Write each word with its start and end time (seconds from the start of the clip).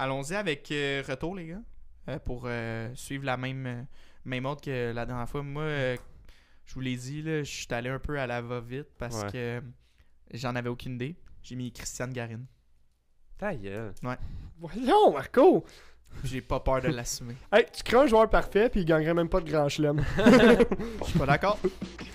allons-y 0.00 0.34
avec 0.34 0.70
euh, 0.72 1.02
retour, 1.06 1.34
les 1.36 1.46
gars, 1.48 1.62
euh, 2.08 2.18
pour 2.18 2.42
euh, 2.46 2.90
suivre 2.94 3.24
la 3.24 3.36
même, 3.36 3.86
même 4.24 4.44
ordre 4.46 4.60
que 4.62 4.92
la 4.92 5.06
dernière 5.06 5.28
fois. 5.28 5.42
Moi, 5.42 5.62
euh, 5.62 5.96
je 6.64 6.74
vous 6.74 6.80
l'ai 6.80 6.96
dit, 6.96 7.22
là, 7.22 7.42
je 7.42 7.50
suis 7.50 7.66
allé 7.70 7.88
un 7.90 7.98
peu 7.98 8.18
à 8.18 8.26
la 8.26 8.40
va-vite 8.40 8.88
parce 8.98 9.22
Ouais. 9.24 9.30
que 9.32 9.62
j'en 10.34 10.54
avais 10.56 10.68
aucune 10.68 10.94
idée. 10.94 11.16
J'ai 11.42 11.56
mis 11.56 11.72
Christiane 11.72 12.12
Garine. 12.12 12.46
Ta 13.38 13.54
gueule. 13.54 13.92
Voyons, 14.58 15.12
Marco! 15.12 15.64
J'ai 16.24 16.40
pas 16.40 16.58
peur 16.60 16.80
de 16.82 16.88
l'assumer. 16.88 17.36
Hey, 17.52 17.64
tu 17.72 17.82
crées 17.84 17.96
un 17.98 18.06
joueur 18.06 18.28
parfait, 18.28 18.68
puis 18.68 18.80
il 18.80 18.84
gagnerait 18.84 19.14
même 19.14 19.28
pas 19.28 19.40
de 19.40 19.48
grand 19.50 19.68
chelem. 19.68 20.04
Je 20.18 21.04
suis 21.04 21.18
pas 21.18 21.24
d'accord. 21.26 21.58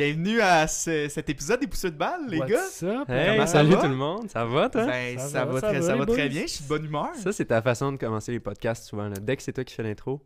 bienvenue 0.00 0.40
à 0.40 0.66
ce- 0.66 1.08
cet 1.08 1.28
épisode 1.28 1.60
des 1.60 1.66
poussées 1.66 1.90
de 1.90 1.96
balle, 1.96 2.22
les 2.26 2.38
gars. 2.38 2.46
What's 2.62 2.82
up? 2.82 3.10
Hey, 3.10 3.26
Comment 3.32 3.46
ça 3.46 3.52
salut 3.52 3.70
va? 3.72 3.82
tout 3.82 3.88
le 3.88 3.96
monde. 3.96 4.30
Ça 4.30 4.46
va, 4.46 4.70
toi? 4.70 4.86
Ben, 4.86 5.18
Ça 5.18 5.28
ça, 5.28 5.44
va, 5.44 5.52
va, 5.52 5.60
ça 5.60 5.68
très, 5.68 5.80
va, 5.80 5.86
ça 5.86 5.96
va 5.96 6.06
très 6.06 6.28
bien, 6.30 6.42
je 6.42 6.46
suis 6.46 6.64
de 6.64 6.68
bonne 6.68 6.86
humeur. 6.86 7.14
Ça, 7.16 7.32
c'est 7.32 7.44
ta 7.44 7.60
façon 7.60 7.92
de 7.92 7.98
commencer 7.98 8.32
les 8.32 8.40
podcasts 8.40 8.84
souvent. 8.84 9.08
Là. 9.08 9.16
Dès 9.20 9.36
que 9.36 9.42
c'est 9.42 9.52
toi 9.52 9.62
qui 9.62 9.74
fais 9.74 9.82
l'intro. 9.82 10.22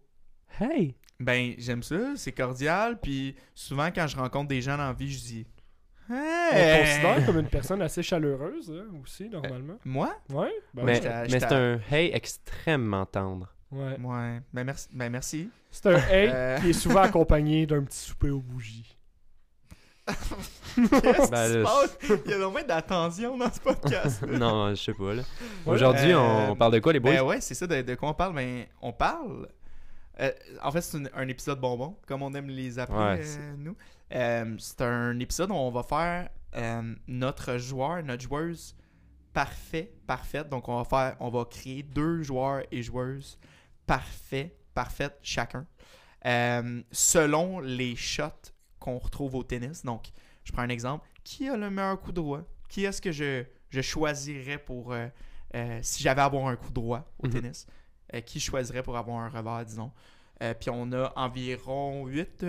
Hey! 0.60 0.94
Ben, 1.18 1.54
j'aime 1.58 1.82
ça, 1.82 2.12
c'est 2.14 2.30
cordial, 2.30 3.00
puis 3.00 3.34
souvent 3.52 3.88
quand 3.92 4.06
je 4.06 4.16
rencontre 4.16 4.46
des 4.48 4.62
gens 4.62 4.76
dans 4.76 4.86
la 4.86 4.92
vie, 4.92 5.10
je 5.10 5.18
dis 5.18 5.46
On 6.08 6.14
Hey! 6.14 6.52
te 6.52 6.80
considère 6.80 7.26
comme 7.26 7.38
une 7.40 7.48
personne 7.48 7.82
assez 7.82 8.02
chaleureuse, 8.04 8.70
hein, 8.72 8.86
aussi, 9.02 9.28
normalement. 9.28 9.74
Moi? 9.84 10.14
Ouais? 10.32 10.52
Ben, 10.72 10.84
mais 10.84 10.94
j'étais- 10.94 11.22
mais 11.32 11.40
c'est 11.40 11.52
un 11.52 11.80
hey 11.90 12.10
extrêmement 12.14 13.06
tendre. 13.06 13.52
ouais. 13.72 13.98
Ouais, 14.00 14.40
ben 14.52 14.62
merci. 14.64 14.88
Ben 14.92 15.10
merci. 15.10 15.50
C'est 15.72 15.86
un 15.86 15.96
hey 15.96 16.30
Euh. 16.32 16.58
qui 16.60 16.70
est 16.70 16.72
souvent 16.74 17.00
accompagné 17.02 17.66
d'un 17.66 17.82
petit 17.82 17.98
souper 17.98 18.30
aux 18.30 18.40
bougies. 18.40 18.96
Qu'est-ce 20.06 21.30
Ben, 21.30 21.46
qui 21.46 21.52
se 21.52 21.58
là, 21.58 21.64
passe? 21.64 21.98
Il 22.24 22.30
y 22.30 22.34
a 22.34 22.38
vraiment 22.38 22.66
d'attention 22.66 23.36
dans 23.38 23.52
ce 23.52 23.60
podcast. 23.60 24.22
non, 24.26 24.70
je 24.70 24.74
sais 24.82 24.92
pas. 24.94 25.14
là. 25.14 25.22
Aujourd'hui, 25.66 26.12
Euh, 26.12 26.18
on, 26.18 26.50
on 26.52 26.56
parle 26.56 26.72
de 26.72 26.78
quoi, 26.80 26.92
les 26.92 27.00
boys? 27.00 27.12
Ben 27.12 27.22
ouais, 27.22 27.40
c'est 27.40 27.54
ça, 27.54 27.66
de, 27.66 27.80
de 27.82 27.94
quoi 27.94 28.10
on 28.10 28.14
parle? 28.14 28.34
Ben, 28.34 28.66
on 28.82 28.92
parle. 28.92 29.48
euh, 30.20 30.30
en 30.62 30.70
fait, 30.72 30.80
c'est 30.80 30.98
un 31.14 31.28
épisode 31.28 31.60
bonbon, 31.60 31.96
comme 32.06 32.22
on 32.22 32.32
aime 32.34 32.48
les 32.48 32.78
appeler, 32.78 32.98
Ouais, 32.98 33.20
euh, 33.22 33.54
nous. 33.56 33.76
Euh, 34.12 34.54
c'est 34.58 34.82
un 34.82 35.18
épisode 35.20 35.50
où 35.50 35.54
on 35.54 35.70
va 35.70 35.82
faire 35.82 36.28
euh, 36.56 36.94
notre 37.08 37.56
joueur, 37.56 38.02
notre 38.02 38.22
joueuse 38.22 38.76
parfait, 39.32 39.92
parfaite. 40.06 40.48
Donc, 40.48 40.68
on 40.68 40.76
va 40.76 40.84
faire, 40.84 41.16
on 41.20 41.30
va 41.30 41.44
créer 41.44 41.82
deux 41.82 42.22
joueurs 42.22 42.62
et 42.70 42.82
joueuses 42.82 43.38
parfaits, 43.86 44.54
parfaites 44.74 45.18
chacun, 45.22 45.66
euh, 46.26 46.82
selon 46.92 47.60
les 47.60 47.96
shots 47.96 48.50
qu'on 48.84 48.98
retrouve 48.98 49.34
au 49.34 49.42
tennis. 49.42 49.82
Donc, 49.82 50.08
je 50.44 50.52
prends 50.52 50.60
un 50.62 50.68
exemple. 50.68 51.08
Qui 51.24 51.48
a 51.48 51.56
le 51.56 51.70
meilleur 51.70 51.98
coup 51.98 52.12
droit? 52.12 52.42
Qui 52.68 52.84
est-ce 52.84 53.00
que 53.00 53.12
je, 53.12 53.44
je 53.70 53.80
choisirais 53.80 54.58
pour... 54.58 54.92
euh, 54.92 55.06
euh, 55.54 55.78
si 55.82 56.02
j'avais 56.02 56.20
à 56.20 56.24
avoir 56.26 56.46
un 56.48 56.56
coup 56.56 56.70
droit 56.72 57.10
au 57.18 57.26
Mhm. 57.26 57.32
tennis, 57.32 57.66
euh, 58.12 58.20
qui 58.20 58.40
je 58.40 58.44
choisirais 58.44 58.82
pour 58.82 58.96
avoir 58.98 59.20
un 59.20 59.28
revers, 59.30 59.64
disons? 59.64 59.90
Euh, 60.42 60.52
puis 60.52 60.68
on 60.68 60.92
a 60.92 61.12
environ 61.16 62.06
8, 62.06 62.44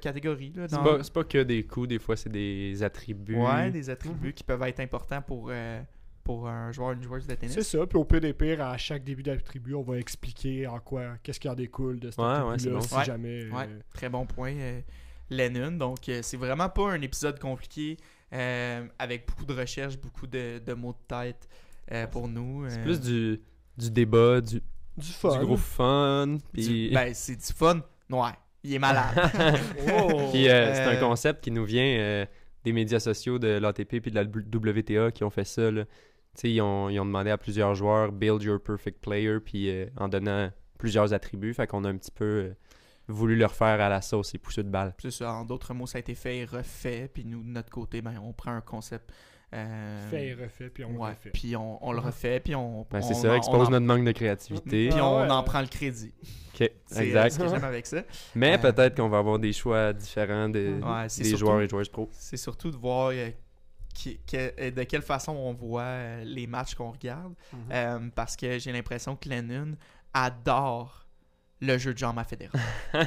catégories. 0.00 0.52
Là, 0.54 0.68
C'est 0.68 0.76
dans... 0.76 0.84
pas, 0.84 1.02
c'est 1.02 1.12
pas 1.12 1.24
que 1.24 1.42
des 1.42 1.66
coups, 1.66 1.88
des 1.88 1.98
fois, 1.98 2.16
c'est 2.16 2.30
des 2.30 2.82
attributs. 2.82 3.36
Ouais, 3.36 3.70
des 3.70 3.90
attributs 3.90 4.34
qui 4.34 4.44
peuvent 4.44 4.62
être 4.62 4.80
importants 4.80 5.22
pour, 5.22 5.48
euh, 5.50 5.80
pour 6.22 6.46
un 6.48 6.70
joueur 6.72 6.92
une 6.92 7.02
joueuse 7.02 7.26
de 7.26 7.34
tennis. 7.34 7.54
C'est 7.54 7.62
ça, 7.62 7.86
puis 7.86 7.98
au 7.98 8.04
pire 8.04 8.20
des 8.20 8.34
pires, 8.34 8.60
à 8.62 8.76
chaque 8.76 9.02
début 9.02 9.22
d'attribut, 9.22 9.74
on 9.74 9.82
va 9.82 9.98
expliquer 9.98 10.66
en 10.66 10.78
quoi, 10.78 11.16
qu'est-ce 11.22 11.40
qui 11.40 11.48
en 11.48 11.54
découle 11.54 11.98
de 12.00 12.10
cet 12.10 12.18
Ouais, 12.18 12.24
ouais, 12.26 12.32
attribut-là, 12.54 12.58
c'est 12.58 12.70
bon. 12.70 12.80
si 12.80 12.94
Ouais. 12.96 13.04
jamais... 13.04 13.44
euh, 13.44 13.50
Ouais, 13.50 13.68
très 13.94 14.08
bon 14.10 14.26
point, 14.26 14.52
euh, 14.54 14.80
Lennon. 15.30 15.72
Donc, 15.72 16.08
euh, 16.08 16.20
c'est 16.22 16.36
vraiment 16.36 16.68
pas 16.68 16.90
un 16.92 17.00
épisode 17.00 17.38
compliqué 17.38 17.96
euh, 18.32 18.86
avec 18.98 19.26
beaucoup 19.28 19.44
de 19.44 19.54
recherches, 19.54 19.96
beaucoup 19.98 20.26
de, 20.26 20.58
de 20.64 20.72
mots 20.74 20.92
de 20.92 21.06
tête 21.16 21.48
euh, 21.92 22.06
pour 22.06 22.28
nous. 22.28 22.64
C'est 22.68 22.82
plus 22.82 23.00
du, 23.00 23.40
du 23.78 23.90
débat, 23.90 24.40
du, 24.40 24.60
Du 24.96 25.06
fun. 25.12 25.38
du 25.38 25.44
gros 25.46 25.56
fun. 25.56 26.38
du- 26.54 26.90
ben, 26.92 27.12
c'est 27.14 27.36
du 27.36 27.52
fun. 27.52 27.80
Ouais, 28.10 28.30
il 28.62 28.74
est 28.74 28.78
malade. 28.78 29.14
Oh. 29.92 30.28
Puis, 30.32 30.48
euh, 30.48 30.74
c'est 30.74 30.84
un 30.84 30.96
concept 30.96 31.42
qui 31.44 31.50
nous 31.50 31.64
vient 31.64 31.84
euh, 31.98 32.26
des 32.64 32.72
médias 32.72 33.00
sociaux 33.00 33.38
de 33.38 33.48
l'ATP 33.58 34.00
puis 34.00 34.10
de 34.10 34.16
la 34.16 34.22
WTA 34.24 35.10
qui 35.10 35.24
ont 35.24 35.30
fait 35.30 35.44
ça. 35.44 35.70
Là. 35.70 35.84
Tu 35.84 35.90
sais, 36.34 36.50
Ils, 36.50 36.60
ont, 36.60 36.88
ils 36.88 36.98
ont 36.98 37.04
demandé 37.06 37.30
à 37.30 37.38
plusieurs 37.38 37.74
joueurs 37.74 38.10
build 38.12 38.42
your 38.42 38.60
perfect 38.60 39.00
player 39.00 39.38
puis 39.40 39.70
euh, 39.70 39.86
en 39.96 40.08
donnant 40.08 40.50
plusieurs 40.78 41.12
attributs. 41.12 41.54
Fait 41.54 41.66
qu'on 41.66 41.84
a 41.84 41.88
un 41.88 41.96
petit 41.96 42.10
peu 42.10 42.24
euh, 42.24 42.54
voulu 43.08 43.36
le 43.36 43.46
refaire 43.46 43.80
à 43.80 43.88
la 43.88 44.00
sauce 44.02 44.34
et 44.34 44.38
pousser 44.38 44.62
de 44.62 44.68
balle. 44.70 44.94
C'est 44.98 45.10
ça, 45.10 45.32
en 45.32 45.44
d'autres 45.44 45.74
mots, 45.74 45.86
ça 45.86 45.98
a 45.98 46.00
été 46.00 46.14
fait 46.14 46.38
et 46.38 46.44
refait. 46.44 47.10
Puis 47.12 47.24
nous, 47.24 47.42
de 47.42 47.48
notre 47.48 47.70
côté, 47.70 48.00
ben, 48.02 48.14
on 48.22 48.32
prend 48.32 48.52
un 48.52 48.60
concept. 48.60 49.12
euh, 49.52 50.10
Fait 50.10 50.28
et 50.28 50.34
refait, 50.34 50.68
puis 50.68 50.84
on 50.84 50.92
le 50.94 50.98
refait. 51.00 51.30
Puis 51.30 51.54
on, 51.54 51.86
on 51.86 51.92
le 51.92 52.00
refait, 52.00 52.40
puis 52.40 52.54
on. 52.56 52.86
Ben, 52.90 52.98
on 52.98 53.02
c'est 53.02 53.14
ça, 53.14 53.36
expose 53.36 53.60
on 53.60 53.66
en- 53.68 53.70
notre 53.70 53.86
manque 53.86 54.04
de 54.04 54.10
créativité. 54.12 54.88
Puis 54.88 54.98
Ah 54.98 55.06
on 55.08 55.22
ouais. 55.22 55.30
en 55.30 55.42
prend 55.44 55.60
le 55.60 55.68
crédit. 55.68 56.12
Ok, 56.54 56.70
C'est 56.86 57.06
exact. 57.06 57.30
ce 57.30 57.38
que 57.38 57.48
j'aime 57.48 57.62
avec 57.64 57.86
ça. 57.86 58.02
Mais 58.34 58.54
Euh, 58.54 58.58
peut-être 58.72 58.96
qu'on 58.96 59.08
va 59.08 59.18
avoir 59.18 59.38
des 59.38 59.52
choix 59.52 59.92
différents 59.92 60.48
de, 60.48 60.80
Ouais, 60.82 61.08
c'est 61.08 61.22
des 61.22 61.28
surtout- 61.28 61.44
joueurs 61.46 61.60
et 61.60 61.68
joueuses 61.68 61.88
pro. 61.88 62.08
C'est 62.12 62.36
surtout 62.36 62.70
de 62.72 62.76
voir 62.76 63.10
euh, 63.12 63.30
qui- 63.94 64.18
que- 64.26 64.70
de 64.70 64.82
quelle 64.84 65.02
façon 65.02 65.32
on 65.32 65.52
voit 65.52 66.16
les 66.24 66.46
matchs 66.48 66.74
qu'on 66.74 66.90
regarde. 66.90 67.34
Mhm. 67.52 67.58
Euh, 67.70 67.98
parce 68.14 68.34
que 68.36 68.58
j'ai 68.58 68.72
l'impression 68.72 69.14
que 69.14 69.28
Lennon 69.28 69.76
adore 70.12 71.03
le 71.64 71.78
jeu 71.78 71.92
de 71.92 71.98
Jean 71.98 72.14
Federer. 72.24 72.50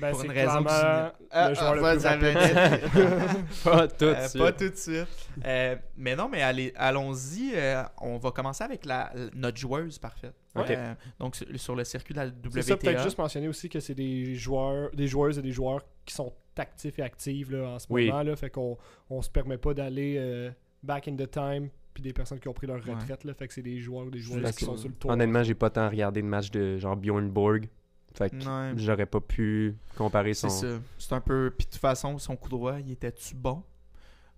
Ben, 0.00 0.10
pour 0.10 0.20
c'est 0.20 0.26
une 0.26 0.32
raison 0.32 0.62
clairement 0.62 0.68
Ah, 0.70 1.12
ah. 1.30 1.52
Pas 3.64 3.88
tout 3.88 4.04
de 4.04 4.10
Euh, 4.10 4.28
suite. 4.28 4.42
pas 4.42 4.52
tout 4.52 4.68
de 4.68 4.74
suite. 4.76 5.06
Euh, 5.44 5.76
mais 5.96 6.16
non, 6.16 6.28
mais 6.28 6.42
allez, 6.42 6.72
allons-y. 6.76 7.52
euh, 7.54 7.82
on 8.00 8.18
va 8.18 8.30
commencer 8.30 8.64
avec 8.64 8.84
la, 8.84 9.12
notre 9.34 9.56
joueuse 9.58 9.98
parfaite. 9.98 10.34
Euh, 10.56 10.94
donc, 11.18 11.36
sur, 11.56 11.74
le 11.76 11.84
circuit 11.84 12.14
de 12.14 12.20
la 12.20 12.30
C'est 12.52 12.62
ça, 12.62 12.76
peut-être 12.76 12.94
WTA. 12.96 13.02
juste 13.04 13.18
mentionner 13.18 13.48
aussi 13.48 13.68
que 13.68 13.80
c'est 13.80 13.94
des 13.94 14.34
joueurs, 14.36 14.90
des 14.94 15.06
joueuses 15.06 15.38
et 15.38 15.42
des 15.42 15.52
joueurs 15.52 15.82
qui 16.04 16.14
sont 16.14 16.32
actifs 16.56 16.98
et 16.98 17.02
actives 17.02 17.52
là, 17.52 17.68
en 17.70 17.78
ce 17.78 17.86
Oui. 17.90 18.06
moment. 18.08 18.22
Là, 18.22 18.36
fait 18.36 18.50
qu'on 18.50 18.78
on 19.10 19.20
se 19.20 19.28
permet 19.30 19.58
pas 19.58 19.74
d'aller 19.74 20.16
euh, 20.18 20.50
back 20.82 21.08
in 21.08 21.16
the 21.16 21.30
time 21.30 21.68
puis 21.92 22.02
des 22.02 22.12
personnes 22.12 22.38
qui 22.40 22.48
ont 22.48 22.52
pris 22.54 22.66
leur 22.66 22.76
Ouais. 22.86 22.94
retraite. 22.94 23.24
Là, 23.24 23.34
fait 23.34 23.48
que 23.48 23.54
c'est 23.54 23.62
des 23.62 23.78
joueurs 23.78 24.06
ou 24.06 24.10
des 24.10 24.18
joueuses 24.18 24.50
qui 24.52 24.64
sont 24.64 24.76
sur 24.76 24.88
le 24.88 24.94
tour. 24.94 25.10
Honnêtement, 25.10 25.42
j'ai 25.42 25.54
pas 25.54 25.70
tant 25.70 25.88
regardé 25.88 26.22
de 26.22 26.26
match 26.26 26.50
de 26.50 26.78
genre 26.78 26.96
Bjorn 26.96 27.28
Borg. 27.30 27.68
Fait 28.16 28.30
que 28.30 28.36
Ouais. 28.36 28.72
j'aurais 28.76 29.06
pas 29.06 29.20
pu 29.20 29.76
comparer 29.96 30.32
C'est 30.34 30.48
son. 30.48 30.60
ça. 30.60 30.66
C'est 30.98 31.12
un 31.12 31.20
peu. 31.20 31.52
Puis 31.56 31.66
de 31.66 31.72
toute 31.72 31.80
façon, 31.80 32.18
son 32.18 32.34
coup 32.36 32.48
droit, 32.48 32.78
il 32.80 32.92
était-tu 32.92 33.34
bon? 33.34 33.62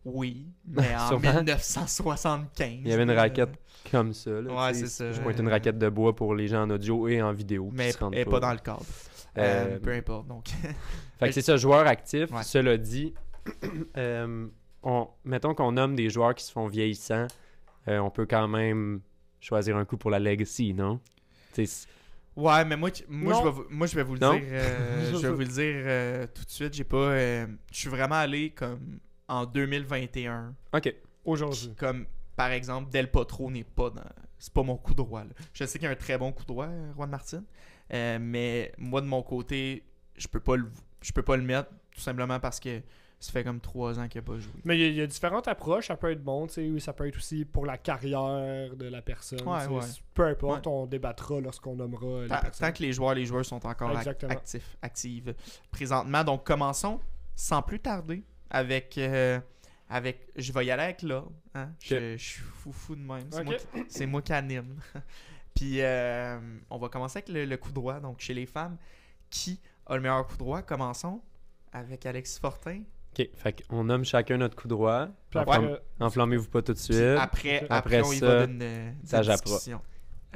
Oui. 0.05 0.47
Mais 0.67 0.95
en 0.97 1.09
Sûrement. 1.09 1.33
1975. 1.35 2.69
Il 2.83 2.89
y 2.89 2.93
avait 2.93 3.03
une 3.05 3.11
raquette 3.13 3.51
comme 3.91 4.13
ça. 4.13 4.31
Là, 4.31 4.67
Ouais, 4.67 4.75
c'est 4.75 4.87
ça. 4.89 5.13
Je 5.13 5.21
pointe 5.21 5.39
une 5.39 5.49
raquette 5.49 5.79
de 5.79 5.89
bois 5.89 6.15
pour 6.17 6.35
les 6.35 6.49
gens 6.49 6.63
en 6.63 6.71
audio 6.71 7.07
et 7.09 7.23
en 7.23 7.33
vidéo. 7.33 7.71
Mais 7.73 7.93
elle 8.13 8.25
pas 8.27 8.41
dans 8.41 8.53
le 8.53 8.59
cadre. 8.59 8.83
Euh, 9.37 9.77
Euh, 9.77 9.79
peu 9.79 9.93
importe. 9.93 10.27
Donc, 10.27 10.49
Fait 11.19 11.27
que 11.29 11.33
c'est 11.33 11.43
ça, 11.43 11.57
joueur 11.57 11.87
actif. 11.87 12.33
Ouais. 12.33 12.43
Cela 12.43 12.77
dit, 12.77 13.15
euh, 13.97 14.47
on, 14.83 15.09
mettons 15.25 15.55
qu'on 15.55 15.73
nomme 15.73 15.95
des 15.95 16.11
joueurs 16.11 16.35
qui 16.35 16.45
se 16.45 16.51
font 16.53 16.67
vieillissants, 16.67 17.27
on 17.87 18.11
peut 18.11 18.27
quand 18.27 18.49
même 18.49 19.01
choisir 19.41 19.77
un 19.77 19.85
coup 19.85 19.97
pour 19.97 20.11
la 20.11 20.19
legacy, 20.19 20.75
non? 20.75 21.01
Ouais, 22.41 22.65
mais 22.65 22.77
moi, 22.77 22.91
moi, 23.09 23.35
je, 23.35 23.43
vais, 23.45 23.51
vous- 23.51 23.67
moi 23.69 23.87
je 23.89 23.95
vais 23.97 24.03
vous 24.05 24.15
le 24.15 24.21
Non? 24.21 24.33
dire. 24.35 24.43
euh, 24.49 25.13
je 25.13 25.17
vais 25.27 25.31
vous 25.33 25.39
le 25.41 25.47
dire 25.47 25.83
euh, 25.87 26.27
tout 26.33 26.45
de 26.45 26.51
suite. 26.51 26.73
J'ai 26.75 26.85
pas. 26.85 26.97
euh, 26.97 27.47
je 27.73 27.77
suis 27.77 27.89
vraiment 27.89 28.15
allé 28.15 28.51
comme 28.51 29.01
en 29.27 29.45
2021. 29.45 30.55
Ok. 30.73 30.95
Aujourd'hui. 31.25 31.75
Comme 31.77 32.07
par 32.37 32.51
exemple, 32.53 32.91
Del 32.91 33.11
Potro 33.11 33.51
n'est 33.51 33.65
pas 33.65 33.91
dans. 33.91 34.03
C'est 34.39 34.53
pas 34.53 34.63
mon 34.63 34.77
coup 34.77 34.95
droit. 34.95 35.25
là. 35.25 35.31
Je 35.53 35.65
sais 35.65 35.81
qu'il 35.81 35.87
y 35.87 35.89
a 35.89 35.93
un 35.93 35.97
très 35.97 36.17
bon 36.17 36.31
coup 36.33 36.45
droit, 36.45 36.67
euh, 36.67 36.93
Juan 36.95 37.11
Martin. 37.11 37.43
euh, 37.93 38.19
mais 38.21 38.73
moi, 38.79 39.01
de 39.01 39.07
mon 39.07 39.23
côté, 39.23 39.83
je 40.17 40.29
peux 40.29 40.39
pas 40.39 40.55
le, 40.57 40.71
je 41.03 41.11
peux 41.13 41.23
pas 41.23 41.37
le 41.37 41.43
mettre 41.43 41.71
tout 41.91 42.01
simplement 42.01 42.39
parce 42.39 42.61
que 42.61 42.81
ça 43.21 43.33
fait 43.33 43.43
comme 43.45 43.61
trois 43.61 43.99
ans 43.99 44.07
qu'il 44.09 44.21
a 44.21 44.23
pas 44.23 44.39
joué. 44.39 44.53
Mais 44.65 44.77
il 44.79 44.81
y, 44.81 44.85
a- 44.85 44.89
il 44.89 44.95
y 44.95 45.01
a 45.01 45.07
différentes 45.07 45.49
approches. 45.49 45.89
Ça 45.89 45.97
peut 45.97 46.11
être 46.13 46.23
bon, 46.23 46.47
tu 46.47 46.55
sais, 46.55 46.69
ou 46.69 46.79
ça 46.79 46.93
peut 46.93 47.09
être 47.09 47.17
aussi 47.17 47.45
pour 47.45 47.67
la 47.67 47.77
carrière 47.79 48.77
de 48.77 48.87
la 48.87 49.03
personne. 49.03 49.41
Ouais, 49.47 49.67
ouais. 49.67 49.85
Peu 50.15 50.27
importe, 50.27 50.67
on 50.67 50.87
débattra 50.87 51.41
lorsqu'on 51.41 51.75
nommera 51.77 52.23
les 52.23 52.29
Tant, 52.29 52.41
personnes. 52.41 52.69
tant 52.69 52.73
que 52.73 52.83
les 52.83 52.93
joueurs 52.93 53.15
les 53.15 53.27
joueurs 53.27 53.45
sont 53.45 53.65
encore 53.67 53.97
actifs, 53.97 54.77
actives 54.83 55.35
présentement. 55.71 56.23
Donc, 56.25 56.45
commençons 56.45 57.01
sans 57.35 57.63
plus 57.63 57.81
tarder 57.81 58.23
avec. 58.51 58.97
euh, 58.99 59.41
avec 59.91 60.29
je 60.37 60.53
vais 60.53 60.67
y 60.67 60.71
aller 60.71 60.83
avec 60.83 61.03
l'ordre. 61.03 61.33
Hein? 61.55 61.71
Je, 61.83 62.17
je 62.17 62.23
suis 62.23 62.43
fou 62.43 62.95
de 62.95 63.01
même. 63.01 63.27
C'est 63.31 63.39
Ok. 63.41 63.45
moi, 63.47 63.55
qui- 63.57 63.85
c'est 63.89 64.07
moi 64.07 64.23
qui 64.23 64.33
anime. 64.35 64.77
Puis, 65.55 65.81
euh, 65.81 66.39
on 66.71 66.79
va 66.79 66.89
commencer 66.89 67.19
avec 67.19 67.31
le, 67.31 67.45
le 67.47 67.57
coup 67.57 67.73
droit. 67.73 67.99
Donc, 67.99 68.21
chez 68.21 68.35
les 68.35 68.47
femmes, 68.47 68.77
qui 69.31 69.59
a 69.87 69.97
le 69.97 70.03
meilleur 70.03 70.25
coup 70.27 70.37
droit? 70.37 70.63
Commençons 70.63 71.21
avec 71.73 72.05
Alexis 72.07 72.39
Fortin. 72.39 72.83
Ok, 73.19 73.29
fait 73.35 73.65
qu'on 73.69 73.85
nomme 73.85 74.05
chacun 74.05 74.37
notre 74.37 74.55
coup 74.57 74.69
droit. 74.69 75.09
Puis 75.31 75.39
Enflamme- 75.41 75.65
après, 75.65 75.83
Enflammez-vous 76.01 76.49
pas 76.49 76.63
tout 76.63 76.73
de 76.73 76.79
suite. 76.79 76.97
après, 77.19 77.67
Après 77.69 77.97
après, 77.99 78.03
on 78.03 78.13
y 78.13 78.17
ça, 78.19 78.27
va 78.27 78.47
d'une 78.47 78.63
euh, 78.63 78.91
ça 79.05 79.19
d'une 79.19 79.27
jappera. 79.27 79.45
discussion. 79.57 79.81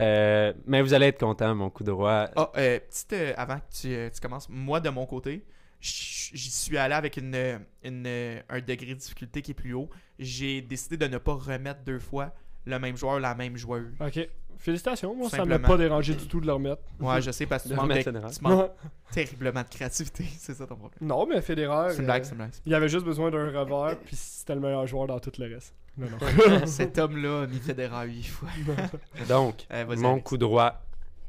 Euh, 0.00 0.52
mais 0.66 0.82
vous 0.82 0.94
allez 0.94 1.06
être 1.06 1.20
content, 1.20 1.54
mon 1.54 1.70
coup 1.70 1.84
droit. 1.84 2.28
Ah, 2.34 2.50
euh, 2.56 2.80
petite, 2.80 3.12
euh, 3.12 3.34
avant 3.36 3.56
que 3.58 3.72
tu, 3.80 3.94
euh, 3.94 4.08
tu 4.12 4.20
commences, 4.20 4.48
moi 4.48 4.80
de 4.80 4.88
mon 4.88 5.04
côté, 5.06 5.44
j- 5.80 6.30
j'y 6.32 6.50
suis 6.50 6.78
allé 6.78 6.94
avec 6.94 7.18
une, 7.18 7.34
euh, 7.34 7.58
une, 7.84 8.04
euh, 8.06 8.40
un 8.48 8.60
degré 8.60 8.86
de 8.94 8.94
difficulté 8.94 9.42
qui 9.42 9.50
est 9.50 9.54
plus 9.54 9.74
haut. 9.74 9.90
J'ai 10.18 10.62
décidé 10.62 10.96
de 10.96 11.06
ne 11.06 11.18
pas 11.18 11.34
remettre 11.34 11.80
deux 11.84 11.98
fois 11.98 12.32
le 12.64 12.78
même 12.78 12.96
joueur, 12.96 13.20
la 13.20 13.34
même 13.34 13.56
joueuse. 13.56 13.92
ok. 14.00 14.28
Félicitations, 14.58 15.12
moi, 15.16 15.24
Tout 15.24 15.30
ça 15.30 15.38
m'a 15.38 15.54
simplement. 15.54 15.68
pas 15.68 15.76
dérangé 15.76 16.14
du 16.14 16.28
tout 16.28 16.38
de 16.40 16.46
le 16.46 16.52
remettre. 16.52 16.82
Ouais, 17.00 17.20
je 17.20 17.32
sais 17.32 17.46
parce 17.46 17.64
que 17.64 17.70
tu 17.70 17.74
manques, 17.74 17.86
de- 17.86 17.92
remettre 17.94 18.04
général. 18.12 18.30
tu 18.32 18.42
manques 18.44 18.70
terriblement 19.10 19.62
de 19.62 19.68
créativité, 19.68 20.24
c'est 20.38 20.54
ça 20.54 20.66
ton 20.68 20.76
problème. 20.76 20.98
non, 21.00 21.26
mais 21.26 21.40
Federer, 21.40 21.90
C'est 21.90 21.98
une 21.98 22.04
blague, 22.04 22.22
euh, 22.22 22.24
c'est 22.24 22.30
une 22.32 22.36
blague. 22.36 22.50
il 22.66 22.74
avait 22.74 22.88
juste 22.88 23.04
besoin 23.04 23.30
d'un 23.32 23.46
revers, 23.46 23.98
puis 24.04 24.14
c'était 24.14 24.54
le 24.54 24.60
meilleur 24.60 24.86
joueur 24.86 25.08
dans 25.08 25.18
tout 25.18 25.32
le 25.38 25.52
reste. 25.54 25.74
Non, 25.96 26.06
non. 26.10 26.66
Cet 26.66 26.96
homme-là 26.98 27.42
a 27.42 27.46
mis 27.48 27.58
Federer 27.58 28.06
huit 28.06 28.22
fois. 28.28 28.48
Donc, 29.28 29.66
Euh, 29.72 29.96
mon 29.96 30.20
coup 30.20 30.38
droit 30.38 30.80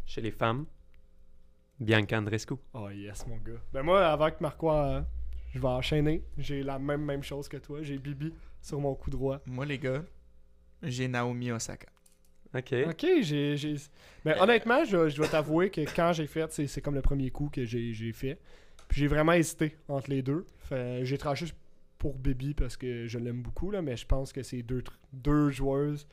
chez 0.06 0.22
les 0.22 0.32
femmes, 0.32 0.66
Bianca 1.80 2.20
Andreescu. 2.20 2.54
Oh 2.74 2.90
yes, 2.90 3.26
mon 3.26 3.38
gars. 3.38 3.60
Ben 3.74 3.82
moi, 3.82 4.06
avant 4.08 4.30
que 4.30 4.36
Marco, 4.42 4.72
euh, 4.72 5.02
je 5.54 5.60
vais 5.60 5.68
enchaîner. 5.68 6.24
J'ai 6.38 6.62
la 6.62 6.78
même 6.78 7.04
même 7.04 7.24
chose 7.24 7.48
que 7.48 7.58
toi. 7.58 7.80
J'ai 7.82 7.98
Bibi 7.98 8.32
sur 8.62 8.80
mon 8.80 8.94
coup 8.96 9.10
droit. 9.10 9.40
Moi, 9.48 9.66
les 9.66 9.80
gars, 9.80 10.04
j'ai 10.84 11.08
Naomi 11.08 11.52
Osaka. 11.52 11.88
Ok. 12.56 12.74
Ok, 12.90 13.06
j'ai. 13.22 13.58
j'ai- 13.58 13.76
Ben, 14.24 14.36
honnêtement, 14.40 14.86
je, 14.86 15.10
je 15.10 15.16
dois 15.16 15.28
t'avouer 15.28 15.70
que 15.72 15.82
quand 15.96 16.14
j'ai 16.14 16.28
fait, 16.28 16.52
c'est 16.52 16.68
c'est 16.68 16.82
comme 16.82 16.94
le 16.96 17.02
premier 17.02 17.32
coup 17.32 17.50
que 17.52 17.66
j'ai 17.66 17.94
j'ai 17.94 18.12
fait. 18.12 18.38
Puis 18.88 19.02
j'ai 19.02 19.08
vraiment 19.08 19.34
hésité 19.34 19.76
entre 19.88 20.10
les 20.12 20.22
deux. 20.22 20.46
J'ai 21.04 21.18
tranché 21.18 21.46
pour 21.98 22.16
Bibi 22.16 22.54
parce 22.54 22.78
que 22.78 23.08
je 23.08 23.18
l'aime 23.18 23.42
beaucoup, 23.42 23.72
là, 23.72 23.82
mais 23.82 23.96
je 23.98 24.06
pense 24.06 24.34
que 24.34 24.44
c'est 24.44 24.62
deux, 24.62 24.84
deux 25.14 25.50
joueuses 25.52 26.06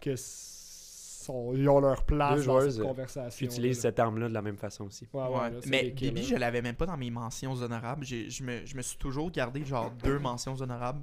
que 0.00 0.14
sont, 0.16 1.52
ils 1.54 1.68
ont 1.68 1.80
leur 1.80 2.04
place 2.04 2.40
Deux 2.40 2.46
dans 2.46 2.58
joueuses, 2.60 2.74
cette 2.74 2.84
euh, 2.84 2.86
conversation. 2.88 3.46
J'utilise 3.48 3.76
là. 3.76 3.82
cette 3.82 3.98
arme-là 3.98 4.28
de 4.28 4.34
la 4.34 4.42
même 4.42 4.56
façon 4.56 4.84
aussi. 4.86 5.06
Ouais, 5.12 5.22
ouais, 5.22 5.28
Ouais, 5.28 5.50
là, 5.50 5.56
mais 5.66 5.92
kills, 5.92 6.10
Bibi, 6.10 6.24
je 6.24 6.34
l'avais 6.36 6.62
même 6.62 6.74
pas 6.74 6.86
dans 6.86 6.96
mes 6.96 7.10
mentions 7.10 7.52
honorables. 7.54 8.04
J'ai- 8.04 8.30
Je 8.30 8.42
me, 8.42 8.64
je 8.66 8.76
me 8.76 8.82
suis 8.82 8.96
toujours 8.98 9.30
gardé 9.30 9.64
genre 9.64 9.90
deux 10.04 10.18
mentions 10.18 10.54
honorables 10.60 11.02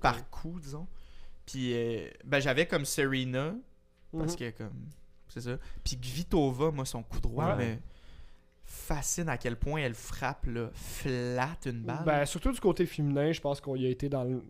par 0.00 0.28
coup, 0.30 0.58
disons. 0.60 0.86
Puis 1.46 1.72
euh, 1.74 2.08
ben, 2.24 2.40
j'avais 2.40 2.66
comme 2.66 2.84
Serena, 2.84 3.54
parce 4.16 4.32
Mhm. 4.32 4.38
que 4.38 4.50
comme. 4.58 4.86
C'est 5.28 5.40
ça. 5.40 5.56
Puis 5.82 5.96
Kvitova, 5.96 6.70
moi, 6.70 6.84
son 6.84 7.02
coup 7.02 7.18
droit 7.20 7.56
Ouais. 7.56 7.74
me 7.74 7.76
fascine 8.64 9.28
à 9.28 9.38
quel 9.38 9.56
point 9.56 9.80
elle 9.80 9.94
frappe 9.94 10.46
là, 10.46 10.70
flat 10.74 11.56
une 11.66 11.82
balle. 11.82 12.04
Ben, 12.04 12.24
surtout 12.26 12.52
du 12.52 12.60
côté 12.60 12.86
féminin, 12.86 13.32
je 13.32 13.40
pense 13.40 13.60
qu'on 13.60 13.76
y 13.76 13.86
a 13.86 13.88
été 13.88 14.08
dans 14.08 14.24
le, 14.24 14.42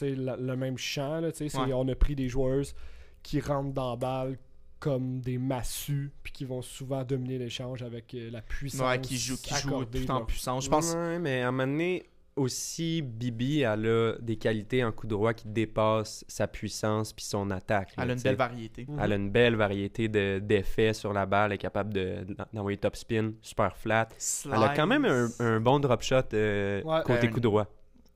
la- 0.00 0.56
même 0.56 0.76
champ. 0.78 1.20
Là, 1.20 1.28
Ouais. 1.28 1.72
On 1.72 1.88
a 1.88 1.94
pris 1.94 2.14
des 2.14 2.28
joueuses 2.28 2.74
qui 3.22 3.40
rentrent 3.40 3.72
dans 3.72 3.90
la 3.90 3.96
balle 3.96 4.38
comme 4.80 5.20
des 5.20 5.38
massues, 5.38 6.10
puis 6.22 6.32
qui 6.32 6.44
vont 6.44 6.60
souvent 6.60 7.04
dominer 7.04 7.38
l'échange 7.38 7.82
avec 7.82 8.12
euh, 8.14 8.30
la 8.30 8.42
puissance. 8.42 8.86
ouais, 8.86 9.00
qui 9.00 9.16
joue, 9.16 9.36
qui 9.38 9.54
joue 9.54 9.84
tout 9.84 10.10
en 10.10 10.24
puissance. 10.24 10.64
Je 10.64 10.68
pense. 10.70 10.92
Ouais, 10.92 11.18
mais 11.18 11.40
à 11.42 11.48
un 11.48 11.52
moment 11.52 11.66
donné, 11.72 12.04
aussi, 12.36 13.02
Bibi, 13.02 13.60
elle 13.60 13.86
a 13.86 14.12
des 14.20 14.36
qualités 14.36 14.82
en 14.84 14.92
coup 14.92 15.06
droit 15.06 15.32
qui 15.34 15.46
dépassent 15.48 16.24
sa 16.28 16.46
puissance 16.48 17.12
puis 17.12 17.24
son 17.24 17.50
attaque. 17.50 17.96
là, 17.96 18.02
Elle 18.04 18.10
a 18.10 18.12
une 18.14 18.20
belle 18.20 18.36
variété. 18.36 18.86
Mhm. 18.88 18.98
Elle 19.00 19.12
a 19.12 19.16
une 19.16 19.30
belle 19.30 19.56
variété 19.56 20.08
de- 20.08 20.40
d'effets 20.42 20.92
sur 20.92 21.12
la 21.12 21.26
balle. 21.26 21.52
Elle 21.52 21.54
est 21.56 21.58
capable 21.58 21.92
de- 21.94 22.26
d'envoyer 22.52 22.78
top 22.78 22.96
spin, 22.96 23.32
super 23.40 23.76
flat. 23.76 24.08
Elle 24.46 24.62
a 24.62 24.70
quand 24.74 24.86
même 24.86 25.04
un, 25.04 25.28
un 25.38 25.60
bon 25.60 25.78
drop 25.80 26.02
shot 26.02 26.16
euh, 26.34 26.82
Ouais. 26.82 27.02
côté 27.04 27.28
Euh, 27.28 27.30
coup 27.30 27.40
droit. 27.40 27.66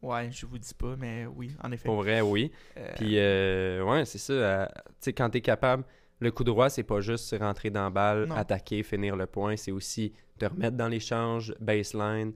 Ouais, 0.03 0.29
je 0.31 0.47
vous 0.47 0.59
dis 0.59 0.75
pas, 0.75 0.94
mais 0.97 1.26
oui, 1.26 1.50
en 1.62 1.73
effet. 1.73 1.85
Pour 1.85 1.97
vrai, 1.97 2.20
oui. 2.20 2.53
Euh, 2.76 2.93
Puis, 2.97 3.19
euh, 3.19 3.82
ouais, 3.85 4.05
c'est 4.05 4.19
ça. 4.19 4.32
euh, 4.32 4.67
tu 4.67 4.82
sais, 5.00 5.12
quand 5.12 5.29
t'es 5.31 5.41
capable, 5.41 5.82
le 6.20 6.31
coup 6.31 6.44
droit, 6.44 6.69
c'est 6.70 6.85
pas 6.85 7.00
juste 7.00 7.35
rentrer 7.41 7.70
dans 7.70 7.82
la 7.85 7.91
balle, 7.91 8.26
Non. 8.26 8.37
attaquer, 8.37 8.82
finir 8.85 9.17
le 9.17 9.26
point. 9.26 9.56
C'est 9.56 9.73
aussi 9.73 10.12
te 10.38 10.44
remettre 10.47 10.76
dans 10.76 10.87
l'échange, 10.88 11.53
baseline, 11.61 12.32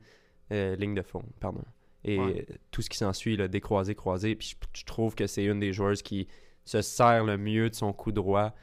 euh, 0.52 0.76
ligne 0.76 0.94
de 0.94 1.02
fond, 1.02 1.25
pardon. 1.40 1.62
Et 2.04 2.19
Ouais. 2.19 2.46
tout 2.70 2.82
ce 2.82 2.90
qui 2.90 2.99
s'ensuit, 2.99 3.37
là, 3.37 3.49
décroiser, 3.49 3.94
croiser. 3.94 4.34
Puis, 4.37 4.56
je, 4.60 4.81
je 4.81 4.84
trouve 4.84 5.14
que 5.14 5.26
c'est 5.26 5.44
une 5.44 5.58
des 5.60 5.72
joueuses 5.72 6.02
qui 6.02 6.28
se 6.64 6.81
sert 6.82 7.25
le 7.25 7.37
mieux 7.38 7.70
de 7.70 7.75
son 7.75 7.93
coup 7.93 8.12
droit 8.12 8.54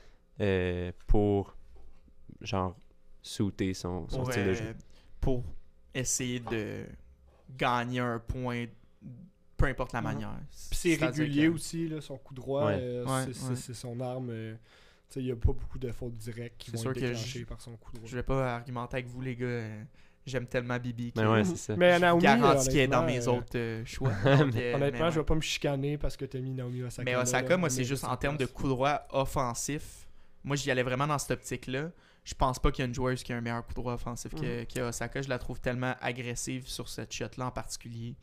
euh, 0.42 0.92
pour, 1.08 1.58
genre, 2.42 2.78
souter 3.22 3.74
son, 3.74 4.08
son 4.10 4.20
pour, 4.24 4.32
style 4.32 4.46
de 4.46 4.54
jeu. 4.54 4.76
pour 5.20 5.44
essayer 5.94 6.40
de 6.40 6.86
gagner 7.58 8.00
un 8.00 8.20
point, 8.20 8.66
peu 9.58 9.66
importe 9.66 9.94
la 9.94 10.02
Mhm. 10.02 10.08
manière. 10.08 10.40
Puis 10.70 10.78
c'est 10.78 10.96
régulier 10.96 11.48
que- 11.48 11.54
aussi, 11.54 11.88
là, 11.88 12.00
son 12.02 12.18
coup 12.18 12.34
droit. 12.34 12.68
Ouais. 12.68 12.78
euh, 12.80 13.06
Ouais, 13.06 13.26
c'est- 13.26 13.34
c'est 13.34 13.50
ouais. 13.50 13.56
c'est 13.56 13.74
son 13.74 14.00
arme. 14.00 14.30
euh, 14.32 14.54
tu 15.10 15.16
sais, 15.16 15.20
il 15.22 15.26
n'y 15.26 15.32
a 15.32 15.36
pas 15.36 15.52
beaucoup 15.54 15.80
de 15.80 15.92
fautes 15.92 16.16
directes 16.18 16.56
qui 16.58 16.72
C'est 16.72 16.78
vont 16.78 16.82
sûr 16.84 16.92
être 16.92 16.96
que 16.98 17.06
déclenchées 17.08 17.40
je- 17.40 17.46
par 17.46 17.60
son 17.62 17.76
coup 17.78 17.92
droit. 17.94 18.08
Je 18.08 18.16
vais 18.16 18.24
pas 18.24 18.56
argumenter 18.56 18.98
avec 18.98 19.08
vous, 19.08 19.22
les 19.22 19.36
gars. 19.36 19.46
euh, 19.48 19.84
J'aime 20.26 20.46
tellement 20.46 20.78
Bibi. 20.78 21.12
Mais 21.16 21.26
ouais, 21.26 21.44
c'est 21.44 21.56
ça. 21.56 21.76
Mais 21.76 21.96
je 21.96 22.02
Naomi, 22.02 22.22
garantis 22.22 22.68
qu'elle 22.70 22.78
est 22.78 22.88
dans 22.88 23.04
honnêtement, 23.04 23.22
mes 23.22 23.28
euh, 23.28 23.38
autres 23.38 23.58
euh, 23.58 23.86
choix. 23.86 24.10
Donc, 24.24 24.56
euh, 24.56 24.76
Honnêtement, 24.76 25.06
mais 25.06 25.12
je 25.12 25.20
vais 25.20 25.26
pas 25.26 25.36
me 25.36 25.42
chicaner 25.42 25.98
parce 25.98 26.16
que 26.18 26.26
t'as 26.26 26.40
mis 26.40 26.52
Naomi 26.52 26.84
Osaka. 26.84 27.04
Mais 27.04 27.16
Osaka, 27.16 27.50
là, 27.50 27.58
moi, 27.58 27.70
c'est 27.70 27.84
juste 27.84 28.04
en 28.04 28.16
termes 28.16 28.38
de 28.38 28.46
coup 28.46 28.68
droit 28.68 29.08
offensif. 29.12 30.08
Moi, 30.44 30.56
j'y 30.56 30.70
allais 30.70 30.84
vraiment 30.84 31.08
dans 31.08 31.18
cette 31.18 31.32
optique-là. 31.32 31.92
Je 32.24 32.34
pense 32.36 32.60
pas 32.60 32.72
qu'il 32.72 32.84
y 32.84 32.86
a 32.86 32.88
une 32.88 32.94
joueuse 32.94 33.24
qui 33.24 33.34
a 33.34 33.38
un 33.38 33.42
meilleur 33.42 33.66
coup 33.66 33.74
droit 33.74 33.94
offensif 33.94 34.34
que, 34.36 34.60
Mhm. 34.60 34.66
que 34.68 34.80
Osaka. 34.82 35.22
Je 35.22 35.30
la 35.30 35.40
trouve 35.40 35.60
tellement 35.60 35.96
agressive 36.02 36.68
sur 36.68 36.88
cette 36.90 37.12
shot-là 37.12 37.48
en 37.48 37.52
particulier. 37.52 38.14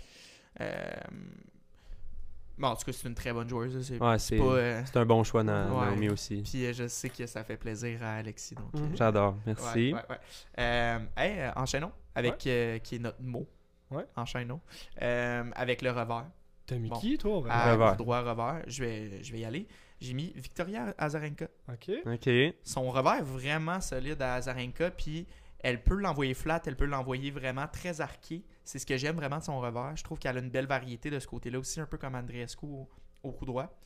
Bon, 2.58 2.68
en 2.68 2.76
tout 2.76 2.84
cas, 2.86 2.92
c'est 2.92 3.06
une 3.08 3.14
très 3.14 3.32
bonne 3.32 3.48
joueuse. 3.48 3.86
C'est 3.86 4.02
Ouais, 4.02 4.18
c'est 4.18 4.38
pas. 4.38 4.44
euh, 4.44 4.82
c'est 4.86 4.96
un 4.98 5.04
bon 5.04 5.22
choix, 5.24 5.42
Na- 5.44 5.66
Ouais. 5.72 5.86
Naomi 5.86 6.08
aussi. 6.08 6.42
Puis 6.42 6.64
euh, 6.66 6.72
je 6.72 6.88
sais 6.88 7.10
que 7.10 7.26
ça 7.26 7.44
fait 7.44 7.56
plaisir 7.58 8.02
à 8.02 8.14
Alexis. 8.16 8.54
Donc, 8.54 8.72
Mhm. 8.74 8.92
euh, 8.92 8.96
J'adore, 8.96 9.36
merci. 9.46 9.92
ouais, 9.94 10.00
ouais. 10.10 10.98
Hey, 11.16 11.50
enchaînons 11.56 11.92
avec 12.14 12.46
euh, 12.46 12.78
qui 12.78 12.96
est 12.96 12.98
notre 12.98 13.20
mot. 13.20 13.46
Ouais. 13.90 14.06
Enchaînons. 14.16 14.60
Euh, 15.02 15.44
avec 15.54 15.82
le 15.82 15.90
revers. 15.90 16.26
T'as 16.66 16.76
mis 16.76 16.88
Bon. 16.88 16.96
qui, 16.98 17.16
toi, 17.18 17.40
vraiment? 17.40 17.54
À 17.54 17.72
Revers? 17.74 17.96
droit 17.96 18.20
revers. 18.22 18.62
Je 18.66 18.82
vais, 18.82 19.22
je 19.22 19.30
vais 19.32 19.38
y 19.40 19.44
aller. 19.44 19.68
J'ai 20.00 20.14
mis 20.14 20.32
Victoria 20.34 20.92
Azarenka. 20.98 21.46
Ok. 21.72 21.90
Ok. 22.06 22.28
Son 22.64 22.90
revers 22.90 23.18
est 23.18 23.22
vraiment 23.22 23.80
solide 23.80 24.20
à 24.20 24.34
Azarenka. 24.34 24.90
Puis 24.90 25.26
elle 25.68 25.82
peut 25.82 25.96
l'envoyer 25.96 26.32
flat, 26.34 26.62
elle 26.66 26.76
peut 26.76 26.84
l'envoyer 26.86 27.32
vraiment 27.32 27.66
très 27.66 28.00
arqué. 28.00 28.44
C'est 28.62 28.78
ce 28.78 28.86
que 28.86 28.96
j'aime 28.96 29.16
vraiment 29.16 29.38
de 29.38 29.42
son 29.42 29.58
revers. 29.60 29.96
Je 29.96 30.04
trouve 30.04 30.18
qu'elle 30.20 30.36
a 30.36 30.40
une 30.40 30.50
belle 30.50 30.66
variété 30.66 31.10
de 31.10 31.18
ce 31.18 31.26
côté-là 31.26 31.58
aussi, 31.58 31.80
un 31.80 31.86
peu 31.86 31.98
comme 31.98 32.14
Andreescu 32.14 32.66
au, 32.66 32.88
au 33.24 33.32
coup 33.32 33.44
droit. 33.44 33.76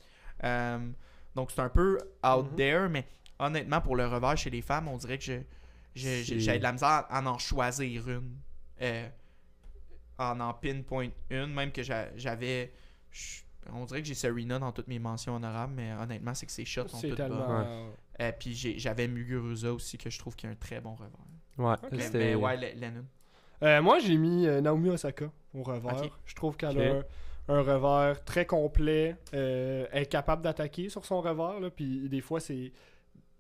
Euh, 0.45 0.91
donc 1.35 1.51
c'est 1.51 1.61
un 1.63 1.71
peu 1.71 1.97
out 2.23 2.51
Mhm. 2.51 2.57
there, 2.57 2.89
mais 2.91 3.07
honnêtement, 3.39 3.81
pour 3.81 3.97
le 3.97 4.07
revers 4.07 4.37
chez 4.37 4.51
les 4.51 4.61
femmes, 4.61 4.89
on 4.89 4.99
dirait 4.99 5.17
que 5.17 5.25
je, 5.25 5.33
je- 5.95 6.03
C'est- 6.25 6.39
j'ai 6.41 6.59
de 6.59 6.63
la 6.63 6.73
misère 6.73 7.07
à 7.09 7.23
en 7.25 7.39
choisir 7.39 8.09
une. 8.11 8.37
Euh, 8.83 9.09
en 10.19 10.39
en 10.41 10.53
pinpoint 10.53 11.09
une, 11.31 11.55
même 11.55 11.73
que 11.73 11.83
j'a- 11.83 12.15
j'avais. 12.17 12.73
On 13.73 13.85
dirait 13.87 14.03
que 14.03 14.09
j'ai 14.09 14.15
Serena 14.15 14.59
dans 14.59 14.73
toutes 14.73 14.89
mes 14.89 14.99
mentions 14.99 15.37
honorables, 15.37 15.73
mais 15.75 15.93
honnêtement, 15.95 16.35
c'est 16.35 16.45
que 16.47 16.53
ses 16.53 16.65
shots 16.67 16.89
sont 16.89 16.99
C'est 16.99 17.09
toutes 17.09 17.19
bonnes. 17.19 17.31
euh, 17.41 17.91
Euh, 18.21 18.33
puis 18.39 18.55
j'avais 18.55 19.09
Muguruza 19.09 19.73
aussi, 19.73 19.97
que 19.97 20.11
je 20.11 20.19
trouve 20.19 20.37
qu'il 20.37 20.49
a 20.51 20.53
un 20.53 20.57
très 20.57 20.79
bon 20.83 20.95
revers. 20.95 21.11
Ouais, 21.59 21.73
Ok. 21.83 21.89
Mais, 21.93 22.01
c'était- 22.01 22.19
mais 22.19 22.35
ouais, 22.35 22.57
Le- 22.57 22.81
Lennon. 22.81 23.05
Euh, 23.63 23.83
moi, 23.83 23.99
j'ai 23.99 24.17
mis 24.17 24.47
euh, 24.47 24.61
Naomi 24.61 24.89
Osaka 24.91 25.31
au 25.55 25.63
revers. 25.63 26.05
Je 26.25 26.35
trouve 26.35 26.57
qu'elle 26.57 26.81
a 26.81 26.95
un, 26.97 27.05
un 27.49 27.61
revers 27.63 28.25
très 28.25 28.47
complet. 28.47 29.17
euh, 29.35 29.87
elle 29.93 30.03
est 30.05 30.07
capable 30.07 30.43
d'attaquer 30.43 30.89
sur 30.89 31.05
son 31.05 31.21
revers. 31.21 31.61
Là, 31.61 31.69
puis 31.71 32.09
des 32.09 32.21
fois, 32.23 32.41
c'est 32.41 32.73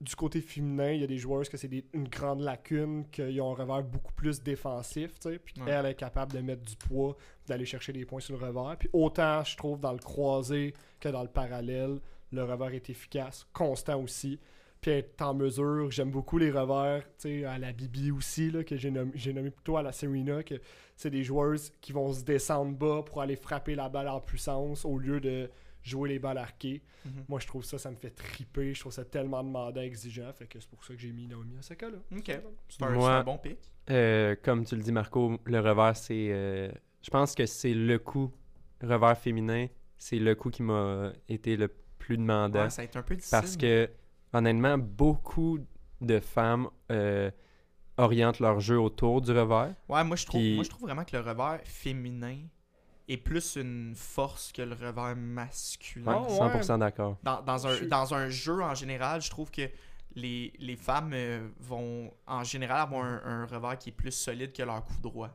du 0.00 0.16
côté 0.16 0.40
féminin, 0.40 0.92
il 0.92 1.00
y 1.02 1.04
a 1.04 1.06
des 1.06 1.18
joueurs 1.18 1.46
que 1.48 1.56
c'est 1.58 1.70
une 1.92 2.08
grande 2.08 2.40
lacune, 2.40 3.04
qu'ils 3.10 3.38
ont 3.42 3.52
un 3.52 3.54
revers 3.54 3.82
beaucoup 3.82 4.12
plus 4.14 4.42
défensif. 4.42 5.18
tu 5.20 5.30
sais, 5.30 5.38
Puis 5.38 5.54
Ouais. 5.62 5.70
elle 5.70 5.86
est 5.86 5.94
capable 5.94 6.32
de 6.32 6.40
mettre 6.40 6.62
du 6.62 6.74
poids, 6.76 7.16
d'aller 7.46 7.66
chercher 7.66 7.92
des 7.92 8.04
points 8.06 8.20
sur 8.20 8.38
le 8.38 8.46
revers. 8.46 8.76
Puis 8.78 8.88
autant, 8.94 9.44
je 9.44 9.56
trouve, 9.56 9.78
dans 9.80 9.92
le 9.92 9.98
croisé 9.98 10.72
que 11.00 11.08
dans 11.10 11.22
le 11.22 11.28
parallèle, 11.28 11.98
le 12.32 12.44
revers 12.44 12.72
est 12.74 12.88
efficace, 12.90 13.46
constant 13.52 14.00
aussi. 14.00 14.38
Puis 14.80 14.92
est 14.92 15.20
en 15.20 15.34
mesure, 15.34 15.90
j'aime 15.90 16.10
beaucoup 16.10 16.38
les 16.38 16.50
revers, 16.50 17.02
tu 17.18 17.40
sais, 17.40 17.44
à 17.44 17.58
la 17.58 17.72
Bibi 17.72 18.10
aussi, 18.10 18.50
là, 18.50 18.64
que 18.64 18.76
j'ai 18.76 18.90
nommé, 18.90 19.12
j'ai 19.14 19.32
nommé 19.34 19.50
plutôt 19.50 19.76
à 19.76 19.82
la 19.82 19.92
Serena, 19.92 20.42
que 20.42 20.54
c'est 20.96 21.10
des 21.10 21.22
joueuses 21.22 21.70
qui 21.82 21.92
vont 21.92 22.12
se 22.14 22.24
descendre 22.24 22.74
bas 22.76 23.02
pour 23.04 23.20
aller 23.20 23.36
frapper 23.36 23.74
la 23.74 23.88
balle 23.90 24.08
en 24.08 24.20
puissance 24.20 24.84
au 24.86 24.98
lieu 24.98 25.20
de 25.20 25.50
jouer 25.82 26.08
les 26.08 26.18
balles 26.18 26.38
arquées. 26.38 26.82
Mhm. 27.04 27.24
Moi, 27.28 27.40
je 27.40 27.46
trouve 27.46 27.64
ça, 27.64 27.76
ça 27.78 27.90
me 27.90 27.96
fait 27.96 28.10
triper. 28.10 28.72
Je 28.74 28.80
trouve 28.80 28.92
ça 28.92 29.04
tellement 29.04 29.42
demandant, 29.42 29.80
exigeant. 29.80 30.32
Fait 30.32 30.46
que 30.46 30.58
c'est 30.60 30.68
pour 30.68 30.82
ça 30.84 30.94
que 30.94 31.00
j'ai 31.00 31.12
mis 31.12 31.26
Naomi 31.26 31.56
Osaka 31.58 31.88
là. 31.88 31.96
Ok. 32.16 32.24
C'est 32.68 32.82
un, 32.82 32.90
Moi- 32.90 33.08
c'est 33.08 33.14
un 33.16 33.24
bon 33.24 33.38
pic. 33.38 33.58
Euh, 33.90 34.36
comme 34.42 34.64
tu 34.64 34.76
le 34.76 34.82
dis, 34.82 34.92
Marco, 34.92 35.38
le 35.44 35.58
revers, 35.60 35.96
c'est. 35.96 36.28
euh, 36.30 36.70
je 37.02 37.10
pense 37.10 37.34
que 37.34 37.44
c'est 37.46 37.72
le 37.74 37.98
coup 37.98 38.30
revers 38.82 39.16
féminin. 39.18 39.66
C'est 39.98 40.18
le 40.18 40.34
coup 40.34 40.50
qui 40.50 40.62
m'a 40.62 41.12
été 41.28 41.56
le 41.56 41.68
plus 41.98 42.16
demandant. 42.18 42.62
Ouais, 42.64 42.70
ça 42.70 42.82
a 42.82 42.84
été 42.86 42.98
un 42.98 43.02
peu 43.02 43.14
difficile. 43.16 43.38
parce 43.38 43.56
que, 43.56 43.88
honnêtement, 44.32 44.78
beaucoup 44.78 45.58
de 46.00 46.20
femmes 46.20 46.68
euh, 46.90 47.30
orientent 47.96 48.40
leur 48.40 48.60
jeu 48.60 48.78
autour 48.80 49.20
du 49.20 49.30
revers. 49.32 49.74
Ouais, 49.88 50.04
moi 50.04 50.16
je 50.16 50.26
trouve, 50.26 50.40
Puis- 50.40 50.54
moi 50.54 50.64
je 50.64 50.70
trouve 50.70 50.82
vraiment 50.82 51.04
que 51.04 51.16
le 51.16 51.22
revers 51.22 51.60
féminin 51.64 52.38
est 53.08 53.16
plus 53.16 53.56
une 53.56 53.94
force 53.96 54.52
que 54.52 54.62
le 54.62 54.74
revers 54.74 55.16
masculin. 55.16 56.12
Ouais, 56.22 56.26
Ah, 56.40 56.46
ouais. 56.46 56.60
100% 56.62 56.78
d'accord. 56.78 57.16
Dans, 57.22 57.42
dans 57.42 57.66
un, 57.66 57.82
dans 57.86 58.30
jeu 58.30 58.62
en 58.62 58.74
général, 58.74 59.20
je 59.20 59.30
trouve 59.30 59.50
que 59.50 59.68
les, 60.14 60.52
les 60.58 60.76
femmes 60.76 61.10
euh, 61.12 61.48
vont 61.58 62.12
en 62.26 62.44
général 62.44 62.80
avoir 62.82 63.04
un, 63.04 63.20
un 63.24 63.46
revers 63.46 63.78
qui 63.78 63.90
est 63.90 63.92
plus 63.92 64.12
solide 64.12 64.52
que 64.52 64.62
leur 64.62 64.84
coup 64.84 64.94
droit. 65.02 65.30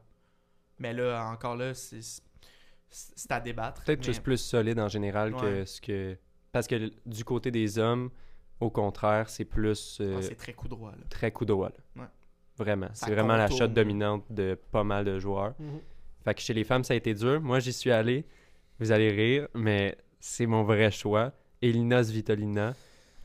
Mais 0.80 0.94
là, 0.94 1.26
encore 1.32 1.56
là, 1.56 1.74
c'est 1.74 3.32
à 3.32 3.40
débattre. 3.40 3.84
Peut-être 3.84 4.00
mais- 4.00 4.06
juste 4.06 4.24
plus 4.24 4.38
solide 4.38 4.80
en 4.80 4.88
général 4.88 5.34
que 5.36 5.66
ce 5.66 5.80
que. 5.82 6.18
Parce 6.52 6.68
que 6.68 6.90
du 7.06 7.24
côté 7.26 7.52
des 7.52 7.78
hommes, 7.78 8.10
au 8.60 8.70
contraire, 8.70 9.30
c'est 9.30 9.46
plus 9.46 9.98
euh, 10.02 10.16
Ah, 10.18 10.22
c'est 10.22 10.36
très 10.36 10.54
coup 10.54 10.68
droit. 10.68 10.92
Là. 10.92 11.04
très 11.10 11.32
coup 11.32 11.46
droit. 11.46 11.70
là. 11.70 12.02
Ouais. 12.04 12.10
Vraiment. 12.58 12.88
C'est 12.94 13.12
vraiment 13.12 13.36
la 13.36 13.50
shot 13.50 13.68
dominante 13.68 14.24
de 14.30 14.58
pas 14.72 14.84
mal 14.84 15.04
de 15.06 15.20
joueurs. 15.20 15.54
Mhm. 15.60 15.80
Fait 16.24 16.34
que 16.34 16.42
chez 16.42 16.54
les 16.54 16.64
femmes, 16.64 16.84
ça 16.84 16.94
a 16.94 16.98
été 16.98 17.14
dur. 17.14 17.42
Moi, 17.42 17.60
j'y 17.60 17.74
suis 17.74 17.92
allé. 17.92 18.26
Vous 18.80 18.92
allez 18.92 19.10
rire, 19.12 19.48
mais 19.54 19.98
c'est 20.20 20.46
mon 20.46 20.64
vrai 20.64 20.90
choix. 20.92 21.32
Elina 21.62 22.04
Svitolina, 22.04 22.74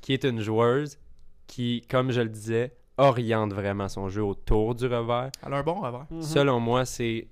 qui 0.01 0.13
est 0.13 0.25
une 0.25 0.41
joueuse 0.41 0.99
qui, 1.47 1.83
comme 1.89 2.11
je 2.11 2.21
le 2.21 2.29
disais, 2.29 2.73
oriente 2.99 3.53
vraiment 3.53 3.89
son 3.89 4.09
jeu 4.09 4.23
autour 4.23 4.75
du 4.75 4.87
revers. 4.87 5.31
Elle 5.47 5.53
a 5.55 5.59
un 5.59 5.63
bon 5.63 5.81
revers. 5.81 6.07
Mhm. 6.11 6.23
Selon 6.23 6.61
moi, 6.61 6.85
c'est 6.85 7.29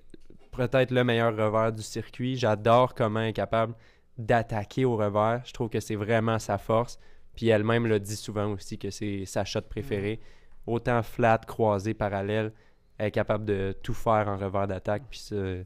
peut-être 0.53 0.91
le 0.93 1.05
meilleur 1.05 1.33
revers 1.37 1.73
du 1.73 1.83
circuit. 1.83 2.37
J'adore 2.37 2.95
comment 2.95 3.21
elle 3.21 3.29
est 3.29 3.33
capable 3.33 3.75
d'attaquer 4.17 4.85
au 4.85 4.97
revers. 4.97 5.43
Je 5.45 5.53
trouve 5.53 5.69
que 5.69 5.81
c'est 5.81 5.95
vraiment 5.97 6.39
sa 6.39 6.59
force. 6.59 6.99
Puis 7.39 7.51
elle-même 7.51 7.87
le 7.87 8.01
dit 8.01 8.17
souvent 8.17 8.47
aussi 8.51 8.79
que 8.79 8.91
c'est 8.91 9.25
sa 9.25 9.45
shot 9.45 9.61
préférée. 9.61 10.19
Autant 10.67 11.05
flat, 11.05 11.39
croisé, 11.47 11.95
parallèle, 11.95 12.53
elle 12.99 13.07
est 13.07 13.11
capable 13.13 13.45
de 13.45 13.77
tout 13.81 13.95
faire 13.95 14.27
en 14.27 14.37
revers 14.37 14.67
d'attaque. 14.67 15.05
Puis 15.09 15.21
c'est 15.21 15.65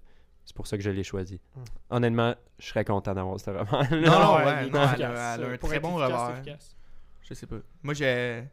pour 0.55 0.67
ça 0.67 0.76
que 0.76 0.83
je 0.83 0.91
l'ai 0.91 1.02
choisi. 1.02 1.41
Mm. 1.57 1.61
Honnêtement, 1.88 2.35
je 2.59 2.67
serais 2.67 2.85
content 2.85 3.14
d'avoir 3.14 3.41
ce 3.41 3.49
revers. 3.49 3.91
Non, 3.91 4.00
non, 4.00 4.37
ouais, 4.45 4.69
non, 4.69 4.81
elle 4.97 5.02
a- 5.02 5.35
elle 5.37 5.45
a 5.45 5.49
un 5.49 5.57
Pour 5.57 5.71
très 5.71 5.79
être 5.79 5.83
bon 5.83 5.95
revers. 5.95 6.31
efficace. 6.37 6.76
Je 7.23 7.33
sais 7.33 7.47
pas. 7.47 7.57
Moi, 7.83 7.95
j'ai 7.95 8.45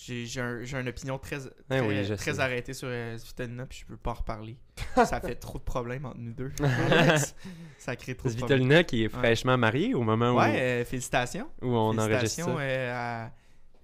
j'ai 0.00 0.26
j'ai 0.26 0.40
un- 0.40 0.62
j'ai 0.62 0.78
une 0.78 0.88
opinion 0.88 1.18
très, 1.18 1.38
très, 1.40 1.48
Eh 1.72 1.80
oui, 1.80 2.04
je 2.04 2.14
très 2.14 2.38
arrêtée 2.38 2.72
sur 2.72 2.86
euh, 2.88 3.18
Svitolina, 3.18 3.66
puis 3.66 3.80
je 3.80 3.86
peux 3.86 3.96
pas 3.96 4.12
en 4.12 4.14
reparler. 4.14 4.56
ça 4.94 5.20
fait 5.20 5.34
trop 5.34 5.58
de 5.58 5.64
problèmes 5.64 6.04
entre 6.06 6.18
nous 6.18 6.32
deux. 6.32 6.52
ça 7.78 7.96
crée 7.96 8.14
trop 8.14 8.28
de 8.28 8.34
problèmes. 8.36 8.58
Svitolina 8.58 8.84
qui 8.84 9.04
est 9.04 9.08
fraîchement 9.08 9.58
mariée 9.58 9.94
au 9.94 10.02
moment 10.02 10.32
où, 10.32 10.38
Ouais, 10.38 10.60
euh, 10.60 10.84
félicitations. 10.84 11.48
où 11.62 11.66
on 11.66 11.98
enregistre 11.98 12.18
félicitations 12.18 12.56
ça. 12.56 12.62
euh, 12.62 13.24
à 13.26 13.32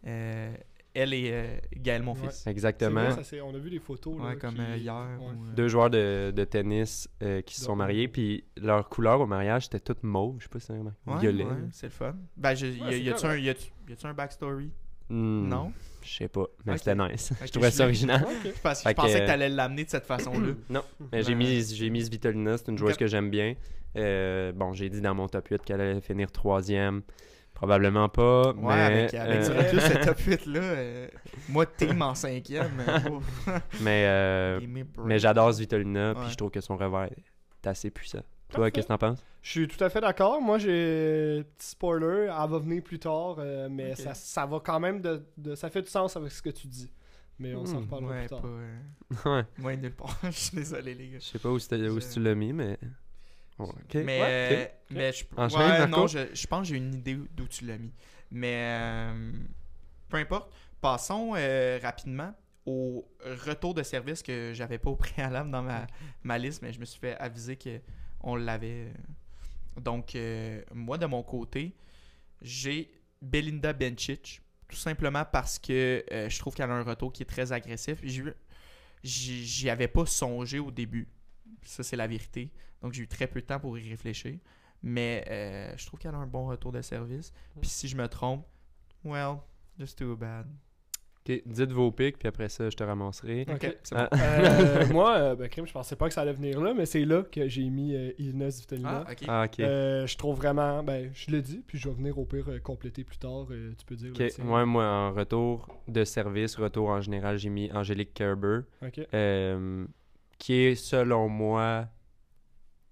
euh, 0.06 0.54
elle 0.96 1.12
et 1.14 1.30
euh, 1.32 1.56
Gaël, 1.76 2.02
mon 2.04 2.14
fils. 2.14 2.46
Exactement. 2.46 3.00
vrai, 3.06 3.14
ça, 3.16 3.24
c'est- 3.24 3.40
on 3.40 3.52
a 3.52 3.58
vu 3.58 3.68
les 3.70 3.80
photos. 3.80 4.16
là, 4.16 4.24
Ouais, 4.28 4.36
comme 4.36 4.54
qui- 4.54 4.60
euh, 4.60 4.76
hier. 4.76 4.94
ouais. 5.18 5.26
ou, 5.26 5.30
euh, 5.30 5.54
deux 5.56 5.66
joueurs 5.66 5.90
de, 5.90 6.30
de 6.34 6.44
tennis 6.44 7.08
euh, 7.22 7.40
qui 7.42 7.56
se 7.56 7.64
sont 7.64 7.74
mariés, 7.74 8.06
puis 8.06 8.44
leur 8.56 8.88
couleur 8.88 9.20
au 9.20 9.26
mariage 9.26 9.64
c'était 9.64 9.80
toute 9.80 10.04
mauve, 10.04 10.36
je 10.38 10.44
sais 10.44 10.48
pas 10.48 10.60
si 10.60 10.66
c'est 10.66 10.74
vraiment 10.74 10.92
ouais, 11.06 11.18
violet. 11.18 11.44
ouais, 11.44 11.50
c'est 11.72 11.86
le 11.86 11.92
fun. 11.92 12.14
Ben, 12.36 12.54
je- 12.54 12.66
y 12.66 13.10
a-tu 13.10 13.26
un, 13.26 13.36
y 13.36 13.46
y 13.48 14.06
un 14.06 14.14
backstory? 14.14 14.70
Hmm, 15.10 15.48
Non? 15.48 15.72
Je 16.04 16.16
sais 16.16 16.28
pas, 16.28 16.44
mais 16.66 16.76
c'était 16.76 16.94
nice. 16.94 17.32
Je 17.44 17.50
trouvais 17.50 17.70
ça 17.70 17.84
original. 17.84 18.24
Parce 18.62 18.82
que 18.82 18.90
je 18.90 18.94
pensais 18.94 19.14
que- 19.14 19.18
que 19.20 19.26
t'allais 19.26 19.48
l'amener 19.48 19.84
de 19.84 19.90
cette 19.90 20.04
façon-là. 20.06 20.52
non, 20.70 20.82
mais 21.12 21.22
j'ai 21.22 21.30
Ouais. 21.30 21.34
mis, 21.34 21.74
j'ai 21.74 21.90
mis 21.90 22.04
c'est 22.04 22.24
une 22.68 22.78
joueuse 22.78 22.96
que 22.96 23.06
j'aime 23.06 23.30
bien. 23.30 23.54
Euh, 23.96 24.52
bon, 24.52 24.72
j'ai 24.74 24.90
dit 24.90 25.00
dans 25.00 25.14
mon 25.14 25.28
top 25.28 25.48
8 25.48 25.62
qu'elle 25.62 25.80
allait 25.80 26.00
finir 26.00 26.30
troisième. 26.30 27.02
Probablement 27.54 28.08
pas, 28.08 28.48
Ouais, 28.52 28.74
mais, 28.74 28.82
avec, 28.82 29.14
avec 29.14 29.40
du 29.44 29.50
euh, 29.50 29.58
recul, 29.62 29.80
ce 29.80 29.92
top 30.06 30.18
8 30.18 30.46
là, 30.46 30.60
euh, 30.60 31.08
moi, 31.48 31.64
team 31.66 32.02
en 32.02 32.14
cinquième. 32.16 32.82
euh, 32.88 34.60
mais, 34.66 34.84
mais 35.04 35.18
j'adore 35.20 35.54
Svitolina, 35.54 36.14
puis 36.16 36.30
je 36.30 36.34
trouve 36.36 36.50
que 36.50 36.60
son 36.60 36.76
revers 36.76 37.04
est 37.12 37.66
assez 37.68 37.90
puissant. 37.90 38.22
Toi, 38.52 38.70
qu'est-ce 38.70 38.86
que 38.86 38.92
t'en 38.92 38.98
penses? 38.98 39.26
Je 39.42 39.50
suis 39.50 39.68
tout 39.68 39.82
à 39.84 39.90
fait 39.90 40.00
d'accord. 40.00 40.40
Moi, 40.40 40.58
j'ai 40.58 41.44
petit 41.58 41.68
spoiler, 41.70 42.24
elle 42.30 42.50
va 42.50 42.58
venir 42.58 42.82
plus 42.82 42.98
tard, 42.98 43.36
euh, 43.38 43.68
mais 43.70 43.94
ça, 43.94 44.14
ça 44.14 44.46
va 44.46 44.60
quand 44.60 44.80
même 44.80 45.00
de, 45.02 45.24
de- 45.36 45.54
ça 45.54 45.68
fait 45.70 45.82
du 45.82 45.90
sens 45.90 46.16
avec 46.16 46.32
ce 46.32 46.42
que 46.42 46.50
tu 46.50 46.66
dis. 46.66 46.90
Mais 47.38 47.54
on 47.54 47.66
s'en 47.66 47.78
Hmm, 47.78 47.80
reparlera 47.80 48.10
Ouais, 48.10 48.24
plus 48.26 48.26
tard. 48.26 48.42
pas. 48.42 48.48
euh, 48.48 48.78
ouais, 49.26 49.46
moi, 49.58 49.76
nulle 49.76 49.94
part. 49.94 50.16
Je 50.24 50.30
suis 50.30 50.56
désolé, 50.56 50.94
les 50.94 51.08
gars. 51.10 51.18
je 51.18 51.24
sais 51.24 51.38
pas 51.38 51.50
où, 51.50 51.58
tu 51.58 52.20
l'as 52.20 52.34
mis, 52.34 52.52
mais... 52.52 52.78
Bon, 53.58 53.66
ok. 53.66 53.98
Mais, 53.98 54.10
Ouais, 54.16 54.32
euh, 54.32 54.66
ok. 54.90 54.90
mais 54.90 55.12
je, 55.12 55.24
ouais, 55.48 55.86
non, 55.86 56.06
je, 56.06 56.34
je 56.34 56.46
pense 56.46 56.62
que 56.62 56.68
j'ai 56.68 56.76
une 56.76 56.94
idée 56.94 57.16
d'où 57.36 57.46
tu 57.46 57.64
l'as 57.64 57.78
mis. 57.78 57.92
Mais 58.30 58.54
euh, 58.80 59.32
peu 60.08 60.18
importe. 60.18 60.52
Passons 60.80 61.32
euh, 61.36 61.78
rapidement 61.82 62.34
au 62.66 63.06
retour 63.46 63.74
de 63.74 63.82
service 63.82 64.22
que 64.22 64.52
j'avais 64.54 64.78
pas 64.78 64.90
au 64.90 64.96
préalable 64.96 65.50
dans 65.50 65.62
ma, 65.62 65.86
ma 66.24 66.38
liste, 66.38 66.62
mais 66.62 66.72
je 66.72 66.80
me 66.80 66.84
suis 66.84 67.00
fait 67.00 67.16
aviser 67.18 67.56
que 67.56 67.80
on 68.24 68.36
l'avait. 68.36 68.92
Donc, 69.80 70.16
euh, 70.16 70.62
moi, 70.74 70.98
de 70.98 71.06
mon 71.06 71.22
côté, 71.22 71.76
j'ai 72.42 72.90
Belinda 73.22 73.72
Bencic, 73.72 74.40
tout 74.68 74.76
simplement 74.76 75.24
parce 75.24 75.58
que 75.58 76.04
euh, 76.10 76.28
je 76.28 76.38
trouve 76.38 76.54
qu'elle 76.54 76.70
a 76.70 76.74
un 76.74 76.82
retour 76.82 77.12
qui 77.12 77.22
est 77.22 77.26
très 77.26 77.52
agressif. 77.52 78.00
J'y 78.02 78.24
j'y 79.02 79.70
avais 79.70 79.88
pas 79.88 80.06
songé 80.06 80.58
au 80.58 80.70
début. 80.70 81.08
Ça, 81.62 81.82
c'est 81.82 81.96
la 81.96 82.06
vérité. 82.06 82.50
Donc, 82.80 82.94
j'ai 82.94 83.02
eu 83.02 83.08
très 83.08 83.26
peu 83.26 83.40
de 83.40 83.46
temps 83.46 83.60
pour 83.60 83.78
y 83.78 83.88
réfléchir. 83.88 84.38
Mais 84.82 85.24
euh, 85.28 85.74
je 85.76 85.86
trouve 85.86 86.00
qu'elle 86.00 86.14
a 86.14 86.18
un 86.18 86.26
bon 86.26 86.46
retour 86.46 86.72
de 86.72 86.82
service. 86.82 87.32
Puis 87.60 87.70
si 87.70 87.88
je 87.88 87.96
me 87.96 88.06
trompe, 88.06 88.46
well, 89.02 89.36
just 89.78 89.98
too 89.98 90.16
bad. 90.16 90.46
Ok, 91.26 91.42
dites 91.46 91.72
vos 91.72 91.90
pics, 91.90 92.18
puis 92.18 92.28
après 92.28 92.50
ça, 92.50 92.68
je 92.68 92.76
te 92.76 92.84
ramasserai. 92.84 93.46
Ok. 93.48 93.78
c'est 93.82 93.94
Ah, 93.96 94.08
bon. 94.12 94.18
Euh, 94.20 94.86
moi, 94.92 95.16
euh, 95.16 95.34
ben, 95.34 95.48
crime, 95.48 95.66
je 95.66 95.72
pensais 95.72 95.96
pas 95.96 96.08
que 96.08 96.12
ça 96.14 96.20
allait 96.20 96.34
venir 96.34 96.60
là, 96.60 96.74
mais 96.74 96.84
c'est 96.84 97.06
là 97.06 97.22
que 97.22 97.48
j'ai 97.48 97.64
mis 97.70 97.94
euh, 97.94 98.12
Ilina 98.18 98.50
Svitolina. 98.50 99.04
Ah, 99.06 99.12
ok. 99.12 99.24
Ah. 99.26 99.46
Euh, 99.60 100.06
je 100.06 100.16
trouve 100.18 100.36
vraiment, 100.36 100.82
ben, 100.82 101.10
je 101.14 101.30
l'ai 101.30 101.40
dit, 101.40 101.62
puis 101.66 101.78
je 101.78 101.88
vais 101.88 101.94
venir 101.94 102.18
au 102.18 102.26
pire 102.26 102.44
euh, 102.50 102.58
compléter 102.58 103.04
plus 103.04 103.16
tard. 103.16 103.46
euh, 103.50 103.72
tu 103.78 103.86
peux 103.86 103.96
dire. 103.96 104.10
Ok, 104.10 104.18
le 104.38 104.44
ouais, 104.44 104.66
moi, 104.66 104.84
en 104.84 105.12
retour 105.14 105.66
de 105.88 106.04
service, 106.04 106.56
retour 106.56 106.90
en 106.90 107.00
général, 107.00 107.38
j'ai 107.38 107.48
mis 107.48 107.72
Angélique 107.72 108.12
Kerber, 108.12 108.60
Ok. 108.82 109.00
euh, 109.14 109.86
qui 110.38 110.52
est, 110.54 110.74
selon 110.74 111.30
moi, 111.30 111.86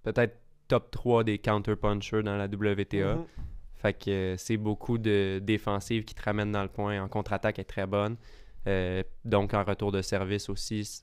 peut-être 0.05 0.39
top 0.69 0.91
3 0.91 1.25
des 1.25 1.37
counter-punchers 1.39 2.23
dans 2.23 2.37
la 2.39 2.47
WTA. 2.47 3.17
Mhm. 3.17 3.25
Fait 3.83 3.95
que 3.95 4.37
c'est 4.39 4.57
beaucoup 4.57 4.97
de 4.97 5.41
défensives 5.43 6.05
qui 6.05 6.15
te 6.15 6.23
ramènent 6.23 6.53
dans 6.53 6.63
le 6.63 6.69
point. 6.69 7.03
En 7.03 7.09
contre-attaque, 7.09 7.59
elle 7.59 7.63
est 7.63 7.65
très 7.65 7.87
bonne. 7.87 8.17
Euh, 8.69 9.03
donc, 9.25 9.55
en 9.55 9.65
retour 9.65 9.91
de 9.91 10.03
service 10.03 10.49
aussi, 10.49 11.03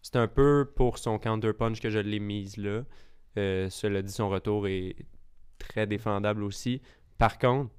c'est 0.00 0.16
un 0.16 0.28
peu 0.28 0.70
pour 0.76 0.98
son 0.98 1.18
counter-punch 1.18 1.80
que 1.80 1.90
je 1.90 1.98
l'ai 1.98 2.20
mise 2.20 2.56
là. 2.56 2.82
Euh, 3.36 3.68
cela 3.68 4.00
dit, 4.00 4.12
son 4.12 4.28
retour 4.28 4.68
est 4.68 4.94
très 5.58 5.88
défendable 5.88 6.44
aussi. 6.44 6.80
Par 7.18 7.36
contre, 7.36 7.72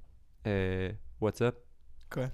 euh, 0.47 0.91
what's 1.21 1.39
up? 1.39 1.55
Quoi? 2.09 2.29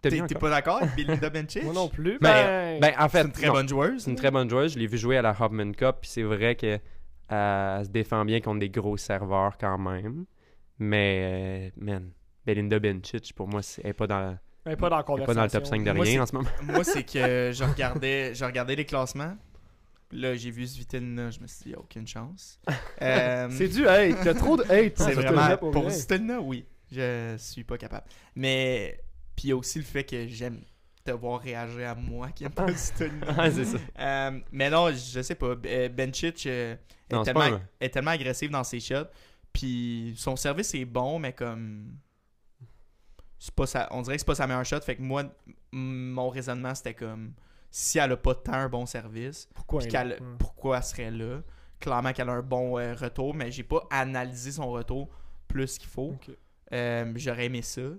T'es 0.00 0.22
pas 0.22 0.50
d'accord 0.50 0.80
avec 0.80 1.32
Bencic? 1.32 1.64
Moi 1.64 1.74
non 1.74 1.88
plus. 1.88 2.18
Ben, 2.20 2.78
Ben, 2.78 2.80
Ben, 2.80 2.94
en 2.98 3.08
fait, 3.08 3.18
C'est 3.22 3.26
une 3.26 3.32
très 3.32 3.46
non, 3.48 3.52
bonne 3.54 3.68
joueuse. 3.68 4.02
c'est 4.04 4.10
une 4.10 4.16
très 4.16 4.30
bonne 4.30 4.48
joueuse. 4.48 4.74
Je 4.74 4.78
l'ai 4.78 4.86
vu 4.86 4.96
jouer 4.96 5.16
à 5.16 5.22
la 5.22 5.36
Hopman 5.38 5.72
Cup, 5.74 5.96
puis 6.02 6.10
c'est 6.10 6.22
vrai 6.22 6.54
qu'elle 6.54 6.80
elle 7.28 7.84
se 7.84 7.90
défend 7.90 8.24
bien 8.24 8.40
contre 8.40 8.60
des 8.60 8.70
gros 8.70 8.96
serveurs 8.96 9.58
quand 9.58 9.78
même. 9.78 10.24
Mais, 10.82 11.70
euh, 11.76 11.80
man, 11.84 12.10
Belinda 12.44 12.78
Bencic, 12.78 13.32
pour 13.34 13.46
moi, 13.48 13.62
c'est- 13.62 13.80
elle 13.82 13.88
n'est 13.88 13.92
pas, 13.94 14.06
dans- 14.06 14.36
ben, 14.64 14.76
pas 14.76 14.88
dans 14.90 14.96
la 14.96 15.04
elle 15.16 15.22
est 15.22 15.26
pas 15.26 15.34
dans 15.34 15.42
le 15.44 15.48
top 15.50 15.62
conversation. 15.62 15.64
5 15.64 15.84
de 15.84 15.92
Moi, 15.92 16.04
rien 16.04 16.12
c'est- 16.14 16.18
en 16.20 16.26
ce 16.26 16.34
moment. 16.34 16.48
Moi, 16.62 16.84
c'est 16.84 17.04
que 17.04 17.12
je 17.54 17.64
regardais, 17.64 18.34
je 18.34 18.44
regardais 18.44 18.74
les 18.76 18.84
classements. 18.84 19.36
Là, 20.10 20.34
j'ai 20.34 20.50
vu 20.50 20.66
Svitolina, 20.66 21.30
je 21.30 21.40
me 21.40 21.46
suis 21.46 21.58
dit, 21.58 21.62
il 21.66 21.68
n'y 21.70 21.74
a 21.76 21.78
aucune 21.78 22.06
chance. 22.06 22.58
Euh, 23.02 23.48
C'est 23.50 23.68
du 23.68 23.86
hate. 23.88 24.18
T'as 24.22 24.34
trop 24.34 24.56
de 24.56 24.62
hate. 24.64 24.92
c'est 24.98 25.12
vraiment. 25.14 25.56
Pour 25.56 25.72
vrai. 25.72 25.90
Svitolina, 25.90 26.40
oui. 26.40 26.64
Je 26.90 27.34
suis 27.38 27.64
pas 27.64 27.78
capable. 27.78 28.06
Mais. 28.36 29.00
Puis 29.34 29.44
il 29.44 29.48
y 29.48 29.52
a 29.52 29.56
aussi 29.56 29.78
le 29.78 29.84
fait 29.84 30.04
que 30.04 30.26
j'aime 30.28 30.60
te 31.04 31.10
voir 31.10 31.40
réagir 31.40 31.88
à 31.88 31.94
moi 31.94 32.28
qui 32.34 32.44
aime 32.44 32.50
pas 32.52 32.68
Svitolina. 32.76 33.26
Ah, 33.36 33.50
c'est 33.50 33.64
ça. 33.64 33.78
Euh, 33.98 34.38
mais 34.52 34.68
non, 34.70 34.90
je 34.90 35.22
sais 35.22 35.34
pas. 35.34 35.54
Euh, 35.66 35.88
Bencic 35.88 36.46
euh, 36.46 36.74
est, 37.10 37.14
est 37.80 37.88
tellement 37.90 38.10
agressif 38.10 38.50
dans 38.50 38.62
ses 38.64 38.78
shots. 38.80 39.06
Puis 39.52 40.14
son 40.16 40.36
service 40.36 40.74
est 40.74 40.84
bon, 40.84 41.18
mais 41.18 41.32
comme. 41.32 41.96
C'est 43.38 43.54
pas 43.54 43.66
sa, 43.66 43.88
on 43.92 44.02
dirait 44.02 44.16
que 44.16 44.20
c'est 44.20 44.26
pas 44.26 44.34
sa 44.36 44.46
meilleure 44.46 44.64
shot. 44.64 44.80
Fait 44.80 44.96
que 44.96 45.02
moi, 45.02 45.24
mon 45.72 46.28
raisonnement, 46.28 46.74
c'était 46.74 46.94
comme. 46.94 47.32
Si 47.70 47.98
elle 47.98 48.12
a 48.12 48.16
pas 48.16 48.34
tant 48.34 48.52
un 48.52 48.68
bon 48.68 48.84
service, 48.86 49.48
Pourquoi 49.54 49.82
elle- 49.82 50.08
ouais. 50.08 50.18
pourquoi 50.38 50.76
elle 50.76 50.82
serait 50.84 51.10
là? 51.10 51.40
Clairement 51.80 52.12
qu'elle 52.12 52.28
a 52.28 52.32
un 52.32 52.42
bon 52.42 52.78
euh, 52.78 52.94
retour, 52.94 53.34
mais 53.34 53.50
j'ai 53.50 53.62
pas 53.62 53.82
analysé 53.90 54.52
son 54.52 54.70
retour 54.70 55.08
plus 55.48 55.78
qu'il 55.78 55.88
faut. 55.88 56.14
Euh, 56.72 57.12
J'aurais 57.16 57.46
aimé 57.46 57.62
ça. 57.62 57.80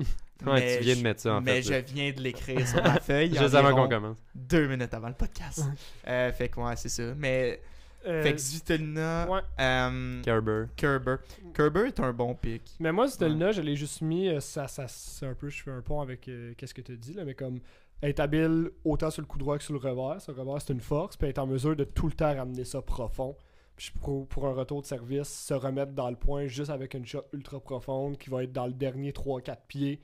Ouais, 0.45 0.60
mais 0.60 0.77
tu 0.79 0.83
viens 0.83 0.93
de 0.95 1.00
je- 1.00 1.03
mettre 1.03 1.22
ça 1.22 1.36
en 1.36 1.41
mais 1.41 1.62
fait. 1.62 1.86
je 1.88 1.93
viens 1.93 2.12
de 2.12 2.19
l'écrire 2.19 2.67
sur 2.67 2.83
ma 2.83 3.00
feuille. 3.00 3.33
Juste 3.33 3.53
avant 3.53 3.74
qu'on 3.74 3.88
commence. 3.88 4.17
Deux 4.36 4.67
minutes 4.67 4.93
avant 4.93 5.07
le 5.07 5.13
podcast. 5.13 5.62
Euh, 6.05 6.33
fait 6.33 6.50
que 6.50 6.60
ouais, 6.60 6.75
c'est 6.75 6.89
ça. 6.89 7.13
Mais 7.15 7.62
Euh, 8.05 8.22
fait 8.24 8.33
que 8.33 8.41
Svitolina, 8.41 9.29
ouais. 9.29 9.39
euh, 9.60 10.22
Kerber. 10.24 10.65
Kerber. 10.75 11.15
Kerber 11.53 11.88
est 11.88 12.00
un 12.00 12.12
bon 12.13 12.36
pick. 12.36 12.62
Mais 12.79 12.91
moi, 12.91 13.07
Svitolina, 13.07 13.51
je 13.51 13.62
l'ai 13.62 13.75
juste 13.75 14.01
mis. 14.01 14.27
euh, 14.29 14.39
Ça, 14.39 14.67
ça, 14.67 14.88
c'est 14.88 15.25
un 15.25 15.33
peu, 15.36 15.50
je 15.50 15.63
fais 15.63 15.72
un 15.72 15.81
pont 15.81 16.01
avec 16.01 16.27
euh, 16.27 16.53
qu'est-ce 16.57 16.74
que 16.74 16.81
tu 16.81 16.98
dis, 16.98 17.13
là, 17.13 17.24
mais 17.25 17.33
comme 17.36 17.60
est 18.01 18.19
habile 18.19 18.69
autant 18.83 19.10
sur 19.10 19.22
le 19.22 19.27
coup 19.27 19.38
droit 19.38 19.57
que 19.57 19.63
sur 19.63 19.74
le 19.74 19.79
revers. 19.79 20.19
Sur 20.22 20.33
le 20.33 20.41
revers, 20.41 20.62
c'est 20.62 20.74
une 20.74 20.81
force. 20.81 21.15
Puis 21.15 21.27
est 21.29 21.39
en 21.39 21.48
mesure 21.48 21.75
de 21.75 21.86
tout 21.86 22.07
le 22.07 22.13
temps 22.13 22.36
ramener 22.36 22.65
ça 22.65 22.81
profond. 22.81 23.38
Puis 23.77 23.91
pour, 24.01 24.27
pour 24.27 24.45
un 24.48 24.53
retour 24.53 24.81
de 24.81 24.86
service, 24.86 25.29
se 25.29 25.53
remettre 25.53 25.93
dans 25.93 26.10
le 26.10 26.15
point 26.17 26.45
juste 26.48 26.69
avec 26.69 26.93
une 26.93 27.05
shot 27.05 27.24
ultra 27.31 27.60
profonde 27.62 28.17
qui 28.17 28.29
va 28.29 28.43
être 28.43 28.51
dans 28.51 28.67
le 28.67 28.74
dernier 28.74 29.12
3-4 29.13 29.57
pieds. 29.67 30.00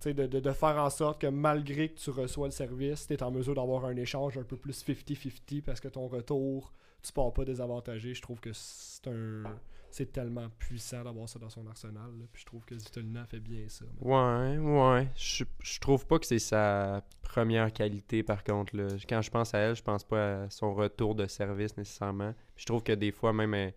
Tu 0.00 0.10
sais, 0.10 0.14
de, 0.14 0.26
de- 0.26 0.38
de 0.38 0.52
faire 0.52 0.76
en 0.76 0.90
sorte 0.90 1.20
que 1.22 1.26
malgré 1.26 1.88
que 1.88 1.98
tu 1.98 2.10
reçois 2.10 2.46
le 2.46 2.52
service, 2.52 3.06
tu 3.08 3.14
es 3.14 3.22
en 3.22 3.30
mesure 3.32 3.54
d'avoir 3.56 3.86
un 3.86 3.96
échange 3.96 4.36
un 4.38 4.44
peu 4.44 4.56
plus 4.56 4.84
50-50 4.86 5.62
parce 5.62 5.80
que 5.80 5.88
ton 5.88 6.06
retour, 6.06 6.72
tu 7.02 7.12
pars 7.12 7.32
pas 7.32 7.44
désavantagé. 7.44 8.14
Je 8.14 8.22
trouve 8.22 8.40
que 8.40 8.50
c'est 8.52 9.06
un. 9.08 9.42
C'est 9.90 10.12
tellement 10.12 10.50
puissant 10.58 11.02
d'avoir 11.02 11.26
ça 11.30 11.38
dans 11.38 11.48
son 11.48 11.66
arsenal. 11.66 12.10
là. 12.18 12.26
Puis 12.30 12.42
je 12.42 12.46
trouve 12.46 12.62
que 12.66 12.78
Zitolina 12.78 13.24
fait 13.24 13.40
bien 13.40 13.66
ça. 13.68 13.86
Ouais, 14.02 14.58
ouais. 14.58 15.08
Je, 15.16 15.44
je 15.62 15.80
trouve 15.80 16.06
pas 16.06 16.18
que 16.18 16.26
c'est 16.26 16.38
sa 16.38 17.02
première 17.22 17.72
qualité, 17.72 18.22
par 18.22 18.44
contre. 18.44 18.76
Là. 18.76 18.88
Quand 19.08 19.22
je 19.22 19.30
pense 19.30 19.54
à 19.54 19.58
elle, 19.60 19.74
je 19.76 19.82
pense 19.82 20.04
pas 20.04 20.42
à 20.42 20.50
son 20.50 20.74
retour 20.74 21.14
de 21.14 21.26
service 21.26 21.74
nécessairement. 21.78 22.34
Puis 22.54 22.62
je 22.62 22.66
trouve 22.66 22.82
que 22.82 22.92
des 22.92 23.10
fois, 23.12 23.32
même, 23.32 23.54
elle- 23.54 23.72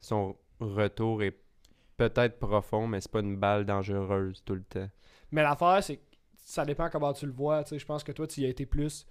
son 0.00 0.36
retour 0.60 1.22
est 1.22 1.38
peut-être 1.96 2.38
profond, 2.38 2.86
mais 2.86 3.00
c'est 3.00 3.10
pas 3.10 3.20
une 3.20 3.36
balle 3.38 3.64
dangereuse 3.64 4.42
tout 4.44 4.54
le 4.56 4.64
temps. 4.64 4.90
Mais 5.30 5.42
l'affaire, 5.42 5.82
c'est 5.82 5.96
que 5.96 6.02
ça 6.36 6.66
dépend 6.66 6.90
comment 6.90 7.14
tu 7.14 7.24
le 7.24 7.32
vois. 7.32 7.64
tu 7.64 7.70
sais. 7.70 7.78
Je 7.78 7.86
pense 7.86 8.04
que 8.04 8.12
toi, 8.12 8.26
tu 8.26 8.42
y 8.42 8.44
as 8.44 8.48
été 8.50 8.66
plus 8.66 9.06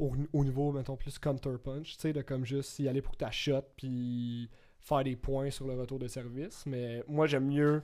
au, 0.00 0.12
au 0.32 0.44
niveau, 0.44 0.72
mettons, 0.72 0.96
plus 0.96 1.18
counter-punch. 1.18 1.94
Tu 1.94 2.00
sais, 2.00 2.12
de 2.12 2.22
comme 2.22 2.44
juste 2.44 2.78
y 2.78 2.88
aller 2.88 3.02
pour 3.02 3.16
ta 3.16 3.30
shot, 3.30 3.62
puis 3.76 4.50
faire 4.80 5.04
des 5.04 5.16
points 5.16 5.50
sur 5.50 5.66
le 5.66 5.74
retour 5.74 5.98
de 5.98 6.08
service. 6.08 6.64
Mais 6.66 7.02
moi, 7.08 7.26
j'aime 7.26 7.46
mieux. 7.46 7.82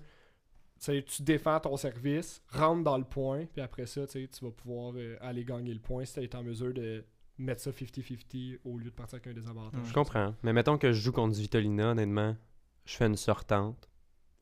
Tu 0.79 0.87
sais, 0.87 1.03
tu 1.03 1.23
défends 1.23 1.61
ton 1.61 1.77
service, 1.77 2.43
rentre 2.51 2.83
dans 2.83 2.99
le 2.99 3.05
point, 3.05 3.47
puis 3.47 3.63
après 3.63 3.87
ça, 3.87 4.07
tu 4.07 4.29
tu 4.29 4.45
vas 4.45 4.51
pouvoir 4.51 4.93
euh, 4.97 5.17
aller 5.21 5.45
gagner 5.45 5.73
le 5.73 5.81
point 5.81 6.05
si 6.05 6.15
tu 6.15 6.21
es 6.21 6.37
en 6.37 6.43
mesure 6.43 6.75
de 6.75 7.05
mettre 7.39 7.63
ça 7.63 7.71
50-50 7.71 8.59
au 8.65 8.79
lieu 8.79 8.91
de 8.91 8.91
partir 8.91 9.17
avec 9.17 9.29
un 9.29 9.33
désavantage. 9.33 9.81
Je 9.87 9.93
comprends. 9.93 10.35
Mais 10.43 10.53
mettons 10.53 10.79
que 10.79 10.93
je 10.93 11.01
joue 11.01 11.13
contre 11.13 11.37
Vitolina, 11.37 11.91
honnêtement, 11.91 12.37
je 12.85 12.97
fais 12.97 13.07
une 13.07 13.17
sortante 13.17 13.89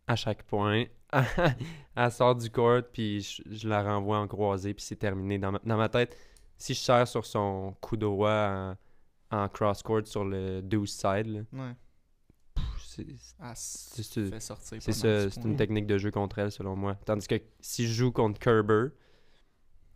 à 0.06 0.16
chaque 0.16 0.42
point. 0.44 0.84
elle 1.96 2.12
sort 2.12 2.34
du 2.34 2.50
court, 2.50 2.82
puis 2.92 3.20
je, 3.46 3.68
la 3.68 3.82
renvoie 3.82 4.18
en 4.18 4.26
croisée, 4.26 4.74
puis 4.74 4.84
c'est 4.84 4.96
terminé. 4.96 5.38
Dans 5.38 5.52
ma 5.64 5.88
tête, 5.88 6.16
si 6.58 6.74
je 6.74 6.80
serre 6.80 7.08
sur 7.08 7.24
son 7.26 7.74
coup 7.80 7.96
droit 7.96 8.76
en, 9.30 9.36
en 9.36 9.48
cross-court 9.48 10.06
sur 10.06 10.24
le 10.24 10.60
12 10.62 10.90
side, 10.90 11.26
là, 11.26 11.40
Ouais. 11.52 11.72
c'est 12.78 13.06
Ah, 13.40 13.54
une 15.44 15.56
technique 15.56 15.86
de 15.86 15.98
jeu 15.98 16.10
contre 16.10 16.38
elle, 16.38 16.52
selon 16.52 16.76
moi. 16.76 16.94
Tandis 17.04 17.26
que 17.26 17.36
si 17.60 17.86
je 17.86 17.92
joue 17.92 18.12
contre 18.12 18.38
Kerber, 18.38 18.88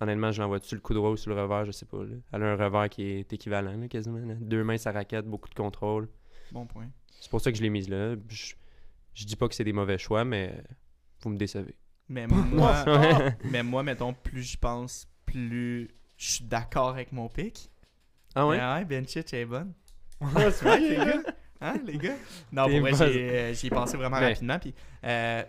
honnêtement, 0.01 0.33
je 0.33 0.43
l'envoie 0.43 0.61
sur 0.61 0.75
le 0.77 0.81
coup 0.81 0.95
droit 0.95 1.11
ou 1.11 1.17
sur 1.17 1.35
le 1.35 1.41
revers, 1.41 1.65
je 1.67 1.73
sais 1.73 1.87
pas. 1.87 2.03
là. 2.05 2.17
Elle 2.33 2.43
a 2.43 2.53
un 2.53 2.57
revers 2.57 2.89
qui 2.89 3.03
est 3.03 3.33
équivalent, 3.33 3.77
là, 3.77 3.89
quasiment. 3.89 4.19
là. 4.19 4.35
Deux 4.41 4.65
mains, 4.65 4.79
sa 4.79 4.93
raquette, 4.93 5.27
beaucoup 5.27 5.49
de 5.49 5.55
contrôle. 5.55 6.09
Bon 6.53 6.67
point. 6.67 6.89
C'est 7.21 7.31
pour 7.31 7.41
ça 7.41 7.51
que 7.51 7.59
je 7.59 7.63
l'ai 7.63 7.71
mise 7.71 7.89
là. 7.89 8.15
Je, 8.29 8.55
je 9.15 9.25
dis 9.25 9.37
pas 9.37 9.49
que 9.49 9.55
c'est 9.55 9.65
des 9.65 9.73
mauvais 9.73 9.99
choix, 9.99 10.25
mais 10.25 10.63
vous 11.21 11.31
me 11.31 11.37
décevez. 11.37 11.77
Mais 12.09 12.27
moi, 12.29 12.85
mais 13.51 13.63
moi, 13.63 13.83
mettons, 13.83 14.13
plus 14.15 14.43
j'y 14.43 14.57
pense, 14.57 15.09
plus 15.25 15.89
je 16.17 16.31
suis 16.33 16.45
d'accord 16.45 16.89
avec 16.91 17.13
mon 17.13 17.29
pic. 17.29 17.71
Ah 18.35 18.47
ouais? 18.47 18.59
Mais 18.59 18.75
ouais, 18.75 18.85
Benchich 18.85 19.33
est 19.35 19.45
bonne. 19.45 19.73
Ouais, 20.21 20.51
c'est 20.51 20.65
vrai, 20.65 20.81
les 20.81 20.97
gars. 20.97 21.23
Hein, 21.59 21.77
les 21.87 21.97
gars? 21.97 22.13
Non, 22.53 22.69
pour 22.69 22.81
vrai, 22.81 22.93
j'ai, 22.93 23.31
euh, 23.31 23.55
j'y 23.55 23.69
ai 23.69 23.71
pensé 23.71 23.97
vraiment 23.97 24.21
Mais- 24.21 24.29
rapidement. 24.29 24.59
Puis, 24.59 24.75
euh, 25.05 25.43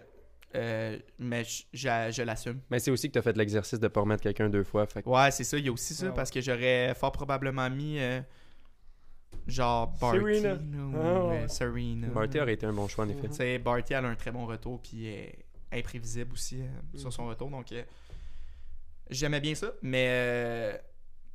euh, 0.56 0.98
mais 1.20 1.44
je, 1.44 1.64
je- 1.74 2.12
je 2.14 2.22
l'assume. 2.24 2.62
Mais 2.70 2.80
c'est 2.80 2.92
aussi 2.92 3.10
que 3.10 3.14
t'as 3.16 3.22
fait 3.22 3.36
l'exercice 3.36 3.78
de 3.78 3.90
pas 3.90 4.00
remettre 4.00 4.24
quelqu'un 4.24 4.48
deux 4.50 4.64
fois. 4.64 4.86
Fait 4.88 5.04
que- 5.04 5.10
Ouais, 5.10 5.32
c'est 5.32 5.44
ça. 5.44 5.58
Il 5.58 5.66
y 5.66 5.68
a 5.68 5.72
aussi 5.74 5.94
ça 5.94 6.06
Ouais, 6.08 6.14
parce 6.16 6.32
que 6.32 6.40
j'aurais 6.40 6.94
fort 6.96 7.12
probablement 7.12 7.70
mis 7.70 8.00
euh, 8.00 8.22
genre 9.48 9.88
Barty 10.00 10.20
Serena. 10.20 10.58
Ah, 10.96 10.98
euh, 10.98 11.48
Serena. 11.48 12.08
Barty 12.08 12.40
aurait 12.40 12.54
été 12.54 12.66
un 12.66 12.74
bon 12.74 12.88
choix, 12.88 13.06
en 13.06 13.10
effet. 13.10 13.28
Tu 13.28 13.34
sais, 13.36 13.60
Barty, 13.60 13.94
elle 13.94 14.06
a 14.06 14.10
un 14.10 14.16
très 14.16 14.32
bon 14.32 14.46
retour, 14.46 14.82
puis 14.82 15.08
elle 15.08 15.14
est 15.74 15.80
imprévisible 15.80 16.32
aussi 16.34 16.62
euh, 16.62 16.68
sur 16.98 17.08
Mhm. 17.08 17.12
son 17.12 17.28
retour. 17.28 17.50
Donc, 17.50 17.72
euh, 17.72 17.84
j'aimais 19.10 19.40
bien 19.40 19.56
ça, 19.56 19.72
mais 19.82 20.08
euh, 20.10 20.78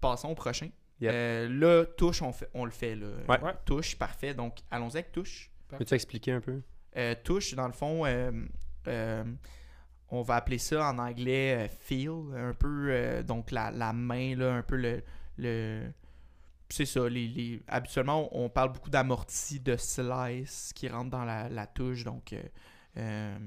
passons 0.00 0.30
au 0.30 0.34
prochain. 0.34 0.68
Yep. 1.00 1.10
Euh, 1.12 1.48
là, 1.48 1.84
touche, 1.96 2.22
on, 2.22 2.32
fait, 2.32 2.48
on 2.54 2.64
le 2.64 2.70
fait. 2.70 2.94
Là. 2.94 3.06
Ouais. 3.28 3.38
Touche, 3.64 3.96
parfait. 3.96 4.34
Donc, 4.34 4.58
allons-y 4.70 4.98
avec 4.98 5.12
touche. 5.12 5.50
Peux-tu 5.68 5.94
expliquer 5.94 6.32
un 6.32 6.40
peu? 6.40 6.60
Euh, 6.96 7.14
touche, 7.24 7.54
dans 7.54 7.66
le 7.66 7.72
fond, 7.72 8.04
euh, 8.06 8.30
euh, 8.86 9.24
on 10.10 10.22
va 10.22 10.36
appeler 10.36 10.58
ça 10.58 10.90
en 10.90 10.98
anglais 10.98 11.64
euh, 11.64 11.68
feel, 11.68 12.10
un 12.36 12.52
peu, 12.52 12.88
euh, 12.90 13.22
donc 13.22 13.50
la, 13.50 13.70
la 13.70 13.92
main, 13.92 14.36
là, 14.36 14.52
un 14.52 14.62
peu 14.62 14.76
le. 14.76 15.02
le 15.38 15.90
c'est 16.68 16.86
ça, 16.86 17.06
les, 17.08 17.26
les- 17.28 17.62
habituellement, 17.68 18.28
on 18.34 18.48
parle 18.48 18.72
beaucoup 18.72 18.88
d'amorti, 18.90 19.60
de 19.60 19.76
slice 19.76 20.72
qui 20.74 20.88
rentre 20.88 21.10
dans 21.10 21.24
la, 21.24 21.48
la 21.48 21.66
touche, 21.66 22.04
donc 22.04 22.32
euh, 22.32 22.42
euh, 22.96 23.38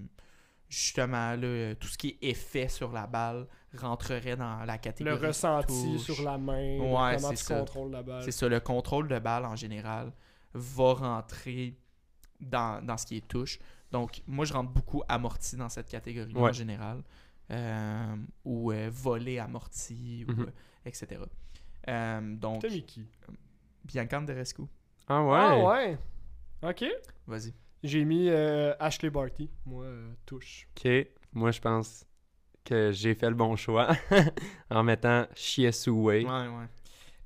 justement, 0.75 1.35
là, 1.35 1.75
tout 1.75 1.87
ce 1.87 1.97
qui 1.97 2.17
est 2.21 2.29
effet 2.29 2.67
sur 2.67 2.91
la 2.91 3.07
balle 3.07 3.47
rentrerait 3.77 4.35
dans 4.35 4.63
la 4.65 4.73
Le 4.73 4.79
catégorie. 4.79 5.27
ressenti 5.27 5.93
touche. 5.97 6.01
sur 6.15 6.21
la 6.23 6.37
main, 6.37 6.77
Ouais, 6.79 7.15
comment 7.15 7.29
c'est 7.29 7.35
tu 7.35 7.43
ça. 7.43 7.59
contrôles 7.59 7.91
la 7.91 8.03
balle. 8.03 8.23
C'est 8.23 8.31
ça, 8.31 8.47
le 8.47 8.59
contrôle 8.59 9.07
de 9.07 9.19
balle 9.19 9.45
en 9.45 9.55
général 9.55 10.11
va 10.53 10.93
rentrer 10.93 11.77
dans, 12.39 12.83
dans 12.85 12.97
ce 12.97 13.05
qui 13.05 13.17
est 13.17 13.27
touche. 13.27 13.59
Donc, 13.91 14.21
moi, 14.27 14.43
je 14.45 14.53
rentre 14.53 14.71
beaucoup 14.71 15.03
amorti 15.07 15.55
dans 15.55 15.69
cette 15.69 15.87
catégorie 15.89 16.33
Ouais. 16.33 16.49
en 16.49 16.53
général. 16.53 17.03
Euh, 17.51 18.15
ou 18.43 18.71
euh, 18.71 18.89
voler 18.91 19.37
amorti, 19.39 20.25
ou, 20.27 20.31
Mhm. 20.31 20.41
euh, 20.41 20.51
etc. 20.85 21.21
Euh, 21.87 22.35
donc, 22.37 22.61
T'as 22.61 22.69
mis 22.69 22.83
qui? 22.83 23.05
Bianca 23.83 24.19
Ah 25.07 25.23
ouais? 25.23 25.37
Ah 25.37 25.63
ouais. 25.63 25.97
Ok. 26.63 26.85
vas-y. 27.27 27.53
J'ai 27.85 28.03
mis 28.05 28.29
euh, 28.29 28.73
Ashley 28.79 29.09
Barty, 29.09 29.49
moi, 29.65 29.83
euh, 29.85 30.11
touche. 30.25 30.67
Ok. 30.77 30.91
Moi, 31.33 31.51
je 31.51 31.59
pense 31.59 32.05
que 32.63 32.91
j'ai 32.91 33.13
fait 33.13 33.29
le 33.29 33.35
bon 33.35 33.55
choix 33.55 33.89
en 34.69 34.83
mettant 34.83 35.27
Chiesu 35.35 35.91
Wei 35.91 36.25
Ouais, 36.25 36.31
ouais. 36.31 36.65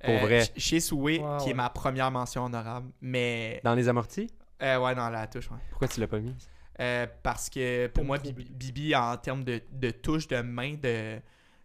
Pour 0.03 0.17
vrai. 0.19 0.41
ch- 0.45 0.51
Chez 0.57 0.79
Soué, 0.79 1.19
Ouais, 1.19 1.37
qui 1.39 1.45
ouais. 1.45 1.51
est 1.51 1.53
ma 1.53 1.69
première 1.69 2.11
mention 2.11 2.45
honorable, 2.45 2.91
mais... 3.01 3.61
dans 3.63 3.75
les 3.75 3.87
amortis? 3.87 4.29
euh, 4.61 4.79
ouais, 4.79 4.95
dans 4.95 5.09
la 5.09 5.27
touche, 5.27 5.49
ouais. 5.51 5.57
Pourquoi 5.69 5.87
tu 5.87 5.99
l'as 6.01 6.07
pas 6.07 6.19
mis? 6.19 6.35
Euh, 6.81 7.07
parce 7.23 7.49
que 7.49 7.87
pour 7.87 8.03
moi, 8.05 8.17
Bibi, 8.17 8.95
en 8.95 9.15
termes 9.17 9.43
de, 9.43 9.61
de 9.71 9.91
touche, 9.91 10.27
de 10.27 10.41
main, 10.41 10.75
de, 10.75 11.19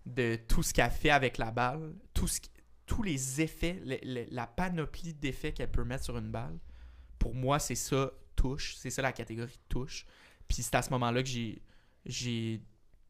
de 0.07 0.37
tout 0.49 0.63
ce 0.63 0.73
qu'elle 0.75 0.91
fait 0.91 1.11
avec 1.11 1.39
la 1.39 1.51
balle, 1.51 1.95
tout 2.13 2.27
ce 2.29 2.41
qui- 2.41 2.51
tous 2.87 3.03
les 3.03 3.41
effets, 3.41 3.81
le- 3.85 3.99
le- 4.03 4.27
la 4.31 4.47
panoplie 4.47 5.15
d'effets 5.15 5.53
qu'elle 5.53 5.71
peut 5.71 5.85
mettre 5.85 6.05
sur 6.05 6.17
une 6.19 6.31
balle, 6.31 6.59
pour 7.19 7.35
moi, 7.35 7.59
c'est 7.59 7.75
ça, 7.77 8.11
touche. 8.37 8.75
C'est 8.77 8.91
ça 8.91 9.03
la 9.03 9.13
catégorie 9.13 9.59
touche. 9.69 10.07
Puis 10.49 10.63
c'est 10.63 10.75
à 10.75 10.83
ce 10.83 10.91
moment-là 10.91 11.23
que 11.23 11.29
j'ai, 11.29 11.63
j'ai 12.05 12.61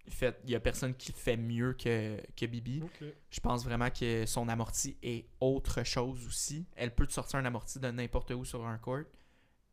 fait. 0.08 0.38
Il 0.44 0.50
y 0.50 0.54
a 0.54 0.60
personne 0.60 0.94
qui 0.94 1.12
le 1.12 1.16
fait 1.18 1.36
mieux 1.36 1.72
que, 1.74 2.20
que 2.36 2.46
Bibi. 2.46 2.82
Je 3.30 3.40
pense 3.40 3.64
vraiment 3.64 3.90
que 3.90 4.24
son 4.26 4.48
amorti 4.48 4.96
est 5.02 5.26
autre 5.40 5.82
chose 5.84 6.26
aussi. 6.26 6.66
Elle 6.76 6.94
peut 6.94 7.06
te 7.06 7.12
sortir 7.12 7.38
un 7.38 7.44
amorti 7.44 7.78
de 7.80 7.88
n'importe 7.90 8.30
où 8.32 8.44
sur 8.44 8.64
un 8.66 8.78
court. 8.78 9.04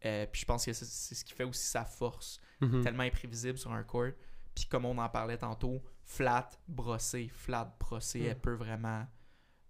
Euh, 0.05 0.25
puis 0.31 0.41
je 0.41 0.45
pense 0.45 0.65
que 0.65 0.73
c'est, 0.73 0.85
c'est 0.85 1.13
ce 1.15 1.23
qui 1.23 1.33
fait 1.33 1.43
aussi 1.43 1.65
sa 1.65 1.85
force 1.85 2.39
Mhm. 2.61 2.83
tellement 2.83 3.03
imprévisible 3.03 3.57
sur 3.57 3.71
un 3.71 3.83
court. 3.83 4.11
Puis 4.55 4.65
comme 4.65 4.85
on 4.85 4.97
en 4.97 5.09
parlait 5.09 5.37
tantôt, 5.37 5.81
flat, 6.03 6.49
brossé, 6.67 7.27
flat, 7.33 7.75
brossé, 7.79 8.19
Mm. 8.19 8.25
elle 8.25 8.39
peut 8.39 8.53
vraiment 8.53 9.07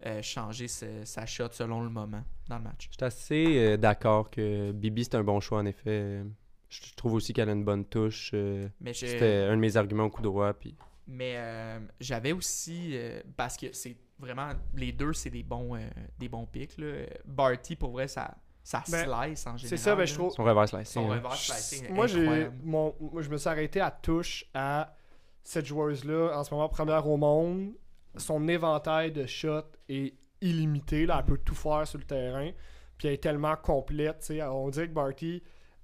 euh, 0.06 0.22
changer 0.22 0.68
ce- 0.68 1.06
sa 1.06 1.26
shot 1.26 1.50
selon 1.52 1.82
le 1.84 1.90
moment 1.90 2.24
dans 2.50 2.58
le 2.58 2.64
match. 2.64 2.88
Je 2.90 2.96
suis 2.96 3.04
assez 3.06 3.58
euh, 3.58 3.78
d'accord 3.78 4.30
que 4.30 4.72
Bibi, 4.72 5.04
c'est 5.06 5.16
un 5.16 5.24
bon 5.24 5.40
choix, 5.40 5.60
en 5.60 5.66
effet. 5.66 6.24
Je 6.70 6.80
trouve 6.96 7.14
aussi 7.16 7.34
qu'elle 7.34 7.50
a 7.50 7.54
une 7.54 7.64
bonne 7.66 7.86
touche. 7.86 8.32
euh, 8.34 8.68
Mais, 8.80 8.94
je- 8.94 9.06
C'était 9.06 9.46
un 9.50 9.56
de 9.56 9.62
mes 9.62 9.76
arguments 9.78 10.06
au 10.06 10.10
coup 10.10 10.22
droit. 10.22 10.54
Puis... 10.54 10.76
mais 11.08 11.34
euh, 11.38 11.80
j'avais 12.00 12.32
aussi, 12.32 12.92
euh, 12.94 13.22
parce 13.36 13.58
que 13.58 13.68
c'est 13.74 13.98
vraiment, 14.20 14.52
les 14.76 14.92
deux, 14.92 15.14
c'est 15.14 15.30
des 15.30 15.44
bons, 15.44 15.76
euh, 15.76 15.80
des 16.20 16.30
bons 16.30 16.46
picks. 16.46 16.78
Là. 16.78 17.06
Barty, 17.26 17.76
pour 17.76 17.92
vrai, 17.92 18.08
ça, 18.08 18.38
ça 18.64 18.84
Ben, 18.90 19.04
slice 19.06 19.46
en 19.48 19.58
général. 19.58 19.60
C'est 19.70 19.78
ça, 19.84 19.96
ben, 19.96 20.06
je 20.06 20.14
trouve. 20.14 20.32
Son 20.32 20.44
reverse 20.44 20.70
slice. 20.72 20.90
Son 20.90 21.12
hein. 21.12 21.16
reverse 21.16 21.46
slicing 21.46 21.94
Moi, 21.94 22.08
j'ai, 22.08 22.22
incroyable. 22.22 22.56
mon, 22.64 22.96
moi, 23.00 23.22
je 23.22 23.30
me 23.30 23.38
suis 23.38 23.50
arrêté 23.50 23.82
à 23.82 23.92
touche 23.92 24.46
à 24.54 24.96
cette 25.44 25.66
joueuse-là, 25.66 26.38
en 26.38 26.44
ce 26.44 26.54
moment 26.54 26.70
première 26.70 27.06
au 27.08 27.18
monde. 27.18 27.72
Son 28.18 28.48
éventail 28.48 29.12
de 29.12 29.26
shots 29.26 29.72
est 29.90 30.14
illimité. 30.42 31.06
Là, 31.06 31.18
elle 31.20 31.26
peut 31.26 31.38
tout 31.44 31.56
faire 31.56 31.88
sur 31.88 32.00
le 32.00 32.06
terrain. 32.06 32.52
Puis 32.98 33.08
elle 33.08 33.14
est 33.16 33.24
tellement 33.24 33.56
complète. 33.56 34.32
On 34.50 34.70
dirait 34.70 34.88
que 34.88 34.94
Barty, 34.94 35.42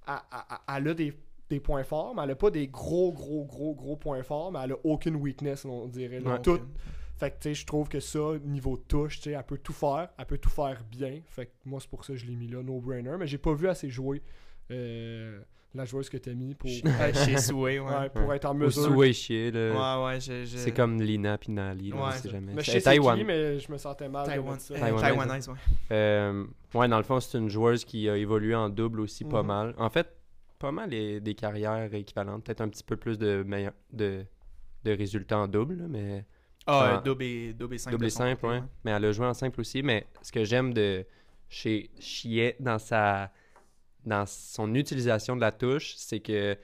elle, 0.08 0.14
elle- 0.32 0.76
elle 0.78 0.88
a 0.90 0.94
des, 0.94 1.14
des 1.50 1.60
points 1.60 1.84
forts, 1.84 2.14
mais 2.16 2.24
elle 2.24 2.32
a 2.32 2.36
pas 2.36 2.52
des 2.52 2.68
gros, 2.68 3.12
gros, 3.14 3.46
gros, 3.46 3.74
gros 3.74 3.96
points 3.96 4.24
forts, 4.24 4.52
mais 4.52 4.60
elle 4.64 4.74
a 4.74 4.78
aucune 4.84 5.16
weakness, 5.16 5.66
on 5.66 5.88
dirait. 5.88 6.20
là. 6.20 6.34
Ouais. 6.34 6.42
Tout, 6.42 6.60
fait 7.18 7.32
que, 7.32 7.36
tu 7.38 7.42
sais, 7.50 7.54
je 7.56 7.66
trouve 7.66 7.90
que 7.90 8.00
ça, 8.00 8.20
niveau 8.44 8.78
touche, 8.78 9.18
tu 9.18 9.24
sais, 9.24 9.32
elle 9.32 9.44
peut 9.44 9.58
tout 9.58 9.74
faire. 9.74 10.10
Elle 10.20 10.26
peut 10.28 10.38
tout 10.38 10.50
faire 10.52 10.84
bien. 10.84 11.22
Fait 11.28 11.48
que 11.48 11.52
moi, 11.66 11.80
c'est 11.80 11.90
pour 11.90 12.06
ça 12.06 12.14
que 12.14 12.20
je 12.20 12.26
l'ai 12.28 12.36
mis 12.36 12.48
là, 12.48 12.62
no-brainer. 12.62 13.16
Mais 13.18 13.26
j'ai 13.26 13.40
pas 13.40 13.54
vu 13.56 13.68
assez 13.68 13.90
jouer 13.90 14.22
euh, 14.70 15.42
la 15.78 15.86
joueuse 15.86 16.10
que 16.10 16.18
t'as 16.18 16.34
mis 16.34 16.54
pour, 16.56 16.70
Chez- 16.70 16.84
euh, 16.86 17.14
Chez 17.14 17.38
Souhait, 17.38 17.80
ouais. 17.80 17.86
ouais, 17.98 18.10
pour 18.10 18.34
être 18.34 18.46
en 18.46 18.52
Ou 18.56 18.60
mesure. 18.60 18.84
Souhait 18.84 19.14
chier, 19.14 19.52
là. 19.52 20.00
Ouais, 20.00 20.06
ouais, 20.06 20.20
je. 20.20 20.44
je- 20.46 20.58
C'est 20.58 20.72
comme 20.74 21.02
Lina 21.02 21.38
puis 21.38 21.52
Nali, 21.52 21.90
là, 21.92 21.96
Ouais, 22.08 22.12
ça. 22.14 22.30
jamais. 22.30 22.54
Mais 22.54 22.62
je 22.62 22.66
C'est 22.66 22.72
sais 22.74 22.80
c'est 22.80 22.84
Taïwan. 22.86 23.18
qui, 23.18 23.24
mais 23.24 23.60
je 23.60 23.72
me 23.72 23.78
sentais 23.78 24.10
mal. 24.10 24.26
Taïwan, 24.26 24.60
ça. 24.60 24.74
euh, 24.74 25.00
Taïwanaise, 25.00 25.48
ouais. 25.50 25.56
Euh, 25.92 26.46
ouais, 26.74 26.88
dans 26.88 26.98
le 26.98 27.04
fond, 27.04 27.20
c'est 27.20 27.38
une 27.38 27.50
joueuse 27.50 27.86
qui 27.86 28.10
a 28.10 28.18
évolué 28.18 28.54
en 28.56 28.70
double 28.70 29.00
aussi 29.02 29.24
pas 29.24 29.42
Mhm. 29.42 29.48
mal. 29.48 29.76
En 29.78 29.90
fait, 29.90 30.08
pas 30.60 30.72
mal 30.72 30.90
les- 30.90 31.22
des 31.22 31.36
carrières 31.36 31.94
équivalentes. 31.94 32.44
Peut-être 32.44 32.62
un 32.62 32.70
petit 32.70 32.84
peu 32.84 32.98
plus 32.98 33.18
de, 33.18 33.44
meilleur- 33.48 33.74
de, 33.94 34.26
de 34.84 34.92
résultats 34.92 35.38
en 35.40 35.48
double, 35.48 35.76
là, 35.76 35.86
mais 35.88 36.26
Ah, 36.66 36.98
euh, 36.98 37.02
double 37.02 37.24
et, 37.24 37.54
double 37.54 37.76
et 37.76 37.78
simple. 37.78 37.94
double 37.96 38.06
et 38.06 38.10
simple, 38.10 38.46
ouais. 38.46 38.62
Mais 38.84 38.92
elle 38.92 39.06
a 39.06 39.12
joué 39.12 39.26
en 39.28 39.34
simple 39.34 39.62
aussi. 39.62 39.84
Mais 39.84 40.06
ce 40.22 40.32
que 40.32 40.44
j'aime 40.44 40.74
de 40.74 41.06
chez 41.50 41.90
Chiet 42.00 42.58
dans 42.60 42.78
sa 42.80 43.32
dans 44.08 44.26
son 44.26 44.74
utilisation 44.76 45.36
de 45.36 45.42
la 45.42 45.52
touche, 45.52 45.94
c'est 45.98 46.20
que 46.20 46.58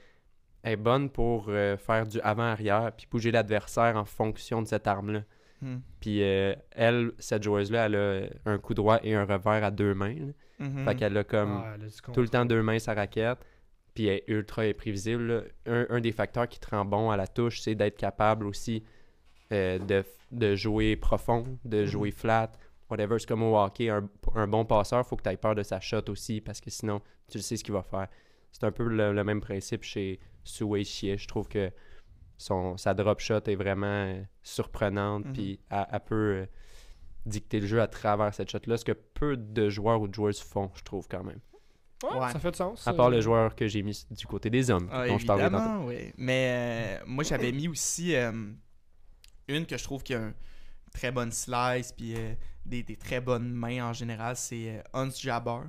elle 0.62 0.72
est 0.72 0.76
bonne 0.76 1.10
pour 1.10 1.46
euh, 1.48 1.76
faire 1.76 2.06
du 2.06 2.18
avant-arrière 2.20 2.90
puis 2.96 3.06
bouger 3.10 3.30
l'adversaire 3.30 3.96
en 3.96 4.04
fonction 4.06 4.62
de 4.62 4.66
cette 4.66 4.86
arme-là. 4.86 5.22
Hmm. 5.60 5.76
Puis 6.00 6.22
euh, 6.22 6.54
elle, 6.72 7.12
cette 7.18 7.42
joueuse-là, 7.42 7.86
elle 7.86 7.96
a 7.96 8.50
un 8.50 8.58
coup 8.58 8.72
droit 8.74 8.98
et 9.02 9.14
un 9.14 9.24
revers 9.24 9.62
à 9.62 9.70
deux 9.70 9.94
mains. 9.94 10.14
là. 10.14 10.32
Mhm. 10.66 10.84
Fait 10.84 10.94
qu'elle 10.94 11.16
a 11.16 11.24
comme 11.24 11.62
Ah, 11.64 11.72
elle 11.74 11.82
a 11.84 11.86
du 11.88 11.94
tout 12.12 12.20
le 12.22 12.28
temps 12.28 12.44
deux 12.44 12.62
mains 12.62 12.78
sa 12.78 12.94
raquette. 12.94 13.38
Puis 13.94 14.06
elle 14.06 14.16
est 14.16 14.24
ultra 14.28 14.62
imprévisible. 14.62 15.26
là. 15.26 15.42
Un, 15.66 15.86
un 15.96 16.00
des 16.00 16.12
facteurs 16.12 16.48
qui 16.48 16.58
te 16.58 16.70
rend 16.74 16.84
bon 16.84 17.10
à 17.10 17.16
la 17.16 17.26
touche, 17.26 17.60
c'est 17.60 17.74
d'être 17.74 17.96
capable 17.98 18.46
aussi 18.46 18.82
euh, 19.52 19.78
de, 19.78 20.02
de 20.32 20.54
jouer 20.54 20.96
profond, 20.96 21.44
de 21.64 21.80
Mhm. 21.82 21.86
jouer 21.86 22.10
flat, 22.10 22.50
whatever. 22.90 23.18
C'est 23.18 23.26
comme 23.28 23.42
au 23.42 23.56
hockey, 23.58 23.88
un, 23.90 24.08
un 24.34 24.46
bon 24.46 24.64
passeur, 24.64 25.06
faut 25.06 25.16
que 25.16 25.22
tu 25.22 25.28
aies 25.30 25.36
peur 25.36 25.54
de 25.54 25.62
sa 25.62 25.80
shot 25.80 26.08
aussi, 26.08 26.40
parce 26.40 26.60
que 26.60 26.70
sinon, 26.70 27.00
tu 27.30 27.38
le 27.38 27.42
sais 27.42 27.56
ce 27.56 27.64
qu'il 27.64 27.74
va 27.74 27.82
faire. 27.82 28.08
C'est 28.52 28.64
un 28.64 28.72
peu 28.72 28.84
le, 28.84 29.12
le 29.12 29.24
même 29.24 29.40
principe 29.40 29.82
chez 29.82 30.20
Suwei 30.44 30.84
Chie. 30.84 31.16
Je 31.18 31.26
trouve 31.26 31.48
que 31.48 31.70
son, 32.36 32.76
sa 32.76 32.94
drop 32.94 33.20
shot 33.20 33.40
est 33.46 33.54
vraiment 33.56 33.86
euh, 33.86 34.22
surprenante, 34.42 35.24
Mhm. 35.26 35.32
puis 35.32 35.60
elle, 35.70 35.86
elle 35.92 36.00
peut 36.00 36.14
euh, 36.42 36.46
dicter 37.26 37.60
le 37.60 37.66
jeu 37.66 37.80
à 37.80 37.86
travers 37.88 38.32
cette 38.34 38.50
shot-là, 38.50 38.76
ce 38.76 38.84
que 38.84 38.92
peu 38.92 39.36
de 39.36 39.68
joueurs 39.70 40.00
ou 40.00 40.08
de 40.08 40.14
joueuses 40.14 40.40
font, 40.40 40.70
je 40.74 40.82
trouve 40.82 41.06
quand 41.08 41.24
même. 41.24 41.40
Ouais, 42.02 42.18
Ouais. 42.18 42.32
ça 42.32 42.38
fait 42.38 42.50
de 42.50 42.56
sens. 42.56 42.86
À 42.86 42.92
part 42.92 43.06
euh, 43.06 43.10
le 43.12 43.20
joueur 43.22 43.54
que 43.56 43.66
j'ai 43.66 43.82
mis 43.82 44.04
du 44.10 44.26
côté 44.26 44.50
des 44.50 44.70
hommes, 44.70 44.88
Ah, 44.92 45.06
dont 45.06 45.16
je 45.16 45.26
parlais 45.26 45.48
tantôt. 45.48 45.86
oui. 45.88 46.12
Mais 46.18 46.98
euh, 47.00 47.04
moi, 47.06 47.24
j'avais 47.24 47.50
mis 47.50 47.66
aussi 47.66 48.14
euh, 48.14 48.30
une 49.48 49.64
que 49.66 49.76
je 49.78 49.84
trouve 49.84 50.02
qui 50.02 50.14
a 50.14 50.18
une 50.18 50.34
très 50.92 51.10
bonne 51.12 51.32
slice, 51.32 51.92
puis 51.92 52.14
euh, 52.16 52.34
des, 52.64 52.82
des 52.82 52.96
très 52.96 53.20
bonnes 53.20 53.50
mains 53.52 53.88
en 53.88 53.92
général, 53.92 54.36
c'est 54.36 54.68
euh, 54.68 54.80
Hans 54.92 55.10
Jabber. 55.10 55.60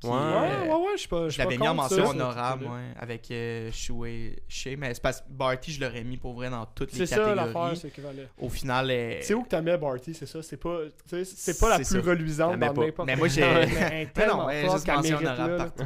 qui, 0.00 0.06
Ouais. 0.06 0.12
Ouais, 0.14 0.18
euh, 0.18 0.64
ouais, 0.64 0.74
ouais, 0.74 0.92
je 0.94 1.00
suis 1.00 1.08
pas. 1.08 1.28
Je 1.28 1.38
l'avais 1.38 1.58
mis 1.58 1.68
en 1.68 1.74
mention 1.74 2.08
honorable, 2.08 2.64
ouais, 2.64 2.94
avec 2.98 3.30
euh, 3.30 3.70
Shuei 3.70 4.42
Shea, 4.48 4.74
mais 4.78 4.94
c'est 4.94 5.02
parce 5.02 5.20
que 5.20 5.26
Barty, 5.28 5.72
je 5.72 5.80
l'aurais 5.82 6.02
mis 6.04 6.16
pour 6.16 6.32
vrai 6.32 6.48
dans 6.48 6.64
toutes 6.64 6.92
les 6.92 7.00
C'est 7.00 7.06
ça 7.06 7.18
l'affaire, 7.34 7.44
catégories. 7.52 7.76
c'est 7.76 7.90
qu'il 7.90 8.04
valait. 8.04 8.28
Au 8.38 8.48
final, 8.48 8.90
euh, 8.90 9.18
C'est 9.20 9.34
où 9.34 9.42
que 9.42 9.48
t'as 9.48 9.60
mis 9.60 9.76
Barty, 9.76 10.14
c'est 10.14 10.24
ça? 10.24 10.42
C'est 10.42 10.56
pas, 10.56 10.78
c'est 11.06 11.60
pas 11.60 11.68
la 11.68 11.76
plus 11.76 11.84
ça. 11.84 12.00
reluisante 12.00 12.58
dans 12.58 12.72
pas. 12.72 12.84
n'importe 12.86 13.06
Mais 13.08 13.16
moi, 13.16 13.28
j'ai- 13.28 13.42
Mais 14.16 14.26
non, 14.26 14.46
ouais, 14.46 14.62
juste 14.70 14.86
mention 14.88 15.02
mérite 15.02 15.28
honorable 15.28 15.56
là. 15.56 15.64
partout. 15.66 15.84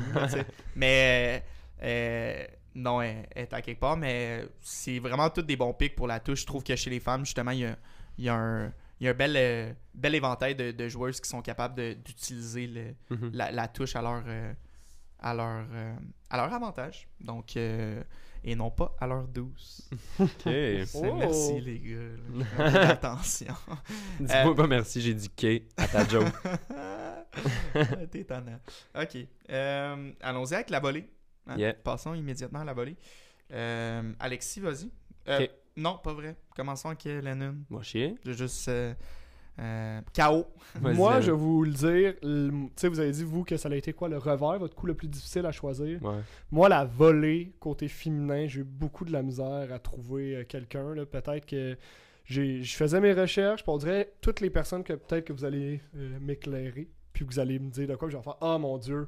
mais 0.76 1.42
euh, 1.82 1.84
euh, 1.86 2.44
non, 2.76 3.02
elle, 3.02 3.26
elle 3.34 3.42
est 3.42 3.52
à 3.52 3.62
quelque 3.62 3.80
part, 3.80 3.96
mais 3.96 4.44
c'est 4.60 5.00
vraiment 5.00 5.28
tous 5.30 5.42
des 5.42 5.56
bons 5.56 5.74
pics 5.74 5.96
pour 5.96 6.06
la 6.06 6.20
touche. 6.20 6.42
Je 6.42 6.46
trouve 6.46 6.62
que 6.62 6.76
chez 6.76 6.90
les 6.90 7.00
femmes, 7.00 7.24
justement, 7.24 7.50
il 7.50 7.58
y 7.60 7.64
a, 7.66 7.76
il 8.18 8.24
y 8.24 8.28
a 8.28 8.34
un, 8.34 8.72
il 9.04 9.06
y 9.06 9.08
a 9.08 9.12
un 9.12 9.14
bel, 9.14 9.34
euh, 9.36 9.72
bel 9.92 10.14
éventail 10.14 10.54
de, 10.54 10.70
de 10.72 10.88
joueuses 10.88 11.20
qui 11.20 11.28
sont 11.28 11.42
capables 11.42 11.94
d'utiliser 11.96 12.66
Mhm. 13.10 13.30
la, 13.34 13.50
la 13.52 13.68
touche 13.68 13.94
à 13.96 14.02
leur, 14.02 14.22
euh, 14.26 14.52
à 15.18 15.34
leur, 15.34 15.66
euh, 15.72 15.94
à 16.30 16.36
leur 16.38 16.52
avantage. 16.52 17.06
Donc, 17.20 17.56
euh, 17.56 18.02
et 18.42 18.54
non 18.54 18.70
pas 18.70 18.94
à 19.00 19.06
leur 19.06 19.26
douce. 19.28 19.88
Ok. 20.18 20.46
Oh. 20.94 21.14
Merci 21.16 21.60
les 21.60 21.78
gars. 21.80 22.44
là. 22.58 22.90
Attention. 22.90 23.54
Dis-moi 24.20 24.52
Euh, 24.52 24.54
pas 24.54 24.66
merci, 24.66 25.00
j'ai 25.00 25.14
dit 25.14 25.28
K 25.30 25.62
à 25.76 25.86
ta 25.88 26.06
joke. 26.08 26.32
T'es 28.10 28.20
étonnant. 28.20 28.58
Ok. 28.94 29.16
Euh, 29.50 30.12
Allons-y 30.20 30.54
avec 30.54 30.70
la 30.70 30.80
volée. 30.80 31.08
Hein? 31.46 31.56
Yeah. 31.56 31.74
Passons 31.74 32.14
immédiatement 32.14 32.60
à 32.60 32.64
la 32.64 32.72
volée. 32.72 32.96
Euh, 33.52 34.12
Alexis, 34.18 34.60
vas-y. 34.60 34.90
Euh, 35.28 35.40
Ok. 35.40 35.50
Non, 35.76 35.98
pas 36.02 36.12
vrai. 36.12 36.36
Commençons 36.56 36.88
avec 36.88 37.04
euh, 37.06 37.20
Lennon. 37.20 37.56
Moi, 37.70 37.82
chier. 37.82 38.14
Je 38.24 38.32
juste. 38.32 38.68
euh, 38.68 38.94
euh, 39.60 40.00
KO. 40.16 40.46
Moi, 40.80 41.20
je 41.20 41.30
vais 41.30 41.36
vous 41.36 41.62
le 41.62 41.70
dire, 41.72 42.14
tu 42.20 42.70
sais, 42.76 42.88
vous 42.88 42.98
avez 42.98 43.12
dit, 43.12 43.22
vous, 43.22 43.44
que 43.44 43.56
ça 43.56 43.68
a 43.68 43.74
été 43.76 43.92
quoi 43.92 44.08
le 44.08 44.18
revers, 44.18 44.58
votre 44.58 44.74
coup 44.74 44.86
le 44.86 44.94
plus 44.94 45.06
difficile 45.06 45.46
à 45.46 45.52
choisir? 45.52 46.02
Ouais. 46.02 46.16
Moi, 46.50 46.68
la 46.68 46.84
volée, 46.84 47.52
côté 47.60 47.86
féminin, 47.86 48.46
j'ai 48.48 48.60
eu 48.60 48.64
beaucoup 48.64 49.04
de 49.04 49.12
la 49.12 49.22
misère 49.22 49.68
à 49.72 49.78
trouver 49.78 50.44
quelqu'un. 50.48 50.94
Peut-être 51.08 51.46
que 51.46 51.76
j'ai- 52.24 52.62
je 52.64 52.76
faisais 52.76 53.00
mes 53.00 53.12
recherches, 53.12 53.62
puis 53.62 53.70
on 53.70 53.78
dirait 53.78 54.12
toutes 54.20 54.40
les 54.40 54.50
personnes 54.50 54.82
que 54.82 54.94
peut-être 54.94 55.24
que 55.26 55.32
vous 55.32 55.44
allez 55.44 55.80
euh, 55.96 56.18
m'éclairer, 56.20 56.88
puis 57.12 57.24
que 57.24 57.30
vous 57.32 57.38
allez 57.38 57.60
me 57.60 57.70
dire 57.70 57.86
de 57.86 57.94
quoi, 57.94 58.08
puis 58.08 58.12
je 58.14 58.16
vais 58.18 58.24
faire 58.24 58.38
Ah 58.40 58.58
mon 58.58 58.76
Dieu, 58.78 59.06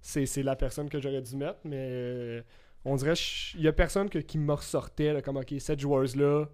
c'est 0.00 0.26
c'est 0.26 0.42
la 0.42 0.56
personne 0.56 0.88
que 0.88 0.98
j'aurais 1.00 1.22
dû 1.22 1.36
mettre, 1.36 1.60
mais 1.64 1.76
euh, 1.88 2.42
on 2.84 2.96
dirait 2.96 3.14
il 3.54 3.60
y 3.62 3.68
a 3.68 3.72
personne 3.72 4.08
que- 4.10 4.18
qui 4.18 4.38
me 4.38 4.52
ressortait 4.52 5.12
là, 5.12 5.22
comme 5.22 5.36
Ok, 5.36 5.54
cette 5.58 5.80
joueuse-là, 5.80 6.46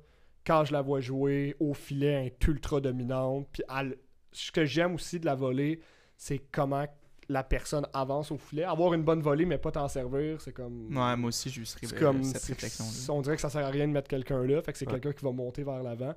quand 0.47 0.65
je 0.65 0.73
la 0.73 0.83
vois 0.83 1.01
jouer 1.01 1.57
au 1.61 1.75
filet, 1.75 2.07
elle 2.13 2.27
est 2.27 2.47
ultra 2.49 2.81
dominante, 2.81 3.49
puis 3.53 3.63
elle- 3.79 3.97
ce 4.33 4.51
que 4.53 4.65
j'aime 4.65 4.95
aussi 4.95 5.19
de 5.21 5.27
la 5.27 5.35
volée, 5.35 5.81
c'est 6.17 6.39
comment 6.53 6.85
la 7.31 7.43
personne 7.45 7.87
avance 7.93 8.31
au 8.31 8.39
filet. 8.39 8.65
Avoir 8.65 8.95
une 8.95 9.03
bonne 9.03 9.21
volée, 9.21 9.45
mais 9.45 9.59
pas 9.59 9.71
t'en 9.71 9.87
servir, 9.89 10.41
c'est 10.41 10.53
comme. 10.53 10.87
Ouais, 10.97 11.17
moi 11.17 11.29
aussi, 11.29 11.51
j'ai 11.51 11.61
eu 11.61 11.67
ce- 11.67 11.77
C'est 11.83 11.95
euh, 11.95 11.99
comme. 11.99 12.25
cette 12.25 12.43
réflexion-là. 12.45 13.15
On 13.19 13.21
dirait 13.21 13.37
que 13.37 13.43
ça 13.43 13.51
sert 13.51 13.65
à 13.67 13.71
rien 13.71 13.87
de 13.87 13.93
mettre 13.93 14.09
quelqu'un 14.09 14.43
là, 14.45 14.63
fait 14.63 14.73
que 14.73 14.79
c'est 14.79 14.87
Ouais. 14.87 14.93
quelqu'un 14.95 15.13
qui 15.13 15.25
va 15.25 15.33
monter 15.33 15.63
vers 15.63 15.83
l'avant. 15.83 16.15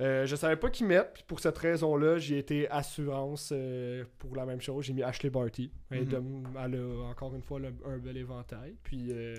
Euh, 0.00 0.26
je 0.26 0.34
savais 0.34 0.56
pas 0.56 0.70
qui 0.70 0.82
mettre, 0.82 1.12
puis 1.12 1.22
pour 1.26 1.38
cette 1.38 1.56
raison-là, 1.56 2.18
j'ai 2.18 2.38
été 2.38 2.68
assurance 2.68 3.50
euh, 3.52 4.04
pour 4.18 4.34
la 4.34 4.44
même 4.44 4.60
chose. 4.60 4.84
J'ai 4.86 4.92
mis 4.92 5.02
Ashley 5.04 5.30
Barty. 5.30 5.70
Mhm. 5.90 6.04
de- 6.06 6.22
elle 6.64 6.74
a 6.80 7.04
encore 7.10 7.32
une 7.34 7.42
fois 7.42 7.60
le- 7.60 7.74
un 7.86 7.98
bel 7.98 8.16
éventail. 8.16 8.74
Puis 8.82 9.08
euh, 9.12 9.36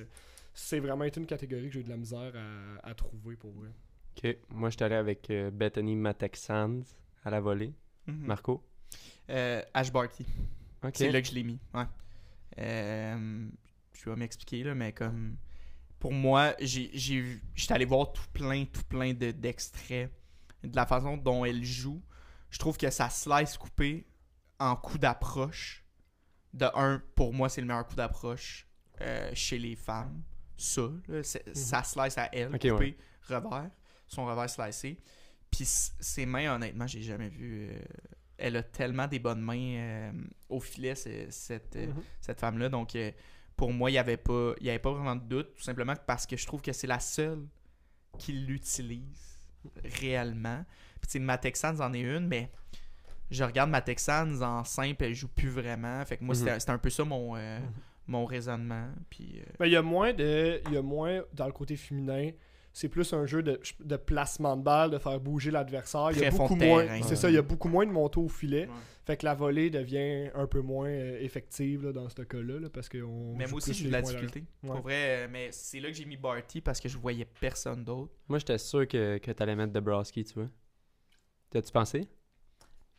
c'est 0.53 0.79
vraiment 0.79 1.03
été 1.03 1.19
une 1.19 1.25
catégorie 1.27 1.67
que 1.67 1.73
j'ai 1.73 1.79
eu 1.81 1.83
de 1.83 1.89
la 1.89 1.97
misère 1.97 2.31
à, 2.35 2.89
à 2.89 2.93
trouver 2.93 3.35
pour 3.35 3.51
vrai. 3.51 3.69
Ok. 4.17 4.37
Moi, 4.51 4.69
je 4.69 4.75
suis 4.77 4.83
allé 4.85 4.95
avec 4.95 5.29
euh, 5.29 5.51
Bethany 5.51 5.93
Matexans 5.95 6.83
à 7.25 7.29
la 7.29 7.41
volée. 7.41 7.73
Mhm. 8.07 8.25
Marco? 8.25 8.63
Euh, 9.29 9.61
Ash 9.73 9.91
Barty. 9.91 10.25
C'est 10.93 11.11
là 11.11 11.21
que 11.21 11.27
je 11.27 11.33
l'ai 11.33 11.43
mis. 11.43 11.59
Ouais. 11.73 11.83
Euh, 12.59 13.47
je 13.93 14.09
vais 14.09 14.15
m'expliquer, 14.15 14.63
là, 14.63 14.75
mais 14.75 14.93
comme. 14.93 15.35
Pour 15.99 16.11
moi, 16.13 16.53
j'ai 16.59 16.91
j'ai 16.93 17.19
vu- 17.19 17.41
j'étais 17.55 17.73
allé 17.73 17.85
voir 17.85 18.13
tout 18.13 18.21
plein, 18.31 18.65
tout 18.65 18.83
plein 18.87 19.13
de- 19.13 19.31
d'extraits 19.31 20.09
de 20.09 20.13
la 20.73 20.85
façon 20.85 21.17
dont 21.17 21.45
elle 21.45 21.63
joue. 21.63 22.01
Je 22.49 22.57
trouve 22.59 22.77
que 22.77 22.89
sa 22.89 23.09
slice 23.09 23.57
coupée 23.57 24.05
en 24.59 24.75
coup 24.75 24.97
d'approche, 24.97 25.83
de 26.53 26.65
un, 26.73 27.01
pour 27.15 27.33
moi, 27.33 27.49
c'est 27.49 27.61
le 27.61 27.67
meilleur 27.67 27.85
coup 27.85 27.95
d'approche 27.95 28.67
euh, 29.01 29.29
chez 29.33 29.57
les 29.57 29.75
femmes. 29.75 30.23
Ça, 30.57 30.83
là, 31.09 31.21
c'est- 31.23 31.53
sa 31.55 31.83
slice 31.83 32.17
à 32.17 32.29
elle, 32.33 32.51
coupée, 32.51 32.69
ouais. 32.71 32.97
revers, 33.27 33.69
son 34.07 34.25
revers 34.25 34.49
slicé. 34.49 34.97
Puis 35.51 35.65
ses 35.65 36.25
mains, 36.25 36.55
honnêtement, 36.55 36.87
j'ai 36.87 37.01
jamais 37.01 37.29
vu. 37.29 37.67
euh, 37.71 37.79
elle 38.37 38.57
a 38.57 38.63
tellement 38.63 39.07
des 39.07 39.19
bonnes 39.19 39.41
mains 39.41 39.75
euh, 39.77 40.11
au 40.49 40.59
filet, 40.59 40.93
cette, 40.95 41.75
Mhm. 41.75 42.03
cette 42.21 42.39
femme-là. 42.39 42.67
Donc, 42.69 42.97
pour 43.57 43.71
moi, 43.73 43.89
il 43.89 43.93
n'y 43.93 43.99
avait, 43.99 44.17
pas- 44.17 44.53
y 44.61 44.69
avait 44.69 44.79
pas 44.79 44.91
vraiment 44.91 45.15
de 45.15 45.23
doute, 45.23 45.55
tout 45.55 45.61
simplement 45.63 45.93
parce 46.05 46.25
que 46.25 46.35
je 46.37 46.45
trouve 46.45 46.61
que 46.61 46.73
c'est 46.73 46.87
la 46.87 46.99
seule 46.99 47.47
qui 48.17 48.33
l'utilise 48.33 49.34
réellement. 50.01 50.63
Puis, 51.01 51.07
tu 51.07 51.11
sais, 51.13 51.19
ma 51.19 51.37
Texans 51.37 51.79
en 51.81 51.93
est 51.93 52.01
une, 52.01 52.27
mais 52.27 52.49
je 53.31 53.43
regarde 53.43 53.69
ma 53.69 53.81
Texans 53.81 54.41
en 54.43 54.63
simple, 54.63 55.03
elle 55.03 55.13
joue 55.15 55.27
plus 55.27 55.49
vraiment. 55.49 56.03
Fait 56.05 56.17
que 56.17 56.23
moi, 56.23 56.35
Mhm. 56.35 56.39
c'était 56.39 56.59
c'était 56.59 56.71
un 56.71 56.77
peu 56.77 56.89
ça 56.89 57.03
mon, 57.05 57.35
euh, 57.35 57.59
Mhm. 57.59 57.65
mon 58.07 58.25
raisonnement. 58.25 58.87
Puis, 59.09 59.39
euh, 59.39 59.51
Mais 59.59 59.69
il 59.69 59.73
y 59.73 59.77
a 59.77 59.81
moins 59.81 60.13
de. 60.13 60.61
Il 60.67 60.73
y 60.73 60.77
a 60.77 60.81
moins 60.81 61.21
dans 61.33 61.45
le 61.47 61.51
côté 61.53 61.75
féminin. 61.75 62.31
C'est 62.77 62.89
plus 62.89 63.13
un 63.13 63.25
jeu 63.25 63.41
de, 63.41 63.57
de 63.79 63.95
placement 63.95 64.57
de 64.57 64.61
balle, 64.61 64.91
de 64.91 64.97
faire 64.97 65.17
bouger 65.21 65.49
l'adversaire. 65.49 66.09
Il 66.11 66.19
y 66.19 66.25
a 66.25 66.29
beaucoup 66.31 66.55
moins. 66.57 66.85
C'est 67.03 67.15
ça, 67.15 67.29
il 67.29 67.33
y 67.35 67.37
a 67.37 67.41
beaucoup 67.41 67.69
moins 67.69 67.85
de 67.85 67.91
montées 67.91 68.19
au 68.19 68.27
filet. 68.27 68.65
Ouais. 68.65 68.73
Fait 69.05 69.15
que 69.15 69.23
la 69.25 69.33
volée 69.33 69.69
devient 69.69 70.29
un 70.35 70.45
peu 70.45 70.59
moins 70.59 70.89
euh, 70.89 71.17
effective 71.21 71.85
là, 71.85 71.93
dans 71.93 72.09
ce 72.09 72.21
cas-là. 72.23 72.59
là, 72.59 72.69
parce 72.69 72.89
que 72.89 72.97
on 73.01 73.33
mais 73.37 73.45
moi 73.47 73.57
aussi, 73.57 73.73
j'ai 73.73 73.85
de 73.87 73.91
la 73.93 74.01
difficulté. 74.01 74.43
Ouais. 74.63 74.69
Pour 74.71 74.81
vrai, 74.81 74.93
euh, 74.95 75.27
mais 75.31 75.49
c'est 75.51 75.79
là 75.79 75.87
que 75.89 75.93
j'ai 75.95 76.03
mis 76.03 76.17
Barty 76.17 76.59
parce 76.59 76.81
que 76.81 76.89
je 76.89 76.97
voyais 76.97 77.25
personne 77.39 77.85
d'autre. 77.85 78.11
Moi, 78.27 78.39
j'étais 78.39 78.57
sûr 78.57 78.85
que, 78.87 79.19
que 79.19 79.31
t'allais 79.31 79.55
mettre 79.55 79.71
Dabrowski, 79.71 80.25
tu 80.25 80.33
vois. 80.33 80.49
T'as-tu 81.51 81.71
pensé? 81.71 82.07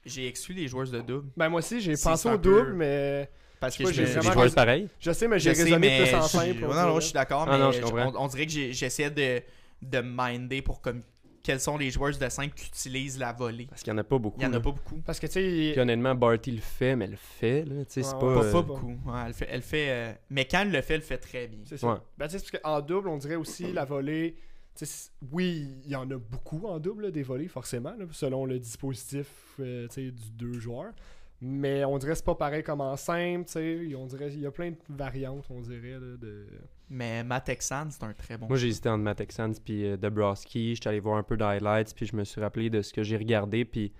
J'ai 0.06 0.26
exclu 0.28 0.54
les 0.54 0.68
joueuses 0.68 0.92
de 0.92 1.00
double. 1.02 1.28
Ben 1.36 1.48
moi 1.50 1.58
aussi, 1.58 1.80
j'ai 1.82 1.96
pensé 1.96 2.28
au 2.28 2.38
peu- 2.38 2.38
double, 2.38 2.72
mais 2.74 3.28
Parce 3.58 3.76
que 3.76 3.82
me- 3.84 3.92
j'ai 3.92 4.04
Des 4.04 4.10
vraiment 4.12 4.32
joueurs 4.32 4.54
pareils? 4.54 4.88
je 5.00 5.10
sais, 5.10 5.26
mais 5.26 5.38
Je 5.40 5.44
j'ai 5.50 5.50
raisonné 5.64 5.78
mais 5.88 6.04
plus 6.04 6.14
en 6.14 6.22
je- 6.22 6.28
simple. 6.28 6.64
on 6.64 6.72
Non, 6.74 7.00
je 7.00 7.04
suis 7.06 7.12
d'accord, 7.14 7.44
Ah 7.48 7.52
mais 7.52 7.58
non, 7.58 7.72
je 7.72 7.82
on, 7.82 8.22
on 8.22 8.28
dirait 8.28 8.46
que 8.46 8.52
j'ai- 8.52 8.72
j'essayais 8.72 9.10
de, 9.10 9.42
de 9.82 10.00
minder 10.00 10.62
pour 10.62 10.80
comme 10.80 11.02
quels 11.42 11.60
sont 11.60 11.78
les 11.78 11.90
joueurs 11.92 12.16
de 12.18 12.28
5 12.28 12.52
qui 12.54 12.66
utilisent 12.66 13.18
la 13.20 13.32
volée. 13.32 13.66
Parce 13.66 13.82
qu'il 13.84 13.92
n'y 13.92 13.98
en 13.98 14.00
a 14.00 14.04
pas 14.04 14.18
beaucoup. 14.18 14.40
Il 14.40 14.42
y 14.42 14.46
en 14.46 14.50
a 14.50 14.54
là. 14.54 14.60
pas 14.60 14.72
beaucoup. 14.72 14.96
Parce 15.02 15.20
que, 15.20 15.26
tu 15.28 15.34
sais, 15.34 15.70
Puis 15.74 15.80
honnêtement, 15.80 16.12
Barty 16.16 16.50
le 16.50 16.60
fait, 16.60 16.96
mais 16.96 17.04
elle 17.04 17.12
le 17.12 17.16
fait. 17.16 17.64
Là. 17.64 17.84
Tu 17.84 17.92
sais, 17.92 18.02
c'est 18.02 18.14
Ouais, 18.14 18.20
pas. 18.20 18.34
Pas, 18.40 18.44
euh, 18.46 18.52
pas 18.52 18.62
beaucoup. 18.62 18.98
Ouais, 19.06 19.20
elle 19.26 19.32
fait, 19.34 19.48
elle 19.48 19.62
fait 19.62 19.86
euh, 19.90 20.12
mais 20.28 20.46
quand 20.46 20.62
elle 20.62 20.72
le 20.72 20.82
fait, 20.82 20.94
elle 20.94 21.00
le 21.00 21.06
fait 21.06 21.18
très 21.18 21.46
bien. 21.46 21.60
C'est 21.64 21.76
ça. 21.76 21.86
Ouais. 21.86 21.98
Ben, 22.18 22.26
tu 22.26 22.36
sais, 22.38 22.44
parce 22.50 22.62
qu'en 22.62 22.80
double, 22.80 23.08
on 23.08 23.16
dirait 23.16 23.36
aussi 23.36 23.72
la 23.72 23.84
volée. 23.84 24.34
tu 24.74 24.84
sais, 24.84 24.86
c- 24.86 25.10
oui, 25.30 25.68
il 25.84 25.90
y 25.92 25.94
en 25.94 26.10
a 26.10 26.16
beaucoup 26.16 26.66
en 26.66 26.80
double, 26.80 27.04
là, 27.04 27.10
des 27.12 27.22
volées, 27.22 27.46
forcément, 27.46 27.94
là, 27.96 28.06
selon 28.10 28.44
le 28.44 28.58
dispositif 28.58 29.28
euh, 29.60 29.86
tu 29.86 29.94
sais, 29.94 30.10
du 30.10 30.30
deux 30.32 30.58
joueurs. 30.58 30.92
Mais 31.40 31.84
on 31.84 31.98
dirait 31.98 32.12
que 32.12 32.18
c'est 32.18 32.24
pas 32.24 32.34
pareil 32.34 32.62
comme 32.62 32.80
en 32.80 32.96
simple, 32.96 33.44
tu 33.44 33.52
sais. 33.52 33.94
On 33.94 34.06
dirait 34.06 34.28
il 34.32 34.40
y 34.40 34.46
a 34.46 34.50
plein 34.50 34.70
de 34.70 34.76
variantes, 34.88 35.44
on 35.50 35.60
dirait. 35.60 35.92
là, 36.00 36.16
de... 36.16 36.46
Mais 36.88 37.22
Matt 37.24 37.50
c'est 37.60 37.74
un 37.74 38.12
très 38.16 38.38
bon. 38.38 38.46
Moi, 38.48 38.56
j'ai 38.56 38.68
hésité 38.68 38.88
entre 38.88 39.02
Matt 39.02 39.18
Texans 39.18 39.52
puis 39.64 39.84
euh, 39.86 39.96
Dabrowski. 39.96 40.74
J'étais 40.74 40.88
allé 40.88 41.00
voir 41.00 41.18
un 41.18 41.22
peu 41.22 41.36
d'highlights, 41.36 41.94
puis 41.94 42.06
je 42.06 42.16
me 42.16 42.24
suis 42.24 42.40
rappelé 42.40 42.70
de 42.70 42.80
ce 42.80 42.92
que 42.92 43.02
j'ai 43.02 43.16
regardé. 43.16 43.64
Puis 43.64 43.92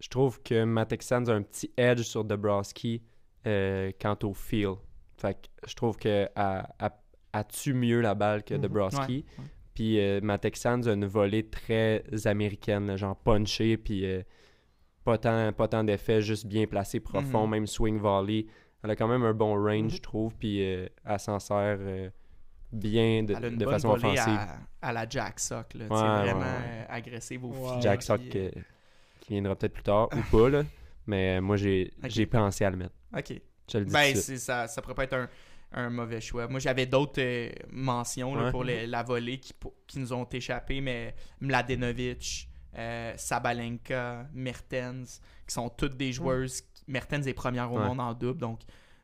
je 0.00 0.08
trouve 0.08 0.40
que 0.42 0.62
Matt 0.64 0.88
Texans 0.90 1.28
a 1.28 1.32
un 1.32 1.42
petit 1.42 1.72
edge 1.76 2.02
sur 2.02 2.24
Dabrowski 2.24 3.02
euh, 3.46 3.90
quant 4.00 4.16
au 4.22 4.32
feel. 4.32 4.74
Fait 5.18 5.34
que 5.34 5.48
je 5.68 5.74
trouve 5.74 5.96
que 5.96 6.28
elle, 6.36 6.66
elle- 6.78 6.90
elle 7.32 7.46
tue 7.48 7.74
mieux 7.74 8.00
la 8.00 8.14
balle 8.14 8.44
que 8.44 8.54
Mhm. 8.54 8.60
Dabrowski. 8.60 9.24
Puis 9.74 9.98
euh, 10.00 10.20
Matt 10.22 10.42
Texans 10.42 10.86
a 10.86 10.92
une 10.92 11.06
volée 11.06 11.48
très 11.48 12.04
américaine, 12.26 12.86
là, 12.86 12.96
genre 12.96 13.16
punché, 13.16 13.76
puis 13.76 14.04
euh, 14.06 14.22
pas 15.06 15.16
tant, 15.18 15.52
pas 15.52 15.68
tant 15.68 15.82
d'effets, 15.84 16.20
juste 16.20 16.46
bien 16.46 16.66
placé, 16.66 17.00
profond, 17.00 17.44
Mhm. 17.46 17.50
même 17.50 17.66
swing 17.66 17.98
volley. 17.98 18.46
Elle 18.82 18.90
a 18.90 18.96
quand 18.96 19.08
même 19.08 19.22
un 19.22 19.32
bon 19.32 19.54
range, 19.54 19.84
Mhm. 19.84 19.90
je 19.90 20.02
trouve, 20.02 20.34
puis 20.34 20.62
euh, 20.62 20.86
elle 21.04 21.18
s'en 21.20 21.38
sert 21.38 21.78
euh, 21.80 22.10
bien 22.72 23.22
de, 23.22 23.34
Elle 23.34 23.44
a 23.44 23.48
une 23.48 23.56
de 23.56 23.64
bonne 23.64 23.74
façon 23.74 23.88
volée 23.96 24.18
offensive. 24.18 24.38
à, 24.82 24.88
à 24.88 24.92
la 24.92 25.08
Jack 25.08 25.40
Sock. 25.40 25.74
Là, 25.74 25.84
Ouais, 25.84 25.88
vraiment 25.88 26.40
ouais, 26.40 26.46
euh, 26.46 26.84
agressive 26.88 27.44
au 27.44 27.52
filet, 27.52 27.80
Jack 27.82 28.02
Sock 28.02 28.20
qui 28.20 29.32
viendra 29.32 29.54
peut-être 29.56 29.72
plus 29.72 29.82
tard 29.82 30.08
ou 30.12 30.36
pas, 30.36 30.48
là. 30.50 30.62
mais 31.06 31.40
moi 31.40 31.56
j'ai 31.56 31.90
pensé 32.30 32.64
à 32.64 32.70
le 32.70 32.76
mettre. 32.76 32.94
Ok. 33.16 33.30
Je 33.68 33.72
te 33.72 33.78
le 33.78 33.84
dis. 33.86 33.92
Ben, 33.92 34.14
ça, 34.14 34.66
ça 34.68 34.82
pourrait 34.82 34.94
pas 34.94 35.04
être 35.04 35.14
un, 35.14 35.28
un 35.72 35.90
mauvais 35.90 36.20
choix. 36.20 36.46
Moi, 36.46 36.60
j'avais 36.60 36.86
d'autres 36.86 37.20
euh, 37.20 37.50
mentions 37.72 38.34
là, 38.36 38.44
Ouais. 38.44 38.50
pour 38.52 38.62
les- 38.62 38.86
la 38.86 39.02
volée 39.02 39.38
qui, 39.38 39.52
pour- 39.52 39.74
qui 39.88 39.98
nous 39.98 40.12
ont 40.12 40.24
échappé, 40.30 40.80
mais 40.80 41.14
Mladenovic, 41.40 42.48
euh, 42.76 43.12
Sabalenka, 43.16 44.26
Mertens, 44.32 45.20
qui 45.46 45.54
sont 45.54 45.68
toutes 45.68 45.96
des 45.96 46.12
joueuses. 46.12 46.62
Mertens 46.88 47.26
est 47.26 47.34
première 47.34 47.72
au 47.72 47.78
Ouais. 47.78 47.86
monde 47.86 48.00
en 48.00 48.14
double, 48.14 48.38
donc 48.40 48.60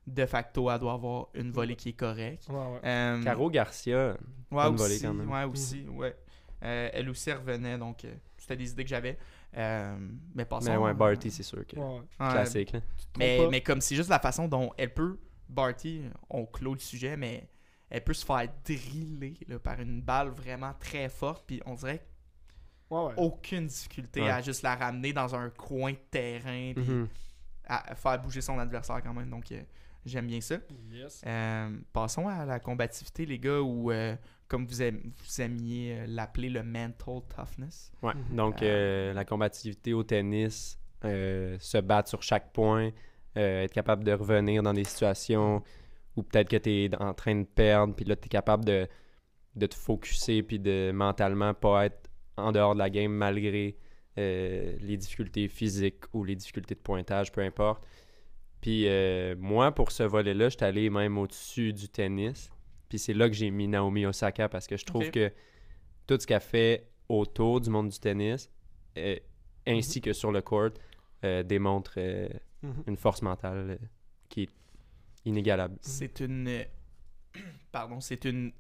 de 0.07 0.27
facto, 0.27 0.71
elle 0.71 0.79
doit 0.81 0.95
avoir 0.95 1.29
une 1.35 1.53
volée 1.53 1.77
qui 1.77 1.91
est 1.91 1.95
correcte. 1.95 2.47
Ouais, 2.49 2.55
ouais. 2.57 2.81
Euh, 2.85 3.23
Caro 3.23 3.51
Garcia, 3.51 4.11
ouais, 4.11 4.17
bonne 4.51 4.75
aussi, 4.75 4.83
volée 4.83 4.99
quand 5.01 5.15
même. 5.15 5.31
Ouais, 5.31 5.45
aussi, 5.45 5.87
ouais. 5.89 6.17
Euh, 6.65 6.91
elle 6.93 7.09
aussi 7.09 7.33
revenait, 7.33 7.77
donc 7.79 8.05
euh, 8.05 8.15
c'était 8.39 8.57
des 8.57 8.71
idées 8.71 8.85
que 8.85 8.91
j'avais. 8.91 9.19
Euh, 9.57 9.97
mais 10.35 10.45
passons. 10.45 10.71
mais 10.71 10.77
ouais, 10.77 10.95
Barty, 10.95 11.31
c'est 11.31 11.43
sûr 11.43 11.67
que 11.67 11.77
Ouais, 11.77 11.83
ouais. 11.83 12.01
ouais, 12.21 12.31
classique. 12.33 12.73
là. 12.73 12.81
Mais, 13.19 13.47
mais 13.51 13.61
comme 13.61 13.81
c'est 13.81 13.97
juste 13.97 14.09
la 14.11 14.19
façon 14.21 14.49
dont 14.49 14.73
elle 14.79 14.93
peut, 14.95 15.19
Barty, 15.49 16.03
on 16.31 16.47
clôt 16.47 16.75
le 16.75 16.79
sujet, 16.81 17.17
mais 17.17 17.49
elle 17.91 18.03
peut 18.05 18.15
se 18.15 18.25
faire 18.25 18.49
driller 18.65 19.35
là, 19.49 19.59
par 19.59 19.81
une 19.81 20.01
balle 20.01 20.29
vraiment 20.31 20.73
très 20.79 21.09
forte, 21.09 21.45
puis 21.47 21.61
on 21.67 21.75
dirait 21.75 22.03
Ouais, 22.93 23.07
ouais. 23.07 23.15
aucune 23.17 23.67
difficulté 23.67 24.21
Ouais. 24.23 24.31
à 24.31 24.41
juste 24.43 24.63
la 24.63 24.75
ramener 24.77 25.13
dans 25.13 25.35
un 25.35 25.49
coin 25.51 25.93
de 25.93 25.99
terrain, 26.11 26.73
puis 26.75 26.85
Mhm. 26.85 27.09
à 27.67 27.95
faire 27.95 28.21
bouger 28.21 28.41
son 28.41 28.59
adversaire 28.59 29.03
quand 29.03 29.15
même, 29.15 29.31
donc 29.31 29.51
euh, 29.53 29.61
j'aime 30.05 30.27
bien 30.27 30.41
ça. 30.41 30.57
Yes. 30.91 31.23
Euh, 31.27 31.71
passons 31.93 32.29
à 32.29 32.45
la 32.45 32.61
combativité, 32.61 33.25
les 33.25 33.39
gars, 33.39 33.61
ou 33.61 33.91
euh, 33.91 34.15
comme 34.49 34.67
vous, 34.67 34.83
aim- 34.83 35.01
vous 35.17 35.41
aimiez 35.41 36.01
euh, 36.01 36.07
l'appeler 36.07 36.51
le 36.51 36.63
mental 36.63 37.23
toughness. 37.35 37.91
Ouais. 38.03 38.13
Mhm. 38.15 38.37
Donc, 38.37 38.63
euh, 38.63 39.13
la 39.15 39.25
combativité 39.25 39.95
au 39.95 40.03
tennis, 40.03 40.79
euh, 41.05 41.57
se 41.61 41.79
battre 41.79 42.09
sur 42.11 42.23
chaque 42.23 42.53
point, 42.53 42.91
euh, 43.39 43.63
être 43.65 43.73
capable 43.73 44.05
de 44.05 44.13
revenir 44.13 44.63
dans 44.63 44.75
des 44.75 44.85
situations 44.85 45.63
où 46.17 46.23
peut-être 46.23 46.49
que 46.51 46.57
tu 46.59 46.71
es 46.85 46.95
en 47.01 47.15
train 47.15 47.35
de 47.37 47.45
perdre, 47.47 47.95
puis 47.95 48.05
là, 48.05 48.15
tu 48.17 48.27
es 48.27 48.29
capable 48.29 48.65
de, 48.67 48.87
de 49.57 49.67
te 49.67 49.75
focuser, 49.75 50.43
puis 50.43 50.59
de 50.59 50.93
mentalement 50.95 51.55
pas 51.55 51.87
être 51.87 52.11
en 52.37 52.53
dehors 52.53 52.75
de 52.75 52.79
la 52.79 52.91
game 52.91 53.13
malgré 53.13 53.77
euh, 54.19 54.77
les 54.81 54.97
difficultés 54.97 55.49
physiques 55.49 56.05
ou 56.13 56.25
les 56.25 56.37
difficultés 56.37 56.75
de 56.75 56.81
pointage, 56.81 57.33
peu 57.33 57.41
importe. 57.41 57.83
Puis 58.61 58.87
euh, 58.87 59.35
moi, 59.39 59.73
pour 59.73 59.91
ce 59.91 60.03
volet-là, 60.03 60.49
j'étais 60.49 60.65
allé 60.67 60.91
même 60.91 61.19
au-dessus 61.19 61.73
du 61.73 61.89
tennis. 61.89 62.51
Puis 62.89 62.99
c'est 62.99 63.15
là 63.15 63.29
que 63.29 63.35
j'ai 63.35 63.51
mis 63.51 63.69
Naomi 63.69 64.07
Osaka 64.07 64.49
parce 64.49 64.67
que 64.67 64.77
je 64.77 64.85
trouve 64.85 65.11
que 65.11 65.33
tout 66.07 66.19
ce 66.21 66.27
qu'elle 66.27 66.41
fait 66.41 66.89
autour 67.09 67.61
du 67.61 67.71
monde 67.71 67.89
du 67.89 67.99
tennis, 67.99 68.51
euh, 68.99 69.17
ainsi 69.67 70.01
que 70.01 70.13
sur 70.13 70.31
le 70.33 70.43
court, 70.43 70.71
démontre 71.45 71.99
Mhm. 72.63 72.85
une 72.87 72.97
force 72.97 73.23
mentale 73.23 73.79
qui 74.29 74.43
est 74.45 74.51
inégalable. 75.25 75.77
C'est 75.81 76.21
une. 76.21 76.65
Pardon, 77.73 78.01
c'est 78.01 78.25
une 78.25 78.53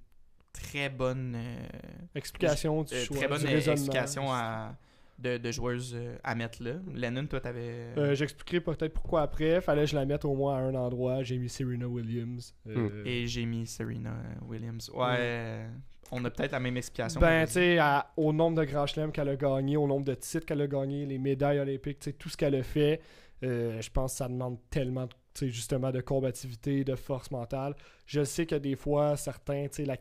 très 0.52 0.88
bonne. 0.88 1.34
euh, 1.36 1.66
Explication 2.14 2.82
du 2.82 2.94
euh, 2.94 3.04
choix. 3.04 3.16
très 3.16 3.28
bonne 3.28 3.40
du 3.42 3.46
euh, 3.46 3.72
explication 3.72 4.30
à, 4.32 4.74
de, 5.18 5.38
de 5.38 5.50
joueuses 5.52 5.94
euh, 5.96 6.16
à 6.24 6.34
mettre 6.34 6.62
là. 6.62 6.72
Lennon, 6.94 7.26
toi, 7.26 7.40
t'avais. 7.40 7.92
Euh, 7.96 8.14
J'expliquerai 8.14 8.60
peut-être 8.60 8.92
pourquoi 8.92 9.22
après. 9.22 9.60
Fallait 9.60 9.82
que 9.84 9.90
je 9.90 9.96
la 9.96 10.04
mette 10.04 10.24
au 10.24 10.34
moins 10.34 10.56
à 10.56 10.60
un 10.60 10.74
endroit. 10.74 11.22
J'ai 11.22 11.38
mis 11.38 11.48
Serena 11.48 11.86
Williams. 11.88 12.54
Euh, 12.68 13.02
Et 13.04 13.26
j'ai 13.26 13.44
mis 13.44 13.66
Serena 13.66 14.14
Williams. 14.46 14.90
Ouais, 14.94 15.16
euh, 15.18 15.68
on 16.10 16.24
a 16.24 16.30
peut-être 16.30 16.52
la 16.52 16.60
même 16.60 16.76
explication. 16.76 17.20
Ben, 17.20 17.46
tu 17.46 17.52
sais, 17.52 17.78
au 18.16 18.32
nombre 18.32 18.58
de 18.60 18.64
grands 18.64 18.86
chelems 18.86 19.12
qu'elle 19.12 19.28
a 19.30 19.36
gagné, 19.36 19.76
au 19.76 19.86
nombre 19.86 20.04
de 20.04 20.14
titres 20.14 20.44
qu'elle 20.46 20.60
a 20.60 20.66
gagné, 20.66 21.06
les 21.06 21.18
médailles 21.18 21.58
olympiques, 21.60 22.00
tu 22.00 22.10
sais, 22.10 22.12
tout 22.16 22.28
ce 22.28 22.36
qu'elle 22.36 22.54
a 22.54 22.62
fait, 22.62 23.00
euh, 23.44 23.80
je 23.80 23.90
pense 23.90 24.12
que 24.12 24.18
ça 24.18 24.28
demande 24.28 24.58
tellement, 24.70 25.06
sais, 25.06 25.16
justement, 25.40 25.90
de 25.90 26.00
combativité, 26.00 26.84
de 26.84 26.94
force 26.96 27.30
mentale. 27.30 27.74
Je 28.06 28.22
sais 28.24 28.46
que 28.46 28.54
des 28.54 28.76
fois, 28.76 29.16
certains, 29.16 29.66
tu 29.68 29.76
sais, 29.76 29.84
la 29.84 29.96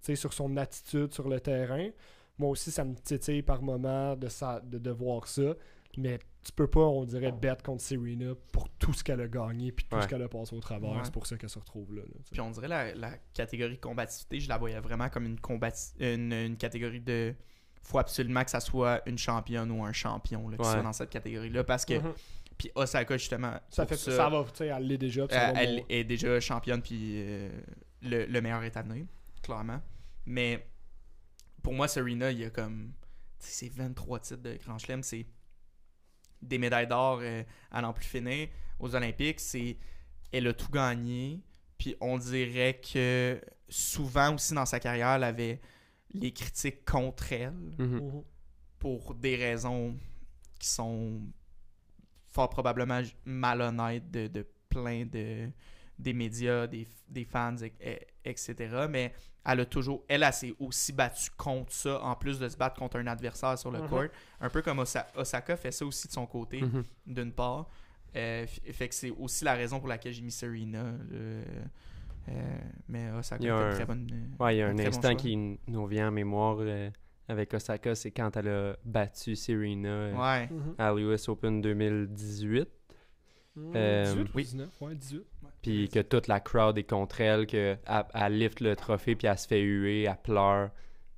sais, 0.00 0.16
sur 0.16 0.32
son 0.32 0.56
attitude 0.56 1.12
sur 1.12 1.28
le 1.28 1.40
terrain. 1.40 1.88
Moi 2.38 2.50
aussi, 2.50 2.70
ça 2.70 2.84
me 2.84 2.94
titille 2.94 3.42
par 3.42 3.62
moment 3.62 4.16
de, 4.16 4.28
ça, 4.28 4.60
de, 4.64 4.78
de 4.78 4.90
voir 4.90 5.28
ça. 5.28 5.54
Mais 5.98 6.18
tu 6.42 6.50
peux 6.52 6.66
pas, 6.66 6.80
on 6.80 7.04
dirait, 7.04 7.30
bête 7.32 7.62
contre 7.62 7.82
Serena 7.82 8.32
pour 8.50 8.68
tout 8.70 8.94
ce 8.94 9.04
qu'elle 9.04 9.20
a 9.20 9.28
gagné 9.28 9.70
puis 9.72 9.84
tout 9.88 9.94
Ouais. 9.96 10.02
ce 10.02 10.08
qu'elle 10.08 10.22
a 10.22 10.28
passé 10.28 10.56
au 10.56 10.60
travers. 10.60 10.90
Ouais. 10.92 11.00
C'est 11.04 11.12
pour 11.12 11.26
ça 11.26 11.36
qu'elle 11.36 11.50
se 11.50 11.58
retrouve 11.58 11.94
là. 11.94 12.02
Puis 12.30 12.40
on 12.40 12.50
dirait 12.50 12.68
la, 12.68 12.94
la 12.94 13.12
catégorie 13.34 13.78
combativité, 13.78 14.40
je 14.40 14.48
la 14.48 14.56
voyais 14.56 14.80
vraiment 14.80 15.08
comme 15.10 15.26
une, 15.26 15.36
combati- 15.38 15.92
une, 16.00 16.32
une 16.32 16.56
catégorie 16.56 17.00
de. 17.00 17.34
faut 17.82 17.98
absolument 17.98 18.42
que 18.42 18.50
ça 18.50 18.60
soit 18.60 19.02
une 19.06 19.18
championne 19.18 19.70
ou 19.70 19.84
un 19.84 19.92
champion 19.92 20.48
là, 20.48 20.56
qui 20.56 20.62
Ouais. 20.64 20.72
soit 20.72 20.82
dans 20.82 20.94
cette 20.94 21.10
catégorie-là. 21.10 21.62
Parce 21.62 21.84
que. 21.84 21.98
Mhm. 21.98 22.12
Puis 22.62 22.70
Osaka, 22.76 23.16
justement. 23.16 23.58
Ça 23.70 23.86
fait 23.86 23.96
ça, 23.96 24.28
va, 24.28 24.44
tu 24.44 24.50
sais, 24.58 24.66
elle 24.68 24.86
l'est 24.86 24.96
déjà. 24.98 25.26
ça 25.28 25.48
Euh, 25.48 25.52
va 25.52 25.62
elle 25.64 25.84
est 25.88 26.04
déjà 26.04 26.38
championne, 26.38 26.80
puis 26.80 27.14
euh, 27.16 27.50
le, 28.02 28.24
le 28.26 28.40
meilleur 28.40 28.62
est 28.62 28.76
à 28.76 28.82
venir, 28.82 29.04
clairement. 29.42 29.80
Mais 30.26 30.64
pour 31.60 31.72
moi, 31.72 31.88
Serena, 31.88 32.30
il 32.30 32.38
y 32.38 32.44
a 32.44 32.50
comme. 32.50 32.92
tu 33.40 33.46
sais, 33.48 33.66
C'est 33.66 33.72
23 33.74 34.20
titres 34.20 34.42
de 34.42 34.56
Grand 34.64 34.78
Chelem, 34.78 35.02
c'est 35.02 35.26
des 36.40 36.58
médailles 36.58 36.86
d'or 36.86 37.18
euh, 37.22 37.42
à 37.72 37.82
n'en 37.82 37.92
plus 37.92 38.04
finir 38.04 38.48
aux 38.78 38.94
Olympiques. 38.94 39.40
C'est, 39.40 39.76
elle 40.30 40.46
a 40.46 40.52
tout 40.52 40.70
gagné, 40.70 41.40
puis 41.78 41.96
on 42.00 42.16
dirait 42.16 42.80
que 42.80 43.40
souvent 43.68 44.34
aussi 44.36 44.54
dans 44.54 44.66
sa 44.66 44.78
carrière, 44.78 45.14
elle 45.14 45.24
avait 45.24 45.60
les 46.14 46.32
critiques 46.32 46.84
contre 46.84 47.32
elle 47.32 47.50
Mhm. 47.78 47.86
Mhm. 48.00 48.22
pour 48.78 49.14
des 49.16 49.34
raisons 49.34 49.96
qui 50.60 50.68
sont 50.68 51.22
fort 52.32 52.48
probablement 52.50 53.00
malhonnêtes 53.24 54.10
de, 54.10 54.26
de 54.26 54.46
plein 54.68 55.04
de 55.04 55.48
des 55.98 56.14
médias, 56.14 56.66
des, 56.66 56.88
des 57.08 57.24
fans, 57.24 57.54
et- 57.62 57.72
et- 57.80 58.08
etc. 58.24 58.86
Mais 58.90 59.12
elle 59.44 59.60
a 59.60 59.64
toujours, 59.66 60.02
elle, 60.08 60.24
elle 60.24 60.32
s'est 60.32 60.54
aussi 60.58 60.92
battue 60.92 61.30
contre 61.36 61.70
ça, 61.72 62.02
en 62.02 62.16
plus 62.16 62.40
de 62.40 62.48
se 62.48 62.56
battre 62.56 62.76
contre 62.80 62.96
un 62.98 63.06
adversaire 63.06 63.56
sur 63.56 63.70
le 63.70 63.80
Mhm. 63.82 63.88
court. 63.88 64.04
Un 64.40 64.48
peu 64.48 64.62
comme 64.62 64.80
Osa- 64.80 65.06
Osaka 65.14 65.56
fait 65.56 65.70
ça 65.70 65.84
aussi 65.86 66.08
de 66.08 66.12
son 66.12 66.26
côté, 66.26 66.60
Mhm. 66.62 66.82
d'une 67.06 67.32
part. 67.32 67.68
Euh, 68.16 68.46
fait 68.46 68.88
que 68.88 68.94
c'est 68.94 69.10
aussi 69.10 69.44
la 69.44 69.54
raison 69.54 69.78
pour 69.78 69.88
laquelle 69.88 70.12
j'ai 70.12 70.22
mis 70.22 70.32
Serena. 70.32 70.82
là. 70.82 71.44
Euh, 72.28 72.58
mais 72.88 73.10
Osaka 73.12 73.44
a 73.44 73.58
fait 73.60 73.64
un- 73.66 73.74
très 73.74 73.84
bonne. 73.86 74.08
euh, 74.12 74.44
Ouais, 74.44 74.54
il 74.56 74.58
y 74.58 74.62
a 74.62 74.68
un 74.68 74.74
bon 74.74 74.86
instant 74.86 75.14
qui 75.14 75.36
nous 75.36 75.86
vient 75.86 76.08
en 76.08 76.12
mémoire 76.12 76.56
euh, 76.60 76.90
avec 77.28 77.54
Osaka, 77.54 77.94
c'est 77.94 78.10
quand 78.10 78.36
elle 78.36 78.48
a 78.48 78.76
battu 78.84 79.36
Serena 79.36 79.88
euh, 79.88 80.14
Ouais. 80.16 80.48
Mhm. 80.50 80.74
à 80.78 80.92
l'US 80.92 81.28
Open 81.28 81.60
2018. 81.60 82.68
Euh, 83.74 84.04
18 84.04 84.22
ou 84.22 84.26
oui. 84.34 84.42
19? 84.44 84.68
Ouais, 84.80 84.94
18. 84.94 85.22
Puis 85.62 85.88
que 85.88 86.00
toute 86.00 86.26
la 86.26 86.40
crowd 86.40 86.76
est 86.78 86.88
contre 86.88 87.20
elle, 87.20 87.46
qu'elle 87.46 87.78
elle 88.14 88.38
lift 88.38 88.60
le 88.60 88.74
trophée, 88.74 89.14
puis 89.14 89.26
elle 89.28 89.38
se 89.38 89.46
fait 89.46 89.60
huer, 89.60 90.04
elle 90.04 90.16
pleure. 90.22 90.70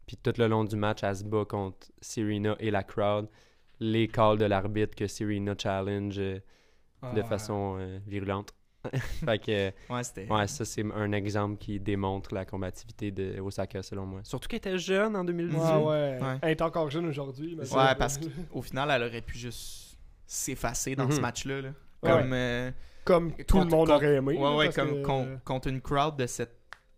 Puis 0.06 0.16
tout 0.18 0.32
le 0.36 0.48
long 0.48 0.64
du 0.64 0.76
match, 0.76 1.02
elle 1.02 1.16
se 1.16 1.24
bat 1.24 1.44
contre 1.46 1.88
Serena 2.00 2.56
et 2.58 2.70
la 2.70 2.82
crowd. 2.82 3.28
Les 3.80 4.06
calls 4.08 4.38
de 4.38 4.44
l'arbitre 4.44 4.94
que 4.94 5.06
Serena 5.06 5.54
challenge 5.60 6.18
euh, 6.18 6.38
de 7.14 7.20
Ah, 7.20 7.24
façon 7.24 7.76
euh, 7.78 7.98
virulente. 8.06 8.52
fait 9.24 9.38
que, 9.38 9.72
Ouais, 9.92 10.02
c'était. 10.02 10.26
ouais, 10.30 10.46
ça, 10.46 10.64
c'est 10.64 10.84
un 10.94 11.12
exemple 11.12 11.56
qui 11.58 11.78
démontre 11.80 12.34
la 12.34 12.44
combativité 12.44 13.10
de 13.10 13.40
Osaka, 13.40 13.82
selon 13.82 14.06
moi. 14.06 14.20
Surtout 14.24 14.48
qu'elle 14.48 14.58
était 14.58 14.78
jeune 14.78 15.16
en 15.16 15.24
2018. 15.24 15.58
Ouais, 15.58 15.74
ouais. 15.76 16.18
Ouais. 16.22 16.38
Elle 16.42 16.50
est 16.50 16.62
encore 16.62 16.90
jeune 16.90 17.06
aujourd'hui. 17.06 17.54
Ouais, 17.56 17.64
ça- 17.64 17.94
parce 17.98 18.18
qu'au 18.18 18.62
final, 18.62 18.90
elle 18.90 19.02
aurait 19.08 19.20
pu 19.22 19.36
juste 19.38 19.96
s'effacer 20.26 20.94
dans 20.96 21.04
Mhm. 21.06 21.12
ce 21.12 21.20
match-là. 21.20 21.60
là. 21.62 21.68
Ouais. 22.02 22.10
Comme. 22.10 22.32
euh, 22.32 22.70
Comme 23.04 23.32
tout 23.46 23.58
le 23.58 23.64
monde 23.64 23.70
contre- 23.88 23.92
aurait 23.96 24.14
aimé. 24.14 24.38
Ouais, 24.38 24.56
ouais, 24.56 24.70
comme 24.72 24.88
que- 24.88 25.02
con- 25.02 25.38
contre 25.44 25.68
une 25.68 25.80
crowd 25.80 26.16
de 26.16 26.26
cette 26.26 26.56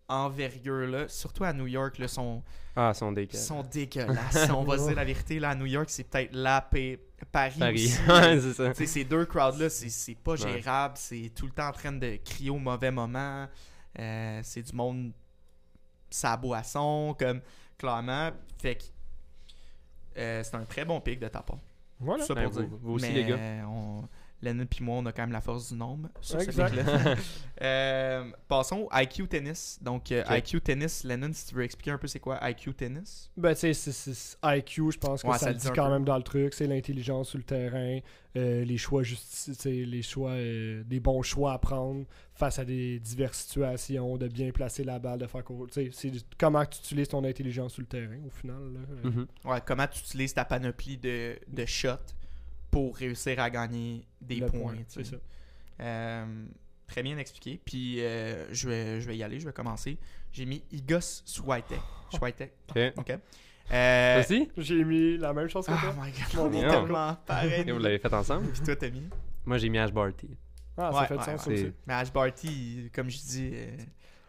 envergure-là, 0.08 1.08
surtout 1.08 1.44
à 1.44 1.52
New 1.52 1.66
York, 1.66 1.98
là, 1.98 2.08
sont, 2.08 2.42
Ah, 2.76 2.92
sont 2.94 3.10
dégueulasses. 3.12 4.50
On 4.54 4.62
va 4.64 4.78
se 4.78 4.84
dire 4.86 4.96
la 4.96 5.04
vérité, 5.04 5.38
là, 5.40 5.50
à 5.50 5.54
New 5.54 5.66
York, 5.66 5.86
c'est 5.88 6.04
peut-être 6.04 6.30
la 6.34 6.60
paix. 6.60 7.00
Paris, 7.32 7.54
Paris. 7.58 7.84
aussi. 7.86 7.98
ouais, 8.10 8.40
c'est 8.40 8.52
ça. 8.52 8.74
Ces 8.74 9.04
deux 9.04 9.24
crowds-là, 9.24 9.68
c'est 9.70 9.88
c'est 9.88 10.14
pas 10.14 10.32
Ouais. 10.32 10.36
gérable. 10.36 10.94
C'est 10.96 11.30
tout 11.34 11.46
le 11.46 11.52
temps 11.52 11.68
en 11.68 11.72
train 11.72 11.92
de 11.92 12.16
crier 12.24 12.50
au 12.50 12.58
mauvais 12.58 12.90
moment. 12.90 13.46
Euh, 13.98 14.40
c'est 14.42 14.62
du 14.62 14.72
monde 14.74 15.12
sa 16.10 16.36
boisson, 16.36 17.16
comme 17.18 17.40
clairement. 17.78 18.30
Fait 18.58 18.76
que 18.76 18.84
euh, 20.18 20.42
c'est 20.42 20.54
un 20.54 20.64
très 20.64 20.84
bon 20.84 21.00
pic 21.00 21.18
de 21.18 21.28
ta 21.28 21.40
part. 21.42 21.58
Voilà. 22.00 22.24
Ça 22.24 22.34
Ben, 22.34 22.44
pour 22.44 22.52
vous- 22.52 22.60
dire. 22.62 22.78
vous 22.82 22.92
aussi, 22.94 23.06
Mais, 23.08 23.12
les 23.14 23.24
gars. 23.24 23.36
euh, 23.36 23.62
on... 23.64 24.08
Lennon 24.46 24.66
puis 24.66 24.82
moi, 24.84 24.96
on 24.98 25.06
a 25.06 25.12
quand 25.12 25.22
même 25.22 25.32
la 25.32 25.40
force 25.40 25.70
du 25.72 25.78
nombre 25.78 26.08
sur 26.20 26.40
ce 26.40 26.44
Exact. 26.46 26.74
Euh, 27.62 28.30
passons 28.48 28.80
au 28.82 28.88
IQ 28.92 29.26
tennis. 29.28 29.78
Donc, 29.80 30.12
euh. 30.12 30.22
IQ 30.28 30.60
tennis, 30.60 31.04
Lennon, 31.04 31.30
si 31.32 31.46
tu 31.46 31.54
veux 31.54 31.64
expliquer 31.64 31.90
un 31.92 31.96
peu 31.98 32.06
c'est 32.06 32.20
quoi 32.20 32.38
IQ 32.50 32.74
tennis? 32.74 33.30
Ben, 33.36 33.54
tu 33.54 33.60
sais, 33.60 33.72
c'est- 33.74 33.92
c'est- 33.92 34.12
c'est 34.14 34.36
IQ, 34.58 34.92
je 34.92 34.98
pense 34.98 35.22
que 35.22 35.26
Ouais, 35.28 35.38
ça, 35.38 35.46
ça 35.46 35.52
le 35.52 35.56
dit 35.58 35.68
quand 35.74 35.86
peu. 35.86 35.92
même 35.92 36.04
dans 36.04 36.18
le 36.18 36.22
truc. 36.22 36.52
C'est 36.52 36.66
l'intelligence 36.66 37.30
sur 37.30 37.38
le 37.38 37.44
terrain, 37.44 37.98
euh, 38.36 38.62
les 38.64 38.76
choix 38.76 39.02
les 39.64 40.02
choix, 40.02 40.30
euh, 40.32 40.82
des 40.84 41.00
bons 41.00 41.22
choix 41.22 41.54
à 41.54 41.58
prendre 41.58 42.04
face 42.34 42.58
à 42.58 42.64
des 42.66 42.98
diverses 43.00 43.38
situations, 43.38 44.18
de 44.18 44.28
bien 44.28 44.50
placer 44.50 44.84
la 44.84 44.98
balle, 44.98 45.18
de 45.20 45.26
faire 45.26 45.42
court. 45.42 45.66
Tu 45.72 45.90
sais, 45.90 45.90
c'est 45.92 46.12
comment 46.38 46.64
tu 46.66 46.78
utilises 46.80 47.08
ton 47.08 47.24
intelligence 47.24 47.72
sur 47.72 47.80
le 47.80 47.86
terrain, 47.88 48.18
au 48.26 48.30
final. 48.30 48.74
là. 48.74 48.80
Euh, 49.06 49.10
Mhm. 49.10 49.26
Ouais, 49.46 49.58
comment 49.64 49.86
tu 49.86 50.00
utilises 50.00 50.34
ta 50.34 50.44
panoplie 50.44 50.98
de, 50.98 51.38
de 51.48 51.64
shots 51.64 51.88
pour 52.76 52.94
réussir 52.94 53.40
à 53.40 53.48
gagner 53.48 54.06
des 54.20 54.34
le 54.36 54.46
points. 54.48 54.60
point. 54.60 54.74
C'est 54.88 55.04
ça. 55.04 55.16
Euh, 55.80 56.44
très 56.86 57.02
bien 57.02 57.16
expliqué. 57.16 57.58
Puis 57.64 58.02
euh, 58.04 58.52
je, 58.52 58.68
vais, 58.68 59.00
je 59.00 59.06
vais 59.08 59.16
y 59.16 59.22
aller, 59.22 59.40
je 59.40 59.46
vais 59.46 59.52
commencer. 59.54 59.96
J'ai 60.30 60.44
mis 60.44 60.62
Igos 60.70 61.00
Swiatek. 61.24 61.80
Swiatek. 62.14 62.52
Ok. 62.68 62.78
Ok. 62.98 63.06
Toi 63.06 63.16
Euh, 63.72 64.20
aussi? 64.20 64.50
J'ai 64.58 64.84
mis 64.84 65.16
la 65.16 65.32
même 65.32 65.48
chose 65.48 65.64
que 65.64 65.72
oh 65.72 65.76
toi. 65.80 65.94
my 65.98 66.10
god, 66.12 66.38
on 66.38 66.52
est 66.52 66.68
tellement 66.68 67.16
pareil. 67.24 67.64
Et 67.66 67.72
vous 67.72 67.78
l'avez 67.78 67.98
fait 67.98 68.12
ensemble? 68.12 68.48
Puis 68.52 68.60
toi, 68.62 68.76
t'as 68.76 68.90
mis? 68.90 69.08
Moi, 69.46 69.56
j'ai 69.56 69.70
mis 69.70 69.78
Ash 69.78 69.90
Barty. 69.92 70.28
Ah, 70.76 70.90
ça 70.92 71.00
Ouais, 71.00 71.06
fait 71.06 71.16
ouais, 71.16 71.24
sens 71.24 71.46
ouais. 71.46 71.52
aussi. 71.54 71.72
Mais 71.86 71.94
Ash 71.94 72.12
Barty, 72.12 72.90
comme 72.94 73.08
je 73.08 73.16
dis, 73.18 73.50
euh, 73.54 73.76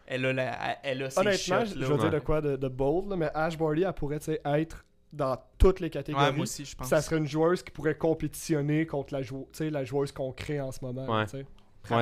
elle 0.06 0.24
a, 0.24 0.32
la, 0.32 0.78
elle 0.82 1.02
a 1.02 1.10
ses 1.10 1.20
Honnêtement, 1.20 1.64
shots. 1.66 1.74
je 1.74 1.78
là, 1.80 1.86
veux 1.86 1.98
dire 1.98 2.10
de 2.10 2.18
quoi 2.20 2.40
de, 2.40 2.56
de 2.56 2.68
bold, 2.68 3.10
là, 3.10 3.16
mais 3.16 3.30
Ash 3.34 3.58
Barty, 3.58 3.82
elle 3.82 3.92
pourrait 3.92 4.18
être 4.26 4.84
dans 5.12 5.38
toutes 5.58 5.80
les 5.80 5.86
Ouais, 5.86 5.90
catégories. 5.90 6.32
moi 6.32 6.42
aussi, 6.42 6.64
je 6.64 6.76
pense. 6.76 6.88
ça 6.88 7.00
serait 7.02 7.16
une 7.18 7.26
joueuse 7.26 7.62
qui 7.62 7.70
pourrait 7.70 7.96
compétitionner 7.96 8.86
contre 8.86 9.14
la, 9.14 9.22
jou- 9.22 9.48
la 9.60 9.84
joueuse 9.84 10.12
qu'on 10.12 10.32
crée 10.32 10.60
en 10.60 10.70
ce 10.72 10.84
moment. 10.84 11.06
Ouais. 11.06 11.26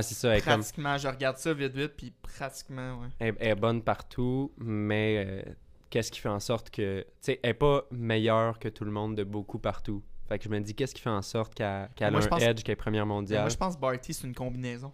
c'est 0.02 0.14
ça. 0.14 0.28
Elle 0.30 0.38
est, 0.38 0.40
comme, 0.42 0.54
Pratiquement, 0.60 0.98
je 0.98 1.08
regarde 1.08 1.36
ça 1.38 1.54
vite, 1.54 1.74
vite, 1.76 1.92
puis 1.96 2.12
pratiquement, 2.22 3.00
ouais. 3.00 3.08
elle- 3.20 3.36
elle 3.38 3.48
est 3.50 3.54
bonne 3.54 3.82
partout, 3.82 4.52
mais 4.58 5.24
euh, 5.46 5.52
qu'est-ce 5.90 6.10
qui 6.10 6.20
fait 6.20 6.28
en 6.28 6.40
sorte 6.40 6.70
que. 6.70 7.00
Tu 7.02 7.06
sais, 7.20 7.40
elle 7.42 7.50
est 7.50 7.54
pas 7.54 7.84
meilleure 7.90 8.58
que 8.58 8.68
tout 8.68 8.84
le 8.84 8.90
monde 8.90 9.14
de 9.16 9.24
beaucoup 9.24 9.58
partout. 9.58 10.02
Fait 10.28 10.38
que 10.38 10.44
je 10.44 10.48
me 10.48 10.58
dis, 10.58 10.74
qu'est-ce 10.74 10.92
qui 10.94 11.02
fait 11.02 11.08
en 11.10 11.22
sorte 11.22 11.54
qu'elle 11.54 11.88
qu'elle 11.94 12.10
Moi, 12.10 12.20
a 12.20 12.24
un 12.24 12.28
pense- 12.28 12.42
edge, 12.42 12.62
qu'elle 12.64 12.72
est 12.72 12.76
première 12.76 13.06
Mais 13.06 13.14
mondiale? 13.14 13.42
Moi, 13.42 13.48
je 13.50 13.56
pense 13.56 13.76
que 13.76 13.80
Barty, 13.80 14.12
c'est 14.12 14.26
une 14.26 14.34
combinaison. 14.34 14.92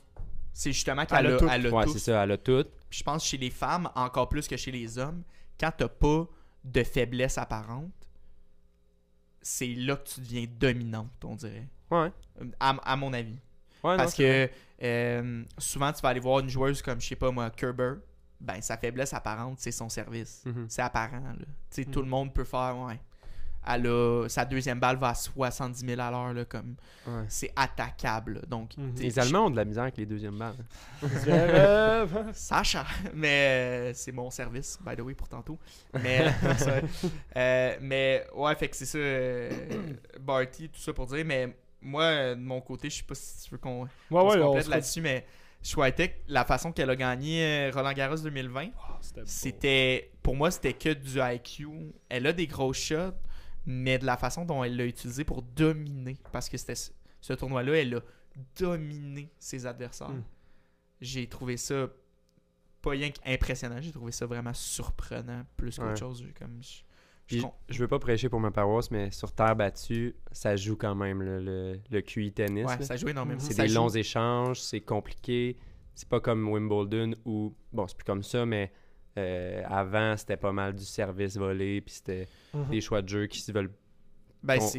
C'est 0.53 0.73
justement 0.73 1.07
qu'elle 1.07 1.25
Elle 1.25 1.33
a 1.33 1.37
a, 1.37 1.39
tout. 1.39 1.49
elle 1.51 1.67
a 1.67 1.71
ouais, 1.71 1.87
c'est 1.87 1.99
ça. 1.99 2.23
Elle 2.25 2.33
a 2.33 2.37
tout. 2.37 2.67
Je 2.91 3.03
pense 3.03 3.23
que 3.23 3.29
chez 3.31 3.39
les 3.39 3.49
femmes, 3.49 3.89
encore 3.95 4.29
plus 4.29 4.47
que 4.47 4.59
chez 4.59 4.71
les 4.71 4.99
hommes, 4.99 5.23
quand 5.59 5.71
t'as 5.75 5.89
pas 5.89 6.27
de 6.63 6.83
faiblesse 6.85 7.39
apparente, 7.39 7.91
c'est 9.43 9.75
là 9.75 9.97
que 9.97 10.09
tu 10.09 10.21
deviens 10.21 10.47
dominante, 10.59 11.11
on 11.25 11.35
dirait. 11.35 11.69
Ouais. 11.91 12.11
À, 12.61 12.71
à 12.93 12.97
mon 12.97 13.13
avis. 13.13 13.39
Ouais, 13.85 13.97
Parce 13.97 14.15
que 14.15 14.49
euh, 14.83 15.45
souvent, 15.59 15.93
tu 15.93 16.01
vas 16.01 16.11
aller 16.11 16.21
voir 16.21 16.39
une 16.41 16.49
joueuse 16.49 16.81
comme, 16.83 17.01
je 17.01 17.09
sais 17.09 17.17
pas 17.17 17.31
moi, 17.31 17.51
Kerber. 17.51 17.95
Ben, 18.41 18.61
sa 18.61 18.77
faiblesse 18.77 19.13
apparente, 19.13 19.59
c'est 19.61 19.71
son 19.73 19.89
service. 19.89 20.43
Mhm. 20.47 20.67
C'est 20.69 20.83
apparent, 20.83 21.21
là. 21.21 21.35
Tu 21.39 21.45
sais, 21.71 21.83
Mm. 21.85 21.91
tout 21.91 22.03
le 22.03 22.09
monde 22.09 22.33
peut 22.35 22.45
faire, 22.45 22.77
ouais. 22.79 23.01
Elle 23.67 23.87
a, 23.87 24.29
sa 24.29 24.45
deuxième 24.45 24.81
balle 24.81 24.97
va 24.97 25.11
à 25.11 25.15
70 25.15 25.87
000 25.87 26.01
à 26.01 26.11
l'heure, 26.11 26.33
là, 26.33 26.45
comme... 26.45 26.75
Ouais. 27.07 27.25
C'est 27.29 27.53
attaquable, 27.55 28.35
là. 28.35 28.41
Donc, 28.49 28.77
Mhm. 28.77 28.95
Les 28.99 29.19
Allemands 29.19 29.47
ont 29.47 29.51
de 29.51 29.57
la 29.57 29.65
misère 29.65 29.85
avec 29.85 29.97
les 29.97 30.07
deuxièmes 30.07 30.39
balles. 30.39 30.57
Zverev. 31.05 32.31
Sacha, 32.33 32.85
mais 33.15 33.29
euh, 33.29 33.93
c'est 33.95 34.13
mon 34.13 34.31
service, 34.31 34.79
by 34.85 34.97
the 34.97 35.01
way, 35.01 35.15
pour 35.15 35.29
tantôt. 35.29 35.59
Mais, 36.03 36.27
euh, 37.37 37.77
mais 37.81 38.27
ouais, 38.35 38.55
fait 38.57 38.69
que 38.69 38.77
c'est 38.77 38.87
ça, 38.87 38.99
euh, 38.99 39.51
Barty, 40.21 40.69
tout 40.69 40.81
ça 40.81 40.93
pour 40.93 41.07
dire. 41.07 41.25
Mais 41.25 41.55
moi, 41.81 42.35
de 42.35 42.41
mon 42.41 42.61
côté, 42.61 42.91
je 42.91 42.99
sais 42.99 43.03
pas 43.05 43.15
si 43.15 43.45
tu 43.45 43.51
veux 43.51 43.59
qu'on 43.59 43.83
Ouais, 43.83 43.89
on 44.11 44.47
complète 44.49 44.69
là-dessus, 44.69 45.01
mais 45.01 45.27
Schweitek, 45.63 46.23
la 46.29 46.45
façon 46.45 46.73
qu'elle 46.73 46.91
a 46.91 46.97
gagné 46.97 47.71
Roland 47.71 47.93
Garros 47.93 48.17
2020, 48.17 48.71
Ah, 48.77 48.99
c'était, 49.25 50.11
pour 50.23 50.35
moi, 50.35 50.51
c'était 50.51 50.73
que 50.73 50.93
du 50.93 51.21
IQ. 51.21 51.69
Elle 52.09 52.27
a 52.27 52.33
des 52.33 52.47
gros 52.47 52.73
shots, 52.73 53.13
mais 53.67 53.99
de 53.99 54.05
la 54.07 54.17
façon 54.17 54.45
dont 54.45 54.63
elle 54.65 54.77
l'a 54.77 54.87
utilisé 54.87 55.25
pour 55.25 55.43
dominer, 55.43 56.17
parce 56.33 56.49
que 56.49 56.57
c'était 56.57 56.75
ce, 57.21 57.33
tournoi-là, 57.33 57.73
elle 57.79 57.95
a 57.97 58.01
dominé 58.59 59.29
ses 59.39 59.67
adversaires. 59.67 60.11
Mm. 60.11 60.25
J'ai 61.01 61.27
trouvé 61.29 61.57
ça 61.57 61.89
pas 62.81 62.91
rien 62.91 63.11
qu'impressionnant, 63.11 63.81
j'ai 63.81 63.93
trouvé 63.93 64.11
ça 64.13 64.27
vraiment 64.27 64.55
surprenant, 64.55 65.45
plus 65.57 65.77
qu'autre 65.79 65.91
Ouais. 65.91 65.97
chose. 65.97 66.25
Comme, 66.37 66.61
je, 67.29 67.39
je 67.69 67.79
veux 67.79 67.87
pas 67.89 68.01
prêcher 68.01 68.29
pour 68.29 68.41
ma 68.41 68.51
paroisse, 68.51 68.91
mais 68.91 69.11
sur 69.13 69.31
terre 69.33 69.55
battue, 69.55 70.17
ça 70.33 70.57
joue 70.57 70.77
quand 70.77 70.95
même 70.97 71.23
le, 71.23 71.41
le, 71.41 71.81
le 71.91 72.01
QI 72.03 72.33
tennis. 72.33 72.67
ouais, 72.67 72.83
ça 72.83 72.97
joue 72.97 73.09
énormément. 73.09 73.39
C'est 73.41 73.55
des 73.57 73.69
joue- 73.69 73.77
longs 73.77 73.89
échanges, 73.89 74.61
c'est 74.61 74.81
compliqué. 74.81 75.57
C'est 75.95 76.09
pas 76.09 76.21
comme 76.21 76.49
Wimbledon 76.49 77.15
où, 77.25 77.55
bon, 77.73 77.87
c'est 77.87 77.97
plus 77.97 78.05
comme 78.05 78.23
ça, 78.25 78.45
mais 78.47 78.73
euh, 79.19 79.63
avant, 79.69 80.17
c'était 80.17 80.37
pas 80.37 80.53
mal 80.53 80.75
du 80.75 80.85
service 80.85 81.37
volé, 81.37 81.81
puis 81.81 81.95
c'était 81.95 82.29
Mhm. 82.55 82.69
des 82.71 82.81
choix 82.81 83.03
de 83.03 83.09
jeu 83.09 83.27
qui 83.27 83.41
se 83.41 83.53
veulent. 83.53 83.71
Ben, 84.43 84.59
Bon, 84.59 84.65
des 84.65 84.71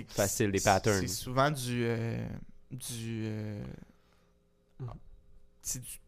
c'est- 0.59 0.63
patterns. 0.63 0.99
C'est 1.01 1.07
souvent 1.07 1.49
du. 1.51 1.83
euh, 1.85 2.17
du. 2.71 3.23
euh, 3.25 3.63
Mhm. 4.79 4.87
c'est 5.61 5.81
du 5.81 5.99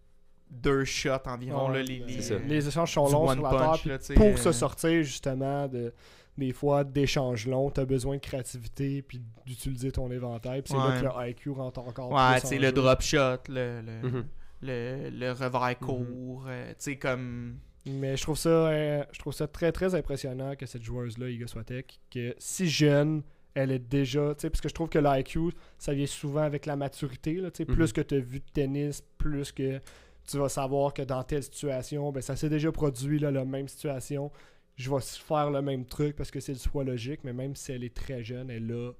deux 0.51 0.85
shots 0.85 1.09
environ, 1.27 1.69
Ouais, 1.69 1.77
là, 1.77 1.83
les, 1.83 1.99
les. 1.99 2.39
Les 2.47 2.67
échanges 2.67 2.91
sont 2.93 3.07
du 3.07 3.13
longs 3.13 3.31
sur 3.33 3.41
la 3.41 3.49
punch, 3.49 3.85
là, 3.85 3.97
sais, 3.99 4.13
pour 4.13 4.25
euh, 4.27 4.35
se 4.37 4.51
sortir 4.51 5.03
justement 5.03 5.67
de 5.67 5.93
des 6.37 6.51
fois 6.53 6.83
d'échanges 6.83 7.47
longs, 7.47 7.71
tu 7.71 7.79
as 7.79 7.85
besoin 7.85 8.15
de 8.17 8.21
créativité 8.21 9.01
puis 9.01 9.21
d'utiliser 9.45 9.91
ton 9.91 10.11
éventail. 10.11 10.61
Puis 10.61 10.73
c'est 10.73 10.77
là 10.77 10.89
Ouais. 10.89 10.99
que 10.99 11.05
le 11.05 11.29
IQ 11.29 11.49
rentre 11.51 11.79
encore 11.79 12.11
Ouais, 12.11 12.33
plus 12.33 12.41
tu 12.41 12.47
sais, 12.47 12.57
en 12.57 12.59
le 12.61 12.65
jeu. 12.67 12.71
drop 12.73 13.01
shot, 13.01 13.37
le, 13.49 13.81
le, 13.81 14.09
Mhm. 14.09 14.25
le, 14.61 15.09
le 15.11 15.31
revers 15.31 15.79
court, 15.79 16.43
euh, 16.47 16.69
tu 16.71 16.75
sais, 16.79 16.97
comme. 16.97 17.57
Mais 17.85 18.17
je 18.17 18.23
trouve 18.23 18.37
ça 18.37 18.49
euh, 18.49 19.03
je 19.11 19.19
trouve 19.19 19.33
ça 19.33 19.47
très 19.47 19.71
très 19.71 19.93
impressionnant 19.95 20.55
que 20.55 20.65
cette 20.65 20.83
joueuse 20.83 21.17
là, 21.17 21.29
Iga 21.29 21.47
Swiatek, 21.47 21.99
que 22.11 22.33
si 22.39 22.67
jeune, 22.67 23.21
elle 23.53 23.71
est 23.71 23.79
déjà, 23.79 24.33
tu 24.35 24.41
sais 24.41 24.49
parce 24.49 24.61
que 24.61 24.69
je 24.69 24.73
trouve 24.73 24.89
que 24.89 24.99
l'IQ, 24.99 25.51
ça 25.77 25.93
vient 25.93 26.05
souvent 26.07 26.41
avec 26.41 26.65
la 26.65 26.75
maturité 26.75 27.35
tu 27.35 27.49
sais, 27.53 27.65
Mhm. 27.65 27.75
plus 27.75 27.93
que 27.93 28.01
tu 28.01 28.15
as 28.15 28.19
vu 28.19 28.39
de 28.39 28.45
tennis, 28.53 29.03
plus 29.17 29.51
que 29.51 29.79
tu 30.27 30.37
vas 30.37 30.49
savoir 30.49 30.93
que 30.93 31.03
dans 31.03 31.21
telle 31.23 31.43
situation, 31.43 32.11
ben 32.11 32.21
ça 32.21 32.35
s'est 32.35 32.49
déjà 32.49 32.71
produit 32.71 33.19
là, 33.19 33.29
la 33.31 33.45
même 33.45 33.67
situation. 33.67 34.31
Je 34.75 34.89
vais 34.89 34.99
faire 34.99 35.51
le 35.51 35.61
même 35.61 35.85
truc 35.85 36.15
parce 36.15 36.31
que 36.31 36.39
c'est 36.39 36.53
le 36.53 36.59
choix 36.59 36.83
logique, 36.83 37.21
mais 37.23 37.31
même 37.33 37.55
si 37.55 37.71
elle 37.71 37.83
est 37.83 37.93
très 37.93 38.23
jeune, 38.23 38.49
elle 38.49 38.69
a, 38.73 38.91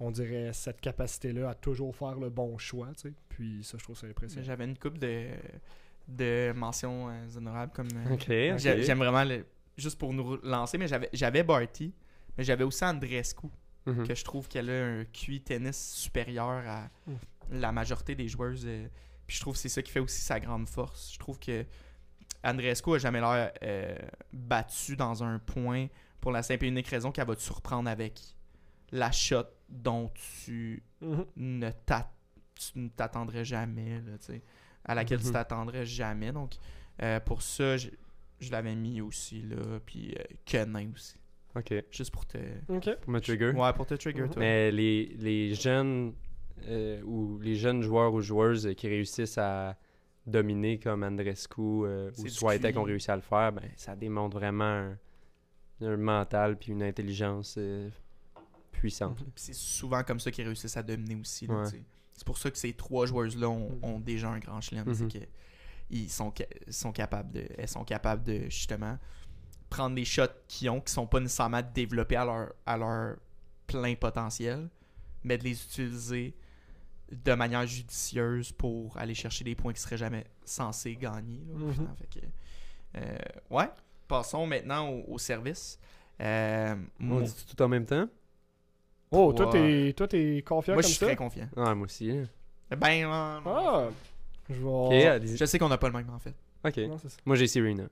on 0.00 0.10
dirait, 0.10 0.52
cette 0.54 0.80
capacité-là 0.80 1.50
à 1.50 1.54
toujours 1.54 1.94
faire 1.94 2.18
le 2.18 2.30
bon 2.30 2.56
choix, 2.58 2.88
tu 2.96 3.10
sais. 3.10 3.14
Puis 3.28 3.60
ça, 3.62 3.76
je 3.78 3.84
trouve 3.84 3.96
ça 3.98 4.06
impressionnant. 4.08 4.44
J'avais 4.46 4.64
une 4.64 4.76
coupe 4.78 4.98
de, 4.98 5.26
de 6.16 6.52
mentions 6.54 7.08
euh, 7.08 7.26
honorables 7.36 7.72
comme. 7.72 7.88
euh. 7.94 8.58
J'aime 8.58 8.98
vraiment 8.98 9.24
le. 9.24 9.46
Juste 9.76 9.98
pour 9.98 10.12
nous 10.12 10.36
lancer, 10.42 10.76
mais 10.78 10.88
j'avais 10.88 11.08
j'avais 11.12 11.42
Barty, 11.42 11.94
mais 12.36 12.44
j'avais 12.44 12.64
aussi 12.64 12.84
Andrescu, 12.84 13.46
Mhm. 13.86 14.06
que 14.06 14.14
je 14.14 14.24
trouve 14.24 14.46
qu'elle 14.48 14.68
a 14.68 14.86
un 15.00 15.04
QI 15.06 15.40
tennis 15.40 15.94
supérieur 15.94 16.62
à 16.68 16.90
Mm. 17.06 17.12
la 17.52 17.72
majorité 17.72 18.14
des 18.14 18.28
joueuses. 18.28 18.64
euh, 18.66 18.86
puis 19.26 19.36
je 19.36 19.40
trouve 19.40 19.54
que 19.54 19.58
c'est 19.60 19.68
ça 19.70 19.80
qui 19.80 19.90
fait 19.90 20.00
aussi 20.00 20.20
sa 20.20 20.38
grande 20.40 20.68
force. 20.68 21.12
Je 21.14 21.18
trouve 21.18 21.38
que 21.38 21.64
Andrescu 22.44 22.94
a 22.94 22.98
jamais 22.98 23.20
l'air 23.20 23.52
euh, 23.62 23.96
battu 24.32 24.96
dans 24.96 25.22
un 25.22 25.38
point 25.38 25.86
pour 26.20 26.32
la 26.32 26.42
simple 26.42 26.64
et 26.66 26.68
unique 26.68 26.88
raison 26.88 27.10
qu'elle 27.12 27.26
va 27.26 27.36
te 27.36 27.40
surprendre 27.42 27.88
avec 27.88 28.20
la 28.92 29.10
shot 29.12 29.44
dont 29.68 30.10
tu 30.44 30.82
Mhm. 31.00 31.24
ne 31.36 31.70
t'a- 31.70 32.12
tu 32.54 32.78
ne 32.78 32.88
t'attendrais 32.88 33.44
jamais, 33.44 34.00
là, 34.00 34.12
à 34.84 34.94
laquelle 34.94 35.20
tu 35.20 35.26
Mhm. 35.26 35.32
t'attendrais 35.32 35.86
jamais. 35.86 36.32
Donc, 36.32 36.52
euh, 37.02 37.20
pour 37.20 37.42
ça, 37.42 37.76
je, 37.76 37.88
je 38.40 38.50
l'avais 38.50 38.74
mis 38.74 39.00
aussi, 39.00 39.42
là, 39.42 39.80
puis 39.84 40.14
euh, 40.18 40.22
Kenin 40.44 40.90
aussi, 40.94 41.16
Ok. 41.54 41.72
juste 41.90 42.10
pour 42.12 42.26
te... 42.26 42.38
Ok. 42.68 42.96
Pour 43.00 43.10
me 43.12 43.20
trigger. 43.20 43.50
Ouais, 43.50 43.72
pour 43.72 43.86
te 43.86 43.94
trigger, 43.94 44.22
Mhm. 44.22 44.30
toi. 44.30 44.40
Mais 44.40 44.70
les, 44.70 45.06
les 45.18 45.54
jeunes 45.54 46.14
euh, 46.66 47.00
ou 47.04 47.38
les 47.40 47.54
jeunes 47.56 47.82
joueurs 47.82 48.12
ou 48.12 48.20
joueuses 48.20 48.74
qui 48.76 48.86
réussissent 48.88 49.38
à 49.38 49.78
dominer 50.26 50.78
comme 50.78 51.02
Andrescu 51.02 51.60
euh, 51.60 52.10
ou 52.18 52.28
Swiatek 52.28 52.76
ont 52.76 52.82
réussi 52.82 53.10
à 53.10 53.16
le 53.16 53.22
faire, 53.22 53.50
ben, 53.52 53.62
ça 53.76 53.96
démontre 53.96 54.36
vraiment 54.36 54.64
un, 54.64 54.98
un 55.80 55.96
mental 55.96 56.58
puis 56.58 56.72
une 56.72 56.82
intelligence 56.82 57.54
euh, 57.58 57.88
puissante. 58.72 59.16
Puis 59.16 59.32
c'est 59.36 59.54
souvent 59.54 60.02
comme 60.02 60.20
ça 60.20 60.30
qu'ils 60.30 60.44
réussissent 60.46 60.76
à 60.76 60.82
dominer 60.82 61.14
aussi. 61.16 61.46
là, 61.46 61.62
Ouais. 61.62 61.82
C'est 62.20 62.26
pour 62.26 62.36
ça 62.36 62.50
que 62.50 62.58
ces 62.58 62.74
trois 62.74 63.06
joueuses-là 63.06 63.48
ont, 63.48 63.70
Mhm. 63.70 63.78
ont 63.84 63.98
déjà 63.98 64.28
un 64.28 64.38
grand 64.40 64.60
chelem. 64.60 64.86
Mhm. 64.86 64.94
C'est 64.94 65.08
que 65.20 65.24
ils 65.88 66.10
sont, 66.10 66.30
ca- 66.36 66.44
sont 66.68 66.92
capables 66.92 67.32
de. 67.32 67.46
Elles 67.56 67.66
sont 67.66 67.82
capables 67.82 68.22
de 68.24 68.42
justement 68.50 68.98
prendre 69.70 69.96
les 69.96 70.04
shots 70.04 70.24
qu'ils 70.46 70.68
ont, 70.68 70.82
qui 70.82 70.92
sont 70.92 71.06
pas 71.06 71.18
nécessairement 71.18 71.62
développés 71.74 72.16
à 72.16 72.26
leur, 72.26 72.52
à 72.66 72.76
leur 72.76 73.16
plein 73.66 73.94
potentiel, 73.94 74.68
mais 75.24 75.38
de 75.38 75.44
les 75.44 75.52
utiliser 75.64 76.34
de 77.10 77.32
manière 77.32 77.66
judicieuse 77.66 78.52
pour 78.52 78.98
aller 78.98 79.14
chercher 79.14 79.42
des 79.44 79.54
points 79.54 79.72
qui 79.72 79.80
seraient 79.80 79.96
jamais 79.96 80.26
censés 80.44 80.94
gagner. 80.96 81.40
là, 81.48 81.54
Mhm. 81.54 81.88
Fait 81.96 82.20
que, 82.20 82.26
euh, 82.98 83.18
ouais. 83.50 83.70
Passons 84.06 84.46
maintenant 84.46 84.88
au, 84.90 85.14
au 85.14 85.18
service. 85.18 85.78
Euh, 86.20 86.76
On 87.00 87.20
dit 87.20 87.34
tout 87.48 87.62
en 87.62 87.68
même 87.68 87.86
temps? 87.86 88.06
Oh, 89.12 89.32
toi, 89.32 89.48
t'es 89.50 89.92
toi, 89.96 90.06
t'es 90.06 90.42
confiant 90.46 90.74
moi, 90.74 90.82
comme 90.82 90.88
je 90.90 90.94
suis 90.94 91.00
ça? 91.00 91.06
très 91.06 91.16
confiant. 91.16 91.48
Ah, 91.56 91.74
moi 91.74 91.86
aussi. 91.86 92.10
hein. 92.10 92.76
Ben, 92.76 93.04
euh, 93.04 93.40
Ah! 93.46 93.88
Je 94.48 94.54
vais... 94.54 94.64
Ok, 94.64 94.92
allez-y. 94.92 95.36
je 95.36 95.44
sais 95.44 95.58
qu'on 95.58 95.68
n'a 95.68 95.78
pas 95.78 95.88
le 95.88 95.94
même 95.94 96.10
en 96.10 96.18
fait. 96.18 96.34
Ok. 96.64 96.76
Non, 96.88 96.98
ça. 96.98 97.08
Moi, 97.24 97.36
j'ai 97.36 97.46
Serena. 97.46 97.84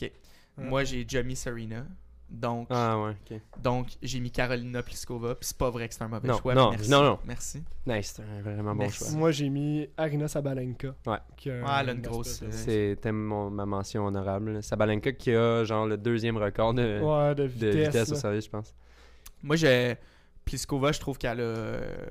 Ouais. 0.00 0.12
Moi, 0.58 0.84
j'ai 0.84 1.06
mis 1.22 1.36
Serena. 1.36 1.84
Donc, 2.28 2.66
Ah, 2.70 2.98
ouais, 3.00 3.10
ok. 3.30 3.40
donc 3.62 3.86
j'ai 4.02 4.18
mis 4.18 4.30
Carolina 4.32 4.82
Pliskova. 4.82 5.36
Puis 5.36 5.46
c'est 5.46 5.56
pas 5.58 5.70
vrai 5.70 5.86
que 5.88 5.94
c'est 5.94 6.02
un 6.02 6.08
mauvais 6.08 6.26
Non, 6.26 6.38
choix. 6.38 6.54
non, 6.54 6.70
merci. 6.70 6.90
non, 6.90 7.02
non. 7.04 7.18
Merci. 7.24 7.62
Nice, 7.86 8.14
c'est 8.16 8.22
un 8.22 8.42
vraiment 8.42 8.72
bon 8.74 8.80
Merci. 8.80 8.98
choix. 8.98 9.10
Moi, 9.16 9.30
j'ai 9.30 9.48
mis 9.48 9.88
Arina 9.96 10.26
Sabalenka. 10.26 10.94
Ouais. 11.06 11.18
Qui 11.36 11.50
a 11.52 11.60
Ouais, 11.62 11.70
elle 11.80 11.90
a 11.90 11.92
une 11.92 12.00
grosse, 12.00 12.42
euh, 12.42 12.48
C'était 12.50 13.12
mon- 13.12 13.48
ma 13.50 13.64
mention 13.64 14.06
honorable. 14.06 14.60
Sabalenka 14.62 15.12
qui 15.12 15.30
a 15.32 15.62
genre 15.64 15.86
le 15.86 15.96
deuxième 15.96 16.36
record 16.36 16.74
de, 16.74 17.00
Ouais, 17.00 17.34
de 17.36 17.46
de 17.46 17.68
vitesse. 17.84 18.10
au 18.10 18.16
service, 18.16 18.46
je 18.46 18.50
pense. 18.50 18.74
Moi, 19.42 19.54
j'ai. 19.56 19.96
Pliskova, 20.46 20.92
je 20.92 21.00
trouve 21.00 21.18
qu'elle 21.18 21.40
a 21.40 21.42
euh, 21.42 22.06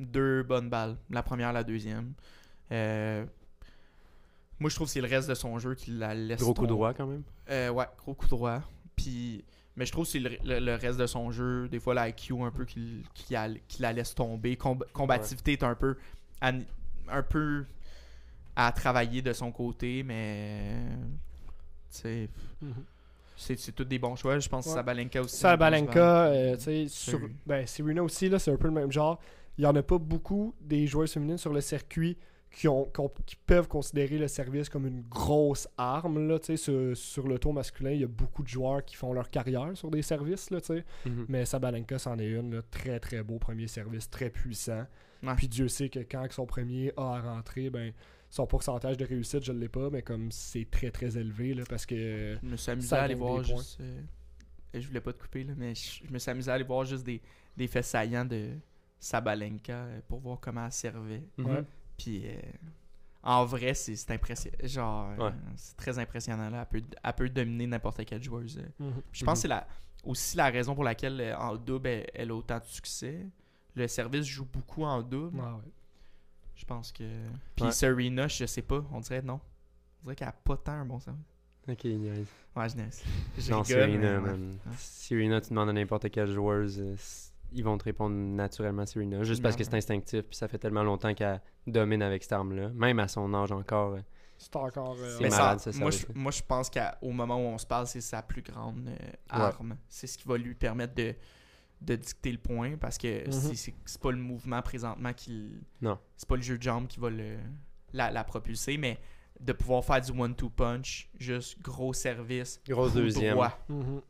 deux 0.00 0.42
bonnes 0.42 0.68
balles. 0.70 0.96
La 1.10 1.22
première, 1.22 1.52
la 1.52 1.62
deuxième. 1.64 2.12
Euh, 2.72 3.24
Moi, 4.58 4.70
je 4.70 4.74
trouve 4.74 4.88
que 4.88 4.92
c'est 4.92 5.00
le 5.00 5.06
reste 5.08 5.28
de 5.28 5.34
son 5.34 5.58
jeu 5.58 5.74
qui 5.74 5.92
la 5.92 6.14
laisse. 6.14 6.40
Gros 6.40 6.54
coup 6.54 6.66
droit 6.66 6.92
quand 6.94 7.06
même. 7.06 7.22
Euh, 7.50 7.68
ouais, 7.70 7.86
gros 7.98 8.14
coup 8.14 8.26
droit. 8.26 8.60
Puis, 8.96 9.44
mais 9.76 9.86
je 9.86 9.92
trouve 9.92 10.04
que 10.06 10.10
c'est 10.10 10.18
le, 10.18 10.30
le- 10.44 10.58
le 10.58 10.74
reste 10.74 10.98
de 10.98 11.06
son 11.06 11.30
jeu, 11.30 11.68
des 11.68 11.78
fois 11.78 11.94
la 11.94 12.08
IQ 12.08 12.42
un 12.42 12.50
peu 12.50 12.64
qui, 12.64 13.04
qui, 13.14 13.32
la- 13.34 13.48
qui 13.68 13.80
la 13.82 13.92
laisse 13.92 14.14
tomber. 14.14 14.56
Comb- 14.56 14.84
combativité 14.92 15.52
est 15.52 15.62
un 15.62 15.74
peu, 15.76 15.96
à, 16.40 16.52
un 17.10 17.22
peu 17.22 17.64
à 18.56 18.72
travailler 18.72 19.22
de 19.22 19.32
son 19.32 19.52
côté, 19.52 20.02
mais 20.02 20.72
tu 21.92 21.98
sais, 21.98 22.28
Mhm. 22.60 22.74
c'est 22.74 22.82
c'est 23.38 23.72
tous 23.72 23.84
des 23.84 23.98
bons 23.98 24.16
choix. 24.16 24.38
Je 24.38 24.48
pense 24.48 24.66
que. 24.66 24.72
Sabalenka 24.72 25.22
aussi. 25.22 25.36
Sabalenka, 25.36 26.26
euh, 26.26 26.56
tu 26.56 26.88
sais, 26.88 27.16
ben, 27.46 27.66
Serena 27.66 28.02
aussi, 28.02 28.28
là, 28.28 28.38
c'est 28.38 28.50
un 28.50 28.56
peu 28.56 28.66
le 28.68 28.74
même 28.74 28.92
genre. 28.92 29.18
Il 29.56 29.62
n'y 29.62 29.66
en 29.66 29.74
a 29.76 29.82
pas 29.82 29.98
beaucoup 29.98 30.54
des 30.60 30.86
joueurs 30.86 31.08
féminines 31.08 31.38
sur 31.38 31.52
le 31.52 31.60
circuit 31.60 32.16
qui, 32.50 32.68
ont, 32.68 32.84
qui, 32.86 33.00
ont- 33.00 33.12
qui 33.26 33.36
peuvent 33.36 33.68
considérer 33.68 34.16
le 34.18 34.28
service 34.28 34.68
comme 34.68 34.86
une 34.86 35.02
grosse 35.02 35.68
arme. 35.76 36.28
Là, 36.28 36.38
tu 36.38 36.46
sais, 36.46 36.56
sur, 36.56 36.96
sur 36.96 37.26
le 37.28 37.38
tour 37.38 37.52
masculin, 37.52 37.90
il 37.90 38.00
y 38.00 38.04
a 38.04 38.08
beaucoup 38.08 38.42
de 38.42 38.48
joueurs 38.48 38.84
qui 38.84 38.94
font 38.96 39.12
leur 39.12 39.28
carrière 39.30 39.70
sur 39.74 39.90
des 39.90 40.02
services. 40.02 40.50
Là, 40.50 40.60
tu 40.60 40.66
sais. 40.68 40.84
Mhm. 41.06 41.26
Mais 41.28 41.44
Sabalenka, 41.44 41.98
c'en 41.98 42.18
est 42.18 42.28
une. 42.30 42.54
là, 42.56 42.62
très 42.70 43.00
très 43.00 43.22
beau 43.22 43.38
premier 43.38 43.66
service, 43.66 44.08
très 44.08 44.30
puissant. 44.30 44.84
Ouais. 45.22 45.34
Puis 45.36 45.48
Dieu 45.48 45.66
sait 45.68 45.88
que 45.88 45.98
quand 46.00 46.24
son 46.30 46.46
premier 46.46 46.92
a 46.96 47.16
à 47.16 47.20
rentrer, 47.20 47.70
ben, 47.70 47.92
son 48.30 48.46
pourcentage 48.46 48.96
de 48.96 49.04
réussite, 49.04 49.42
je 49.44 49.52
ne 49.52 49.58
l'ai 49.58 49.68
pas, 49.68 49.88
mais 49.90 50.02
comme 50.02 50.30
c'est 50.30 50.66
très 50.70 50.90
très 50.90 51.16
élevé 51.16 51.54
là, 51.54 51.64
parce 51.68 51.86
que. 51.86 52.36
Je 52.42 52.46
me 52.48 52.56
suis 52.56 52.70
amusé 52.70 52.94
à 52.96 53.02
aller 53.02 53.14
voir 53.14 53.42
juste. 53.42 53.78
euh, 53.80 54.00
et 54.74 54.80
je 54.82 54.86
voulais 54.88 55.00
pas 55.00 55.12
te 55.12 55.18
couper, 55.22 55.44
là, 55.44 55.54
mais 55.56 55.74
je, 55.74 56.02
je 56.06 56.12
me 56.12 56.18
suis 56.18 56.30
amusé 56.30 56.50
à 56.50 56.54
aller 56.54 56.64
voir 56.64 56.84
juste 56.84 57.04
des, 57.04 57.20
des 57.56 57.66
faits 57.66 57.84
saillants 57.84 58.24
de 58.26 58.50
Sabalenka 59.00 59.72
euh, 59.72 60.00
pour 60.08 60.18
voir 60.20 60.38
comment 60.40 60.66
elle 60.66 60.72
servait. 60.72 61.22
Mhm. 61.38 61.64
Puis 61.96 62.22
euh, 62.26 62.40
en 63.22 63.44
vrai, 63.44 63.74
c'est 63.74 63.96
c'est 63.96 64.12
impressionnant. 64.12 64.56
Genre, 64.64 65.10
euh, 65.18 65.24
Ouais. 65.28 65.32
c'est 65.56 65.76
très 65.76 65.98
impressionnant. 65.98 66.50
Là. 66.50 66.66
Elle, 66.70 66.82
peut, 66.82 66.88
elle 67.02 67.12
peut 67.14 67.28
dominer 67.28 67.66
n'importe 67.66 68.04
quelle 68.04 68.22
joueuse. 68.22 68.60
Mhm. 68.78 68.92
Je 69.12 69.24
pense 69.24 69.30
Mhm. 69.30 69.34
que 69.34 69.40
c'est 69.40 69.48
la, 69.48 69.66
aussi 70.04 70.36
la 70.36 70.50
raison 70.50 70.74
pour 70.74 70.84
laquelle 70.84 71.34
en 71.38 71.56
double, 71.56 71.88
elle, 71.88 72.06
elle 72.14 72.30
a 72.30 72.34
autant 72.34 72.58
de 72.58 72.64
succès. 72.64 73.26
Le 73.74 73.86
service 73.88 74.24
joue 74.26 74.44
beaucoup 74.44 74.84
en 74.84 75.02
double. 75.02 75.40
Ah 75.42 75.54
ouais. 75.56 75.62
Je 76.58 76.64
pense 76.64 76.90
que. 76.92 77.04
Puis 77.56 77.64
Ouais. 77.66 77.72
Serena, 77.72 78.26
je 78.28 78.44
sais 78.44 78.62
pas. 78.62 78.84
On 78.92 79.00
dirait 79.00 79.22
non. 79.22 79.40
On 80.00 80.04
dirait 80.04 80.16
qu'elle 80.16 80.28
a 80.28 80.32
pas 80.32 80.56
tant 80.56 80.72
un 80.72 80.84
bon 80.84 80.98
service. 80.98 81.24
Ok, 81.68 81.84
nice. 81.84 82.26
Ouais, 82.56 82.68
je 82.68 82.76
niaise. 82.76 83.02
Non, 83.50 83.62
rigole, 83.62 83.64
Serena, 83.66 84.20
mais. 84.20 84.30
Ouais. 84.32 84.36
Serena, 84.76 85.40
tu 85.40 85.50
demandes 85.50 85.68
à 85.68 85.72
n'importe 85.72 86.10
quelle 86.10 86.30
joueuse, 86.30 86.80
euh, 86.80 86.96
ils 87.52 87.62
vont 87.62 87.78
te 87.78 87.84
répondre 87.84 88.14
naturellement 88.16 88.84
Serena. 88.86 89.22
Juste 89.22 89.42
parce 89.42 89.54
que 89.56 89.62
c'est 89.64 89.74
instinctif, 89.74 90.22
puis 90.22 90.36
ça 90.36 90.48
fait 90.48 90.58
tellement 90.58 90.82
longtemps 90.82 91.14
qu'elle 91.14 91.40
domine 91.66 92.02
avec 92.02 92.22
cette 92.24 92.32
arme-là. 92.32 92.70
Même 92.70 92.98
à 92.98 93.06
son 93.08 93.32
âge 93.34 93.52
encore. 93.52 93.92
euh, 93.94 94.00
C'est 94.38 94.56
encore. 94.56 94.96
euh, 94.98 95.18
Mais 95.20 95.28
malade, 95.28 95.60
ça, 95.60 95.70
moi, 95.78 95.90
je, 95.90 96.06
moi, 96.14 96.32
je 96.32 96.42
pense 96.42 96.70
qu'au 96.70 97.10
moment 97.12 97.36
où 97.36 97.46
on 97.48 97.58
se 97.58 97.66
parle, 97.66 97.86
c'est 97.86 98.00
sa 98.00 98.22
plus 98.22 98.42
grande 98.42 98.88
euh, 98.88 98.96
arme. 99.28 99.76
C'est 99.88 100.06
ce 100.06 100.18
qui 100.18 100.26
va 100.26 100.36
lui 100.38 100.54
permettre 100.54 100.94
de, 100.94 101.14
de 101.80 101.94
dicter 101.96 102.32
le 102.32 102.38
point 102.38 102.76
parce 102.76 102.98
que 102.98 103.26
Mhm. 103.26 103.32
c'est- 103.54 103.74
c'est 103.84 104.00
pas 104.00 104.10
le 104.10 104.18
mouvement 104.18 104.60
présentement 104.62 105.12
qui. 105.12 105.52
Non. 105.80 105.98
C'est 106.16 106.28
pas 106.28 106.36
le 106.36 106.42
jeu 106.42 106.58
de 106.58 106.62
jambes 106.62 106.86
qui 106.88 106.98
va 107.00 107.08
le, 107.10 107.36
la, 107.92 108.10
la 108.10 108.24
propulser, 108.24 108.76
mais 108.78 108.98
de 109.40 109.52
pouvoir 109.52 109.84
faire 109.84 110.00
du 110.00 110.10
one-two 110.10 110.50
punch, 110.50 111.08
juste 111.18 111.60
gros 111.62 111.92
service. 111.92 112.60
Grosse 112.66 112.94
deuxième. 112.94 113.34
droit. 113.34 113.56
mhm. 113.68 114.02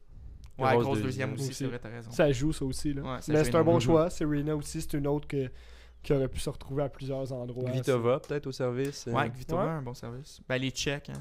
Ouais, 0.58 0.72
Grosse 0.72 0.84
grosse 0.84 1.02
deuxième 1.02 1.30
deuxième 1.30 1.32
aussi, 1.34 1.42
aussi. 1.50 1.54
c'est 1.54 1.66
vrai, 1.66 1.78
t'as 1.78 1.88
raison. 1.90 2.10
Ça 2.10 2.32
joue 2.32 2.52
ça 2.52 2.64
aussi. 2.64 2.92
Là. 2.92 3.02
Ouais, 3.02 3.22
ça 3.22 3.32
Mais 3.32 3.44
c'est 3.44 3.54
un 3.54 3.62
bon 3.62 3.78
choix. 3.78 4.10
Serena 4.10 4.56
aussi, 4.56 4.80
c'est 4.82 4.94
une 4.94 5.06
autre 5.06 5.28
que, 5.28 5.48
qui 6.02 6.12
aurait 6.12 6.26
pu 6.28 6.40
se 6.40 6.50
retrouver 6.50 6.82
à 6.82 6.88
plusieurs 6.88 7.30
endroits. 7.32 7.70
Vitova, 7.70 8.18
peut-être 8.18 8.46
au 8.48 8.52
service. 8.52 9.06
euh, 9.06 9.12
Ouais, 9.12 9.28
Vitova, 9.28 9.62
Ouais. 9.64 9.70
un 9.70 9.82
bon 9.82 9.94
service. 9.94 10.40
Ben, 10.48 10.56
les 10.58 10.70
Tchèques, 10.70 11.10
hein. 11.10 11.20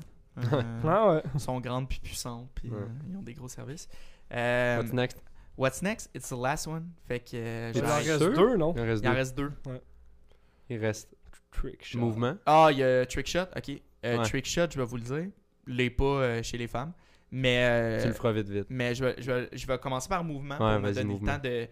Euh, 0.54 0.62
Ah 0.88 1.14
ouais. 1.14 1.40
sont 1.40 1.60
grandes 1.60 1.88
puis 1.90 2.00
puissantes, 2.00 2.50
puis 2.56 2.70
Ouais. 2.70 2.78
euh, 2.80 2.88
ils 3.12 3.18
ont 3.18 3.22
des 3.22 3.34
gros 3.34 3.48
services. 3.50 3.88
Euh, 4.34 4.78
What's 4.82 4.94
next? 4.94 5.22
What's 5.58 5.82
next? 5.82 6.10
It's 6.14 6.30
the 6.30 6.38
last 6.38 6.68
one. 6.68 6.90
Fait 7.08 7.20
que 7.20 7.32
euh, 7.36 7.72
Il 7.74 7.84
en 7.84 7.96
reste 7.96 8.20
deux, 8.20 8.58
non? 8.58 8.74
Il 8.76 8.82
en 8.82 8.86
reste 8.86 9.04
Il 9.04 9.08
en 9.08 9.12
deux. 9.12 9.18
reste 9.18 9.38
deux. 9.38 9.52
Il 10.70 10.78
reste 10.80 11.16
Trick 11.52 11.84
shot. 11.84 12.00
mouvement. 12.00 12.36
Ah, 12.46 12.68
il 12.72 12.78
y 12.80 12.84
a 12.84 13.06
Trick 13.06 13.28
Shot. 13.28 13.46
Ok. 13.56 13.70
Euh, 14.06 14.18
Ouais. 14.18 14.24
Trick 14.26 14.46
Shot, 14.46 14.68
je 14.72 14.78
vais 14.78 14.86
vous 14.86 14.98
le 14.98 15.02
dire. 15.04 15.26
L'est 15.66 15.90
pas 15.90 16.04
euh, 16.06 16.44
chez 16.44 16.58
les 16.58 16.68
femmes. 16.68 16.94
Mais, 17.32 17.64
euh, 17.66 18.02
Tu 18.02 18.08
le 18.08 18.14
feras 18.14 18.32
vite, 18.32 18.48
vite. 18.50 18.68
mais 18.70 18.94
je, 18.96 19.04
vais, 19.04 19.16
je, 19.18 19.32
vais, 19.32 19.50
je 19.52 19.68
vais 19.68 19.78
commencer 19.80 20.08
par 20.08 20.24
mouvement 20.24 20.56
Ouais, 20.56 20.74
pour 20.76 20.80
me 20.88 20.92
donner 20.94 21.04
mouvement. 21.04 21.34
le 21.34 21.38
temps 21.40 21.44
de 21.50 21.68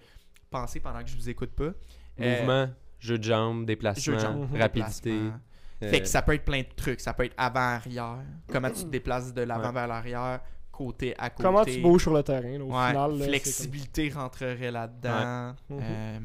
penser 0.49 0.79
pendant 0.81 1.01
que 1.03 1.09
je 1.09 1.15
vous 1.15 1.29
écoute 1.29 1.51
pas. 1.51 1.71
Euh, 2.19 2.39
Mouvement, 2.39 2.69
jeu 2.99 3.17
de 3.17 3.23
jambes, 3.23 3.57
jeu 3.59 3.61
de 3.61 3.65
déplacement, 3.67 4.19
jambes, 4.19 4.49
rapidité. 4.53 5.11
déplacement. 5.13 5.39
euh, 5.83 5.89
Fait 5.89 5.99
que 6.01 6.07
ça 6.07 6.21
peut 6.23 6.33
être 6.33 6.43
plein 6.45 6.61
de 6.61 6.67
trucs. 6.75 6.99
Ça 6.99 7.13
peut 7.13 7.23
être 7.25 7.35
avant-arrière. 7.37 8.17
Comment 8.51 8.69
tu 8.69 8.83
te 8.83 8.89
déplaces 8.89 9.33
de 9.33 9.43
l'avant 9.43 9.67
Ouais. 9.67 9.73
vers 9.73 9.87
l'arrière, 9.87 10.41
côté 10.75 11.13
à 11.17 11.29
côté. 11.29 11.43
Comment 11.43 11.63
tu 11.65 11.81
bouges 11.81 12.01
sur 12.03 12.13
le 12.13 12.23
terrain, 12.23 12.57
là, 12.57 12.63
au 12.63 12.67
Ouais, 12.71 12.87
final. 12.89 13.11
là, 13.11 13.17
c'est 13.19 13.27
flexibilité 13.29 14.09
rentrerait 14.09 14.71
là-dedans. 14.71 15.55
Ouais. 15.69 15.75
Mhm. 15.77 15.81
Euh, 15.81 16.19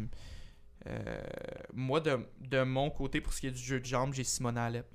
euh, 0.89 1.21
moi, 1.75 2.01
de, 2.01 2.19
de 2.41 2.63
mon 2.63 2.91
côté, 2.91 3.21
pour 3.21 3.33
ce 3.33 3.41
qui 3.41 3.47
est 3.47 3.51
du 3.53 3.63
jeu 3.63 3.81
de 3.81 3.85
jambes, 3.85 4.13
j'ai 4.15 4.25
Simona 4.25 4.65
Alep. 4.65 4.87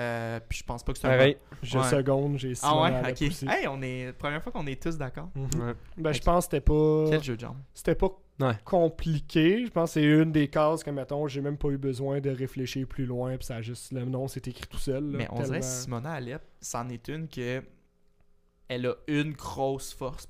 Euh, 0.00 0.40
puis 0.48 0.58
je 0.58 0.64
pense 0.64 0.82
pas 0.82 0.92
que 0.92 0.98
c'est 0.98 1.06
un 1.06 1.10
Pareil. 1.10 1.36
Je 1.62 1.78
Ouais. 1.78 1.84
seconde, 1.84 2.38
j'ai 2.38 2.52
Ah 2.52 2.68
Simon 2.68 2.82
ouais, 2.82 2.94
Alep 2.94 3.16
ok. 3.22 3.28
aussi. 3.28 3.46
Hey, 3.48 3.68
on 3.68 3.82
est 3.82 4.12
première 4.14 4.42
fois 4.42 4.50
qu'on 4.52 4.66
est 4.66 4.82
tous 4.82 4.96
d'accord. 4.96 5.28
Mhm. 5.34 5.44
Ouais. 5.60 5.74
Ben, 5.98 6.12
je 6.12 6.20
pense 6.20 6.46
que 6.46 6.50
c'était 6.56 6.60
pas. 6.64 7.04
Quel 7.10 7.22
jeu 7.22 7.36
de 7.36 7.40
jambes? 7.40 7.58
C'était 7.74 7.94
pas 7.94 8.08
Ouais. 8.40 8.54
compliqué. 8.64 9.66
Je 9.66 9.70
pense 9.70 9.90
que 9.90 10.00
c'est 10.00 10.04
une 10.04 10.32
des 10.32 10.48
cases 10.48 10.82
que, 10.82 10.90
mettons, 10.90 11.28
j'ai 11.28 11.42
même 11.42 11.58
pas 11.58 11.68
eu 11.68 11.76
besoin 11.76 12.20
de 12.20 12.30
réfléchir 12.30 12.86
plus 12.88 13.04
loin. 13.04 13.36
Puis 13.36 13.46
ça 13.46 13.56
a 13.56 13.62
juste. 13.62 13.92
Le 13.92 14.04
nom 14.06 14.28
s'est 14.28 14.42
écrit 14.46 14.66
tout 14.66 14.78
seul. 14.78 15.04
là, 15.12 15.18
Mais 15.18 15.26
on 15.30 15.34
tellement- 15.36 15.46
dirait 15.48 15.62
Simona 15.62 16.12
Alep, 16.12 16.42
c'en 16.60 16.88
est 16.88 17.08
une 17.08 17.28
que 17.28 17.62
elle 18.74 18.86
a 18.86 18.94
une 19.06 19.32
grosse 19.32 19.92
force. 19.92 20.26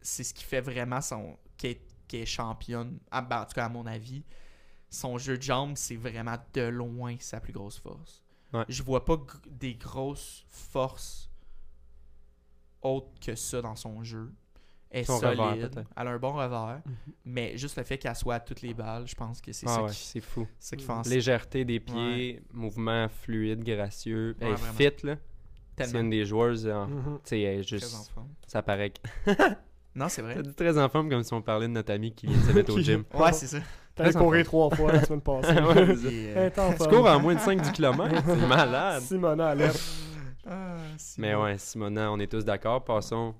c'est- 0.00 0.24
ce 0.24 0.34
qui 0.34 0.42
fait 0.44 0.60
vraiment 0.60 1.00
son 1.00 1.36
qu'elle 1.56 1.76
est, 2.12 2.26
championne. 2.26 2.98
Ah, 3.10 3.22
ben, 3.22 3.42
en 3.42 3.44
tout 3.46 3.54
cas, 3.54 3.66
à 3.66 3.68
mon 3.68 3.86
avis, 3.86 4.24
son 4.90 5.16
jeu 5.16 5.38
de 5.38 5.42
jambes, 5.42 5.76
c'est 5.76 5.96
vraiment 5.96 6.36
de 6.52 6.62
loin 6.62 7.16
sa 7.20 7.40
plus 7.40 7.52
grosse 7.52 7.78
force. 7.78 8.22
Ouais. 8.52 8.64
Je 8.68 8.82
vois 8.82 9.04
pas 9.04 9.16
des 9.48 9.74
grosses 9.74 10.44
forces 10.48 11.30
autres 12.82 13.08
que 13.20 13.34
ça 13.34 13.62
dans 13.62 13.76
son 13.76 14.02
jeu. 14.02 14.30
Elle 14.90 15.00
est 15.00 15.04
Son 15.04 15.20
solide, 15.20 15.86
elle 15.96 16.06
a 16.06 16.10
un 16.10 16.18
bon 16.18 16.32
revers, 16.34 16.82
Mhm. 16.84 16.94
mais 17.24 17.56
juste 17.56 17.78
le 17.78 17.84
fait 17.84 17.96
qu'elle 17.96 18.14
soit 18.14 18.34
à 18.34 18.40
toutes 18.40 18.60
les 18.60 18.74
balles, 18.74 19.06
je 19.08 19.14
pense 19.14 19.40
que 19.40 19.50
c'est 19.52 19.66
Ah 19.66 19.74
ça, 19.76 19.82
ouais, 19.84 19.90
qui, 19.90 19.96
c'est 19.96 20.20
fou. 20.20 20.46
ça 20.58 20.76
qui 20.76 20.84
fait 20.84 21.08
Légèreté 21.08 21.64
des 21.64 21.80
pieds, 21.80 22.42
mouvement 22.52 23.08
fluide, 23.08 23.64
gracieux. 23.64 24.36
Elle 24.38 24.52
est 24.52 24.90
fit, 24.90 25.06
là. 25.06 25.16
C'est 25.76 25.84
tellement 25.84 26.00
une 26.00 26.10
des 26.10 26.24
joueuses. 26.26 26.66
euh, 26.66 26.84
Mhm. 26.86 27.18
Tu 27.24 27.28
sais, 27.30 27.58
en 27.58 27.62
juste. 27.62 28.10
forme. 28.14 28.28
Ça 28.46 28.62
paraît 28.62 28.90
que. 28.90 29.00
Non, 29.94 30.08
c'est 30.08 30.22
vrai. 30.22 30.36
T'as 30.36 30.42
dit 30.42 30.54
très 30.54 30.78
en 30.78 30.88
forme 30.88 31.10
comme 31.10 31.22
si 31.22 31.34
on 31.34 31.42
parlait 31.42 31.66
de 31.68 31.72
notre 31.72 31.92
ami 31.92 32.14
qui 32.14 32.26
vient 32.26 32.38
de 32.38 32.42
se 32.42 32.52
mettre 32.54 32.72
au 32.74 32.78
gym. 32.80 33.04
Ouais, 33.12 33.32
c'est 33.32 33.46
ça. 33.46 33.58
T'as 33.94 34.10
courir 34.14 34.42
trois 34.46 34.70
fois 34.70 34.90
la 34.90 35.04
semaine 35.04 35.20
passée. 35.22 35.52
Ouais, 35.52 36.32
euh, 36.34 36.50
Tu 36.80 36.88
cours 36.88 37.06
en 37.06 37.20
moins 37.20 37.34
de 37.34 37.40
5 37.40 37.60
du 37.62 37.72
kilomètre. 37.72 38.24
C'est 38.24 38.46
malade. 38.46 39.02
Simona 39.02 39.48
alerte 39.48 39.78
ah, 40.46 40.76
Mais 41.18 41.34
ouais, 41.34 41.58
Simona, 41.58 42.10
on 42.10 42.18
est 42.20 42.26
tous 42.30 42.42
d'accord. 42.42 42.82
Passons 42.82 43.34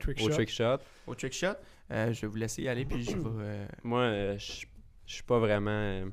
trick 0.00 0.18
au 0.22 0.28
shot. 0.28 0.30
trick 0.34 0.48
shot. 0.50 0.78
Au 1.06 1.14
trick 1.14 1.32
shot, 1.34 1.48
euh, 1.90 2.10
je 2.14 2.22
vais 2.22 2.26
vous 2.26 2.36
laisser 2.36 2.62
y 2.62 2.68
aller, 2.68 2.86
puis 2.86 3.02
je 3.04 3.10
vais. 3.14 3.22
euh, 3.26 3.66
Moi, 3.84 4.00
euh, 4.00 4.38
je 4.38 4.66
suis 5.06 5.22
pas 5.24 5.38
vraiment 5.38 5.70
euh, 5.70 6.06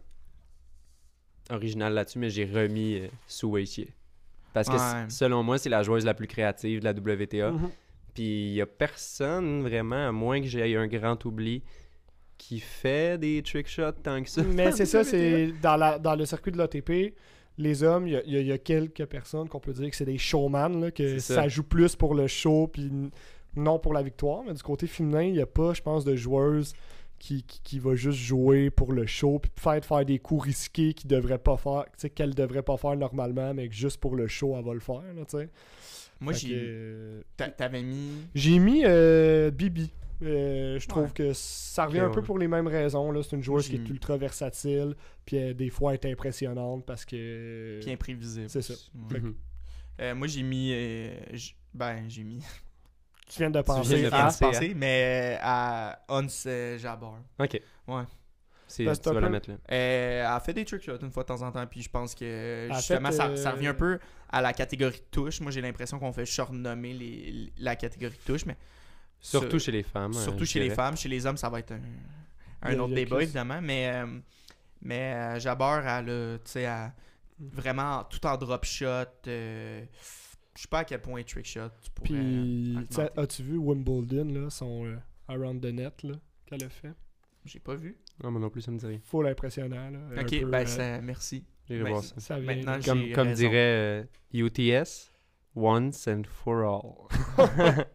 original 1.49 1.93
là-dessus, 1.93 2.19
mais 2.19 2.30
j'ai 2.30 2.45
remis 2.45 2.99
euh, 2.99 3.47
Weiqi. 3.47 3.88
Parce 4.56 4.68
que 4.70 4.74
Ouais. 4.74 5.06
selon 5.10 5.43
moi, 5.43 5.58
c'est 5.60 5.70
la 5.70 5.84
joueuse 5.84 6.06
la 6.06 6.14
plus 6.16 6.26
créative 6.28 6.80
de 6.80 6.86
la 6.86 6.93
WTA. 6.93 7.51
Mhm. 7.51 7.70
Puis 8.14 8.24
il 8.24 8.53
y 8.53 8.62
a 8.62 8.66
personne 8.66 9.62
vraiment, 9.62 10.08
à 10.08 10.12
moins 10.12 10.39
que 10.41 10.47
j'aie 10.47 10.76
un 10.76 10.88
grand 10.88 11.24
oubli, 11.26 11.62
qui 12.38 12.60
fait 12.62 13.20
des 13.20 13.43
trick 13.43 13.68
shots 13.68 13.91
tant 14.01 14.24
que 14.24 14.30
ça. 14.30 14.41
Mais 14.56 14.72
c'est 14.72 14.86
ça, 14.86 15.03
c'est 15.03 15.51
dans, 15.62 15.76
la, 15.76 15.99
dans 15.99 16.16
le 16.16 16.26
circuit 16.26 16.51
de 16.53 16.58
l'ATP, 16.58 17.14
les 17.58 17.84
hommes, 17.84 18.08
il 18.08 18.14
y 18.14 18.16
a- 18.38 18.41
y, 18.41 18.53
y 18.53 18.60
quelques 18.60 19.06
personnes 19.06 19.47
qu'on 19.49 19.60
peut 19.60 19.74
dire 19.74 19.89
que 19.89 19.95
c'est 19.95 20.06
des 20.06 20.18
showman, 20.18 20.80
là, 20.82 20.91
que 20.91 21.20
ça. 21.20 21.36
ça. 21.36 21.47
joue 21.49 21.64
plus 21.64 21.95
pour 21.95 22.16
le 22.16 22.28
show, 22.28 22.68
puis 22.68 22.89
non 23.56 23.78
pour 23.80 23.93
la 23.93 24.01
victoire. 24.03 24.43
Mais 24.47 24.53
du 24.53 24.64
côté 24.64 24.88
féminin, 24.88 25.24
il 25.24 25.34
n'y 25.34 25.41
a 25.41 25.45
pas, 25.45 25.74
je 25.74 25.82
pense, 25.82 26.03
de 26.06 26.16
joueuse 26.16 26.74
qui, 27.20 27.43
qui, 27.43 27.61
qui 27.63 27.80
va 27.80 27.95
juste 27.95 28.20
jouer 28.20 28.70
pour 28.70 28.91
le 28.93 29.05
show, 29.05 29.39
puis 29.39 29.51
faire, 29.55 29.84
faire 29.84 30.05
des 30.05 30.20
coups 30.20 30.45
risqués 30.45 30.93
qu'ils 30.93 31.09
devraient 31.09 31.38
pas 31.39 31.57
faire, 31.57 31.86
tu 31.86 31.91
sais, 31.97 32.09
qu'elle 32.09 32.34
devrait 32.36 32.63
pas 32.63 32.78
faire 32.78 32.95
normalement, 32.95 33.53
mais 33.53 33.68
que 33.70 33.76
juste 33.76 33.97
pour 33.99 34.16
le 34.16 34.28
show, 34.28 34.55
elle 34.57 34.66
va 34.66 34.74
le 34.74 34.80
faire, 34.80 35.01
là, 35.16 35.26
tu 35.26 35.38
sais. 35.38 35.49
Moi, 36.22 36.32
j'ai. 36.34 36.51
euh, 36.55 37.22
t'a- 37.36 37.49
T'avais 37.49 37.84
mis. 37.84 38.22
J'ai 38.34 38.57
mis 38.59 38.84
euh, 38.86 39.51
Bibi. 39.51 39.91
Euh, 40.24 40.80
je 40.80 40.88
trouve 40.88 41.03
Ouais. 41.03 41.09
que 41.13 41.34
ça 41.34 41.86
revient 41.88 41.99
un 41.99 42.09
peu 42.09 42.22
ouais. 42.22 42.26
pour 42.26 42.39
les 42.39 42.47
mêmes 42.47 42.68
raisons. 42.68 43.11
là. 43.11 43.22
C'est 43.22 43.36
une 43.36 43.43
joueuse 43.43 43.68
qui 43.68 43.76
est 43.76 43.89
ultra 43.89 44.16
versatile, 44.16 44.95
puis 45.26 45.38
euh, 45.38 45.53
des 45.53 45.70
fois 45.70 45.93
elle 45.93 45.99
est 46.01 46.11
impressionnante 46.13 46.86
parce 46.86 47.03
que. 47.03 47.80
Puis 47.82 47.91
imprévisible. 47.91 48.49
C'est 48.49 48.61
ça. 48.61 48.76
Ouais. 49.11 49.20
Mhm. 49.20 49.36
Euh, 49.99 50.16
moi, 50.16 50.28
j'ai 50.28 50.43
mis. 50.43 50.72
euh, 50.74 51.13
ben, 51.74 52.05
j'ai 52.07 52.24
mis. 52.24 52.39
Tu 53.28 53.39
viens 53.39 53.49
de 53.49 53.59
viens 53.59 53.63
penser 53.63 54.01
de 54.03 54.07
à. 54.07 54.23
penser. 54.23 54.45
penser, 54.45 54.73
mais 54.76 55.38
euh, 55.38 55.41
à 55.41 55.99
Hans 56.09 56.28
euh, 56.45 56.78
Jabbar. 56.78 57.15
Ok. 57.39 57.59
Ouais. 57.88 58.03
Que 58.67 58.93
tu 58.95 59.13
vas 59.13 59.19
la 59.21 59.30
mettre 59.30 59.49
là. 59.51 59.55
Euh, 59.71 60.19
elle 60.21 60.26
a 60.26 60.39
fait 60.39 60.53
des 60.53 60.65
shots 60.65 60.78
une 61.01 61.11
fois 61.11 61.23
de 61.23 61.28
temps 61.28 61.41
en 61.43 61.51
temps, 61.51 61.65
puis 61.67 61.82
je 61.82 61.89
pense 61.89 62.13
que 62.15 62.67
justement, 62.73 63.09
fait, 63.09 63.15
ça, 63.15 63.36
ça 63.38 63.49
euh, 63.49 63.53
revient 63.53 63.67
un 63.67 63.73
peu 63.73 63.99
à 64.30 64.41
la 64.41 64.53
catégorie 64.53 64.97
de 64.99 65.05
touche. 65.11 65.39
Moi, 65.39 65.51
j'ai 65.51 65.61
l'impression 65.61 65.97
qu'on 65.99 66.11
fait 66.11 66.26
surnommer 66.26 66.93
les, 66.93 67.53
la 67.57 67.76
catégorie 67.76 68.17
de 68.17 68.23
touche, 68.34 68.45
mais 68.45 68.57
Surtout 69.19 69.59
chez 69.59 69.71
les 69.71 69.84
femmes. 69.84 70.11
euh, 70.15 70.19
surtout 70.23 70.45
chez 70.45 70.59
les 70.59 70.69
femmes. 70.71 70.97
Chez 70.97 71.09
les 71.09 71.26
hommes, 71.26 71.38
ça 71.38 71.49
va 71.49 71.59
être 71.59 71.71
un, 71.71 71.80
un 72.63 72.80
autre 72.80 72.93
débat, 72.93 73.21
évidemment, 73.23 73.61
mais, 73.61 73.91
euh, 73.93 74.19
mais 74.82 75.13
euh, 75.13 75.39
Jabbar, 75.39 75.88
elle 75.88 76.09
a, 76.09 76.38
tu 76.39 76.51
sais, 76.51 76.61
elle- 76.63 76.91
vraiment 77.39 78.03
tout 78.05 78.26
en 78.26 78.36
drop 78.38 78.65
shot. 78.65 79.05
Euh, 80.56 80.58
je 80.58 80.62
sais 80.62 80.68
pas 80.70 80.80
à 80.80 80.84
quel 80.86 81.01
point 81.01 81.24
trick 81.24 81.45
shot 81.45 81.70
tu 81.82 81.91
pourrais 81.91 82.10
Puis, 82.10 82.76
tu 82.89 82.95
sais, 82.95 83.01
argumenter. 83.01 83.22
as-tu 83.22 83.43
vu 83.43 83.58
Wimbledon, 83.58 84.26
là, 84.43 84.49
son 84.49 84.86
euh, 84.86 84.95
Around 85.28 85.62
the 85.62 85.74
Net 85.74 86.03
là, 86.03 86.16
qu'elle 86.45 86.64
a 86.64 86.70
fait? 86.70 86.93
J'ai 87.45 87.60
pas 87.60 87.76
vu. 87.76 87.95
Ah, 88.24 88.30
moi 88.32 88.39
non 88.41 88.49
plus, 88.49 88.62
ça 88.62 88.72
me 88.72 88.80
dit 88.80 88.86
rien. 88.88 88.99
Full 89.03 89.28
impressionnant. 89.28 89.89
Là, 89.91 90.22
Ok, 90.22 90.30
peu, 90.39 90.45
ben 90.47 90.62
euh, 90.62 90.66
ça, 90.66 91.01
merci. 91.01 91.43
J'irai 91.68 91.84
Ben, 91.84 91.89
voir 91.91 92.03
ça. 92.03 92.16
ça 92.20 92.39
vient, 92.39 92.56
maintenant, 92.56 92.80
Comme, 92.84 93.12
comme 93.12 93.28
raison. 93.28 93.39
dirait 93.41 93.53
euh, 93.56 94.03
UTS, 94.34 95.12
once 95.56 96.08
and 96.08 96.24
for 96.28 96.64
all. 96.64 97.08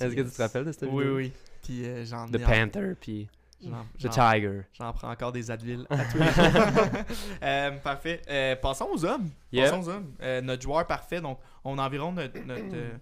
Est-ce 0.00 0.14
que 0.14 0.22
tu 0.22 0.30
te 0.30 0.42
rappelles 0.42 0.64
de 0.64 0.72
cette 0.72 0.82
Oui, 0.90 1.04
vidéo? 1.04 1.16
oui. 1.16 1.32
Puis 1.62 1.84
euh, 1.84 2.04
j'en 2.04 2.26
The 2.28 2.36
ai- 2.36 2.38
Panther, 2.44 2.92
puis 3.00 3.28
j'en- 3.62 3.84
The 3.98 4.08
Tiger. 4.10 4.60
J'en 4.72 4.92
prends 4.92 5.10
encore 5.10 5.32
des 5.32 5.50
Advil 5.50 5.86
à 5.90 6.04
tous 6.04 6.18
les 6.18 6.24
jours. 6.32 6.92
Euh, 7.42 7.70
parfait. 7.78 8.22
Euh, 8.28 8.56
passons 8.56 8.88
aux 8.92 9.04
hommes. 9.04 9.30
Passons 9.52 9.80
aux 9.82 9.88
hommes. 9.88 10.12
Euh, 10.22 10.40
notre 10.40 10.62
joueur 10.62 10.86
parfait. 10.86 11.20
Donc, 11.20 11.38
on 11.66 11.78
a 11.78 11.86
environ 11.86 12.12
notre. 12.12 12.38
notre, 12.40 12.74
euh, 12.74 12.96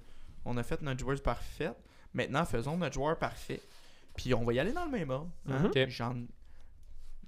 on 0.45 0.57
a 0.57 0.62
fait 0.62 0.81
notre 0.83 1.01
joueur 1.01 1.21
parfait. 1.23 1.73
Maintenant, 2.12 2.45
faisons 2.45 2.77
notre 2.77 2.95
joueur 2.95 3.19
parfait. 3.19 3.61
Puis, 4.17 4.33
on 4.35 4.45
va 4.45 4.53
y 4.53 4.59
aller 4.61 4.73
dans 4.73 4.85
le 4.85 4.91
même 4.91 5.11
ordre. 5.11 5.31
hein. 5.49 5.71
Mhm. 5.75 6.29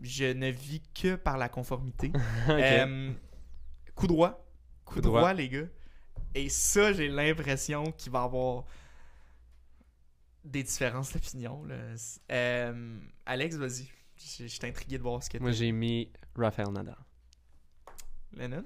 Je 0.01 0.25
ne 0.33 0.51
vis 0.51 0.83
que 0.95 1.15
par 1.17 1.39
la 1.39 1.49
conformité. 1.49 2.13
Euh, 2.49 3.13
coup 3.95 4.07
droit. 4.07 4.47
Coup, 4.85 4.95
Coup 4.97 5.01
droit, 5.01 5.21
droit. 5.21 5.33
les 5.35 5.49
gars. 5.49 5.67
Et 6.35 6.49
ça, 6.51 6.93
j'ai 6.93 7.09
l'impression 7.09 7.91
qu'il 7.93 8.13
va 8.13 8.21
y 8.21 8.25
avoir 8.25 8.65
des 10.45 10.63
différences 10.63 11.13
d'opinion. 11.13 11.67
Euh, 12.31 12.99
Alex, 13.25 13.57
vas-y. 13.57 13.89
Je 14.19 14.47
suis 14.47 14.67
intrigué 14.67 14.99
de 14.99 15.03
voir 15.03 15.23
ce 15.23 15.31
que 15.31 15.39
Moi, 15.39 15.51
tu 15.51 15.57
j'ai 15.59 15.73
mis 15.73 16.11
Rafael 16.37 16.69
Nadal. 16.69 16.97
Lennon? 18.33 18.65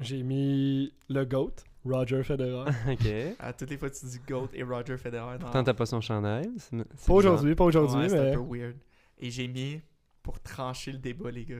J'ai 0.00 0.22
mis 0.22 0.92
le 1.08 1.24
GOAT, 1.24 1.54
Roger 1.84 2.22
Federer. 2.22 2.70
ok. 2.92 3.36
À 3.38 3.52
toutes 3.52 3.70
les 3.70 3.78
fois, 3.78 3.90
tu 3.90 4.06
dis 4.06 4.20
GOAT 4.28 4.48
et 4.54 4.62
Roger 4.62 4.96
Federer. 4.96 5.38
Pourtant, 5.40 5.64
t'as 5.64 5.74
pas 5.74 5.86
son 5.86 6.00
chandail? 6.00 6.48
c'est- 6.58 6.70
c'est 6.70 6.76
Pas 6.78 6.84
bizarre. 6.94 7.16
aujourd'hui, 7.16 7.54
pas 7.54 7.64
aujourd'hui, 7.64 8.00
Ouais, 8.02 8.08
c'est 8.08 8.30
un 8.30 8.34
peu 8.34 8.40
weird. 8.58 8.76
Et 9.18 9.30
j'ai 9.30 9.48
mis, 9.48 9.80
pour 10.22 10.40
trancher 10.40 10.92
le 10.92 10.98
débat, 10.98 11.30
les 11.30 11.44
gars, 11.44 11.56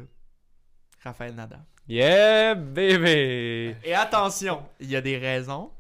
Raphaël 1.03 1.34
Nadal. 1.34 1.64
Yeah, 1.89 2.55
baby! 2.55 3.74
Et 3.82 3.95
attention, 3.95 4.62
il 4.78 4.91
y 4.91 4.97
a 4.97 5.01
des 5.01 5.16
raisons. 5.18 5.70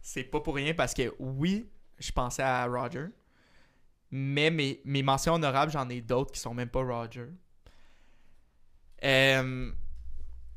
C'est 0.00 0.24
pas 0.24 0.40
pour 0.40 0.56
rien 0.56 0.74
parce 0.74 0.92
que 0.92 1.14
oui, 1.20 1.68
je 1.98 2.10
pensais 2.10 2.42
à 2.42 2.66
Roger. 2.66 3.06
Mais 4.10 4.50
mes, 4.50 4.80
mes 4.84 5.02
mentions 5.02 5.34
honorables, 5.34 5.70
j'en 5.72 5.88
ai 5.88 6.00
d'autres 6.00 6.32
qui 6.32 6.40
sont 6.40 6.52
même 6.52 6.68
pas 6.68 6.82
Roger. 6.82 7.28
Euh... 9.04 9.72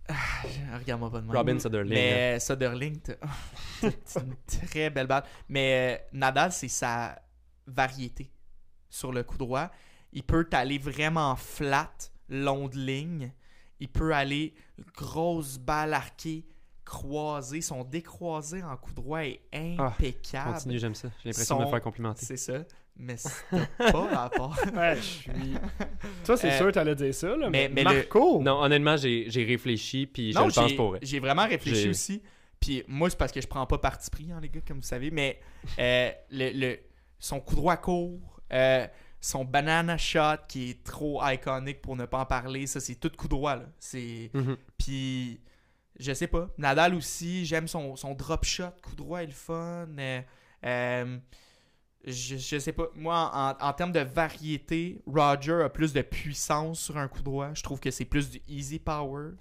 ah, 0.08 0.78
Regarde-moi 0.78 1.12
pas 1.12 1.22
de. 1.22 1.32
Robin 1.32 1.60
Soderling. 1.60 1.92
hein. 1.92 1.96
Mais 1.96 2.40
Soderling, 2.40 3.00
t'as- 3.00 3.16
c'est 4.06 4.22
une 4.22 4.36
très 4.46 4.90
belle 4.90 5.08
balle. 5.08 5.24
Mais 5.50 6.00
euh, 6.14 6.18
Nadal, 6.18 6.52
c'est 6.52 6.68
sa 6.68 7.20
variété 7.68 8.30
sur 8.90 9.12
le 9.12 9.24
coup 9.24 9.38
droit. 9.38 9.70
Il 10.14 10.24
peut 10.24 10.48
aller 10.54 10.78
vraiment 10.78 11.36
flat, 11.36 11.92
long 12.30 12.68
de 12.68 12.78
ligne. 12.78 13.32
Il 13.80 13.90
peut 13.90 14.14
aller 14.14 14.54
grosse 14.96 15.58
balle 15.58 15.94
arquée, 15.94 16.46
croisée. 16.86 17.62
Son 17.62 17.84
décroisé 17.84 18.64
en 18.64 18.78
coup 18.78 18.94
droit 18.94 19.24
est 19.24 19.42
impeccable. 19.54 20.54
Continue, 20.54 20.80
j'aime 20.80 20.96
ça. 20.96 21.10
J'ai 21.24 21.30
l'impression 21.30 21.60
de 21.60 21.66
me 21.66 21.70
faire 21.70 21.82
complimenter. 21.82 22.26
C'est 22.26 22.38
ça. 22.38 22.64
Mais 22.98 23.18
c'est 23.18 23.32
pas 23.78 23.92
rapport. 24.14 24.56
Ouais, 24.76 24.96
je 24.96 25.02
suis. 25.02 25.32
Toi, 26.26 26.38
c'est 26.38 26.52
Euh, 26.52 26.58
sûr 26.58 26.66
que 26.68 26.72
t'allais 26.72 26.96
dire 26.96 27.14
ça, 27.14 27.36
là. 27.36 27.50
mais- 27.50 27.68
Mais, 27.70 27.84
mais 27.84 27.84
le- 27.92 27.96
Marco! 27.98 28.42
Non, 28.42 28.62
honnêtement, 28.62 28.96
j'ai 28.98 29.28
réfléchi, 29.48 30.08
puis 30.08 30.32
je 30.32 30.40
le 30.40 30.46
pense 30.52 30.70
j'ai- 30.70 30.76
pour 30.76 30.90
vrai. 30.90 31.00
J'ai 31.02 31.20
vraiment 31.20 31.46
réfléchi 31.46 31.90
aussi. 31.90 32.22
Puis 32.60 32.84
moi, 32.88 33.10
c'est 33.10 33.18
parce 33.18 33.32
que 33.32 33.42
je 33.42 33.48
prends 33.48 33.66
pas 33.66 33.78
parti 33.78 34.10
pris, 34.10 34.32
hein, 34.32 34.40
les 34.42 34.50
gars, 34.50 34.62
comme 34.66 34.78
vous 34.78 34.84
savez. 34.84 35.12
Mais 35.12 35.40
euh, 35.78 36.10
le, 36.32 36.52
le- 36.58 36.80
son 37.20 37.40
coup 37.42 37.56
droit 37.56 37.78
court, 37.78 38.42
euh, 38.54 38.88
son 39.20 39.44
banana 39.44 39.98
shot 39.98 40.38
qui 40.48 40.70
est 40.72 40.84
trop 40.84 41.22
iconique 41.24 41.82
pour 41.82 41.96
ne 41.96 42.06
pas 42.06 42.20
en 42.20 42.26
parler, 42.26 42.66
ça, 42.66 42.80
c'est 42.80 42.96
tout 42.96 43.12
coup 43.18 43.28
droit. 43.28 43.56
Là. 43.58 43.66
C'est... 43.80 44.30
Mhm. 44.34 44.56
Puis, 44.78 45.42
je 46.00 46.14
sais 46.14 46.28
pas. 46.28 46.50
Nadal 46.58 46.96
aussi, 46.96 47.46
j'aime 47.46 47.68
son, 47.68 47.96
son 47.98 48.14
drop 48.14 48.46
shot, 48.46 48.72
coup 48.82 48.96
droit 48.96 49.22
est 49.22 49.28
le 49.28 49.32
fun. 49.34 49.88
euh, 50.00 50.22
euh, 50.66 51.18
je, 52.06 52.38
je 52.38 52.60
sais 52.60 52.72
pas. 52.74 52.88
Moi, 52.96 53.32
en, 53.34 53.56
en 53.68 53.74
termes 53.74 53.92
de 53.92 54.00
variété, 54.02 55.02
Roger 55.08 55.62
a 55.64 55.70
plus 55.70 55.94
de 55.94 56.02
puissance 56.02 56.80
sur 56.80 56.98
un 56.98 57.08
coup 57.08 57.24
droit. 57.24 57.54
Je 57.54 57.64
trouve 57.64 57.80
que 57.80 57.92
c'est 57.92 58.06
plus 58.06 58.30
du 58.30 58.42
easy 58.48 58.80
power 58.80 59.32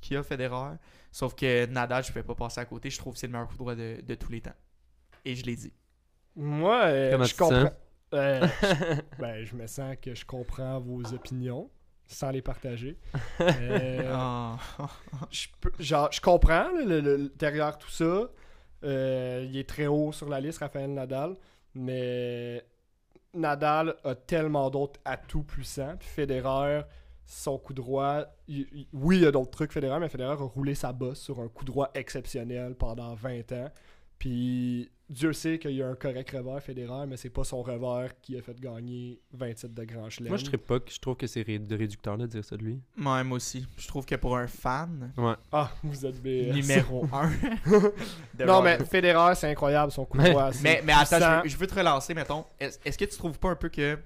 qu'il 0.00 0.16
a 0.16 0.22
Federer. 0.22 0.76
Sauf 1.12 1.34
que 1.34 1.66
Nadal, 1.66 2.04
je 2.04 2.10
ne 2.10 2.14
peux 2.14 2.22
pas 2.22 2.34
passer 2.34 2.60
à 2.60 2.64
côté. 2.64 2.90
Je 2.90 2.98
trouve 2.98 3.14
que 3.14 3.18
c'est 3.18 3.26
le 3.26 3.32
meilleur 3.32 3.48
coup 3.48 3.56
droit 3.56 3.74
de, 3.74 4.00
de 4.06 4.14
tous 4.14 4.30
les 4.30 4.40
temps. 4.40 4.54
Et 5.24 5.34
je 5.34 5.44
l'ai 5.44 5.56
dit. 5.56 5.72
Moi, 6.36 6.82
euh, 6.84 7.24
je 7.24 7.34
comprends. 7.36 7.70
Euh, 8.12 8.44
ben, 9.20 9.44
je 9.44 9.54
me 9.54 9.68
sens 9.68 9.94
que 10.02 10.16
je 10.16 10.24
comprends 10.26 10.80
vos 10.80 11.00
opinions 11.14 11.70
sans 12.08 12.30
les 12.32 12.42
partager. 12.42 12.98
Euh, 13.40 14.02
Ah. 14.12 14.56
je, 15.30 15.46
peux- 15.60 15.70
genre, 15.78 16.10
je 16.10 16.20
comprends 16.20 16.72
là, 16.72 16.84
le, 16.84 17.00
le- 17.00 17.28
derrière 17.38 17.78
tout 17.78 17.88
ça. 17.88 18.28
euh, 18.82 19.46
il 19.48 19.56
est 19.56 19.68
très 19.68 19.86
haut 19.86 20.10
sur 20.10 20.28
la 20.28 20.40
liste, 20.40 20.58
Raphaël 20.58 20.92
Nadal. 20.92 21.36
Mais 21.74 22.64
Nadal 23.34 23.96
a 24.04 24.14
tellement 24.14 24.70
d'autres 24.70 25.00
atouts 25.04 25.44
puissants. 25.44 25.96
Puis 25.98 26.08
Federer, 26.08 26.82
son 27.24 27.58
coup 27.58 27.74
droit, 27.74 28.24
oui, 28.92 29.16
il 29.16 29.22
y 29.22 29.26
a 29.26 29.30
d'autres 29.30 29.50
trucs 29.50 29.72
Federer, 29.72 30.00
mais 30.00 30.08
Federer 30.08 30.32
a 30.32 30.34
roulé 30.34 30.74
sa 30.74 30.92
bosse 30.92 31.20
sur 31.20 31.40
un 31.40 31.48
coup 31.48 31.64
droit 31.64 31.90
exceptionnel 31.94 32.74
pendant 32.74 33.14
20 33.14 33.52
ans. 33.52 33.70
Puis 34.18 34.90
Dieu 35.10 35.32
sait 35.32 35.58
qu'il 35.58 35.72
y 35.72 35.82
a 35.82 35.88
un 35.88 35.96
correct 35.96 36.30
revers 36.30 36.62
Federer, 36.62 37.04
mais 37.08 37.16
c'est 37.16 37.30
pas 37.30 37.42
son 37.42 37.62
revers 37.62 38.12
qui 38.22 38.38
a 38.38 38.42
fait 38.42 38.58
gagner 38.60 39.20
20 39.32 39.54
titres 39.54 39.74
de 39.74 39.84
Grand 39.84 40.08
Chelem. 40.08 40.28
Moi, 40.28 40.36
je 40.38 40.44
serais 40.44 40.56
pas 40.56 40.78
que 40.78 40.92
je 40.92 41.00
trouve 41.00 41.16
que 41.16 41.26
c'est 41.26 41.42
ré- 41.42 41.58
de 41.58 41.76
réducteur 41.76 42.16
de 42.16 42.26
dire 42.26 42.44
ça 42.44 42.56
de 42.56 42.62
lui. 42.62 42.80
Ouais, 42.96 43.24
moi 43.24 43.36
aussi. 43.36 43.66
Je 43.76 43.88
trouve 43.88 44.06
que 44.06 44.14
pour 44.14 44.36
un 44.36 44.46
fan, 44.46 45.12
Ouais. 45.16 45.34
Ah, 45.50 45.72
vous 45.82 46.06
êtes 46.06 46.22
BS. 46.22 46.52
numéro 46.54 47.04
1. 47.12 48.44
Non, 48.46 48.62
mais 48.62 48.78
Federer, 48.84 49.34
c'est 49.34 49.50
incroyable 49.50 49.90
son 49.92 50.04
coup 50.04 50.16
de 50.18 50.22
Mais- 50.22 50.34
Mais, 50.62 50.82
mais 50.84 50.92
attends, 50.92 51.42
je 51.44 51.48
je 51.50 51.56
veux 51.56 51.66
te 51.66 51.74
relancer, 51.74 52.14
mettons. 52.14 52.44
Est-ce 52.60 52.78
est-ce 52.84 52.96
que 52.96 53.04
tu 53.04 53.16
trouves 53.18 53.38
pas 53.38 53.48
un 53.50 53.56
peu 53.56 53.68
que 53.68 53.98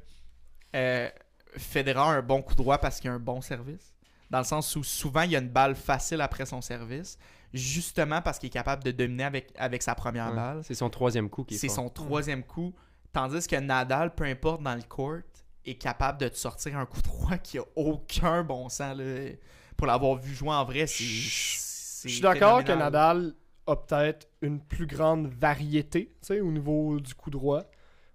euh, 0.74 1.08
Federer 1.56 1.98
a 1.98 2.04
un 2.04 2.22
bon 2.22 2.42
coup 2.42 2.54
droit 2.54 2.78
parce 2.78 2.98
qu'il 2.98 3.10
a 3.10 3.12
un 3.14 3.18
bon 3.20 3.40
service? 3.40 3.92
Dans 4.30 4.38
le 4.38 4.44
sens 4.44 4.74
où 4.74 4.82
souvent 4.82 5.22
il 5.22 5.32
y 5.32 5.36
a 5.36 5.38
une 5.38 5.48
balle 5.50 5.74
facile 5.76 6.20
après 6.20 6.46
son 6.46 6.60
service, 6.60 7.18
justement 7.54 8.20
parce 8.20 8.38
qu'il 8.38 8.48
est 8.48 8.50
capable 8.50 8.82
de 8.84 8.90
dominer 8.90 9.24
avec, 9.24 9.52
avec 9.56 9.82
sa 9.82 9.94
première 9.94 10.28
Ouais. 10.30 10.36
balle. 10.36 10.60
C'est 10.64 10.74
son 10.74 10.90
troisième 10.90 11.30
coup 11.30 11.44
qui 11.44 11.54
est 11.54 11.58
C'est 11.58 11.68
son 11.68 11.88
troisième 11.88 12.42
coup. 12.42 12.74
Tandis 13.12 13.46
que 13.46 13.56
Nadal, 13.56 14.14
peu 14.14 14.24
importe 14.24 14.62
dans 14.62 14.74
le 14.74 14.82
court, 14.82 15.18
est 15.64 15.76
capable 15.76 16.18
de 16.18 16.28
te 16.28 16.36
sortir 16.36 16.76
un 16.76 16.84
coup 16.84 17.00
droit 17.02 17.38
qui 17.38 17.58
a 17.58 17.62
aucun 17.76 18.42
bon 18.44 18.68
sens. 18.68 18.96
là. 18.98 19.30
Pour 19.76 19.86
l'avoir 19.86 20.16
vu 20.16 20.34
jouer 20.34 20.50
en 20.50 20.64
vrai, 20.64 20.86
c'est. 20.86 21.04
Je 21.04 22.08
suis 22.08 22.20
d'accord 22.20 22.62
que. 22.64 22.72
Nadal 22.72 23.34
a 23.66 23.76
peut-être 23.76 24.28
une 24.42 24.60
plus 24.60 24.86
grande 24.86 25.26
variété 25.28 26.12
tu 26.20 26.26
sais, 26.26 26.40
au 26.40 26.50
niveau 26.50 27.00
du 27.00 27.14
coup 27.14 27.30
droit. 27.30 27.62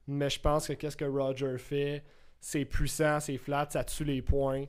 Mais 0.07 0.29
je 0.29 0.39
pense 0.39 0.67
que 0.67 0.73
qu'est-ce 0.73 0.97
que 0.97 1.05
Roger 1.05 1.57
fait, 1.57 2.03
c'est 2.39 2.65
puissant, 2.65 3.19
c'est 3.19 3.37
flat, 3.37 3.67
ça 3.69 3.83
tue 3.83 4.03
les 4.03 4.21
points. 4.21 4.65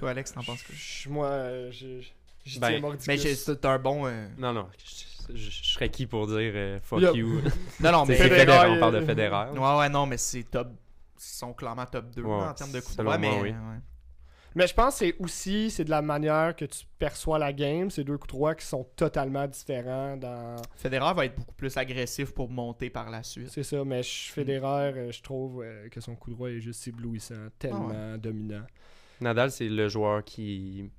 Toi, 0.00 0.10
Alex, 0.10 0.32
t'en 0.32 0.42
penses 0.42 0.62
quoi? 0.62 0.74
Je- 0.76 1.08
Moi, 1.08 1.26
euh, 1.26 1.70
je- 1.70 2.00
j'y 2.44 2.58
Ben, 2.58 2.68
tiens 2.70 2.80
mordicus. 2.80 3.06
Mais 3.06 3.16
j'ai- 3.18 3.34
c'est 3.34 3.64
un 3.66 3.78
bon. 3.78 4.06
euh, 4.06 4.28
Non, 4.38 4.52
non, 4.52 4.66
je, 4.78 5.36
je- 5.36 5.50
je 5.50 5.72
serais 5.72 5.90
qui 5.90 6.06
pour 6.06 6.26
dire 6.26 6.36
euh, 6.54 6.80
fuck 6.82 7.00
you? 7.14 7.40
Non, 7.80 7.92
non, 7.92 8.06
mais. 8.06 8.14
Federer, 8.16 8.40
Federer, 8.40 8.68
on 8.70 8.74
euh, 8.76 8.80
parle 8.80 8.94
de 9.00 9.06
Federer. 9.06 9.50
Ouais, 9.58 9.78
ouais, 9.78 9.88
non, 9.88 10.06
mais 10.06 10.16
c'est 10.16 10.42
top. 10.44 10.68
Ils 11.16 11.22
sont 11.22 11.52
clairement 11.52 11.84
top 11.86 12.10
2 12.16 12.22
Ouais, 12.22 12.32
en 12.32 12.54
termes 12.54 12.72
de 12.72 12.80
coups 12.80 12.96
selon 12.96 13.04
droit, 13.10 13.18
mais. 13.18 13.40
oui. 13.42 13.50
ouais. 13.50 13.54
Mais 14.56 14.66
je 14.66 14.74
pense 14.74 14.94
que 14.98 15.06
c'est 15.06 15.14
aussi 15.20 15.70
c'est 15.70 15.84
de 15.84 15.90
la 15.90 16.02
manière 16.02 16.56
que 16.56 16.64
tu 16.64 16.80
perçois 16.98 17.38
la 17.38 17.52
game. 17.52 17.88
C'est 17.88 18.02
deux 18.02 18.18
coups 18.18 18.32
droits 18.34 18.54
qui 18.56 18.66
sont 18.66 18.82
totalement 18.96 19.46
différents 19.46 20.16
dans. 20.16 20.56
Federer 20.74 21.14
va 21.14 21.24
être 21.26 21.36
beaucoup 21.36 21.54
plus 21.54 21.76
agressif 21.76 22.32
pour 22.32 22.50
monter 22.50 22.90
par 22.90 23.10
la 23.10 23.22
suite. 23.22 23.48
C'est 23.50 23.62
ça, 23.62 23.84
mais 23.84 24.02
je- 24.02 24.32
Federer, 24.32 24.92
euh, 24.98 25.12
je 25.12 25.22
trouve 25.22 25.62
euh, 25.62 25.88
que 25.88 26.00
son 26.00 26.16
coup 26.16 26.30
droit 26.32 26.48
est 26.50 26.58
juste 26.60 26.88
éblouissant, 26.88 27.34
tellement 27.60 27.92
Ah 27.92 28.16
dominant. 28.16 28.64
Nadal, 29.20 29.50
c'est 29.50 29.68
le 29.68 29.88
joueur 29.88 30.24
qui 30.24 30.90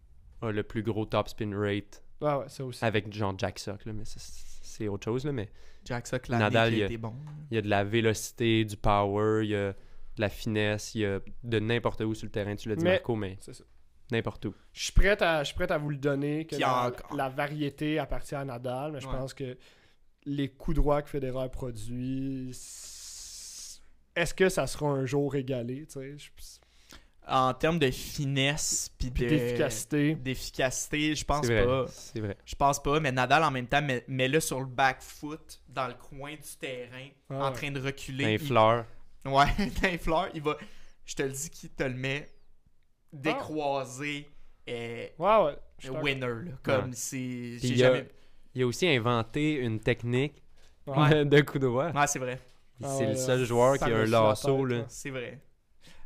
a 0.41 0.51
le 0.51 0.63
plus 0.63 0.84
gros 0.84 1.05
top 1.05 1.30
spin 1.30 1.51
rate 1.57 2.03
Ah 2.22 2.39
ouais, 2.39 2.49
ça 2.49 2.65
aussi. 2.65 2.84
avec 2.84 3.11
genre 3.13 3.34
Jack 3.38 3.59
Sock, 3.59 3.86
là, 3.86 3.93
mais 3.93 4.03
c'est- 4.05 4.88
autre 4.88 5.05
chose. 5.05 5.26
Là, 5.26 5.32
mais 5.32 5.49
Jack 5.86 6.07
Sock, 6.07 6.28
Nadal, 6.30 6.74
il 6.74 6.80
y 6.80 6.84
a 6.84 6.97
bon. 6.97 7.13
il 7.51 7.55
y 7.55 7.57
a 7.57 7.61
de 7.61 7.69
la 7.69 7.84
vélocité, 7.84 8.65
du 8.65 8.78
power, 8.78 9.41
il 9.43 9.49
y 9.51 9.55
a 9.55 9.74
de 9.74 10.22
la 10.22 10.30
finesse, 10.30 10.95
il 10.95 11.01
y 11.01 11.05
a 11.05 11.19
de 11.43 11.59
n'importe 11.59 12.01
où 12.01 12.13
sur 12.15 12.26
le 12.26 12.32
terrain. 12.32 12.55
Tu 12.55 12.69
l'as 12.69 12.76
dit, 12.76 12.84
Mais- 12.84 12.93
Marco, 12.93 13.15
mais 13.15 13.38
C'est 13.41 13.53
ça. 13.53 13.63
n'importe 14.11 14.45
où. 14.45 14.55
Je 14.74 14.84
suis 14.86 14.93
prêt 14.93 15.22
à, 15.22 15.43
je 15.43 15.47
suis 15.49 15.55
prêt 15.55 15.72
à 15.72 15.78
vous 15.78 15.89
le 15.89 15.97
donner, 15.97 16.45
que 16.45 16.55
la, 16.55 16.91
la 17.15 17.30
variété 17.30 17.99
appartient 17.99 18.36
à 18.36 18.43
Nadal, 18.45 18.91
mais 18.93 19.01
je 19.01 19.07
Ouais. 19.07 19.13
pense 19.13 19.34
que 19.36 19.57
les 20.26 20.49
coups 20.49 20.76
droits 20.76 21.01
que 21.01 21.09
Federer 21.09 21.49
produit, 21.49 22.49
est-ce 24.15 24.34
que 24.34 24.49
ça 24.49 24.67
sera 24.67 24.88
un 24.88 25.05
jour 25.05 25.36
égalé, 25.36 25.86
tu 25.86 25.93
sais? 25.93 26.17
Je- 26.17 26.30
En 27.32 27.53
termes 27.53 27.79
de 27.79 27.89
finesse 27.91 28.89
puis 28.97 29.09
Puis 29.09 29.23
de- 29.23 29.29
d'efficacité. 29.29 30.15
d'efficacité, 30.15 31.15
je 31.15 31.23
pense 31.25 31.45
vrai. 31.45 31.65
pas. 31.65 31.86
C'est 31.88 32.19
vrai. 32.19 32.36
Je 32.45 32.55
pense 32.55 32.82
pas, 32.84 32.99
mais 32.99 33.11
Nadal 33.11 33.43
en 33.43 33.51
même 33.51 33.67
temps, 33.67 33.82
met- 33.82 34.03
mets-le 34.07 34.39
sur 34.41 34.59
le 34.59 34.65
back 34.65 35.01
foot, 35.01 35.61
dans 35.69 35.88
le 35.88 35.93
coin 35.93 36.32
du 36.34 36.57
terrain, 36.59 37.07
Ah 37.29 37.45
en 37.47 37.51
train 37.51 37.71
de 37.71 37.79
reculer. 37.79 38.25
Un 38.25 38.29
Il- 38.32 38.39
fleur. 38.39 38.86
Ouais, 39.25 39.45
d'un 39.82 39.97
fleur, 39.97 40.27
il 40.34 40.41
va. 40.41 40.57
Je 41.05 41.15
te 41.15 41.23
le 41.23 41.29
dis 41.29 41.49
qu'il 41.49 41.69
te 41.69 41.84
le 41.84 41.93
met 41.93 42.27
décroisé 43.13 44.27
et 44.67 45.11
ouais. 45.17 45.55
je 45.79 45.88
suis 45.88 45.97
winner, 45.97 46.19
là. 46.27 46.51
Comme 46.63 46.89
Ouais. 46.89 46.95
J'ai 46.95 47.57
il 47.67 47.84
a- 47.84 47.88
jamais. 47.93 48.07
Il 48.53 48.63
a 48.63 48.67
aussi 48.67 48.88
inventé 48.88 49.53
une 49.53 49.79
technique. 49.79 50.43
Ouais. 50.86 51.23
de 51.25 51.41
coup 51.41 51.59
droit. 51.59 51.91
Ouais, 51.91 52.07
c'est 52.07 52.19
vrai. 52.19 52.39
Ah 52.84 52.88
c'est 52.97 53.05
ouais, 53.05 53.11
le 53.11 53.15
seul 53.15 53.45
joueur 53.45 53.77
qui 53.77 53.84
a 53.86 53.95
un 53.95 54.05
lasso. 54.05 54.65
là. 54.65 54.86
C'est 54.89 55.11
vrai. 55.11 55.39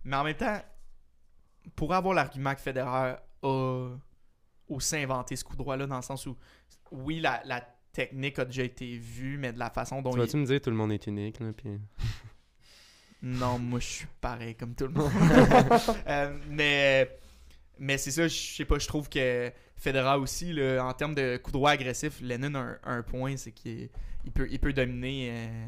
Mais 0.03 0.15
en 0.17 0.23
même 0.23 0.35
temps, 0.35 0.61
pour 1.75 1.93
avoir 1.93 2.13
l'argument 2.13 2.53
que 2.55 2.61
Federer 2.61 3.15
a 3.43 3.89
aussi 4.67 4.95
inventé 4.97 5.35
ce 5.35 5.43
coup 5.43 5.55
droit-là, 5.55 5.85
dans 5.87 5.97
le 5.97 6.01
sens 6.01 6.25
où, 6.25 6.35
oui, 6.91 7.19
la, 7.19 7.41
la 7.45 7.61
technique 7.91 8.39
a 8.39 8.45
déjà 8.45 8.63
été 8.63 8.97
vue, 8.97 9.37
mais 9.37 9.53
de 9.53 9.59
la 9.59 9.69
façon 9.69 10.01
dont 10.01 10.11
Tu 10.11 10.17
il. 10.17 10.21
vas-tu 10.21 10.37
me 10.37 10.45
dire 10.45 10.61
tout 10.61 10.69
le 10.69 10.75
monde 10.75 10.91
est 10.91 11.05
unique? 11.07 11.39
Là, 11.39 11.51
puis... 11.55 11.79
Non, 13.21 13.57
moi, 13.57 13.79
je 13.79 13.85
suis 13.85 14.07
pareil 14.21 14.55
comme 14.55 14.75
tout 14.75 14.85
le 14.87 14.93
monde. 14.93 15.11
Euh, 16.07 16.37
mais 16.49 17.17
mais 17.77 17.97
c'est 17.97 18.11
ça, 18.11 18.27
je 18.27 18.35
sais 18.35 18.65
pas, 18.65 18.79
je 18.79 18.87
trouve 18.87 19.09
que 19.09 19.51
Federer 19.75 20.17
aussi, 20.17 20.53
là, 20.53 20.85
en 20.85 20.93
termes 20.93 21.15
de 21.15 21.37
coup 21.37 21.51
droit 21.51 21.71
agressif, 21.71 22.21
Lennon 22.21 22.55
a 22.55 22.59
un, 22.59 22.79
un 22.83 23.03
point, 23.03 23.35
c'est 23.37 23.51
qu'il 23.51 23.89
il 24.23 24.31
peut, 24.31 24.47
il 24.49 24.59
peut 24.59 24.71
dominer. 24.73 25.29
euh, 25.31 25.67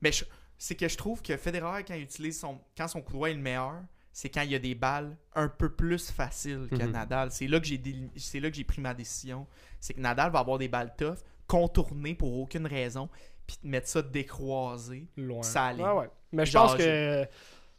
Mais 0.00 0.10
c'est 0.56 0.74
que 0.74 0.88
je 0.88 0.96
trouve 0.96 1.20
que 1.22 1.36
Federer, 1.36 1.84
quand 1.86 1.94
il 1.94 2.02
utilise 2.02 2.38
son, 2.40 2.60
quand 2.76 2.88
son 2.88 3.02
coup 3.02 3.12
droit 3.12 3.28
est 3.30 3.34
le 3.34 3.40
meilleur, 3.40 3.82
c'est 4.16 4.28
quand 4.30 4.42
il 4.42 4.52
y 4.52 4.54
a 4.54 4.58
des 4.60 4.74
balles 4.76 5.16
un 5.34 5.48
peu 5.48 5.68
plus 5.70 6.08
faciles 6.10 6.68
que 6.70 6.76
Mhm. 6.82 6.92
Nadal. 6.92 7.30
C'est 7.32 7.48
là 7.48 7.58
que 7.58 7.66
j'ai 7.66 7.78
déli- 7.78 8.08
c'est 8.16 8.38
là 8.40 8.48
que 8.48 8.56
j'ai 8.56 8.62
pris 8.64 8.80
ma 8.80 8.94
décision. 8.94 9.46
C'est 9.80 9.92
que 9.94 10.00
Nadal 10.00 10.30
va 10.30 10.38
avoir 10.38 10.56
des 10.58 10.68
balles 10.68 10.94
tough, 10.96 11.16
contournées 11.48 12.14
pour 12.14 12.32
aucune 12.38 12.66
raison, 12.66 13.08
puis 13.46 13.56
te 13.56 13.66
mettre 13.66 13.88
ça 13.88 14.00
décroisé. 14.02 15.08
Loin. 15.16 15.42
Ça 15.42 15.64
allait. 15.66 15.82
Ouais, 15.82 15.90
ouais. 15.92 16.10
Mais 16.32 16.46
je 16.46 16.52
pense 16.56 16.74
que, 16.76 17.24
tu 17.24 17.28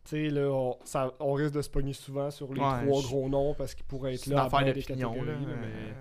sais, 0.04 0.30
là, 0.30 0.50
on, 0.52 0.78
ça- 0.84 1.14
on 1.22 1.34
risque 1.34 1.54
de 1.56 1.62
se 1.62 1.70
pogner 1.70 1.94
souvent 1.94 2.30
sur 2.30 2.54
les 2.54 2.60
Ouais, 2.62 2.86
trois 2.86 3.02
je- 3.02 3.08
gros 3.08 3.30
noms 3.30 3.54
parce 3.54 3.74
qu'ils 3.74 3.86
pourraient 3.86 4.14
être 4.16 4.26
là 4.28 4.44
à 4.52 4.64
des 4.64 4.74
là. 4.74 4.82
catégories, 4.82 5.22
là, 5.26 5.32
euh, 5.34 5.94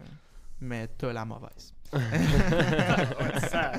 Mais 0.60 0.88
t'as 0.88 1.12
la 1.12 1.24
mauvaise. 1.24 1.72
mais- 1.92 3.78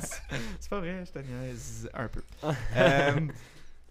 C'est 0.60 0.70
pas 0.70 0.80
vrai, 0.80 1.04
je 1.06 1.12
te 1.12 1.20
niaise 1.20 1.90
un 1.94 2.08
peu. 2.08 2.24
Euh, 2.78 3.28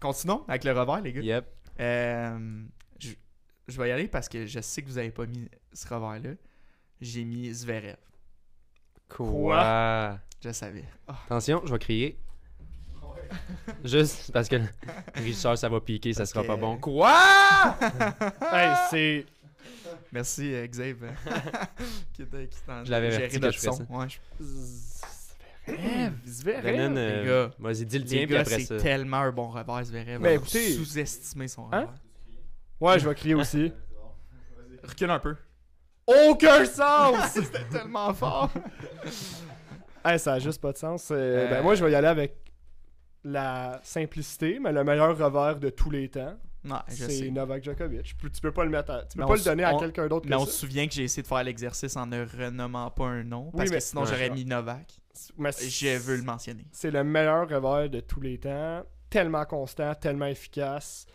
continuons 0.01 0.45
avec 0.49 0.65
le 0.65 0.73
revers, 0.73 1.01
les 1.03 1.13
gars. 1.13 1.21
Yep. 1.21 1.47
Euh, 1.81 2.65
je, 2.99 3.11
je 3.69 3.81
vais 3.81 3.89
y 3.89 3.93
aller 3.93 4.09
parce 4.09 4.29
que 4.29 4.47
je 4.47 4.61
sais 4.61 4.83
que 4.83 4.89
vous 4.89 4.99
avez 4.99 5.11
pas 5.11 5.27
mis 5.27 5.49
ce 5.73 5.87
revers-là. 5.89 6.31
J'ai 7.01 7.25
mis 7.25 7.53
Zverev. 7.53 7.97
Quoi? 9.09 10.19
Je 10.43 10.51
savais. 10.53 10.85
Ah, 11.09 11.17
Attention, 11.27 11.63
je 11.65 11.73
vais 11.73 11.79
crier. 11.79 12.19
Juste 13.85 14.31
parce 14.33 14.49
que 14.49 14.57
Richard, 15.15 15.57
ça 15.59 15.69
va 15.69 15.81
piquer, 15.81 16.13
ça 16.13 16.21
Parce 16.21 16.31
sera 16.31 16.45
pas 16.45 16.57
bon. 16.57 16.77
Quoi? 16.81 17.13
Hey, 18.53 18.75
c'est. 18.91 19.27
Merci, 20.13 20.55
euh, 20.55 20.67
Xavier. 20.67 20.95
qui 22.13 22.23
était 22.23 22.47
qui 22.47 22.59
Je 22.85 22.91
l'avais 22.91 23.11
géré 23.11 23.25
averti 23.25 23.37
que 23.41 23.45
notre 23.45 23.59
je 23.59 23.63
son. 23.63 23.73
ça. 23.73 23.85
Ouais, 23.89 24.07
je- 24.09 24.45
Zverev. 26.27 26.63
Brennan, 26.63 26.97
euh, 26.99 27.21
les 27.23 27.29
gars. 27.29 27.51
vas-y, 27.59 27.87
dis 27.87 27.99
le 27.99 28.05
Les 28.05 28.09
tien, 28.11 28.19
puis 28.27 28.35
gars, 28.35 28.41
après 28.41 28.59
c'est 28.61 28.65
ça. 28.67 28.77
tellement 28.79 29.19
un 29.19 29.33
bon 29.33 29.49
revers, 29.49 29.85
Zverev. 29.85 30.19
Mais 30.21 30.37
On 30.37 30.41
écoutez- 30.41 30.73
Sous-estimer 30.73 31.49
son 31.49 31.63
Hein? 31.73 31.81
revers. 31.83 31.95
Ouais, 32.81 32.99
je 32.99 33.09
vais 33.09 33.15
crier 33.15 33.35
aussi. 33.35 33.73
Recule 34.83 35.11
un 35.11 35.19
peu. 35.19 35.37
Aucun 36.07 36.65
sens! 36.67 37.17
C'était 37.33 37.65
tellement 37.71 38.13
fort. 38.13 38.51
hey, 40.05 40.19
ça 40.19 40.35
a 40.35 40.39
juste 40.39 40.61
pas 40.61 40.73
de 40.73 40.79
sens. 40.79 41.11
Euh, 41.11 41.15
Euh, 41.47 41.51
Ben, 41.51 41.63
moi, 41.63 41.75
je 41.75 41.85
vais 41.85 41.93
y 41.93 41.95
aller 41.95 42.09
avec 42.09 42.37
la 43.25 43.81
simplicité, 43.83 44.59
mais 44.61 44.73
le 44.73 44.85
meilleur 44.85 45.17
revers 45.17 45.59
de 45.59 45.71
tous 45.71 45.89
les 45.91 46.11
temps, 46.11 46.37
Non, 46.63 46.81
je 46.89 46.95
c'est 46.95 47.11
sais. 47.11 47.31
Novak 47.31 47.65
Djokovic. 47.65 48.03
Tu 48.03 48.15
peux- 48.17 48.29
Tu 48.29 48.41
peux 48.43 48.53
pas 48.53 48.65
le 48.65 48.71
mettre 48.71 48.91
à- 48.91 49.05
tu 49.05 49.17
peux 49.17 49.23
Mais 49.23 49.29
pas 49.29 49.37
le 49.37 49.43
donner 49.45 49.65
à 49.65 49.75
on- 49.75 49.79
quelqu'un 49.79 50.07
d'autre 50.09 50.27
Mais 50.29 50.37
que 50.37 50.41
on 50.43 50.45
se 50.47 50.53
souvient 50.53 50.87
que 50.87 50.93
j'ai 50.93 51.05
essayé 51.05 51.23
de 51.23 51.27
faire 51.29 51.43
l'exercice 51.43 51.97
en 51.97 52.07
ne 52.07 52.23
renommant 52.27 52.91
pas 52.91 53.07
un 53.07 53.25
nom. 53.25 53.51
Parce 53.51 53.71
mais- 53.71 53.77
que 53.77 53.83
sinon, 53.83 54.03
Ouais. 54.03 54.09
j'aurais 54.11 54.29
mis 54.29 54.45
Novak. 54.45 54.93
Mais 55.39 55.51
Je 55.53 55.97
veux 55.99 56.17
le 56.17 56.23
mentionner. 56.23 56.67
C'est 56.73 56.91
le 56.91 57.05
meilleur 57.05 57.49
revers 57.49 57.89
de 57.91 58.01
tous 58.01 58.21
les 58.21 58.39
temps. 58.39 58.83
Tellement 59.11 59.45
constant, 59.45 59.95
tellement 59.95 60.27
efficace. 60.27 61.07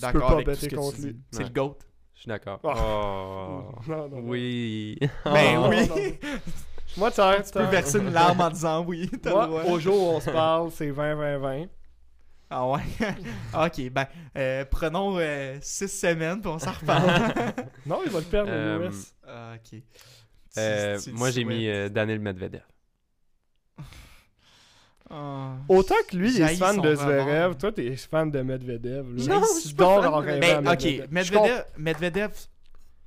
D'accord 0.00 0.28
pas 0.28 0.34
avec 0.34 0.46
tout 0.46 0.54
ce 0.54 0.66
que 0.68 0.76
contre 0.76 0.96
tu 0.96 1.02
lui. 1.02 1.14
dis. 1.14 1.20
C'est 1.30 1.38
Ouais. 1.38 1.44
le 1.44 1.50
GOAT. 1.50 1.78
Je 2.14 2.20
suis 2.20 2.28
d'accord. 2.28 2.60
Oh. 2.62 2.72
Oh. 2.76 3.80
Non, 3.88 4.08
non, 4.08 4.08
non. 4.08 4.28
Oui. 4.28 4.98
Ben 5.24 5.56
Oh, 5.58 5.68
oui. 5.70 6.18
Moi, 6.96 7.10
tu 7.10 7.20
Tu 7.46 7.52
peux 7.52 7.64
verser 7.64 7.98
une 7.98 8.10
larme 8.12 8.40
en 8.40 8.50
disant 8.50 8.84
oui. 8.84 9.08
T'as 9.22 9.30
Moi, 9.30 9.44
le 9.46 9.50
droit. 9.50 9.64
au 9.64 9.78
jour 9.78 9.96
où 10.02 10.16
on 10.16 10.20
se 10.20 10.30
parle, 10.30 10.70
c'est 10.72 10.90
20-20-20. 10.90 11.68
Ah 12.50 12.66
ouais. 12.66 12.80
ok, 13.54 13.90
ben, 13.90 14.06
euh, 14.36 14.64
prenons 14.64 15.18
6 15.60 15.88
semaines 15.88 16.40
puis 16.40 16.50
on 16.50 16.58
s'en 16.58 16.72
reparle. 16.72 17.52
Non, 17.84 18.00
il 18.04 18.10
va 18.10 18.18
le 18.20 18.24
perdre, 18.24 18.50
Euh, 18.50 18.78
le 18.78 18.86
US. 18.86 19.14
Ah, 19.26 19.52
ok. 19.56 19.80
Euh, 20.56 20.98
Tu- 20.98 21.04
tu- 21.04 21.12
moi, 21.12 21.30
j'ai 21.30 21.44
mis 21.44 21.68
euh, 21.68 21.88
Daniel 21.90 22.20
Medvedev. 22.20 22.62
Ah. 25.10 25.56
Autant 25.68 25.94
que 26.08 26.16
lui, 26.16 26.34
il 26.34 26.42
est 26.42 26.56
fan 26.56 26.80
de. 26.80 26.94
Zverev, 26.94 27.56
toi, 27.56 27.72
t'es 27.72 27.96
fan 27.96 28.30
de 28.30 28.42
Medvedev. 28.42 29.16
là. 29.16 29.26
Non, 29.26 29.40
Tu 29.40 29.46
je 29.62 29.66
suis 29.68 29.74
pas 29.74 29.84
dors 29.84 30.02
fan 30.04 30.12
en 30.14 30.18
rêvant 30.18 30.62
Ben, 30.62 30.68
ok, 30.72 31.10
Medvedev, 31.10 31.64
Medvedev, 31.78 32.30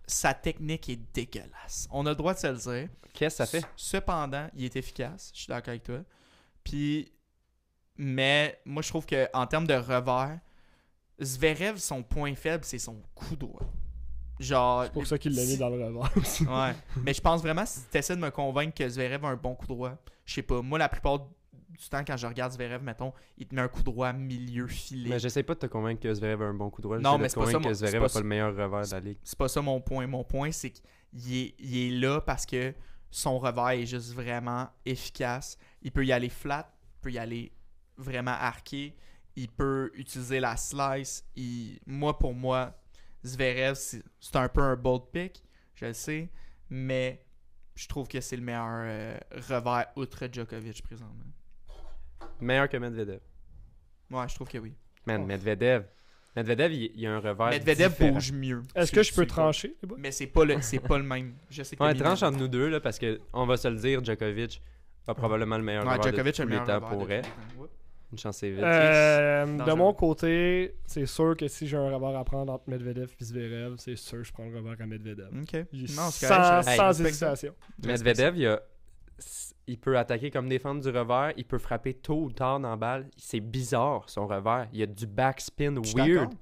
sa 0.07 0.33
technique 0.33 0.89
est 0.89 0.99
dégueulasse. 1.13 1.87
On 1.91 2.05
a 2.05 2.09
le 2.09 2.15
droit 2.15 2.33
de 2.33 2.39
se 2.39 2.47
le 2.47 2.57
dire. 2.57 2.89
Qu'est-ce 3.13 3.37
que 3.37 3.45
ça 3.45 3.45
fait? 3.45 3.65
Cependant, 3.75 4.47
il 4.55 4.65
est 4.65 4.75
efficace. 4.75 5.31
Je 5.33 5.39
suis 5.41 5.47
d'accord 5.47 5.69
avec 5.69 5.83
toi. 5.83 5.99
Puis, 6.63 7.11
mais 7.97 8.59
moi, 8.65 8.81
je 8.81 8.89
trouve 8.89 9.05
que 9.05 9.27
en 9.33 9.45
termes 9.45 9.67
de 9.67 9.73
revers, 9.75 10.39
Zverev, 11.21 11.77
son 11.77 12.01
point 12.01 12.33
faible, 12.35 12.63
c'est 12.63 12.79
son 12.79 13.01
coup 13.13 13.35
droit. 13.35 13.61
Genre. 14.39 14.85
C'est 14.85 14.93
pour 14.93 15.05
ça 15.05 15.17
qu'il 15.19 15.35
l'a 15.35 15.43
mis 15.45 15.57
dans 15.57 15.69
le 15.69 15.85
revers 15.85 16.17
aussi. 16.17 16.43
Ouais. 16.45 16.73
Mais 17.03 17.13
je 17.13 17.21
pense 17.21 17.41
vraiment, 17.41 17.65
si 17.65 17.81
tu 17.91 17.97
essaies 17.97 18.15
de 18.15 18.21
me 18.21 18.31
convaincre 18.31 18.73
que 18.73 18.89
Zverev 18.89 19.23
a 19.25 19.29
un 19.29 19.35
bon 19.35 19.53
coup 19.53 19.67
droit, 19.67 19.93
je 20.25 20.33
sais 20.33 20.41
pas. 20.41 20.61
Moi, 20.63 20.79
la 20.79 20.89
plupart 20.89 21.27
du 21.81 21.89
temps, 21.89 22.03
quand 22.05 22.15
je 22.17 22.27
regarde 22.27 22.51
Zverev, 22.53 22.83
mettons, 22.83 23.11
il 23.37 23.47
te 23.47 23.55
met 23.55 23.61
un 23.61 23.67
coup 23.67 23.81
droit 23.83 24.13
milieu 24.13 24.67
filet. 24.67 25.09
Mais 25.09 25.19
j'essaie 25.19 25.43
pas 25.43 25.55
de 25.55 25.59
te 25.59 25.65
convaincre 25.65 26.01
que 26.01 26.13
Zverev 26.13 26.41
a 26.43 26.45
un 26.45 26.53
bon 26.53 26.69
coup 26.69 26.81
droit. 26.81 26.99
Non, 26.99 27.17
mais 27.17 27.27
c'est 27.29 27.35
pas 27.39 27.45
ça, 27.51 27.59
que 27.59 27.73
Zverev 27.73 27.99
pas 28.01 28.09
pas 28.09 28.19
le 28.19 28.25
meilleur 28.27 28.51
revers 28.55 28.85
de 28.85 28.91
la 28.91 28.99
ligue. 28.99 29.17
C'est 29.23 29.37
pas 29.37 29.47
ça 29.47 29.61
mon 29.61 29.81
point. 29.81 30.05
Mon 30.07 30.23
point, 30.23 30.51
c'est 30.51 30.69
qu'il 30.69 31.33
est, 31.35 31.55
il 31.59 31.77
est 31.77 31.99
là 31.99 32.21
parce 32.21 32.45
que 32.45 32.73
son 33.09 33.39
revers 33.39 33.69
est 33.71 33.85
juste 33.85 34.13
vraiment 34.13 34.69
efficace. 34.85 35.57
Il 35.81 35.91
peut 35.91 36.05
y 36.05 36.11
aller 36.11 36.29
flat, 36.29 36.71
il 36.97 37.01
peut 37.01 37.11
y 37.11 37.17
aller 37.17 37.51
vraiment 37.97 38.31
arqué, 38.31 38.95
il 39.35 39.49
peut 39.49 39.91
utiliser 39.95 40.39
la 40.39 40.57
slice. 40.57 41.25
Il- 41.35 41.79
Moi, 41.87 42.17
pour 42.17 42.33
moi, 42.33 42.79
Zverev, 43.25 43.73
c'est 43.75 44.03
c'est 44.19 44.35
un 44.35 44.49
peu 44.49 44.61
un 44.61 44.75
bold 44.75 45.03
pick, 45.11 45.43
je 45.75 45.85
le 45.85 45.93
sais, 45.93 46.29
mais 46.69 47.25
je 47.75 47.87
trouve 47.87 48.07
que 48.07 48.21
c'est 48.21 48.35
le 48.35 48.43
meilleur 48.43 48.67
euh, 48.69 49.17
revers 49.49 49.87
outre 49.95 50.27
Djokovic 50.31 50.83
présentement. 50.83 51.25
Meilleur 52.39 52.69
que 52.69 52.77
Medvedev. 52.77 53.19
Ouais, 54.11 54.27
je 54.27 54.35
trouve 54.35 54.47
que 54.47 54.57
oui. 54.57 54.73
Man, 55.05 55.21
Oh. 55.23 55.25
Medvedev. 55.25 55.83
Medvedev, 56.35 56.71
il, 56.73 56.91
il 56.95 57.05
a 57.07 57.13
un 57.15 57.19
revers. 57.19 57.49
Medvedev 57.49 57.89
différent. 57.91 58.13
bouge 58.13 58.31
mieux. 58.31 58.61
Est-ce 58.75 58.91
que 58.91 59.03
je 59.03 59.13
peux 59.13 59.25
trancher? 59.25 59.75
Mais 59.97 60.11
c'est 60.11 60.27
pas 60.27 60.45
le 60.45 60.61
c'est 60.61 60.79
pas 60.79 60.97
le 60.97 61.03
même. 61.03 61.33
Je 61.49 61.63
sais 61.63 61.75
que 61.75 61.83
Ouais, 61.83 61.93
tranche 61.93 62.23
entre 62.23 62.37
nous 62.37 62.47
deux, 62.47 62.69
là, 62.69 62.79
parce 62.79 62.97
que 62.99 63.19
on 63.33 63.45
va 63.45 63.57
se 63.57 63.67
le 63.67 63.75
dire, 63.77 64.03
Djokovic 64.03 64.61
a 65.07 65.13
probablement 65.13 65.57
le 65.57 65.63
meilleur 65.63 65.83
Ouais, 65.85 65.91
revers 65.97 66.03
Djokovic 66.03 66.35
de 66.37 66.41
a 66.41 66.45
tous 66.45 66.49
le 66.49 66.59
les 66.59 66.65
temps 66.65 66.81
pour. 66.81 67.07
Une 68.13 68.17
chance 68.17 68.43
vite. 68.43 68.59
Euh, 68.59 69.45
de 69.45 69.71
mon 69.71 69.93
côté, 69.93 70.75
c'est 70.85 71.05
sûr 71.05 71.35
que 71.37 71.47
si 71.47 71.65
j'ai 71.65 71.77
un 71.77 71.89
revers 71.97 72.19
à 72.19 72.25
prendre 72.25 72.51
entre 72.51 72.69
Medvedev 72.69 73.09
et 73.19 73.23
Zverev, 73.23 73.75
c'est 73.77 73.95
sûr 73.95 74.17
que 74.17 74.23
je 74.25 74.33
prends 74.33 74.45
le 74.49 74.57
revers 74.57 74.75
à 74.81 74.85
Medvedev. 74.85 75.29
Ok. 75.41 75.53
Non, 75.95 76.09
sans 76.11 76.61
sans 76.61 77.01
hésitation. 77.01 77.53
Medvedev, 77.85 78.37
il, 78.37 78.47
a- 78.47 78.61
il 79.67 79.79
peut 79.79 79.97
attaquer 79.97 80.31
comme 80.31 80.49
défendre 80.49 80.81
du 80.81 80.89
revers, 80.89 81.33
il 81.37 81.45
peut 81.45 81.57
frapper 81.57 81.93
tôt 81.93 82.23
ou 82.23 82.31
tard 82.31 82.59
dans 82.59 82.69
la 82.71 82.75
balle. 82.75 83.09
C'est 83.17 83.39
bizarre 83.39 84.09
son 84.09 84.27
revers. 84.27 84.67
Il 84.73 84.79
y 84.79 84.83
a 84.83 84.87
du 84.87 85.07
backspin 85.07 85.75
weird. 85.95 86.33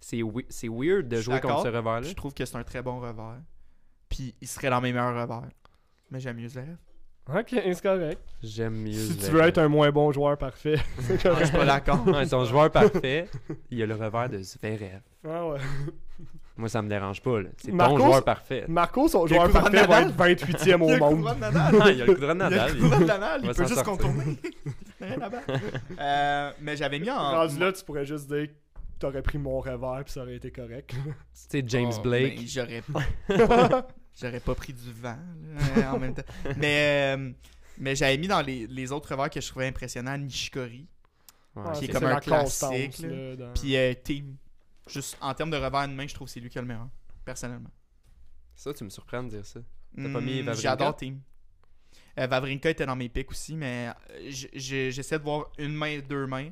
C'est 0.00 0.22
we- 0.22 0.46
c'est 0.48 0.68
weird 0.68 1.08
de 1.08 1.16
jouer 1.20 1.34
contre 1.42 1.62
ce 1.64 1.68
revers-là. 1.68 2.02
Je 2.08 2.14
trouve 2.14 2.32
que 2.32 2.44
c'est 2.44 2.56
un 2.56 2.64
très 2.64 2.82
bon 2.82 3.00
revers. 3.00 3.40
Puis 4.08 4.34
il 4.40 4.48
serait 4.48 4.70
dans 4.70 4.80
mes 4.80 4.92
meilleurs 4.92 5.14
revers. 5.14 5.48
Mais 6.10 6.20
j'aime 6.20 6.36
mieux 6.38 6.48
Zverev. 6.48 6.76
Ok, 7.38 7.46
c'est 7.50 7.82
correct. 7.82 8.20
J'aime 8.42 8.74
mieux. 8.74 8.92
Si 8.92 9.16
tu 9.16 9.26
veux 9.30 9.40
être 9.42 9.58
un 9.58 9.68
moins 9.68 9.90
bon 9.90 10.10
joueur 10.12 10.36
parfait, 10.38 10.76
c'est 11.00 11.12
Non, 11.12 11.18
je 11.18 11.28
correct. 11.28 11.46
suis 11.46 11.56
pas 11.56 11.64
d'accord. 11.66 12.04
Son 12.28 12.44
joueur 12.44 12.70
parfait, 12.70 13.28
il 13.70 13.82
a 13.82 13.86
le 13.86 13.94
revers 13.94 14.28
de 14.28 14.38
Zverev. 14.42 15.00
Ah 15.28 15.46
ouais. 15.46 15.58
Moi, 16.56 16.68
ça 16.68 16.82
me 16.82 16.88
dérange 16.90 17.22
pas. 17.22 17.40
là. 17.40 17.48
C'est 17.56 17.70
ton 17.70 17.96
joueur 17.96 18.22
parfait. 18.24 18.64
Marco, 18.68 19.08
son 19.08 19.24
y 19.26 19.28
joueur 19.30 19.50
parfait, 19.50 19.86
va 19.86 20.04
Nadal. 20.04 20.30
être 20.32 20.44
28e 20.44 20.62
Il 20.62 20.68
y 20.68 20.72
a 20.72 20.76
au 20.76 21.16
monde. 21.16 21.38
Nadal. 21.38 21.74
Ah, 21.80 21.90
il 21.90 21.98
y 21.98 22.02
a 22.02 22.04
le 22.06 22.14
coup 22.14 22.20
de 22.20 22.24
Il 22.24 22.28
y 22.28 22.30
a 22.30 22.34
Nadal. 22.34 22.76
le 22.76 22.88
coup 22.90 23.00
de 23.00 23.04
Nadal, 23.06 23.40
Il 23.44 23.48
peut 23.54 23.64
juste 23.66 23.74
sortir. 23.84 23.84
contourner. 23.84 24.36
Rien 25.00 25.16
battre. 25.18 25.36
Euh, 25.98 26.50
mais 26.60 26.76
j'avais 26.76 26.98
mis 26.98 27.10
en. 27.10 27.16
Rendu 27.16 27.58
là, 27.58 27.72
tu 27.72 27.82
pourrais 27.84 28.04
juste 28.04 28.28
dire 28.28 28.48
que 28.48 28.52
t'aurais 28.98 29.22
pris 29.22 29.38
mon 29.38 29.58
revers 29.60 30.02
puis 30.04 30.12
ça 30.12 30.20
aurait 30.22 30.34
été 30.36 30.50
correct. 30.50 30.90
Tu 30.90 30.96
sais, 31.32 31.62
James 31.66 31.92
Oh, 31.96 32.02
Blake. 32.02 32.36
ben, 32.36 32.46
J'aurais 32.46 32.82
pas. 32.82 33.88
J'aurais 34.20 34.40
pas 34.40 34.54
pris 34.54 34.72
du 34.72 34.92
vent 34.92 35.18
là, 35.76 35.94
en 35.94 35.98
même 35.98 36.14
temps. 36.14 36.22
Mais, 36.56 37.16
euh, 37.16 37.32
mais 37.78 37.96
j'avais 37.96 38.18
mis 38.18 38.28
dans 38.28 38.42
les, 38.42 38.66
les 38.66 38.92
autres 38.92 39.10
revers 39.12 39.30
que 39.30 39.40
je 39.40 39.48
trouvais 39.48 39.66
impressionnants 39.66 40.18
Nishikori. 40.18 40.86
Ouais, 41.56 41.72
qui 41.78 41.86
est 41.86 41.88
comme 41.88 42.04
un 42.04 42.10
la 42.14 42.20
classique, 42.20 42.98
là. 42.98 43.36
dans- 43.36 43.52
Puis 43.54 43.76
euh, 43.76 43.94
Team. 44.04 44.36
Juste 44.88 45.16
en 45.20 45.32
termes 45.34 45.50
de 45.50 45.56
revers 45.56 45.88
de 45.88 45.94
main, 45.94 46.06
je 46.06 46.14
trouve 46.14 46.26
que 46.28 46.32
c'est 46.32 46.40
lui 46.40 46.48
qui 46.50 46.58
a 46.58 46.60
le 46.62 46.66
meilleur. 46.68 46.88
Personnellement. 47.24 47.70
Ça, 48.54 48.72
tu 48.74 48.84
me 48.84 48.90
surprends 48.90 49.22
de 49.22 49.30
dire 49.30 49.46
ça. 49.46 49.60
pas 49.60 50.02
Hmm, 50.02 50.20
mis 50.20 50.40
Wawrinka? 50.42 50.52
J'adore 50.54 50.96
Team. 50.96 51.20
Euh, 52.18 52.28
Wawrinka 52.28 52.70
était 52.70 52.86
dans 52.86 52.96
mes 52.96 53.08
picks 53.08 53.30
aussi, 53.30 53.56
mais 53.56 53.88
j'essaie 54.54 55.18
de 55.18 55.24
voir 55.24 55.50
une 55.58 55.74
main, 55.74 55.98
deux 56.00 56.26
mains. 56.26 56.50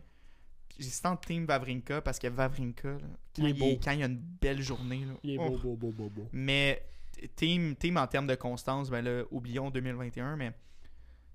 J'hésitais 0.78 1.08
entre 1.08 1.26
Team 1.28 1.44
Wawrinka 1.48 2.00
parce 2.00 2.18
que 2.18 2.28
Wawrinka, 2.28 2.88
là, 2.92 2.98
quand, 3.36 3.42
Il 3.42 3.46
est 3.46 3.50
il, 3.50 3.58
beau. 3.58 3.80
quand 3.82 3.90
il 3.92 4.02
a 4.02 4.06
une 4.06 4.16
belle 4.40 4.62
journée, 4.62 5.04
là, 5.04 5.12
Il 5.24 5.30
est 5.34 5.38
oh. 5.38 5.50
beau, 5.50 5.58
beau, 5.58 5.76
beau, 5.76 5.90
beau, 5.92 6.08
beau. 6.10 6.28
Mais 6.32 6.82
team, 7.36 7.74
team 7.76 7.96
en 7.96 8.06
termes 8.06 8.26
de 8.26 8.34
constance, 8.34 8.90
ben 8.90 9.02
là, 9.04 9.24
oublions 9.30 9.70
2021, 9.70 10.36
mais 10.36 10.52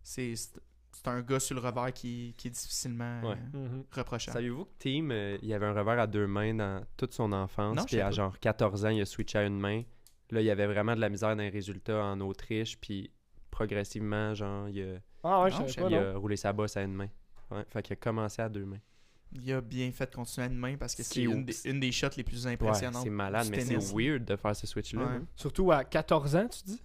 c'est 0.01 0.33
c'est 0.35 1.07
un 1.07 1.21
gars 1.21 1.39
sur 1.39 1.55
le 1.55 1.61
revers 1.61 1.91
qui, 1.91 2.35
qui 2.37 2.49
est 2.49 2.51
difficilement 2.51 3.21
Ouais. 3.23 3.35
euh, 3.55 3.67
Mhm. 3.67 3.83
reprochable. 3.91 4.33
Saviez-vous 4.33 4.65
que 4.65 4.69
Team, 4.77 5.09
euh, 5.11 5.37
il 5.41 5.51
avait 5.53 5.65
un 5.65 5.73
revers 5.73 5.99
à 5.99 6.05
deux 6.07 6.27
mains 6.27 6.53
dans 6.53 6.85
toute 6.97 7.13
son 7.13 7.31
enfance. 7.33 7.75
Non, 7.75 7.83
puis 7.83 7.99
à 7.99 8.05
pas. 8.05 8.11
genre 8.11 8.39
14 8.39 8.85
ans, 8.85 8.89
il 8.89 9.01
a 9.01 9.05
switché 9.05 9.39
à 9.39 9.43
une 9.45 9.59
main. 9.59 9.81
Là, 10.29 10.41
il 10.41 10.45
y 10.45 10.51
avait 10.51 10.67
vraiment 10.67 10.95
de 10.95 11.01
la 11.01 11.09
misère 11.09 11.35
dans 11.35 11.41
les 11.41 11.49
résultats 11.49 12.05
en 12.05 12.19
Autriche. 12.21 12.77
Puis 12.79 13.11
progressivement, 13.49 14.33
genre, 14.35 14.69
il 14.69 14.81
a, 14.83 14.99
Ah 15.23 15.43
ouais, 15.43 15.49
je 15.51 15.55
Non, 15.55 15.59
savais 15.67 15.71
je 15.71 15.81
pas, 15.81 15.89
il 15.89 15.95
a 15.95 16.17
roulé 16.17 16.35
sa 16.35 16.53
bosse 16.53 16.77
à 16.77 16.83
une 16.83 16.93
main. 16.93 17.07
Ouais, 17.49 17.63
fait 17.69 17.81
qu'il 17.81 17.93
a 17.93 17.95
commencé 17.97 18.41
à 18.41 18.49
deux 18.49 18.65
mains. 18.65 18.79
Il 19.35 19.51
a 19.53 19.61
bien 19.61 19.91
fait 19.91 20.09
de 20.09 20.15
continuer 20.15 20.47
à 20.47 20.49
une 20.49 20.57
main 20.57 20.75
parce 20.77 20.95
que 20.95 21.03
Ce 21.03 21.13
c'est 21.13 21.23
une, 21.23 21.43
des- 21.45 21.55
une 21.69 21.79
des 21.79 21.91
shots 21.91 22.07
les 22.17 22.23
plus 22.23 22.45
Ouais, 22.45 22.53
impressionnantes. 22.53 23.03
c'est 23.03 23.09
malade, 23.09 23.47
mais 23.51 23.61
c'est 23.61 23.77
weird 23.93 24.25
de 24.25 24.35
faire 24.35 24.55
ce 24.55 24.67
switch-là. 24.67 25.01
Ouais. 25.01 25.07
hein. 25.07 25.25
Surtout 25.35 25.71
à 25.71 25.83
14 25.83 26.35
ans, 26.35 26.47
tu 26.47 26.63
dis? 26.65 26.81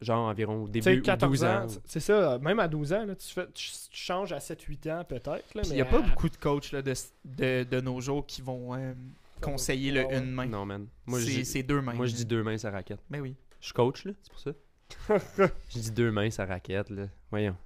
Genre 0.00 0.28
environ 0.28 0.62
au 0.62 0.66
Tu 0.66 0.72
début 0.72 0.84
sais, 0.84 0.98
ou 0.98 1.02
14 1.02 1.30
12 1.30 1.44
ans. 1.44 1.64
ans, 1.64 1.66
c'est 1.84 2.00
ça, 2.00 2.38
même 2.38 2.58
à 2.58 2.68
12 2.68 2.92
ans, 2.94 3.04
là, 3.04 3.14
tu, 3.14 3.26
fais, 3.28 3.46
tu, 3.52 3.70
tu 3.70 3.98
changes 3.98 4.32
à 4.32 4.38
7-8 4.38 4.90
ans 4.90 5.04
peut-être. 5.04 5.44
il 5.54 5.60
mais 5.68 5.74
n'y 5.74 5.80
a 5.82 5.84
pas 5.84 6.00
beaucoup 6.00 6.28
de 6.30 6.36
coachs 6.36 6.72
là, 6.72 6.80
de, 6.80 6.94
de, 7.26 7.64
de 7.64 7.80
nos 7.82 8.00
jours 8.00 8.24
qui 8.26 8.40
vont 8.40 8.74
euh, 8.74 8.94
conseiller 9.42 9.90
le 9.92 10.10
une 10.10 10.30
main. 10.30 10.46
Non, 10.46 10.64
man. 10.64 10.86
Moi, 11.06 11.20
je 11.20 11.42
C'est 11.42 11.62
deux 11.62 11.82
mains. 11.82 11.92
moi, 11.92 12.06
je 12.06 12.14
dis 12.14 12.24
deux 12.24 12.42
mains 12.42 12.56
sa 12.56 12.70
raquette. 12.70 13.00
Ben 13.10 13.20
oui. 13.20 13.36
Je 13.60 13.66
suis 13.66 13.74
coach, 13.74 14.04
là, 14.06 14.12
c'est 14.22 14.30
pour 14.32 14.40
ça. 14.40 14.52
je 15.68 15.78
dis 15.78 15.90
deux 15.90 16.10
mains 16.10 16.30
sa 16.30 16.46
raquette, 16.46 16.88
là. 16.88 17.06
Voyons. 17.30 17.56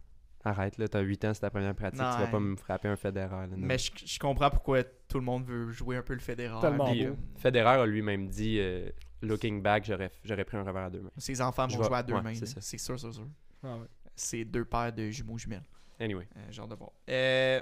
Arrête, 0.47 0.77
là, 0.77 0.87
t'as 0.89 1.01
8 1.01 1.25
ans, 1.25 1.33
c'est 1.35 1.41
ta 1.41 1.51
première 1.51 1.75
pratique. 1.75 2.01
Non, 2.01 2.11
tu 2.15 2.21
vas 2.21 2.27
pas 2.27 2.41
me 2.41 2.55
frapper 2.57 2.89
un 2.89 2.97
Federer. 2.97 3.47
Mais 3.57 3.79
je, 3.79 3.91
je 4.05 4.19
comprends 4.19 4.51
pourquoi 4.51 4.85
tout 4.85 5.19
le 5.19 5.25
monde 5.25 5.47
veut 5.47 5.71
jouer 5.73 5.97
un 5.97 6.03
peu 6.03 6.13
le 6.13 6.21
Federer. 6.21 6.61
Tellement 6.61 6.85
puis, 6.91 7.07
beau. 7.07 7.13
euh, 7.13 7.17
Federer 7.39 7.81
a 7.81 7.87
lui-même 7.87 8.29
dit, 8.29 8.59
euh, 8.61 8.91
looking 9.23 9.63
back, 9.63 9.85
j'aurais 9.87 10.45
pris 10.45 10.57
un 10.59 10.63
revers 10.63 10.85
à 10.85 10.91
deux 10.91 11.01
mains. 11.01 11.11
Ses 11.17 11.41
enfants 11.41 11.67
vont 11.67 11.83
jouer 11.83 11.97
à 11.97 12.03
deux 12.03 12.15
ouais, 12.15 12.21
mains. 12.23 12.35
c'est 12.35 12.47
sûr, 12.79 12.99
c'est 13.01 13.13
sûr. 13.13 13.27
Ah 13.63 13.79
ouais. 13.79 13.87
C'est 14.15 14.45
deux 14.45 14.65
paires 14.67 14.93
de 14.93 15.09
jumeaux 15.11 15.39
jumelles. 15.39 15.65
Anyway. 15.99 16.29
Euh, 16.37 16.53
genre 16.53 16.69
de 16.69 16.75
voir. 16.75 16.91
Euh, 17.09 17.61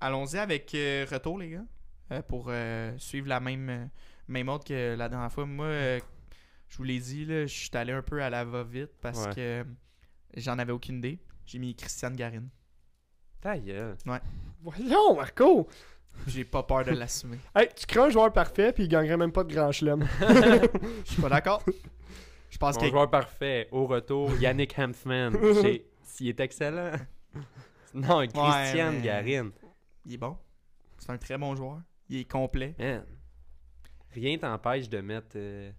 Allons-y 0.00 0.38
avec 0.38 0.74
euh, 0.74 1.04
retour, 1.10 1.38
les 1.38 1.50
gars. 1.50 1.64
Euh, 2.12 2.22
pour 2.22 2.46
euh, 2.48 2.92
suivre 2.96 3.28
la 3.28 3.38
même, 3.38 3.68
euh, 3.68 3.84
même 4.26 4.48
ordre 4.48 4.64
que 4.64 4.94
la 4.96 5.08
dernière 5.08 5.30
fois. 5.30 5.44
Moi, 5.46 5.66
euh, 5.66 6.00
je 6.68 6.76
vous 6.78 6.84
l'ai 6.84 6.98
dit, 6.98 7.24
là, 7.26 7.42
je 7.46 7.54
suis 7.54 7.70
allé 7.74 7.92
un 7.92 8.02
peu 8.02 8.22
à 8.22 8.30
la 8.30 8.44
va-vite 8.44 8.90
parce 9.00 9.26
Ouais. 9.26 9.34
que 9.34 9.40
euh, 9.40 9.64
j'en 10.36 10.58
avais 10.58 10.72
aucune 10.72 10.96
idée. 10.98 11.18
J'ai 11.50 11.58
mis 11.58 11.74
Christiane 11.74 12.14
Garin. 12.14 12.44
Ta 13.40 13.58
gueule. 13.58 13.96
Voyons, 14.62 15.16
Marco! 15.16 15.66
J'ai 16.28 16.44
pas 16.44 16.62
peur 16.62 16.84
de 16.84 16.92
l'assumer. 16.92 17.38
Hey, 17.56 17.68
tu 17.74 17.86
crées 17.86 18.00
un 18.02 18.10
joueur 18.10 18.32
parfait 18.32 18.72
puis 18.72 18.84
il 18.84 18.88
gagnerait 18.88 19.16
même 19.16 19.32
pas 19.32 19.42
de 19.42 19.52
grand 19.52 19.72
chelem. 19.72 20.06
Je 20.20 21.12
suis 21.12 21.20
pas 21.22 21.28
d'accord. 21.28 21.64
Je 22.50 22.56
pense 22.58 22.76
Mon 22.76 22.80
que 22.82 22.88
joueur 22.88 23.10
parfait, 23.10 23.68
au 23.72 23.86
retour, 23.86 24.32
Yannick. 24.40 24.76
J'ai- 25.62 25.86
S'il 26.04 26.28
est 26.28 26.38
excellent. 26.38 26.92
Non, 27.94 28.18
Christian 28.28 28.92
mais- 28.92 29.00
Garin. 29.02 29.50
il 30.06 30.14
est 30.14 30.18
bon. 30.18 30.36
C'est 30.98 31.10
un 31.10 31.18
très 31.18 31.36
bon 31.36 31.56
joueur. 31.56 31.80
Il 32.08 32.18
est 32.18 32.30
complet. 32.30 32.76
Man. 32.78 33.04
Rien 34.12 34.38
t'empêche 34.38 34.88
de 34.88 35.00
mettre. 35.00 35.32
euh, 35.36 35.72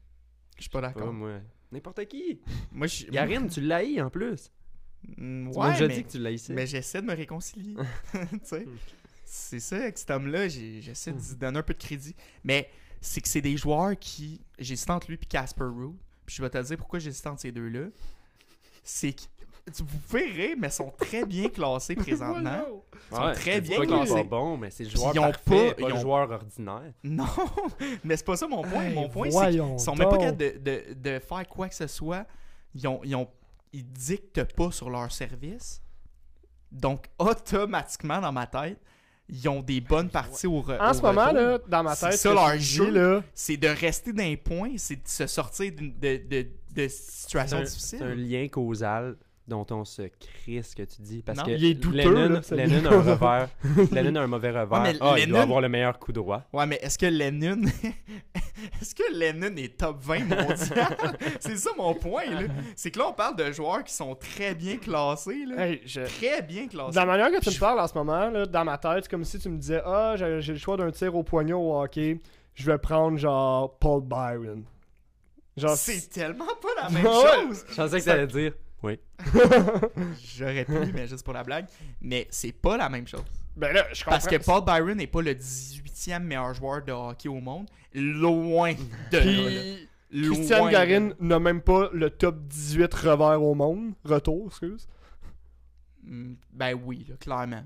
Je 0.57 0.63
suis 0.63 0.69
pas 0.69 0.81
d'accord. 0.81 1.13
moi. 1.13 1.39
N'importe 1.71 2.05
qui. 2.07 2.41
Moi, 2.73 2.87
je 2.87 3.05
Garin, 3.07 3.47
tu 3.47 3.61
l'haïs 3.61 4.01
en 4.01 4.09
plus. 4.09 4.51
Mm, 5.17 5.51
Tu 5.51 5.57
m'as 5.57 5.65
Ouais, 5.67 5.71
déjà 5.73 5.87
mais, 5.87 5.93
dit 5.95 6.03
que 6.03 6.09
tu 6.11 6.19
l'haïssais. 6.19 6.53
mais 6.53 6.67
j'essaie 6.67 7.01
de 7.01 7.07
me 7.07 7.15
réconcilier. 7.15 7.75
tu 8.13 8.39
sais. 8.43 8.65
C'est 9.25 9.59
ça, 9.59 9.77
avec 9.77 9.97
cet 9.97 10.09
homme-là, 10.11 10.47
j'essaie 10.49 11.11
de 11.13 11.17
lui 11.17 11.35
donner 11.39 11.59
un 11.59 11.63
peu 11.63 11.73
de 11.73 11.79
crédit. 11.81 12.15
Mais 12.43 12.69
c'est 12.99 13.21
que 13.21 13.27
c'est 13.29 13.41
des 13.41 13.55
joueurs 13.57 13.97
qui. 13.97 14.41
J'hésite 14.59 14.89
entre 14.89 15.07
lui 15.07 15.15
et 15.21 15.25
Casper 15.25 15.63
Ruud. 15.63 15.95
Puis 16.25 16.35
je 16.35 16.41
vais 16.41 16.49
te 16.49 16.57
dire 16.61 16.77
pourquoi 16.77 16.99
j'hésite 16.99 17.25
entre 17.27 17.41
ces 17.41 17.51
deux-là. 17.51 17.85
C'est 18.83 19.13
que. 19.13 19.21
Vous 19.77 20.17
rire, 20.17 20.55
mais 20.57 20.67
ils 20.67 20.71
sont 20.71 20.91
très 20.97 21.23
bien 21.23 21.47
classés 21.53 21.95
présentement. 21.95 22.63
Ils 23.11 23.15
sont 23.15 23.21
Ouais, 23.21 23.33
très 23.33 23.61
bien 23.61 23.77
pas 23.77 23.85
classés. 23.85 24.13
pas 24.15 24.23
bon, 24.23 24.57
mais 24.57 24.71
c'est 24.71 24.83
le 24.85 24.89
joueur 24.89 25.11
ils 25.13 25.19
ont 25.19 25.31
parfait, 25.31 25.69
pas- 25.69 25.73
pas, 25.75 25.81
ils 25.81 25.87
le 25.87 25.93
ont- 25.93 26.01
joueur 26.01 26.31
ordinaire. 26.31 26.93
Non, 27.03 27.25
mais 28.03 28.17
c'est 28.17 28.25
pas 28.25 28.35
ça 28.35 28.47
mon 28.47 28.63
point. 28.63 28.83
Hey, 28.85 28.95
mon 28.95 29.07
point, 29.07 29.29
c'est 29.29 29.51
qu'ils 29.51 29.79
sont 29.79 29.95
même 29.95 30.09
pas 30.09 30.17
capables 30.17 30.37
de, 30.37 30.57
de, 30.57 30.93
de 30.95 31.19
faire 31.19 31.47
quoi 31.47 31.69
que 31.69 31.75
ce 31.75 31.85
soit. 31.87 32.25
Ils, 32.73 32.87
ont, 32.87 33.01
ils, 33.03 33.15
ont, 33.15 33.29
ils 33.73 33.83
dictent 33.89 34.43
pas 34.55 34.71
sur 34.71 34.89
leur 34.89 35.11
service. 35.11 35.81
Donc, 36.71 37.05
automatiquement, 37.19 38.19
dans 38.21 38.31
ma 38.31 38.47
tête, 38.47 38.79
ils 39.27 39.47
ont 39.49 39.61
des 39.61 39.81
bonnes 39.81 40.09
parties 40.09 40.47
au, 40.47 40.61
re- 40.61 40.79
En 40.79 40.91
au 40.91 40.93
ce 40.93 41.01
moment, 41.01 41.31
là, 41.31 41.57
dans 41.67 41.83
ma 41.83 41.95
C'est 41.95 42.09
tête, 42.09 42.17
ça, 42.19 42.23
ce 42.23 42.27
que 42.29 42.33
leur 42.33 42.59
jeu. 42.59 42.89
là, 42.91 43.23
C'est 43.33 43.57
de 43.57 43.67
rester 43.67 44.13
d'un 44.13 44.35
point, 44.35 44.71
c'est 44.77 44.97
de 44.97 45.07
se 45.07 45.27
sortir 45.27 45.71
d'une- 45.71 45.97
de, 45.99 46.17
de, 46.17 46.41
de 46.73 46.87
C'est 46.87 46.89
situations 46.89 47.57
un, 47.57 47.63
difficiles. 47.63 47.99
c'est 47.99 48.05
un 48.05 48.15
lien 48.15 48.47
causal 48.49 49.15
dont 49.47 49.65
on 49.71 49.83
se 49.83 50.03
crisse 50.03 50.73
que 50.75 50.83
tu 50.83 51.01
dis. 51.01 51.23
Parce 51.23 51.39
Non. 51.39 51.45
que 51.45 51.51
Il 51.51 51.65
est 51.65 51.73
douteux, 51.73 51.97
Lennon, 51.97 52.29
là, 52.35 52.41
celui-là. 52.41 52.67
Lennon 52.67 52.89
a 52.89 52.93
un 52.93 53.01
revers. 53.01 53.49
Lennon 53.91 54.15
a 54.15 54.23
un 54.23 54.27
mauvais 54.27 54.51
revers. 54.51 54.95
ah, 55.01 55.15
il 55.19 55.27
doit 55.27 55.41
avoir 55.41 55.61
le 55.61 55.67
meilleur 55.69 55.99
coup 55.99 56.11
droit. 56.13 56.43
Ouais, 56.53 56.65
mais 56.67 56.79
est-ce 56.81 56.97
que 56.97 57.07
Lennon. 57.07 57.61
est-ce 58.81 58.95
que 58.95 59.03
Lennon 59.13 59.55
est 59.57 59.77
top 59.77 59.97
20 60.01 60.19
mondial? 60.25 60.97
C'est 61.39 61.57
ça 61.57 61.71
mon 61.77 61.93
point, 61.93 62.25
là. 62.29 62.41
C'est 62.75 62.91
que 62.91 62.99
là, 62.99 63.07
on 63.09 63.13
parle 63.13 63.35
de 63.35 63.51
joueurs 63.51 63.83
qui 63.83 63.93
sont 63.93 64.15
très 64.15 64.53
bien 64.55 64.77
classés, 64.77 65.45
là. 65.45 65.67
Hey, 65.67 65.81
je- 65.85 66.01
Très 66.01 66.41
bien 66.41 66.67
classés. 66.67 66.91
De 66.91 66.95
la 66.95 67.05
manière 67.05 67.31
que 67.31 67.39
tu 67.43 67.49
me 67.49 67.59
parles 67.59 67.79
en 67.79 67.87
ce 67.87 67.93
moment, 67.95 68.29
là, 68.29 68.45
dans 68.45 68.63
ma 68.65 68.77
tête, 68.77 69.03
c'est 69.03 69.09
comme 69.11 69.23
si 69.25 69.39
tu 69.39 69.49
me 69.49 69.57
disais 69.57 69.81
Ah, 69.85 70.13
j'ai 70.17 70.39
j'ai 70.41 70.53
le 70.53 70.59
choix 70.59 70.77
d'un 70.77 70.91
tir 70.91 71.15
au 71.15 71.23
poignet 71.23 71.53
au 71.53 71.75
hockey, 71.81 72.19
je 72.53 72.71
vais 72.71 72.77
prendre 72.77 73.17
genre 73.17 73.77
Paul 73.79 74.01
Byron. 74.03 74.63
Genre, 75.57 75.75
C'est 75.75 76.09
tellement 76.09 76.45
pas 76.45 76.83
la 76.83 76.89
même 76.89 77.03
chose. 77.03 77.65
Je 77.69 77.75
pensais 77.75 77.97
que 77.97 78.03
ça 78.03 78.13
allait 78.13 78.27
dire. 78.27 78.53
Oui. 78.83 78.99
J'aurais 80.37 80.65
pu, 80.65 80.91
mais 80.93 81.07
juste 81.07 81.23
pour 81.23 81.33
la 81.33 81.43
blague. 81.43 81.65
Mais 82.01 82.27
c'est 82.29 82.51
pas 82.51 82.77
la 82.77 82.89
même 82.89 83.07
chose. 83.07 83.23
Ben 83.55 83.73
là, 83.73 83.85
je 83.93 83.99
comprends. 84.03 84.11
Parce 84.11 84.27
que 84.27 84.37
Paul 84.37 84.63
Byron 84.65 84.95
n'est 84.97 85.07
pas 85.07 85.21
le 85.21 85.33
18e 85.33 86.19
meilleur 86.19 86.53
joueur 86.53 86.83
de 86.83 86.91
hockey 86.91 87.29
au 87.29 87.39
monde. 87.39 87.67
Loin 87.93 88.73
de. 89.11 89.19
Puis, 89.19 89.87
Loin 90.11 90.33
Christian 90.35 90.69
Garin 90.69 91.11
n'a 91.19 91.39
même 91.39 91.61
pas 91.61 91.89
le 91.93 92.09
top 92.09 92.37
18 92.47 92.93
revers 92.93 93.41
au 93.41 93.53
monde. 93.53 93.93
Retour, 94.03 94.47
excuse. 94.47 94.87
Mm, 96.03 96.33
Ben 96.51 96.73
oui, 96.83 97.05
là, 97.07 97.15
clairement. 97.19 97.63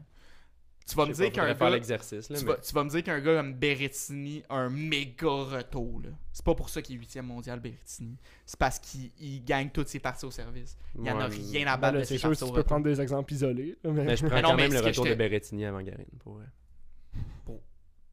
Tu 0.88 0.95
vas 0.95 1.05
me 1.07 1.13
dire 1.13 1.31
qu'un 1.31 1.51
gars. 1.53 1.69
l'exercice. 1.71 2.29
là, 2.29 2.38
Tu 2.38 2.45
mais- 2.45 2.51
vas, 2.51 2.57
tu 2.57 2.73
vas 2.73 2.83
me 2.83 2.89
dire 2.91 3.03
qu'un 3.03 3.19
gars 3.19 3.38
comme 3.38 3.53
Berrettini 3.55 4.43
a 4.49 4.55
un 4.57 4.69
méga 4.69 5.27
retour. 5.27 6.01
là. 6.03 6.09
C'est 6.31 6.45
pas 6.45 6.53
pour 6.53 6.69
ça 6.69 6.81
qu'il 6.81 6.95
est 6.95 6.99
8e 6.99 7.23
mondial, 7.25 7.59
Berrettini. 7.59 8.17
C'est 8.45 8.59
parce 8.59 8.77
qu'il 8.77 9.09
il 9.19 9.43
gagne 9.43 9.69
toutes 9.71 9.88
ses 9.88 9.99
parties 9.99 10.25
au 10.25 10.31
service. 10.31 10.77
Il 10.95 11.01
n'y 11.01 11.09
en 11.11 11.19
a 11.19 11.25
rien 11.27 11.65
à 11.67 11.75
Ben 11.75 11.81
battre 11.81 11.93
là, 11.95 11.99
de 12.01 12.05
c'est 12.05 12.13
ses 12.15 12.19
sûr 12.19 12.29
au 12.29 12.33
tu 12.36 12.39
peux 12.41 12.45
retour. 12.51 12.63
prendre 12.65 12.83
des 12.86 13.01
exemples 13.01 13.33
isolés. 13.33 13.75
Mais... 13.83 13.91
Mais 14.03 14.15
je 14.15 14.25
prends 14.27 14.36
Mais 14.36 14.41
non, 14.43 14.49
quand 14.49 14.55
même 14.57 14.73
le 14.73 14.79
retour 14.79 15.05
de 15.05 15.13
Berrettini 15.15 15.65
avant 15.65 15.81
Garin. 15.81 16.03
Pour 16.19 16.33
vrai. 16.36 16.45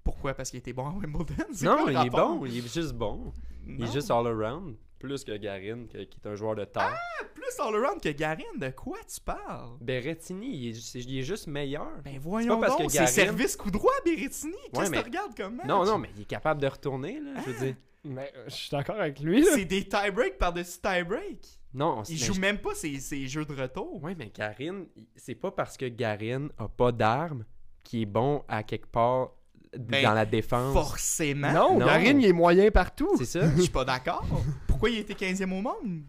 Pourquoi? 0.05 0.35
Parce 0.35 0.51
qu'il 0.51 0.59
était 0.59 0.73
bon 0.73 0.87
à 0.87 0.91
Wimbledon? 0.93 1.35
Non, 1.63 1.89
il 1.89 2.07
est 2.07 2.11
bon. 2.11 2.45
Il 2.47 2.59
est 2.59 2.73
juste 2.75 2.93
bon. 2.93 3.33
Il 3.67 3.83
est 3.85 3.93
juste 3.93 4.11
all-around. 4.11 4.75
Plus 5.03 5.25
que 5.25 5.37
Garin, 5.37 5.87
que- 5.93 6.05
qui 6.05 6.19
est 6.25 6.29
un 6.29 6.35
joueur 6.37 6.55
de 6.55 6.65
terre. 6.65 6.97
plus 7.35 7.59
all-around 7.61 8.01
que 8.01 8.09
Garin. 8.11 8.45
De 8.59 8.69
quoi 8.71 8.99
tu 9.13 9.21
parles? 9.21 9.77
Berrettini, 9.81 10.49
il 10.57 10.69
est, 10.71 10.75
c'est- 10.81 11.01
il 11.01 11.19
est 11.19 11.23
juste 11.23 11.47
meilleur. 11.49 11.89
Ben 12.05 12.19
voyons 12.21 12.61
parce 12.61 12.79
donc, 12.79 12.91
c'est 12.91 13.07
service 13.07 13.57
coup 13.57 13.71
droit, 13.71 13.93
Berrettini. 14.05 14.53
Qu'est-ce 14.73 14.87
que 14.87 14.91
mais- 14.91 14.99
tu 14.99 15.05
regardes 15.05 15.37
comme 15.37 15.57
match? 15.57 15.67
Non, 15.67 15.85
non, 15.85 15.99
mais 15.99 16.09
il 16.17 16.23
est 16.23 16.27
capable 16.27 16.61
de 16.61 16.67
retourner, 16.69 17.21
là. 17.21 17.33
Je 17.45 17.51
veux 17.51 17.67
dire. 17.67 17.75
Mais 18.05 18.33
euh, 18.37 18.45
je 18.47 18.55
suis 18.55 18.71
d'accord 18.71 18.97
avec 19.01 19.21
lui. 19.21 19.43
là. 19.43 19.51
C'est 19.55 19.65
des 19.65 19.87
tie-break 19.89 20.37
par-dessus 20.39 20.79
tie-break. 20.81 21.47
Non, 21.75 22.03
Il 22.09 22.19
joue 22.19 22.35
même 22.35 22.59
pas 22.59 22.75
ses, 22.75 22.99
ses 23.01 23.27
jeux 23.27 23.45
de 23.45 23.55
retour. 23.55 24.03
Ouais, 24.03 24.15
mais 24.17 24.31
Garin, 24.35 24.85
c'est 25.17 25.35
pas 25.35 25.51
parce 25.51 25.77
que 25.77 25.87
Garin 25.87 26.49
a 26.59 26.69
pas 26.69 26.93
d'armes 26.93 27.45
qu'il 27.83 28.03
est 28.03 28.07
bon 28.07 28.45
à 28.49 28.63
quelque 28.63 28.87
part 28.89 29.31
Ben, 29.79 30.03
dans 30.03 30.13
la 30.15 30.27
défense. 30.27 30.73
Forcément. 30.75 31.53
Non, 31.53 31.79
Non. 31.79 31.99
Il 32.01 32.25
est 32.27 32.33
moyen 32.33 32.71
partout. 32.71 33.15
C'est 33.19 33.25
ça? 33.25 33.51
Je 33.57 33.63
suis 33.63 33.71
pas 33.71 33.85
d'accord. 33.85 34.25
Pourquoi 34.69 34.91
il 34.91 34.99
était 34.99 35.15
15e 35.15 35.45
au 35.53 35.63
monde? 35.63 36.03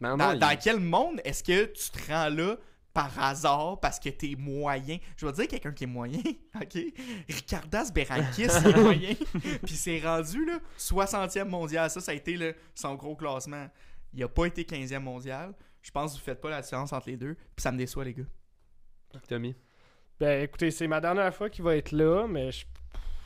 Non, 0.00 0.10
non, 0.10 0.16
Dans, 0.18 0.32
il- 0.32 0.38
dans 0.38 0.56
quel 0.62 0.80
monde 0.80 1.20
est-ce 1.24 1.42
que 1.42 1.64
tu 1.66 1.90
te 1.90 2.12
rends 2.12 2.28
là 2.28 2.56
par 2.92 3.18
hasard 3.22 3.80
parce 3.80 3.98
que 3.98 4.10
t'es 4.10 4.34
moyen? 4.36 4.98
Je 5.16 5.24
vais 5.26 5.32
dire 5.32 5.48
quelqu'un 5.48 5.72
qui 5.72 5.84
est 5.84 5.86
moyen, 5.86 6.20
ok? 6.60 6.78
Ricardas 7.28 7.90
Berankis 7.94 8.42
il 8.64 8.66
est 8.68 8.76
moyen. 8.82 9.14
Puis 9.64 9.74
c'est 9.76 9.98
rendu 10.00 10.44
là 10.44 10.58
60e 10.78 11.44
mondial. 11.44 11.88
Ça, 11.88 12.00
ça 12.02 12.12
a 12.12 12.14
été 12.14 12.36
là, 12.36 12.52
son 12.74 12.94
gros 12.96 13.16
classement. 13.16 13.66
Il 14.12 14.22
a 14.22 14.28
pas 14.28 14.44
été 14.46 14.64
15e 14.64 14.98
mondial. 15.00 15.54
Je 15.80 15.90
pense 15.90 16.12
que 16.12 16.18
vous 16.18 16.24
faites 16.24 16.40
pas 16.40 16.50
la 16.50 16.60
différence 16.60 16.92
entre 16.92 17.08
les 17.08 17.16
deux. 17.16 17.34
Puis 17.34 17.62
ça 17.62 17.72
me 17.72 17.78
déçoit, 17.78 18.04
les 18.04 18.12
gars. 18.14 18.24
Tommy. 19.28 19.54
Ben 20.18 20.42
écoutez, 20.42 20.70
c'est 20.70 20.86
ma 20.88 21.00
dernière 21.00 21.34
fois 21.34 21.48
qu'il 21.50 21.64
va 21.64 21.76
être 21.76 21.92
là, 21.92 22.26
mais 22.26 22.50
je, 22.50 22.64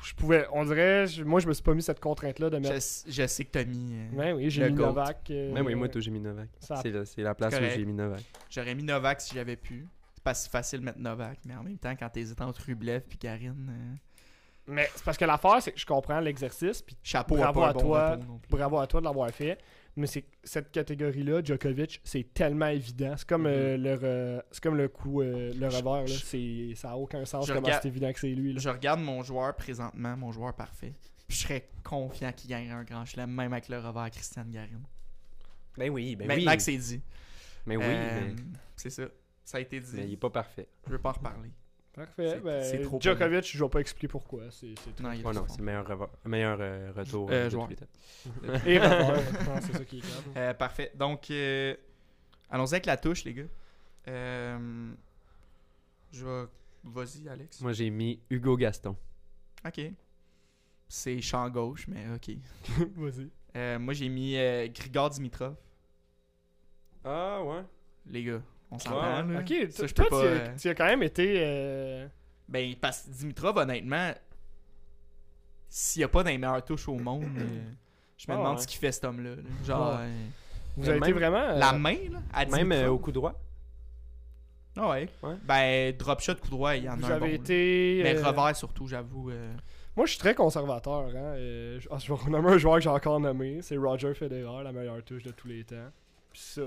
je 0.02 0.14
pouvais, 0.14 0.46
on 0.52 0.64
dirait, 0.64 1.06
je- 1.06 1.22
moi 1.24 1.40
je 1.40 1.46
me 1.48 1.52
suis 1.52 1.62
pas 1.62 1.74
mis 1.74 1.82
cette 1.82 2.00
contrainte-là 2.00 2.50
de 2.50 2.58
mettre. 2.58 2.74
je 2.74 3.26
sais 3.26 3.44
que 3.44 3.50
t'as 3.50 3.64
mis. 3.64 3.92
euh, 3.94 4.08
Ben 4.12 4.34
oui, 4.36 4.50
j'ai 4.50 4.62
le 4.62 4.70
mis 4.70 4.74
GOAT. 4.76 4.86
Novak. 4.86 5.30
euh, 5.30 5.62
oui, 5.62 5.74
moi, 5.74 5.88
toi, 5.88 6.00
j'ai 6.00 6.10
mis 6.10 6.20
Novak. 6.20 6.48
ça- 6.58 6.76
C'est 6.82 6.90
la, 6.90 7.04
c'est 7.04 7.22
la 7.22 7.34
place 7.34 7.54
où 7.54 7.58
j'ai 7.74 7.84
mis 7.84 7.92
Novak. 7.92 8.22
J'aurais 8.48 8.74
mis 8.74 8.82
Novak 8.82 9.20
si 9.20 9.34
j'avais 9.34 9.56
pu. 9.56 9.86
C'est 10.14 10.22
pas 10.24 10.34
si 10.34 10.48
facile 10.50 10.80
de 10.80 10.84
mettre 10.84 10.98
Novak, 10.98 11.38
mais 11.46 11.54
en 11.56 11.62
même 11.62 11.78
temps, 11.78 11.94
quand 11.98 12.08
t'hésites 12.10 12.40
entre 12.40 12.62
Rublev 12.66 13.00
puis 13.08 13.16
Karine, 13.18 13.68
euh, 13.70 13.94
Mais 14.66 14.88
c'est 14.94 15.02
parce 15.04 15.16
que 15.16 15.24
l'affaire, 15.24 15.60
c'est 15.62 15.72
que 15.72 15.80
je 15.80 15.86
comprends 15.86 16.20
l'exercice, 16.20 16.82
puis 16.82 16.96
chapeau 17.02 17.36
Bravo 17.36 17.62
à 17.62 17.72
bon 17.72 17.80
toi. 17.80 18.18
bravo 18.48 18.78
à 18.78 18.86
toi 18.86 19.00
de 19.00 19.06
l'avoir 19.06 19.30
fait. 19.30 19.58
Mais 20.00 20.06
c'est 20.06 20.24
cette 20.42 20.70
catégorie-là, 20.72 21.42
Djokovic, 21.44 22.00
c'est 22.04 22.32
tellement 22.34 22.66
évident. 22.68 23.14
C'est 23.16 23.28
comme, 23.28 23.46
euh, 23.46 23.76
le, 23.76 23.94
re- 23.96 24.42
c'est 24.50 24.62
comme 24.62 24.76
le 24.76 24.88
coup, 24.88 25.20
euh, 25.20 25.52
le 25.54 25.68
Je- 25.70 25.76
revers. 25.76 26.00
Là. 26.00 26.06
je- 26.06 26.24
C'est, 26.24 26.72
ça 26.74 26.92
a 26.92 26.96
aucun 26.96 27.24
sens 27.26 27.46
je 27.46 27.52
comment 27.52 27.66
regarde- 27.66 27.82
c'est 27.82 27.88
évident 27.88 28.12
que 28.12 28.18
c'est 28.20 28.30
lui. 28.30 28.54
Là. 28.54 28.60
Je 28.60 28.68
regarde 28.70 29.00
mon 29.00 29.22
joueur 29.22 29.54
présentement, 29.54 30.16
mon 30.16 30.32
joueur 30.32 30.54
parfait. 30.54 30.94
puis 31.28 31.36
Je 31.36 31.42
serais 31.42 31.68
confiant 31.84 32.32
qu'il 32.32 32.48
gagne 32.50 32.70
un 32.70 32.82
grand 32.82 33.04
chelem, 33.04 33.30
même 33.30 33.52
avec 33.52 33.68
le 33.68 33.76
revers 33.78 33.98
à 34.02 34.10
Christian 34.10 34.44
Garin. 34.48 34.80
Ben 35.76 35.90
oui, 35.90 36.16
ben 36.16 36.26
Maintenant 36.26 36.50
oui. 36.50 36.56
que 36.56 36.62
c'est 36.62 36.76
dit. 36.76 37.02
Mais 37.66 37.76
oui, 37.76 37.84
Euh, 37.86 38.20
mais, 38.34 38.42
C'est 38.76 38.90
ça. 38.90 39.04
Ça 39.44 39.58
a 39.58 39.60
été 39.60 39.78
dit. 39.80 39.90
mais 39.96 40.06
il 40.06 40.12
est 40.14 40.16
pas 40.16 40.30
parfait. 40.30 40.68
Je 40.86 40.92
veux 40.92 40.98
pas 40.98 41.10
en 41.10 41.12
reparler. 41.12 41.50
Parfait. 41.92 42.28
c'est- 42.28 42.40
Ben, 42.40 42.64
c'est 42.64 42.80
trop 42.82 43.00
Djokovic, 43.00 43.44
je 43.56 43.62
vais 43.64 43.68
pas 43.70 43.80
expliquer 43.80 44.08
pourquoi. 44.08 44.42
C'est. 44.50 44.74
Non, 45.00 45.10
Oh 45.24 45.32
non, 45.32 45.44
c'est 45.48 45.58
le 45.58 45.64
meilleur, 45.64 46.60
euh, 46.60 46.92
retour 46.94 47.28
Euh, 47.30 47.32
euh, 47.32 47.44
de 47.46 47.50
joueur. 47.50 47.64
tous 47.64 47.70
les 47.70 47.76
temps. 47.76 47.86
Et 48.66 48.78
revers. 48.78 49.44
Non, 49.48 49.60
c'est 49.60 49.72
ça 49.72 49.84
qui 49.84 49.98
est 49.98 50.00
grave. 50.00 50.24
Euh, 50.36 50.54
parfait. 50.54 50.92
Donc, 50.94 51.30
euh, 51.30 51.74
allons-y 52.48 52.74
avec 52.74 52.86
la 52.86 52.96
touche, 52.96 53.24
les 53.24 53.34
gars. 53.34 53.42
Euh, 54.08 54.92
je 56.12 56.24
vais. 56.24 56.44
Vas-y, 56.84 57.28
Alex. 57.28 57.60
Moi, 57.60 57.72
j'ai 57.72 57.90
mis 57.90 58.20
Hugo 58.30 58.56
Gaston. 58.56 58.96
Ok. 59.66 59.80
C'est 60.88 61.20
champ 61.20 61.48
gauche, 61.50 61.86
mais 61.88 62.06
ok. 62.14 62.36
Vas-y. 62.96 63.30
Euh, 63.56 63.78
moi, 63.78 63.94
j'ai 63.94 64.08
mis 64.08 64.36
euh, 64.36 64.68
Grigor 64.68 65.10
Dimitrov. 65.10 65.56
Ah, 67.04 67.42
ouais. 67.44 67.62
Les 68.06 68.24
gars, 68.24 68.40
on 68.70 68.76
Ouais, 68.76 68.80
s'entend. 68.82 69.22
là. 69.26 69.40
Ok, 69.40 69.54
Ça, 69.70 69.86
je 69.86 69.92
toi, 69.94 70.08
pas, 70.08 70.20
tu, 70.20 70.26
as, 70.26 70.28
euh, 70.28 70.56
tu 70.60 70.68
as 70.68 70.74
quand 70.74 70.86
même 70.86 71.02
été. 71.02 71.34
euh, 71.38 72.06
Ben, 72.48 72.74
parce 72.80 73.02
que 73.02 73.10
Dimitrov, 73.10 73.56
honnêtement, 73.58 74.12
s'il 75.68 76.00
n'y 76.00 76.04
a 76.04 76.08
pas 76.08 76.22
les 76.22 76.36
meilleures 76.38 76.64
touches 76.64 76.88
au 76.88 76.96
monde, 76.98 77.24
euh, 77.38 77.62
je 78.16 78.26
me 78.30 78.34
Ah, 78.34 78.38
demande 78.38 78.56
ouais. 78.56 78.62
ce 78.62 78.66
qu'il 78.66 78.78
fait 78.78 78.92
cet 78.92 79.04
homme-là. 79.04 79.30
là. 79.36 79.42
Genre, 79.64 79.90
Ouais. 79.98 80.04
euh, 80.06 80.26
Vous 80.76 80.88
avez 80.88 80.98
été 80.98 81.12
vraiment. 81.12 81.36
euh, 81.38 81.58
la 81.58 81.72
main, 81.72 81.96
là, 82.10 82.18
à 82.32 82.44
Même 82.46 82.72
euh, 82.72 82.88
au 82.90 82.98
coup 82.98 83.12
droit? 83.12 83.34
Ah 84.76 84.90
ouais. 84.90 85.08
Ouais. 85.22 85.34
Ben, 85.44 85.96
drop 85.96 86.20
shot, 86.20 86.36
coup 86.36 86.48
droit, 86.48 86.74
il 86.76 86.84
y 86.84 86.88
en 86.88 86.96
Vous 86.96 87.04
a 87.04 87.08
un 87.08 87.10
avez 87.12 87.20
bon, 87.20 87.26
là. 87.26 87.32
été. 87.34 88.00
Mais 88.04 88.16
euh, 88.16 88.26
revers, 88.26 88.56
surtout, 88.56 88.86
j'avoue. 88.86 89.30
euh, 89.30 89.52
Moi, 89.96 90.06
je 90.06 90.12
suis 90.12 90.20
très 90.20 90.34
conservateur. 90.34 91.06
Hein. 91.08 91.34
euh, 91.36 91.80
je, 91.80 91.88
ah, 91.90 91.98
je 91.98 92.06
vais 92.12 92.14
renommer 92.24 92.50
un 92.50 92.58
joueur 92.58 92.76
que 92.76 92.82
j'ai 92.82 92.88
encore 92.88 93.18
nommé. 93.20 93.60
C'est 93.62 93.76
Roger 93.76 94.14
Federer, 94.14 94.62
la 94.64 94.72
meilleure 94.72 95.02
touche 95.04 95.24
de 95.24 95.32
tous 95.32 95.48
les 95.48 95.64
temps. 95.64 95.90
Puis 96.32 96.40
ça, 96.42 96.62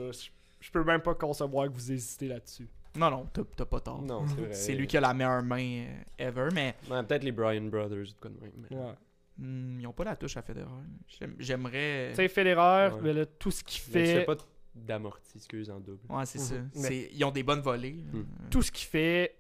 je, 0.66 0.72
peux 0.72 0.84
même 0.84 1.02
pas 1.02 1.14
concevoir 1.16 1.68
que 1.68 1.74
vous 1.74 1.92
hésitez 1.92 2.28
là-dessus. 2.28 2.68
Non, 2.96 3.10
non, 3.10 3.28
t'as 3.34 3.42
t'as 3.56 3.66
pas 3.66 3.80
tort. 3.80 4.02
Non, 4.02 4.26
c'est 4.28 4.36
vrai. 4.42 4.54
C'est 4.54 4.74
lui 4.74 4.86
qui 4.88 4.98
a 4.98 5.02
la 5.02 5.14
meilleure 5.14 5.42
main 5.44 5.86
euh, 5.88 6.04
ever, 6.20 6.50
mais 6.54 6.76
Ouais, 6.90 7.04
Peut-être 7.04 7.24
les 7.24 7.32
Bryan 7.32 7.68
Brothers, 7.70 7.98
de 8.06 8.14
quoi 8.22 8.30
de 8.30 8.40
même. 8.40 8.52
mais- 8.70 8.78
Ouais. 8.78 8.94
hmm, 9.40 9.80
ils 9.80 9.88
ont 9.88 9.94
pas 9.94 10.04
la 10.04 10.16
touche 10.16 10.38
à 10.38 10.42
Federer. 10.44 10.68
J'aime- 11.08 11.36
J'aimerais. 11.40 12.10
Tu 12.12 12.18
sais, 12.18 12.28
Federer, 12.28 12.94
Ouais. 12.94 13.02
mais 13.02 13.14
là, 13.14 13.26
tout 13.26 13.50
ce 13.52 13.64
qu'il 13.64 13.82
Mais 13.94 14.02
tu 14.04 14.08
fait. 14.10 14.20
fais 14.20 14.26
pas 14.26 14.36
d'amorti, 14.76 15.38
excuse, 15.38 15.70
en 15.72 15.80
double. 15.80 16.00
Ouais, 16.10 16.26
c'est 16.26 16.38
ça. 16.40 16.56
Mhm. 16.56 16.70
C'est- 16.74 17.10
Ils 17.14 17.24
ont 17.26 17.32
des 17.32 17.44
bonnes 17.44 17.62
volées. 17.62 18.04
Hmm. 18.14 18.24
Tout 18.52 18.62
ce 18.62 18.72
qu'il 18.72 18.88
fait, 18.88 19.36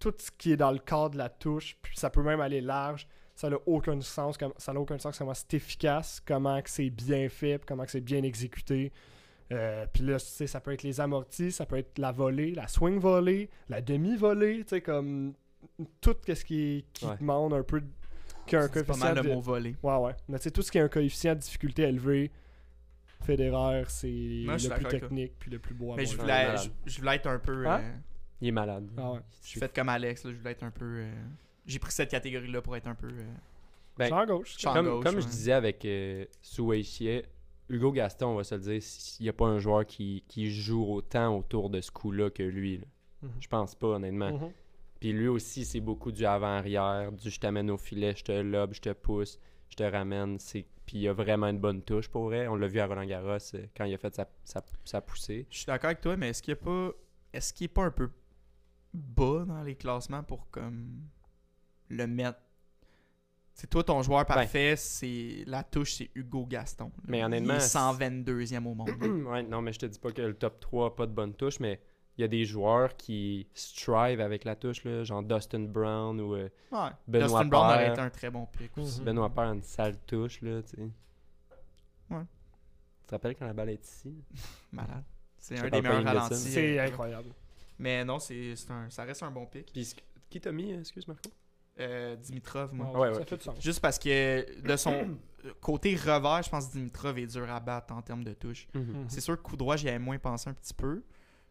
tout 0.00 0.14
ce 0.18 0.30
qui 0.32 0.52
est 0.52 0.56
dans 0.56 0.70
le 0.72 0.78
cadre 0.78 1.10
de 1.10 1.18
la 1.18 1.28
touche, 1.28 1.76
puis 1.80 1.96
ça 1.96 2.10
peut 2.10 2.22
même 2.22 2.40
aller 2.40 2.60
large. 2.60 3.06
Ça 3.36 3.50
n'a 3.50 3.56
aucun 3.66 4.00
sens, 4.00 4.36
comme, 4.36 4.52
ça 4.58 4.72
n'a 4.72 4.78
aucun 4.80 4.98
sens 4.98 5.18
comment 5.18 5.34
c'est 5.34 5.54
efficace, 5.54 6.20
comment 6.24 6.60
que 6.62 6.70
c'est 6.70 6.90
bien 6.90 7.28
fait, 7.28 7.58
puis 7.58 7.66
comment 7.66 7.84
que 7.84 7.90
c'est 7.90 8.00
bien 8.00 8.22
exécuté. 8.22 8.92
Euh, 9.52 9.86
puis 9.92 10.02
là, 10.04 10.18
tu 10.18 10.26
sais, 10.26 10.46
ça 10.46 10.60
peut 10.60 10.72
être 10.72 10.82
les 10.82 11.00
amortis, 11.00 11.52
ça 11.52 11.66
peut 11.66 11.76
être 11.76 11.98
la 11.98 12.12
volée, 12.12 12.52
la 12.54 12.66
swing 12.66 12.98
volée, 12.98 13.50
la 13.68 13.80
demi-volée, 13.82 14.62
tu 14.64 14.70
sais, 14.70 14.80
comme 14.80 15.34
tout 16.00 16.16
ce 16.26 16.44
qui, 16.44 16.84
qui 16.92 17.04
Ouais. 17.04 17.16
demande 17.18 17.52
un 17.52 17.62
peu, 17.62 17.80
de- 17.80 17.86
qui 18.46 18.56
a 18.56 18.60
un 18.60 18.62
C'est 18.62 18.68
pas 18.68 18.80
coefficient 18.94 19.04
mal 19.06 19.16
le 19.16 19.22
de- 19.22 19.34
mot 19.34 19.40
volé. 19.40 19.76
Ouais, 19.82 19.96
ouais. 19.96 20.12
Mais 20.28 20.38
tu 20.38 20.44
sais, 20.44 20.50
tout 20.50 20.62
ce 20.62 20.70
qui 20.72 20.78
a 20.78 20.84
un 20.84 20.88
coefficient 20.88 21.34
de 21.34 21.40
difficulté 21.40 21.82
élevé, 21.82 22.30
Federer, 23.22 23.84
c'est 23.88 24.06
le 24.08 24.74
plus 24.76 24.88
technique 24.88 25.32
puis 25.38 25.50
le 25.50 25.58
plus 25.58 25.74
beau 25.74 25.92
à 25.92 25.96
Mais 25.96 26.04
je 26.06 26.16
voulais, 26.16 26.56
je, 26.58 26.68
je 26.90 26.98
voulais 26.98 27.16
être 27.16 27.26
un 27.26 27.38
peu. 27.38 27.66
Hein? 27.66 27.80
euh, 27.82 27.92
Il 28.42 28.48
est 28.48 28.52
malade. 28.52 28.86
Ah 28.98 29.12
ouais. 29.12 29.20
je 29.42 29.48
suis 29.48 29.60
fait 29.60 29.74
comme 29.74 29.88
Alex, 29.88 30.24
là, 30.24 30.30
je 30.32 30.36
voulais 30.36 30.50
être 30.50 30.62
un 30.62 30.70
peu. 30.70 30.84
euh, 30.98 31.12
J'ai 31.66 31.78
pris 31.78 31.92
cette 31.92 32.10
catégorie-là 32.10 32.60
pour 32.60 32.76
être 32.76 32.86
un 32.86 32.94
peu. 32.94 33.08
euh, 33.08 33.34
Ben, 33.96 34.08
Champ 34.10 34.26
gauche. 34.26 34.56
champ 34.58 34.74
comme, 34.74 34.86
gauche, 34.86 35.04
comme 35.04 35.20
je 35.20 35.26
disais 35.26 35.52
avec 35.52 35.84
euh, 35.84 36.26
Hugo 37.68 37.92
Gaston, 37.92 38.26
on 38.26 38.36
va 38.36 38.44
se 38.44 38.54
le 38.54 38.60
dire, 38.60 38.82
s'il 38.82 39.24
n'y 39.24 39.30
a 39.30 39.32
pas 39.32 39.46
un 39.46 39.58
joueur 39.58 39.86
qui, 39.86 40.24
qui 40.28 40.50
joue 40.50 40.84
autant 40.84 41.38
autour 41.38 41.70
de 41.70 41.80
ce 41.80 41.90
coup-là 41.90 42.30
que 42.30 42.42
lui. 42.42 42.78
là. 42.78 42.84
Mhm. 43.22 43.30
Je 43.40 43.48
pense 43.48 43.74
pas, 43.74 43.88
honnêtement. 43.88 44.32
Mhm. 44.32 44.52
Puis 45.00 45.12
lui 45.12 45.28
aussi, 45.28 45.64
c'est 45.64 45.80
beaucoup 45.80 46.12
du 46.12 46.24
avant-arrière, 46.24 47.12
du 47.12 47.30
je 47.30 47.40
t'amène 47.40 47.70
au 47.70 47.76
filet, 47.76 48.14
je 48.16 48.24
te 48.24 48.32
lobe, 48.32 48.74
je 48.74 48.80
te 48.80 48.92
pousse, 48.92 49.38
je 49.68 49.76
te 49.76 49.82
ramène. 49.82 50.38
Puis 50.38 50.98
il 50.98 51.08
a 51.08 51.12
vraiment 51.12 51.48
une 51.48 51.58
bonne 51.58 51.82
touche 51.82 52.08
pour 52.08 52.24
vrai. 52.24 52.46
On 52.48 52.56
l'a 52.56 52.68
vu 52.68 52.78
à 52.80 52.86
Roland 52.86 53.04
Garros 53.04 53.38
euh, 53.54 53.66
quand 53.76 53.84
il 53.84 53.94
a 53.94 53.98
fait 53.98 54.14
sa, 54.14 54.28
sa, 54.44 54.62
sa 54.84 55.00
poussée. 55.00 55.46
Je 55.50 55.58
suis 55.58 55.66
d'accord 55.66 55.86
avec 55.86 56.00
toi, 56.00 56.16
mais 56.16 56.28
est-ce 56.28 56.42
qu'il 56.42 56.52
est 56.52 56.56
pas. 56.56 56.90
Est-ce 57.32 57.52
qu'il 57.52 57.64
est 57.64 57.68
pas 57.68 57.84
un 57.84 57.90
peu 57.90 58.10
bas 58.94 59.44
dans 59.46 59.62
les 59.62 59.74
classements 59.74 60.22
pour 60.22 60.48
comme 60.50 61.02
le 61.88 62.06
mettre. 62.06 62.38
C'est 63.54 63.70
toi 63.70 63.84
ton 63.84 64.02
joueur 64.02 64.26
parfait, 64.26 64.74
c'est 64.76 65.44
la 65.46 65.62
touche 65.62 65.94
c'est 65.94 66.10
Hugo 66.14 66.44
Gaston. 66.44 66.90
Mais 67.06 67.22
honnêtement, 67.22 67.54
il 67.54 67.60
est 67.60 67.74
122e 67.74 68.66
au 68.66 68.74
monde. 68.74 68.90
ouais, 69.28 69.44
non, 69.44 69.62
mais 69.62 69.72
je 69.72 69.78
te 69.78 69.86
dis 69.86 69.98
pas 69.98 70.10
que 70.10 70.22
le 70.22 70.34
top 70.34 70.58
3 70.58 70.86
a 70.88 70.90
pas 70.90 71.06
de 71.06 71.12
bonne 71.12 71.34
touche, 71.34 71.60
mais 71.60 71.80
il 72.18 72.22
y 72.22 72.24
a 72.24 72.28
des 72.28 72.44
joueurs 72.44 72.96
qui 72.96 73.46
strive 73.54 74.20
avec 74.20 74.44
la 74.44 74.56
touche, 74.56 74.84
là, 74.84 75.04
genre 75.04 75.22
Dustin 75.22 75.60
Brown 75.60 76.20
ou 76.20 76.34
euh, 76.34 76.48
ouais. 76.72 76.90
Benoît 77.06 77.28
Dustin 77.28 77.44
Brown 77.44 77.64
aurait 77.66 77.88
été 77.90 78.00
un 78.00 78.10
très 78.10 78.30
bon 78.30 78.46
pick 78.46 78.76
aussi. 78.76 79.00
Mhm. 79.00 79.06
Benoît 79.06 79.30
Paire 79.30 79.44
a 79.44 79.52
une 79.54 79.62
sale 79.62 79.98
touche, 80.06 80.40
là, 80.42 80.60
tu 80.62 80.76
sais. 80.76 80.82
Ouais. 82.10 82.22
Tu 83.00 83.06
te 83.06 83.10
rappelles 83.12 83.36
quand 83.36 83.46
la 83.46 83.52
balle 83.52 83.70
est 83.70 83.84
ici? 83.84 84.14
Malade. 84.72 85.04
C'est 85.38 85.56
Je 85.56 85.64
un 85.64 85.68
des 85.68 85.80
meilleurs 85.80 86.04
ralentis. 86.04 86.34
C'est 86.36 86.78
euh, 86.78 86.86
incroyable. 86.86 87.28
Mais 87.78 88.04
non, 88.04 88.18
c'est 88.18 88.56
c'est 88.56 88.70
un, 88.70 88.90
ça 88.90 89.04
reste 89.04 89.22
un 89.22 89.30
bon 89.30 89.46
pick. 89.46 89.72
Puis, 89.72 89.94
qui 90.30 90.40
t'a 90.40 90.50
mis, 90.50 90.72
excuse 90.72 91.06
Marco? 91.06 91.30
Euh, 91.80 92.14
Dimitrov, 92.16 92.72
moi. 92.72 92.86
Ouais, 92.98 93.12
ça 93.14 93.18
ouais, 93.20 93.26
fait 93.26 93.36
du 93.36 93.42
sens. 93.44 93.60
Juste 93.60 93.80
parce 93.80 93.98
que 93.98 94.60
de 94.62 94.76
son 94.76 95.16
côté 95.60 95.96
revers, 95.96 96.42
je 96.44 96.50
pense 96.50 96.68
que 96.68 96.72
Dimitrov 96.72 97.18
est 97.18 97.26
dur 97.26 97.50
à 97.50 97.58
battre 97.60 97.92
en 97.92 98.00
termes 98.02 98.22
de 98.24 98.32
touche. 98.32 98.68
Mhm. 98.74 99.06
C'est 99.08 99.20
sûr 99.20 99.36
que 99.36 99.42
coup 99.42 99.56
droit, 99.56 99.76
j'y 99.76 99.88
avais 99.88 99.98
moins 99.98 100.18
pensé 100.18 100.48
un 100.48 100.54
petit 100.54 100.74
peu. 100.74 101.02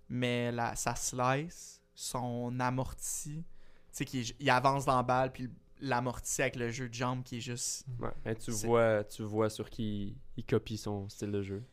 Mais 0.10 0.52
la, 0.52 0.76
sa 0.76 0.96
slice, 0.96 1.82
son 1.94 2.58
amorti, 2.60 3.44
tu 3.44 3.44
sais, 3.92 4.06
qu'il- 4.06 4.36
il 4.40 4.50
avance 4.50 4.86
dans 4.86 4.96
la 4.98 5.04
balle, 5.04 5.32
puis 5.32 5.50
l'amorti 5.82 6.42
avec 6.42 6.56
le 6.56 6.70
jeu 6.70 6.88
de 6.88 6.94
jambes 6.94 7.24
qui 7.24 7.38
est 7.38 7.42
juste 7.42 7.86
Ouais, 8.00 8.10
mais 8.24 8.36
tu 8.36 8.52
vois, 8.52 9.04
tu 9.04 9.24
vois 9.24 9.50
sur 9.50 9.70
qui 9.70 10.16
il 10.38 10.46
copie 10.46 10.78
son 10.78 11.10
style 11.10 11.32
de 11.32 11.42
jeu. 11.42 11.64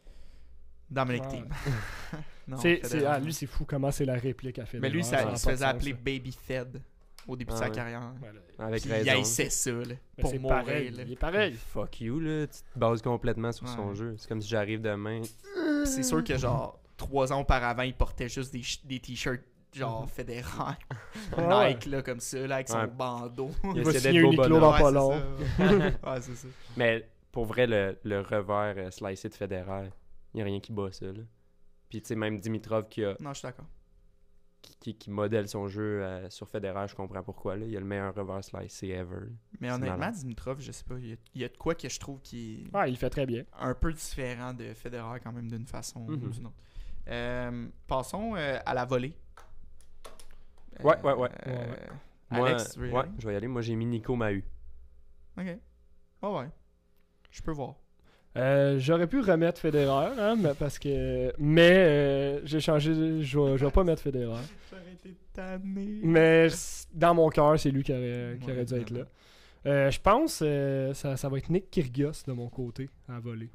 Dominic 0.91 1.23
Ouais. 1.25 1.29
Team. 1.29 1.49
Non, 2.49 2.57
Federer, 2.57 3.07
ah, 3.07 3.21
lui, 3.21 3.33
c'est 3.33 3.47
fou 3.47 3.65
comment 3.65 3.93
c'est 3.93 4.05
la 4.05 4.15
réplique 4.15 4.59
à 4.59 4.67
Federer. 4.67 4.81
Mais 4.81 4.91
lui, 4.91 5.05
Ça 5.05 5.19
ça, 5.23 5.31
il 5.31 5.39
se 5.39 5.49
faisait 5.51 5.65
appeler 5.65 5.93
ça. 5.93 5.99
Baby 5.99 6.33
Fed 6.33 6.83
au 7.29 7.37
début 7.37 7.51
Ah 7.53 7.55
de 7.55 7.59
sa 7.61 7.65
ouais. 7.69 7.75
carrière. 7.75 8.13
Ouais, 8.23 8.33
là, 8.33 8.67
Avec 8.67 8.83
Puis 8.83 8.91
raison. 8.91 9.05
il 9.05 9.11
haïssait 9.11 9.51
ça, 9.51 9.71
là, 9.71 9.85
mais 9.89 9.97
pour 10.23 10.31
c'est 10.31 10.39
mourir. 10.39 10.57
pareil. 10.65 10.91
là. 10.91 11.03
Il 11.07 11.13
est 11.13 11.17
pareil. 11.17 11.53
Fuck 11.55 12.01
you, 12.01 12.21
là. 12.21 12.47
Tu 12.47 12.59
te 12.75 12.79
bases 12.79 13.03
complètement 13.03 13.53
sur 13.53 13.67
Ouais. 13.67 13.75
son 13.75 13.95
jeu. 13.95 14.15
C'est 14.19 14.29
comme 14.29 14.41
si 14.41 14.49
j'arrive 14.49 14.81
demain. 14.81 15.21
C'est 15.85 16.03
sûr 16.03 16.23
que, 16.25 16.37
genre, 16.37 16.81
trois 16.97 17.33
ans 17.33 17.41
auparavant, 17.41 17.83
il 17.83 17.95
portait 17.95 18.29
juste 18.29 18.53
des, 18.85 18.99
t-shirts, 19.01 19.43
genre, 19.73 20.03
Mhm. 20.03 20.09
Federer. 20.09 20.43
Ouais. 21.39 21.69
Nike, 21.75 21.87
là, 21.87 22.03
comme 22.03 22.21
ça, 22.21 22.47
là, 22.47 22.57
avec 22.57 22.69
son 22.69 22.79
Ouais. 22.79 22.87
bandeau. 22.87 23.51
Il 23.75 23.83
va 23.85 23.91
essaie 23.91 24.01
signer 24.01 24.23
d'être 24.23 24.37
beau 24.37 24.43
Uniqlo 24.43 24.61
dans 24.61 24.71
pas 24.73 24.79
c'est 24.87 24.93
long. 24.93 25.11
ça. 25.13 25.59
ouais, 26.15 26.21
c'est 26.21 26.35
ça. 26.35 26.49
Mais 26.77 27.09
pour 27.33 27.45
vrai, 27.47 27.67
le, 27.67 27.99
le 28.05 28.21
revers 28.21 28.75
euh, 28.77 28.91
slicé 28.91 29.29
de 29.29 29.35
Federer, 29.35 29.91
il 30.35 30.37
n'y 30.37 30.43
a 30.43 30.45
rien 30.45 30.61
qui 30.61 30.73
bat 30.73 30.91
ça. 30.93 31.07
Là. 31.07 31.23
Puis 31.89 32.01
tu 32.03 32.09
sais, 32.09 32.15
même 32.17 32.39
Dimitrov 32.39 32.89
qui, 32.89 33.05
a, 33.05 33.17
Non, 33.21 33.31
je 33.33 33.39
suis 33.39 33.47
d'accord. 33.47 33.67
Qui, 34.63 34.77
qui- 34.77 34.95
qui 34.97 35.11
modèle 35.11 35.49
son 35.49 35.69
jeu 35.69 36.03
euh, 36.03 36.29
sur 36.31 36.49
Federer, 36.49 36.87
je 36.89 36.95
comprends 36.95 37.23
pourquoi. 37.23 37.57
Là. 37.57 37.67
Il 37.67 37.77
a 37.77 37.81
le 37.81 37.87
meilleur 37.87 38.15
revers 38.15 38.43
slicé 38.45 38.89
ever. 38.89 39.29
Mais 39.61 39.71
honnêtement, 39.71 39.97
malade. 39.99 40.15
Dimitrov, 40.17 40.61
je 40.61 40.73
sais 40.73 40.85
pas, 40.85 40.97
il 40.99 41.07
y, 41.09 41.13
a, 41.13 41.17
il 41.35 41.41
y 41.41 41.45
a 41.45 41.49
de 41.49 41.57
quoi 41.57 41.75
que 41.75 41.89
je 41.89 41.99
trouve 42.01 42.21
qui 42.21 42.65
est 42.71 42.77
Ouais, 42.77 42.91
il 42.91 42.97
fait 42.97 43.11
très 43.11 43.27
bien. 43.27 43.45
un 43.59 43.75
peu 43.75 43.93
différent 43.93 44.53
de 44.55 44.73
Federer 44.75 45.21
quand 45.21 45.33
même 45.33 45.49
d'une 45.51 45.67
façon 45.67 46.01
ou 46.01 46.11
Mhm. 46.13 46.31
d'une 46.31 46.47
autre. 46.47 46.57
Euh, 47.09 47.69
passons 47.87 48.35
euh, 48.37 48.59
à 48.65 48.75
la 48.75 48.85
volée. 48.85 49.15
Ouais, 50.83 51.01
ouais, 51.03 51.13
ouais. 51.15 51.29
Euh, 51.47 51.57
Ouais, 51.57 51.69
ouais. 51.69 51.89
Moi, 52.39 52.49
Alex, 52.49 52.77
y 52.77 52.79
ouais, 52.79 53.05
je 53.19 53.27
vais 53.27 53.33
y 53.35 53.37
aller. 53.37 53.49
Moi, 53.49 53.61
j'ai 53.61 53.75
mis 53.75 53.87
Nico 53.87 54.15
Mahu. 54.15 54.45
Ok. 55.37 55.59
Oh 56.23 56.39
ouais. 56.39 56.49
Je 57.33 57.43
peux 57.43 57.51
voir. 57.51 57.75
Euh, 58.37 58.79
J'aurais 58.79 59.07
pu 59.09 59.21
remettre 59.21 59.61
Federer, 59.61 60.13
hein, 60.19 60.37
mais 60.37 60.55
parce 60.55 60.79
que. 60.79 61.33
Mais 61.39 61.73
euh, 61.75 62.41
j'ai 62.47 62.61
changé. 62.61 62.95
de- 62.95 63.21
Je 63.23 63.39
vais 63.39 63.59
je 63.59 63.65
vais 63.65 63.71
pas 63.73 63.83
mettre 63.85 64.03
Federer. 64.03 64.41
J'aurais 64.71 64.93
été 64.93 65.17
tanné. 65.33 66.01
Mais 66.03 66.49
dans 66.93 67.15
mon 67.15 67.29
cœur, 67.29 67.59
c'est 67.59 67.71
lui 67.71 67.83
qui 67.83 67.93
aurait, 67.93 68.39
qui 68.41 68.47
Ouais, 68.47 68.53
aurait 68.53 68.65
dû 68.65 68.75
être 68.75 68.91
là. 68.91 69.05
Euh, 69.67 69.91
je 69.91 70.01
pense 70.01 70.41
euh, 70.43 70.95
ça, 70.95 71.17
ça 71.17 71.29
va 71.29 71.39
être 71.39 71.51
Nick 71.51 71.71
Kyrgios 71.71 72.23
de 72.27 72.33
mon 72.33 72.49
côté 72.49 72.89
à 73.09 73.19
voler. 73.21 73.51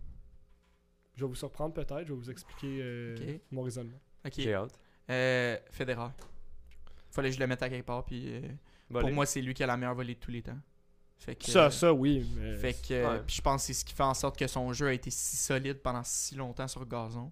Je 1.15 1.21
vais 1.23 1.27
vous 1.29 1.35
surprendre 1.35 1.73
peut-être, 1.73 2.03
je 2.05 2.13
vais 2.13 2.19
vous 2.19 2.29
expliquer 2.29 2.79
euh, 2.81 3.15
mon 3.51 3.61
raisonnement. 3.63 3.97
Ok. 4.25 4.33
J'ai 4.37 4.53
hâte. 4.53 4.77
Euh, 5.09 5.57
Federer. 5.71 6.09
Fallait 7.11 7.29
que 7.29 7.35
je 7.35 7.39
le 7.39 7.47
mette 7.47 7.63
à 7.63 7.69
quelque 7.69 7.85
part. 7.85 8.03
Puis 8.03 8.25
euh, 8.27 8.41
pour 8.89 9.09
moi, 9.11 9.25
c'est 9.25 9.41
lui 9.41 9.53
qui 9.53 9.63
a 9.63 9.67
la 9.67 9.77
meilleure 9.77 9.95
volée 9.95 10.15
de 10.15 10.19
tous 10.19 10.31
les 10.31 10.41
temps. 10.41 10.57
Fait 11.17 11.35
que, 11.35 11.45
Ça, 11.45 11.71
ça, 11.71 11.91
oui. 11.93 12.29
Mais... 12.35 12.55
Fait 12.57 12.73
que, 12.73 12.93
euh, 12.93 13.13
Ouais. 13.17 13.21
puis 13.25 13.35
je 13.37 13.41
pense 13.41 13.61
que 13.61 13.67
c'est 13.67 13.73
ce 13.73 13.85
qui 13.85 13.93
fait 13.93 14.03
en 14.03 14.13
sorte 14.13 14.37
que 14.37 14.47
son 14.47 14.71
jeu 14.73 14.87
a 14.87 14.93
été 14.93 15.09
si 15.09 15.37
solide 15.37 15.79
pendant 15.81 16.03
si 16.03 16.35
longtemps 16.35 16.67
sur 16.67 16.85
gazon. 16.85 17.31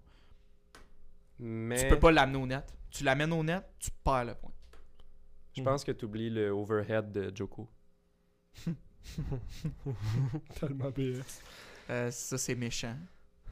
Mais 1.38 1.80
Tu 1.82 1.88
peux 1.88 1.98
pas 1.98 2.10
l'amener 2.12 2.38
au 2.38 2.46
net. 2.46 2.64
Tu 2.90 3.04
l'amènes 3.04 3.32
au 3.32 3.42
net, 3.42 3.64
tu 3.78 3.90
perds 4.02 4.24
le 4.24 4.34
point. 4.34 4.52
je 5.56 5.62
pense 5.62 5.84
que 5.84 5.92
tu 5.92 6.04
oublies 6.04 6.30
le 6.30 6.50
overhead 6.50 7.10
de 7.12 7.32
Joko. 7.34 7.68
Tellement 10.60 10.90
BS. 10.90 11.42
Euh, 11.90 12.10
ça, 12.10 12.38
c'est 12.38 12.54
méchant. 12.54 12.96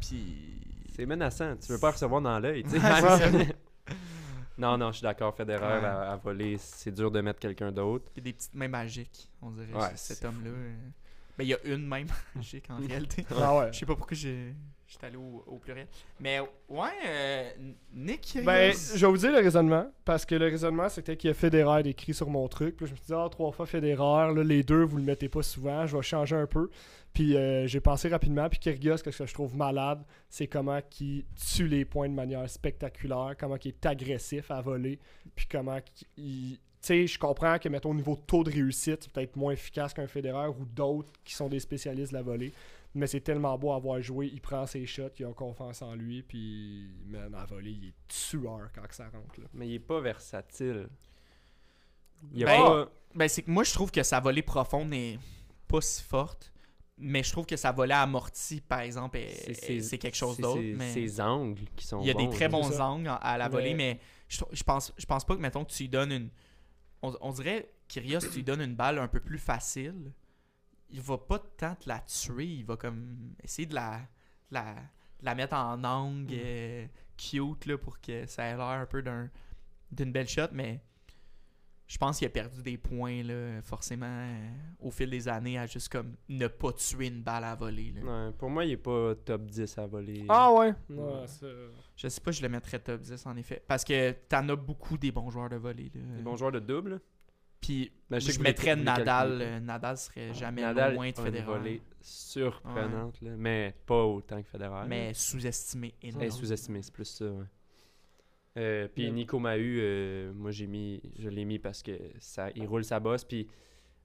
Puis. 0.01 0.61
C'est 0.95 1.07
menaçant. 1.07 1.57
Tu 1.57 1.73
veux 1.73 1.79
pas 1.79 1.91
recevoir 1.93 2.21
dans 2.21 2.39
l'œil. 2.39 2.63
tu 2.69 2.71
sais. 2.71 2.77
Ouais, 2.79 3.01
c'est 3.01 3.45
ça. 3.45 3.95
Non, 4.59 4.77
non, 4.79 4.89
je 4.93 4.97
suis 4.99 5.03
d'accord. 5.03 5.35
Federer 5.35 5.65
Ouais. 5.81 5.85
à, 5.87 6.13
à 6.13 6.17
voler, 6.17 6.57
c'est 6.59 6.93
dur 6.93 7.11
de 7.11 7.21
mettre 7.21 7.41
quelqu'un 7.41 7.73
d'autre. 7.73 8.05
Il 8.15 8.19
y 8.19 8.21
a 8.21 8.25
des 8.25 8.33
petites 8.33 8.55
mains 8.55 8.69
magiques, 8.69 9.29
on 9.41 9.51
dirait, 9.51 9.73
Ouais, 9.73 9.93
cet 9.97 10.25
homme-là. 10.25 10.51
euh. 10.51 10.75
Ben, 11.39 11.45
il 11.45 11.49
y 11.49 11.55
a 11.55 11.59
une 11.65 11.87
main 11.87 12.05
magique 12.35 12.69
en 12.71 12.77
réalité. 12.87 13.25
Ah 13.41 13.57
ouais. 13.57 13.73
Je 13.73 13.79
sais 13.79 13.87
pas 13.87 13.97
pourquoi 13.97 14.17
j'ai. 14.17 14.55
J'étais 14.93 15.07
allé 15.07 15.17
au, 15.17 15.43
au 15.47 15.57
pluriel. 15.57 15.87
Mais 16.21 16.39
ouais, 16.69 16.89
euh, 17.07 17.51
Nick. 17.95 18.37
Ben, 18.45 18.75
je 18.75 19.07
vais 19.07 19.11
vous 19.11 19.17
dire 19.17 19.33
le 19.33 19.39
raisonnement, 19.39 19.91
parce 20.05 20.27
que 20.27 20.35
le 20.35 20.45
raisonnement, 20.45 20.91
c'était 20.91 21.17
qu'il 21.17 21.29
y 21.29 21.31
a 21.31 21.35
Federer 21.35 21.89
écrit 21.89 22.13
sur 22.13 22.29
mon 22.29 22.47
truc. 22.47 22.77
Puis 22.77 22.87
je 22.87 22.93
me 22.93 22.97
suis 22.97 23.07
dit, 23.07 23.15
ah, 23.15 23.27
trois 23.31 23.53
fois 23.53 23.65
Federer, 23.65 24.35
là, 24.35 24.45
les 24.45 24.63
deux, 24.63 24.83
vous 24.83 24.99
le 24.99 25.05
mettez 25.05 25.31
pas 25.31 25.43
souvent, 25.43 25.87
je 25.87 25.97
vais 25.97 26.03
changer 26.03 26.37
un 26.37 26.47
peu. 26.47 26.69
Puis 27.15 27.37
euh, 27.37 27.67
j'ai 27.67 27.81
pensé 27.81 28.09
rapidement, 28.09 28.47
puis 28.51 28.59
Kyrgios, 28.59 28.99
ce 28.99 29.03
que 29.03 29.11
je 29.11 29.33
trouve 29.33 29.57
malade, 29.57 30.03
c'est 30.29 30.47
comment 30.47 30.81
il 31.01 31.25
tue 31.37 31.69
les 31.69 31.87
points 31.87 32.11
de 32.11 32.15
manière 32.15 32.49
spectaculaire, 32.51 33.35
comment 33.39 33.57
il 33.65 33.69
est 33.69 33.87
agressif 33.87 34.51
à 34.51 34.61
voler, 34.61 34.99
puis 35.35 35.47
comment 35.51 35.79
il... 36.19 36.59
Tu 36.83 36.87
sais, 36.87 37.07
je 37.07 37.19
comprends 37.19 37.59
que, 37.61 37.69
mettons, 37.69 37.93
au 37.93 37.95
niveau 37.95 38.17
de 38.17 38.23
taux 38.23 38.43
de 38.43 38.51
réussite, 38.51 39.05
c'est 39.05 39.13
peut-être 39.13 39.37
moins 39.37 39.53
efficace 39.53 39.95
qu'un 39.95 40.09
Federer 40.09 40.49
ou 40.49 40.65
d'autres 40.65 41.13
qui 41.25 41.33
sont 41.33 41.49
des 41.49 41.61
spécialistes 41.61 42.11
de 42.11 42.17
la 42.17 42.23
volée. 42.23 42.53
Mais 42.95 43.07
c'est 43.07 43.21
tellement 43.23 43.57
beau 43.57 43.73
à 43.73 43.79
voir 43.79 44.01
jouer. 44.03 44.31
Il 44.33 44.41
prend 44.41 44.67
ses 44.67 44.85
shots, 44.87 45.09
il 45.19 45.25
a 45.25 45.33
confiance 45.33 45.81
en 45.83 45.95
lui, 45.95 46.23
puis, 46.23 46.91
man, 47.07 47.35
à 47.35 47.45
voler, 47.47 47.71
il 47.71 47.89
est 47.89 47.95
tueur 48.07 48.71
quand 48.75 48.83
que 48.87 48.95
ça 48.95 49.05
rentre. 49.09 49.41
Là. 49.41 49.47
Mais 49.55 49.67
il 49.69 49.75
est 49.75 49.79
pas 49.79 50.01
versatile. 50.01 50.89
Il 52.33 52.45
Ben, 52.45 52.57
pas. 52.63 52.93
Ben, 53.15 53.29
c'est 53.29 53.43
que 53.43 53.51
moi, 53.51 53.65
je 53.65 53.73
trouve 53.73 53.91
que 53.91 54.03
sa 54.03 54.21
volée 54.21 54.43
profonde 54.43 54.91
n'est 54.91 55.19
pas 55.69 55.81
si 55.81 56.03
forte. 56.03 56.53
Mais 56.99 57.23
je 57.23 57.33
trouve 57.33 57.47
que 57.47 57.57
sa 57.57 57.73
volée 57.73 57.95
amortie, 57.95 58.61
par 58.61 58.81
exemple, 58.81 59.17
est- 59.17 59.49
est- 59.49 59.81
c'est 59.81 59.99
quelque 59.99 60.15
chose 60.17 60.37
c'est 60.37 60.43
d'autre. 60.43 60.61
Mais 60.63 60.93
Ses 60.93 61.21
angles 61.21 61.63
qui 61.75 61.87
sont 61.87 62.01
il 62.03 62.07
y 62.07 62.11
a 62.11 62.15
des 62.15 62.29
très 62.29 62.49
bons 62.49 62.63
C'est 62.71 62.81
angles 62.81 63.09
à- 63.21 63.39
la 63.39 63.49
volée, 63.49 63.75
Mais- 63.75 63.95
mais 63.95 64.01
je, 64.29 64.45
je 64.53 64.63
pense, 64.63 64.93
je 64.97 65.07
pense 65.07 65.25
pas 65.25 65.35
que, 65.35 65.41
mettons, 65.41 65.65
que 65.65 65.73
tu 65.73 65.83
lui 65.85 65.89
donnes 65.89 66.13
une. 66.13 66.31
On, 67.03 67.13
on 67.23 67.33
dirait, 67.33 67.73
Kyrios, 67.89 68.21
tu 68.21 68.37
lui 68.37 68.43
donnes 68.45 68.61
une 68.61 68.77
balle 68.77 68.99
un 68.99 69.09
peu 69.09 69.19
plus 69.21 69.39
facile. 69.39 70.13
Il 70.93 71.01
va 71.01 71.19
pas 71.19 71.39
tant 71.57 71.75
te 71.75 71.89
la 71.89 71.99
tuer. 72.01 72.47
Il 72.47 72.65
va 72.65 72.77
comme 72.77 73.35
essayer 73.43 73.67
de 73.67 73.75
la, 73.75 74.01
la, 74.51 74.75
de 74.75 75.25
la 75.25 75.35
mettre 75.35 75.55
en 75.55 75.83
angle 75.83 76.27
euh, 76.33 76.87
cute 77.17 77.67
là, 77.67 77.79
pour 77.79 78.01
que 78.01 78.27
ça 78.27 78.45
ait 78.45 78.57
l'air 78.57 78.67
un 78.67 78.87
peu 78.87 79.03
d'un 79.03 79.31
d'une 79.91 80.11
belle 80.11 80.27
shot, 80.29 80.49
mais 80.53 80.81
je 81.87 81.99
pense 81.99 82.17
qu'il 82.17 82.27
a 82.27 82.31
perdu 82.31 82.63
des 82.63 82.79
points 82.79 83.23
là, 83.23 83.61
forcément 83.61 84.07
euh, 84.09 84.51
au 84.81 84.91
fil 84.91 85.11
des 85.11 85.29
années 85.29 85.59
à 85.59 85.67
juste 85.67 85.91
comme 85.91 86.15
ne 86.31 86.47
pas 86.47 86.73
tuer 86.73 87.09
une 87.09 87.23
balle 87.23 87.45
à 87.45 87.55
voler. 87.55 87.93
là. 87.93 88.01
Ouais, 88.29 88.33
pour 88.33 88.49
moi, 88.49 88.65
il 88.65 88.71
est 88.71 88.77
pas 88.79 89.15
top 89.17 89.43
10 89.45 89.77
à 89.77 89.87
voler. 89.87 90.25
Ah 90.31 90.51
ouais? 90.55 90.73
Ouais. 90.89 91.27
Je 91.97 92.09
sais 92.09 92.21
pas, 92.23 92.31
je 92.31 92.41
le 92.41 92.49
mettrais 92.49 92.79
top 92.79 93.03
10 93.03 93.27
en 93.27 93.37
effet. 93.37 93.63
Parce 93.69 93.85
que 93.85 94.13
t'en 94.31 94.49
as 94.49 94.57
beaucoup 94.57 94.97
des 94.97 95.13
bons 95.13 95.29
joueurs 95.29 95.51
de 95.51 95.57
volley. 95.57 95.91
Là. 95.95 96.01
Les 96.17 96.23
bons 96.23 96.37
joueurs 96.37 96.53
de 96.53 96.61
double. 96.61 96.99
Puis 97.63 97.91
Ben, 98.11 98.19
je, 98.21 98.39
mettrais 98.41 98.77
Nadal. 98.77 99.39
euh, 99.41 99.61
Nadal 99.61 99.97
serait 99.97 100.35
jamais 100.35 100.61
Nadal 100.63 100.95
loin 100.95 101.11
de 101.11 101.17
a 101.17 101.21
une 101.21 101.27
Federer. 101.27 101.45
volée 101.47 101.83
surprenante, 102.03 103.21
là, 103.23 103.31
mais 103.39 103.75
pas 103.87 104.05
autant 104.05 104.43
que 104.43 104.49
Federer. 104.49 104.87
Mais 104.89 105.15
sous-estimé 105.15 105.95
énormément. 106.03 106.31
sous-estimée, 106.35 106.83
c'est 106.83 106.93
plus 106.93 107.05
ça. 107.07 107.25
ouais. 107.25 107.45
Euh, 108.59 108.87
puis 108.95 109.11
Nico 109.11 109.39
Mahu, 109.39 109.79
euh, 109.81 110.33
moi 110.35 110.51
j'ai 110.51 110.67
mis, 110.67 111.01
je 111.19 111.31
l'ai 111.31 111.47
mis 111.47 111.59
parce 111.59 111.83
que 111.83 111.99
ça, 112.19 112.51
il 112.55 112.67
roule 112.67 112.85
sa 112.85 113.01
bosse. 113.01 113.25
Puis 113.25 113.49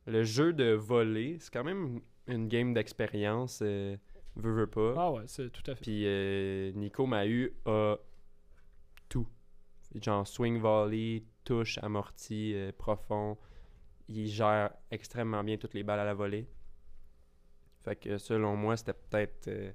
le 0.05 0.23
jeu 0.23 0.53
de 0.53 0.71
voler, 0.71 1.37
c'est 1.41 1.51
quand 1.51 1.65
même 1.65 1.99
une 2.27 2.47
game 2.47 2.73
d'expérience, 2.73 3.59
euh, 3.61 3.97
veut, 4.37 4.53
veut 4.53 4.67
pas. 4.67 4.93
Ah 4.95 5.11
ouais, 5.11 5.23
c'est 5.25 5.49
tout 5.49 5.69
à 5.69 5.75
fait. 5.75 5.81
Puis 5.81 6.03
euh, 6.05 6.71
Nico 6.75 7.05
Mahu 7.05 7.53
a 7.65 7.97
tout. 9.09 9.27
Genre 9.95 10.25
swing 10.27 10.59
volley, 10.59 11.23
touche, 11.43 11.77
amorti, 11.79 12.53
euh, 12.53 12.71
profond. 12.77 13.37
Il 14.09 14.27
gère 14.27 14.71
extrêmement 14.91 15.43
bien 15.43 15.57
toutes 15.57 15.73
les 15.73 15.83
balles 15.83 15.99
à 15.99 16.05
la 16.05 16.13
volée. 16.13 16.47
Fait 17.83 17.95
que 17.95 18.17
selon 18.17 18.55
moi, 18.55 18.77
c'était 18.77 18.93
peut-être 18.93 19.47
euh, 19.47 19.71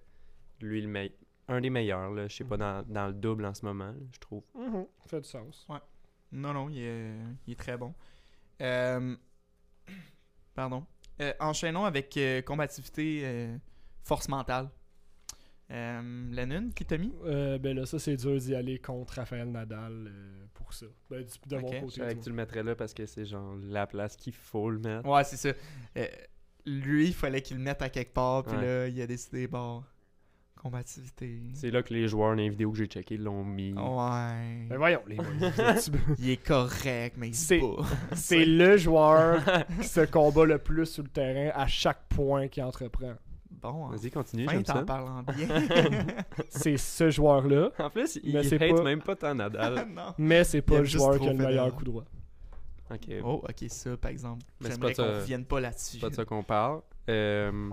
lui 0.61 0.81
le 0.81 0.89
meilleur. 0.89 1.17
Un 1.49 1.61
des 1.61 1.71
meilleurs, 1.71 2.11
là. 2.13 2.29
Je 2.29 2.37
sais 2.37 2.45
pas, 2.45 2.57
dans, 2.57 2.85
dans 2.87 3.09
le 3.09 3.13
double 3.13 3.45
en 3.45 3.53
ce 3.53 3.65
moment, 3.65 3.95
je 4.13 4.19
trouve. 4.19 4.45
Mhm. 4.55 4.87
Fait 5.07 5.21
du 5.21 5.29
sens. 5.29 5.67
Non, 6.31 6.55
non, 6.55 6.71
il 6.71 6.79
est, 6.79 7.15
il 7.47 7.53
est 7.53 7.57
très 7.57 7.77
bon. 7.77 7.95
Euh, 8.63 9.17
Pardon. 10.55 10.87
Euh, 11.21 11.33
enchaînons 11.41 11.85
avec 11.85 12.17
euh, 12.17 12.43
combativité, 12.43 13.23
euh, 13.25 13.57
force 14.05 14.29
mentale. 14.29 14.71
Euh, 15.73 16.31
Lennon, 16.33 16.69
qui 16.75 16.85
t'a 16.85 16.99
mis? 16.99 17.13
Euh, 17.25 17.57
ben 17.59 17.75
là, 17.77 17.87
ça, 17.87 17.99
c'est 17.99 18.17
dur 18.17 18.37
d'y 18.39 18.55
aller 18.55 18.79
contre 18.79 19.15
Raphaël 19.15 19.51
Nadal 19.51 20.07
euh, 20.09 20.45
pour 20.53 20.73
ça. 20.75 20.85
Ben, 21.09 21.25
du- 21.25 21.49
de 21.49 21.57
Ok. 21.57 21.63
mon 21.83 21.89
Je 21.89 21.95
savais 21.95 22.15
que 22.15 22.23
tu 22.23 22.29
le 22.29 22.35
mettrais 22.37 22.63
là 22.63 22.75
parce 22.75 22.93
que 22.93 23.07
c'est 23.07 23.25
genre 23.25 23.55
la 23.63 23.87
place 23.87 24.15
qu'il 24.17 24.35
faut 24.35 24.69
le 24.71 24.79
mettre. 24.79 25.09
Ouais, 25.09 25.25
c'est 25.25 25.37
ça. 25.39 25.49
Euh, 25.97 26.07
lui, 26.67 27.07
il 27.09 27.15
fallait 27.15 27.41
qu'il 27.41 27.57
le 27.57 27.63
mette 27.63 27.81
à 27.81 27.89
quelque 27.89 28.13
part, 28.13 28.43
puis 28.45 28.57
Ouais. 28.57 28.65
là, 28.67 28.89
il 28.89 29.01
a 29.01 29.07
décidé, 29.07 29.47
bon, 29.47 29.83
combativité. 30.57 31.41
C'est 31.55 31.71
là 31.71 31.83
que 31.83 31.93
les 31.93 32.07
joueurs 32.07 32.31
dans 32.31 32.35
les 32.37 32.49
vidéos 32.51 32.71
que 32.71 32.79
j'ai 32.79 32.87
checkées 32.87 33.17
l'ont 33.17 33.43
mis. 33.45 33.73
Ouais. 33.73 34.67
Ben 34.69 34.77
voyons, 34.77 35.03
les 35.09 35.17
boys. 35.17 35.27
Il 36.19 36.31
est 36.31 36.37
correct, 36.47 37.17
mais 37.19 37.29
il 37.29 37.35
se 37.35 37.47
C'est- 37.47 37.61
bat. 37.61 37.85
c'est 38.15 38.45
le 38.45 38.77
joueur 38.77 39.43
qui 39.81 39.89
se 39.89 40.03
combat 40.05 40.45
le 40.45 40.59
plus 40.59 40.87
sur 40.87 41.03
le 41.03 41.09
terrain 41.09 41.51
à 41.55 41.67
chaque 41.67 42.07
point 42.11 42.47
qu'il 42.49 42.63
entreprend. 42.63 43.15
Bon, 43.63 43.87
Vas-y, 43.89 44.11
continue, 44.11 44.47
enfin, 44.49 44.63
t'en 44.63 44.73
ça. 44.75 44.83
parles 44.83 45.09
en 45.09 45.23
bien. 45.23 45.47
C'est 46.49 46.77
ce 46.77 47.11
joueur-là, 47.11 47.71
En 47.79 47.91
plus, 47.91 48.19
il, 48.25 48.35
Mais 48.35 48.53
hate 48.53 48.77
pas- 48.77 48.83
même 48.83 49.03
pas 49.03 49.15
tant 49.17 49.35
Nadal. 49.35 49.87
mais 50.19 50.43
c'est 50.45 50.63
pas 50.63 50.79
le 50.79 50.85
joueur 50.85 51.19
qui 51.21 51.29
a 51.29 51.33
le 51.33 51.39
meilleur 51.39 51.75
coup 51.75 51.85
droit. 51.85 52.05
Ok, 52.91 53.09
Oh, 53.25 53.43
ok, 53.49 53.65
ça, 53.69 53.97
par 53.97 54.11
exemple. 54.11 54.43
Mais 54.61 54.67
c'est 54.69 54.75
J'aimerais 54.75 54.95
pas 54.95 55.03
qu'on 55.37 55.45
pas 55.45 55.61
là-dessus. 55.61 55.93
c'est 55.93 56.01
pas 56.01 56.11
de 56.11 56.15
ça 56.15 56.25
qu'on 56.25 56.43
parle. 56.43 56.83
Euh, 57.09 57.71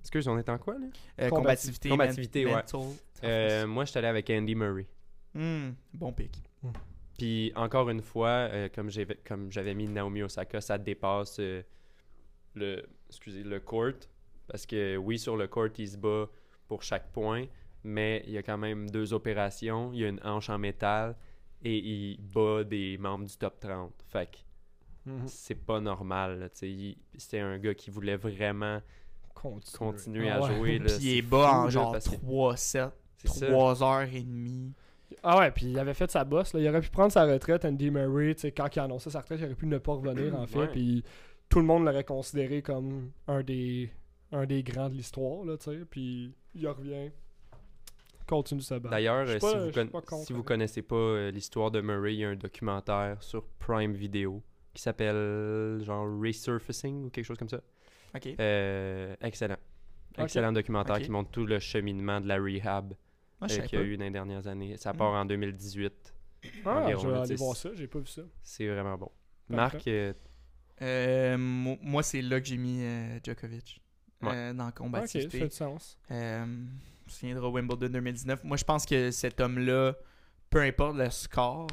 Excuse, 0.00 0.26
on 0.28 0.38
est 0.38 0.48
en 0.48 0.56
quoi, 0.56 0.74
là? 0.78 0.86
Euh, 1.20 1.28
combativité, 1.28 1.88
Combativité, 1.90 2.46
ouais. 2.46 2.52
mental 2.54 2.80
Euh, 3.24 3.66
moi, 3.66 3.84
je 3.84 3.90
suis 3.90 3.98
allé 3.98 4.06
avec 4.08 4.30
Andy 4.30 4.54
Murray. 4.54 4.86
Hmm, 5.34 5.70
bon 5.92 6.12
pic. 6.12 6.42
Puis 7.18 7.52
encore 7.56 7.90
une 7.90 8.00
fois, 8.00 8.28
euh, 8.28 8.68
comme 8.72 8.88
j'avais 8.90 9.16
comme 9.26 9.50
j'avais 9.50 9.74
mis 9.74 9.88
Naomi 9.88 10.22
Osaka, 10.22 10.60
ça 10.60 10.78
dépasse 10.78 11.36
euh, 11.40 11.62
le 12.54 12.84
excusez 13.08 13.42
le 13.42 13.58
court 13.60 13.90
parce 14.48 14.66
que 14.66 14.96
oui 14.96 15.18
sur 15.18 15.36
le 15.36 15.46
court 15.48 15.68
il 15.78 15.88
se 15.88 15.96
bat 15.96 16.26
pour 16.66 16.82
chaque 16.82 17.10
point, 17.12 17.44
mais 17.84 18.22
il 18.26 18.32
y 18.32 18.38
a 18.38 18.42
quand 18.42 18.58
même 18.58 18.90
deux 18.90 19.12
opérations, 19.12 19.90
il 19.92 20.00
y 20.00 20.04
a 20.04 20.08
une 20.08 20.20
hanche 20.24 20.50
en 20.50 20.58
métal 20.58 21.16
et 21.62 21.76
il 21.78 22.18
bat 22.20 22.64
des 22.64 22.98
membres 22.98 23.24
du 23.26 23.36
top 23.36 23.58
30. 23.60 23.92
Fait 24.08 24.26
que 24.30 24.36
Mhm. 25.06 25.26
c'est 25.26 25.54
pas 25.54 25.80
normal, 25.80 26.50
c'était 26.52 27.38
un 27.40 27.56
gars 27.58 27.72
qui 27.74 27.88
voulait 27.90 28.16
vraiment 28.16 28.80
Continue. 29.34 29.78
continuer 29.78 30.28
Ah 30.28 30.36
à 30.36 30.40
ouais. 30.48 30.54
jouer 30.56 30.78
là, 30.80 30.84
Puis 30.86 30.96
il 31.00 31.18
est 31.18 31.22
bas 31.22 31.52
en 31.62 31.70
genre 31.70 31.92
parce 31.92 32.08
que 32.08 32.16
3 32.16 32.56
7 32.56 32.90
c'est 33.16 33.28
ça. 33.28 33.46
3 33.46 33.82
heures 33.82 34.02
et 34.12 34.20
demie. 34.22 34.74
Ah 35.22 35.38
ouais, 35.38 35.50
puis 35.50 35.66
il 35.66 35.78
avait 35.78 35.94
fait 35.94 36.10
sa 36.10 36.24
bosse. 36.24 36.52
Là. 36.52 36.60
Il 36.60 36.68
aurait 36.68 36.82
pu 36.82 36.90
prendre 36.90 37.10
sa 37.10 37.24
retraite, 37.24 37.64
Andy 37.64 37.90
Murray. 37.90 38.34
tu 38.34 38.42
sais, 38.42 38.52
Quand 38.52 38.68
il 38.76 38.78
a 38.80 38.84
annoncé 38.84 39.08
sa 39.10 39.20
retraite, 39.20 39.38
il 39.40 39.46
aurait 39.46 39.54
pu 39.54 39.66
ne 39.66 39.78
pas 39.78 39.92
revenir, 39.94 40.38
en 40.38 40.46
fait. 40.46 40.58
Ouais. 40.58 40.68
Puis 40.68 41.02
tout 41.48 41.60
le 41.60 41.64
monde 41.64 41.84
l'aurait 41.86 42.04
considéré 42.04 42.60
comme 42.60 43.10
un 43.26 43.42
des, 43.42 43.90
un 44.32 44.46
des 44.46 44.62
grands 44.62 44.88
de 44.88 44.94
l'histoire. 44.94 45.44
là, 45.44 45.56
tu 45.56 45.64
sais, 45.70 45.84
Puis 45.84 46.34
il 46.54 46.66
revient. 46.68 47.10
Continue 48.26 48.60
sa 48.60 48.78
balle. 48.78 48.90
D'ailleurs, 48.90 49.26
euh, 49.26 49.38
pas- 49.38 49.50
si, 49.50 49.56
vous, 49.80 49.86
contre, 49.86 50.26
si 50.26 50.32
hein. 50.34 50.42
connaissez 50.44 50.82
pas 50.82 50.96
euh, 50.96 51.30
l'histoire 51.30 51.70
de 51.70 51.80
Murray, 51.80 52.14
il 52.14 52.18
y 52.20 52.24
a 52.24 52.28
un 52.28 52.36
documentaire 52.36 53.22
sur 53.22 53.42
Prime 53.58 53.94
Video 53.94 54.42
qui 54.74 54.82
s'appelle 54.82 55.80
genre 55.82 56.06
Resurfacing 56.22 57.06
ou 57.06 57.10
quelque 57.10 57.24
chose 57.24 57.38
comme 57.38 57.48
ça. 57.48 57.60
Ok. 58.14 58.28
Euh, 58.38 59.16
excellent. 59.22 59.56
Excellent 60.18 60.52
documentaire 60.52 61.00
qui 61.00 61.10
montre 61.10 61.30
tout 61.30 61.46
le 61.46 61.58
cheminement 61.58 62.20
de 62.20 62.26
la 62.28 62.36
rehab 62.38 62.92
euh, 63.42 63.48
savais 63.48 63.66
qu'il 63.68 63.78
y 63.78 63.82
a 63.82 63.84
eu 63.84 63.96
dans 63.96 64.04
les 64.04 64.10
dernières 64.10 64.46
années. 64.46 64.76
Ça 64.76 64.92
Mm. 64.92 64.96
part 64.96 65.12
en 65.12 65.24
2018. 65.24 66.14
Ah, 66.66 66.82
environ, 66.84 67.00
je 67.00 67.08
vais 67.08 67.16
aller 67.18 67.34
voir 67.36 67.56
ça, 67.56 67.70
j'ai 67.74 67.86
pas 67.86 67.98
vu 68.00 68.06
ça. 68.06 68.22
C'est 68.42 68.68
vraiment 68.68 68.98
bon. 68.98 69.10
Parfait. 69.48 69.56
Marc, 69.56 69.88
euh, 69.88 70.12
Euh, 70.82 71.36
mo- 71.38 71.78
moi, 71.82 72.02
c'est 72.02 72.20
là 72.22 72.40
que 72.40 72.46
j'ai 72.46 72.56
mis 72.58 72.82
euh, 72.82 73.18
Djokovic. 73.24 73.80
Ouais. 74.22 74.32
euh, 74.34 74.52
dans 74.52 74.68
Ok, 74.68 75.08
ça 75.08 75.28
fait 75.28 75.48
du 75.48 75.50
sens. 75.50 75.96
Euh, 76.10 76.44
on 77.06 77.10
se 77.10 77.18
souviendra 77.20 77.48
Wimbledon 77.48 77.88
2019. 77.88 78.44
Moi, 78.44 78.56
je 78.56 78.64
pense 78.64 78.84
que 78.84 79.10
cet 79.10 79.40
homme-là, 79.40 79.94
peu 80.50 80.60
importe 80.62 80.96
le 80.96 81.08
score, 81.10 81.68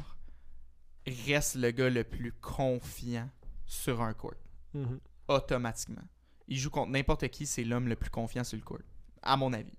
reste 1.26 1.56
le 1.56 1.70
gars 1.70 1.90
le 1.90 2.04
plus 2.04 2.32
confiant 2.32 3.28
sur 3.64 4.00
un 4.02 4.14
court. 4.14 4.34
Mhm. 4.74 5.00
Automatiquement. 5.28 6.02
Il 6.48 6.58
joue 6.58 6.70
contre 6.70 6.92
n'importe 6.92 7.26
qui, 7.28 7.46
c'est 7.46 7.64
l'homme 7.64 7.88
le 7.88 7.96
plus 7.96 8.10
confiant 8.10 8.44
sur 8.44 8.56
le 8.56 8.62
court. 8.62 8.78
À 9.22 9.36
mon 9.36 9.52
avis. 9.52 9.76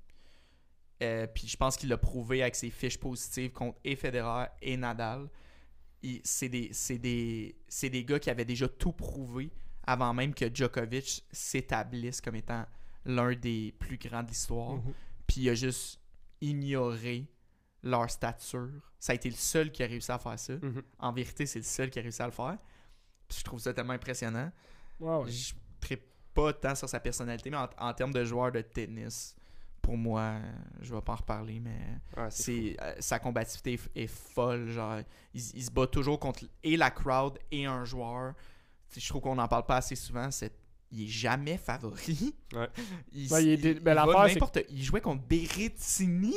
Euh, 1.01 1.27
Puis 1.27 1.47
je 1.47 1.55
pense 1.55 1.77
qu'il 1.77 1.89
l'a 1.89 1.97
prouvé 1.97 2.41
avec 2.41 2.55
ses 2.55 2.69
fiches 2.69 2.99
positives 2.99 3.51
contre 3.51 3.77
et 3.83 3.95
Federer 3.95 4.47
et 4.61 4.75
Nadal. 4.75 5.29
C'est 6.23 6.49
des, 6.49 6.69
c'est 6.73 6.97
des, 6.97 7.55
c'est 7.67 7.89
des 7.89 8.03
gars 8.03 8.19
qui 8.19 8.29
avaient 8.29 8.45
déjà 8.45 8.67
tout 8.67 8.91
prouvé 8.93 9.51
avant 9.87 10.13
même 10.13 10.33
que 10.35 10.53
Djokovic 10.53 11.25
s'établisse 11.31 12.21
comme 12.21 12.35
étant 12.35 12.65
l'un 13.05 13.33
des 13.33 13.73
plus 13.79 13.97
grands 13.97 14.21
de 14.23 14.27
l'histoire 14.27 14.73
Mhm. 14.75 14.93
puis 15.25 15.41
il 15.41 15.49
a 15.49 15.55
juste 15.55 15.99
ignoré 16.41 17.25
leur 17.83 18.09
stature. 18.09 18.69
Ça 18.99 19.13
a 19.13 19.15
été 19.15 19.29
le 19.29 19.35
seul 19.35 19.71
qui 19.71 19.83
a 19.83 19.87
réussi 19.87 20.11
à 20.11 20.19
faire 20.19 20.37
ça. 20.37 20.53
mhm. 20.53 20.81
En 20.99 21.11
vérité, 21.11 21.45
c'est 21.45 21.59
le 21.59 21.63
seul 21.65 21.89
qui 21.89 21.99
a 21.99 22.01
réussi 22.01 22.21
à 22.21 22.25
le 22.25 22.31
faire. 22.31 22.57
Puis 23.27 23.39
je 23.39 23.43
trouve 23.43 23.59
ça 23.59 23.73
tellement 23.73 23.93
impressionnant. 23.93 24.51
Ouais. 24.99 25.29
Je 25.31 25.53
ne 25.91 25.95
pas 26.33 26.53
tant 26.53 26.75
sur 26.75 26.87
sa 26.89 26.99
personnalité, 26.99 27.49
mais 27.49 27.57
en, 27.57 27.69
en 27.79 27.93
termes 27.93 28.13
de 28.13 28.23
joueur 28.23 28.51
de 28.51 28.61
tennis, 28.61 29.35
pour 29.81 29.97
moi, 29.97 30.39
je 30.81 30.93
vais 30.93 31.01
pas 31.01 31.13
en 31.13 31.17
reparler, 31.17 31.59
mais 31.59 31.79
Ouais, 32.15 32.29
c'est 32.29 32.75
euh, 32.81 32.93
sa 32.99 33.19
combativité 33.19 33.73
est, 33.73 34.03
est 34.03 34.07
folle. 34.07 34.69
Genre, 34.69 34.99
il, 35.33 35.41
il 35.55 35.63
se 35.63 35.71
bat 35.71 35.87
toujours 35.87 36.19
contre 36.19 36.43
et 36.63 36.75
la 36.77 36.91
crowd 36.91 37.39
et 37.51 37.65
un 37.65 37.85
joueur. 37.85 38.33
Je 38.95 39.07
trouve 39.09 39.21
qu'on 39.21 39.35
n'en 39.35 39.47
parle 39.47 39.65
pas 39.65 39.77
assez 39.77 39.95
souvent. 39.95 40.29
C'est 40.31 40.53
il 40.91 41.03
est 41.03 41.07
jamais 41.07 41.57
favori. 41.57 42.33
Ouais. 42.53 42.69
Il, 43.11 43.25
il 43.25 43.33
est 43.33 43.53
il- 43.55 43.61
dé- 43.61 43.71
il 43.71 43.79
ben, 43.81 43.93
va 43.93 44.05
l'affaire, 44.05 44.27
c'est 44.27 44.33
n'importe- 44.35 44.59
il 44.69 44.83
jouait 44.83 45.01
contre 45.01 45.23
Berrettini, 45.27 46.33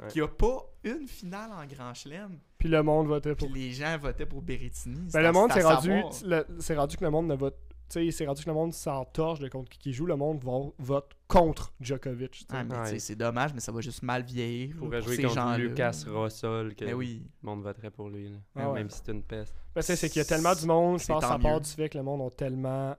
Ouais. 0.00 0.08
qui 0.08 0.20
a 0.20 0.26
pas 0.28 0.58
une 0.84 1.06
finale 1.06 1.50
en 1.52 1.64
Grand 1.66 1.94
Chelem. 1.94 2.38
Puis 2.58 2.68
le 2.68 2.82
monde 2.82 3.06
votait 3.06 3.34
Puis 3.34 3.46
pour. 3.46 3.54
les 3.54 3.70
gens 3.72 3.96
votaient 3.98 4.26
pour 4.26 4.42
Berrettini. 4.42 5.08
Ben, 5.12 5.20
le 5.22 5.30
monde, 5.32 5.52
à 5.52 5.74
rendu, 5.74 5.90
le- 6.24 6.74
rendu 6.76 6.96
que 6.96 7.04
le 7.04 7.10
monde 7.10 7.28
ne 7.28 7.34
vote. 7.36 7.56
Tu 7.88 8.04
sais, 8.06 8.10
c'est 8.10 8.26
rendu 8.26 8.42
que 8.42 8.48
le 8.48 8.54
monde 8.54 8.72
s'entorche 8.72 9.38
de 9.38 9.48
contre 9.48 9.70
qui 9.70 9.78
qui 9.78 9.92
joue. 9.92 10.06
Le 10.06 10.16
monde 10.16 10.42
va- 10.42 10.70
vote 10.78 11.12
contre 11.28 11.72
Djokovic. 11.80 12.44
Ah, 12.50 12.64
mais 12.64 12.76
Ouais. 12.76 12.98
c'est 12.98 13.14
dommage, 13.14 13.54
mais 13.54 13.60
ça 13.60 13.70
va 13.70 13.80
juste 13.80 14.02
mal 14.02 14.24
vieillir. 14.24 14.74
Pourrait 14.76 14.98
pour 14.98 15.06
jouer 15.08 15.16
ces 15.16 15.22
contre 15.22 15.34
gens-là. 15.36 15.58
Lucas 15.58 16.04
Russell, 16.08 16.74
que 16.74 16.84
Mais 16.84 16.94
oui. 16.94 17.22
le 17.42 17.46
monde 17.48 17.62
voterait 17.62 17.90
pour 17.92 18.08
lui. 18.08 18.28
là. 18.30 18.36
Ah 18.56 18.68
ouais. 18.70 18.80
Même 18.80 18.90
si 18.90 19.00
c'est 19.04 19.12
une 19.12 19.22
peste. 19.22 19.54
Ben, 19.74 19.82
c'est 19.82 19.94
c'est 19.94 20.08
qu'il 20.08 20.18
y 20.18 20.22
a 20.22 20.24
tellement 20.24 20.54
du 20.54 20.66
monde, 20.66 20.98
je 21.00 21.06
pense, 21.06 21.20
part 21.22 21.38
mieux. 21.38 21.60
du 21.60 21.70
fait 21.70 21.88
que 21.88 21.96
le 21.98 22.02
monde 22.04 22.22
a 22.22 22.30
tellement 22.30 22.96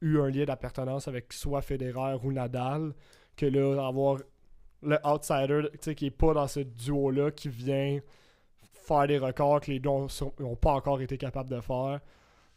eu 0.00 0.18
un 0.18 0.28
lien 0.28 0.44
d'appartenance 0.44 1.06
avec 1.08 1.32
soit 1.32 1.62
Federer 1.62 2.16
ou 2.22 2.32
Nadal, 2.32 2.94
que 3.36 3.46
là, 3.46 3.86
avoir 3.86 4.18
le 4.82 4.98
outsider, 5.06 5.68
tu 5.72 5.78
sais, 5.80 5.94
qui 5.94 6.06
est 6.06 6.10
pas 6.10 6.34
dans 6.34 6.48
ce 6.48 6.60
duo-là, 6.60 7.30
qui 7.30 7.48
vient 7.48 8.00
faire 8.72 9.06
des 9.06 9.18
records 9.18 9.60
que 9.60 9.70
les 9.70 9.78
deux 9.80 9.88
n'ont 10.40 10.56
pas 10.56 10.72
encore 10.72 11.00
été 11.00 11.16
capables 11.16 11.48
de 11.50 11.60
faire, 11.60 12.00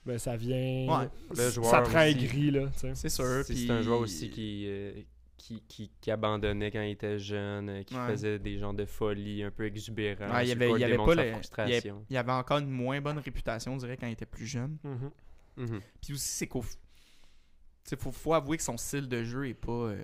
ben 0.10 0.20
ça 0.20 0.36
vient... 0.36 0.88
Ouais. 0.88 1.10
Le 1.38 1.49
joueur 1.49 1.72
ça 1.72 1.82
te 1.82 1.89
rend 1.89 2.01
aigri, 2.01 2.51
là. 2.51 2.70
C'est 2.93 3.10
sûr. 3.10 3.43
C'est 3.45 3.53
puis- 3.53 3.66
c'est 3.68 3.72
un 3.72 3.82
joueur 3.82 3.99
aussi 3.99 4.30
qui, 4.30 4.66
euh, 4.68 4.93
qui, 5.38 5.62
qui, 5.68 5.91
qui 6.01 6.12
abandonnait 6.12 6.70
quand 6.72 6.82
il 6.82 6.91
était 6.91 7.18
jeune, 7.18 7.70
euh, 7.70 7.84
qui 7.84 7.95
Ouais. 7.95 8.07
faisait 8.07 8.39
des 8.39 8.57
genres 8.60 8.74
de 8.74 8.86
folie 8.86 9.43
un 9.43 9.51
peu 9.51 9.66
exubérants. 9.66 10.30
Ouais, 10.34 10.45
il 10.45 10.49
y 10.49 10.51
avait, 10.51 10.68
court, 10.68 10.78
il 10.78 10.82
y 10.82 10.84
avait 10.84 10.93
démontre 10.93 11.16
pas 11.16 11.22
le- 11.22 11.28
il 11.28 11.32
y 11.32 11.34
frustration. 11.34 11.95
avait- 11.95 12.05
il 12.10 12.14
y 12.14 12.18
avait 12.18 12.32
encore 12.32 12.57
une 12.60 12.70
moins 12.70 12.99
bonne 13.01 13.18
réputation, 13.20 13.74
on 13.74 13.78
dirait, 13.78 13.95
quand 13.97 14.07
il 14.07 14.14
était 14.14 14.26
plus 14.26 14.45
jeune. 14.47 14.78
Mhm. 14.84 15.12
Mhm. 15.57 15.80
Puis 16.01 16.14
aussi, 16.14 16.28
c'est 16.28 16.47
qu'au. 16.47 16.62
Tu 16.62 16.70
sais, 17.86 17.95
faut, 17.95 18.12
faut 18.12 18.34
avouer 18.34 18.57
que 18.57 18.64
son 18.64 18.78
style 18.78 19.07
de 19.07 19.24
jeu 19.24 19.47
est 19.47 19.53
pas. 19.53 19.72
euh, 19.72 20.03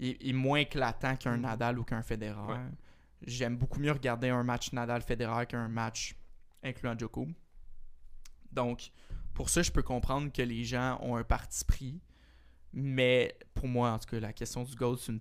est- 0.00 0.32
moins 0.32 0.58
éclatant 0.60 1.16
qu'un 1.16 1.38
Nadal 1.38 1.78
ou 1.78 1.84
qu'un 1.84 2.02
Federer. 2.02 2.40
Ouais. 2.48 2.56
J'aime 3.26 3.56
beaucoup 3.56 3.80
mieux 3.80 3.92
regarder 3.92 4.28
un 4.28 4.42
match 4.42 4.72
Nadal-Federer 4.72 5.46
qu'un 5.46 5.68
match 5.68 6.14
incluant 6.62 6.96
Djoko. 6.98 7.26
Donc, 8.52 8.90
pour 9.36 9.48
ça, 9.50 9.62
je 9.62 9.70
peux 9.70 9.82
comprendre 9.82 10.32
que 10.32 10.42
les 10.42 10.64
gens 10.64 10.98
ont 11.02 11.14
un 11.16 11.22
parti 11.24 11.64
pris. 11.64 12.00
Mais 12.72 13.38
pour 13.54 13.68
moi, 13.68 13.90
en 13.92 13.98
tout 13.98 14.06
cas, 14.08 14.18
la 14.20 14.32
question 14.32 14.64
du 14.64 14.74
goal, 14.74 14.98
c'est 14.98 15.12
une. 15.12 15.20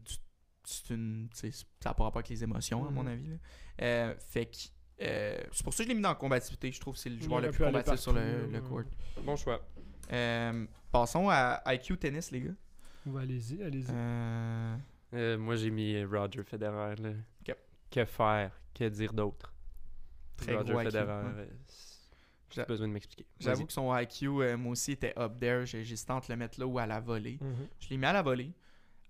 C'est 0.68 0.90
une 0.96 1.30
ça 1.32 1.48
n'a 1.48 1.94
pas 1.94 2.06
rapport 2.06 2.18
avec 2.18 2.30
les 2.30 2.44
émotions, 2.44 2.88
à 2.88 2.90
mon 2.90 3.04
Mhm. 3.04 3.08
avis. 3.08 3.28
là. 3.30 3.36
Euh, 3.84 4.16
fait 4.30 4.48
que. 4.48 4.58
euh, 5.02 5.38
c'est 5.52 5.64
pour 5.64 5.74
ça 5.74 5.84
que 5.84 5.84
je 5.84 5.90
l'ai 5.90 5.96
mis 5.96 6.02
dans 6.02 6.10
la 6.10 6.16
combativité. 6.16 6.72
Je 6.72 6.80
trouve 6.80 6.96
que 6.96 7.00
c'est 7.02 7.10
le 7.12 7.22
joueur 7.22 7.42
le 7.42 7.52
plus 7.52 7.64
combatif 7.66 7.96
sur 8.00 8.14
le, 8.14 8.60
court. 8.62 8.82
Bon 9.24 9.36
choix. 9.36 9.62
Euh, 10.12 10.66
passons 10.92 11.30
à 11.30 11.62
IQ 11.74 11.98
tennis, 11.98 12.32
les 12.32 12.42
gars. 12.42 12.52
Ouais, 13.06 13.22
allez-y, 13.22 13.62
allez-y. 13.62 13.86
Euh, 13.92 14.78
Euh, 15.14 15.38
moi, 15.38 15.56
j'ai 15.56 15.70
mis 15.70 16.04
Roger 16.04 16.44
Federer. 16.44 16.96
Là. 16.96 17.12
Que 17.92 18.04
faire 18.06 18.52
Que 18.74 18.90
dire 18.90 19.14
d'autre? 19.14 19.54
Très 20.36 20.56
Roger 20.56 20.72
gros 20.74 20.82
IQ, 20.82 20.92
Federer. 20.92 21.26
ouais. 21.38 21.50
J'ai 22.56 22.62
J'a- 22.62 22.66
besoin 22.66 22.88
de 22.88 22.94
m'expliquer. 22.94 23.26
J'avoue 23.40 23.66
que 23.66 23.74
son 23.74 23.94
IQ, 23.98 24.28
euh, 24.28 24.58
moi 24.58 24.72
aussi, 24.72 24.94
était 24.94 25.14
up 25.20 25.34
there. 25.40 25.66
J'ai- 25.66 25.84
J'hésitais 25.84 26.12
entre 26.12 26.32
le 26.32 26.38
mettre 26.38 26.60
là 26.60 26.66
ou 26.66 26.80
à 26.80 26.86
la 26.86 27.00
volée. 27.02 27.38
Mhm. 27.42 27.68
Je 27.80 27.90
l'ai 27.90 27.98
mis 27.98 28.06
à 28.06 28.14
la 28.14 28.22
volée. 28.22 28.52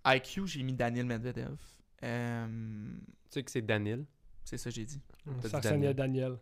IQ, 0.05 0.47
j'ai 0.47 0.63
mis 0.63 0.73
Daniel 0.73 1.05
Medvedev. 1.05 1.55
Euh, 2.03 2.47
Tu 3.25 3.29
sais 3.29 3.43
que 3.43 3.51
c'est 3.51 3.61
Daniel? 3.61 4.05
c'est 4.43 4.57
ça 4.57 4.69
que 4.69 4.75
j'ai 4.75 4.85
dit. 4.85 5.01
Dit 5.25 5.49
Ça 5.49 5.61
sonnait 5.61 5.93
Daniel. 5.93 6.37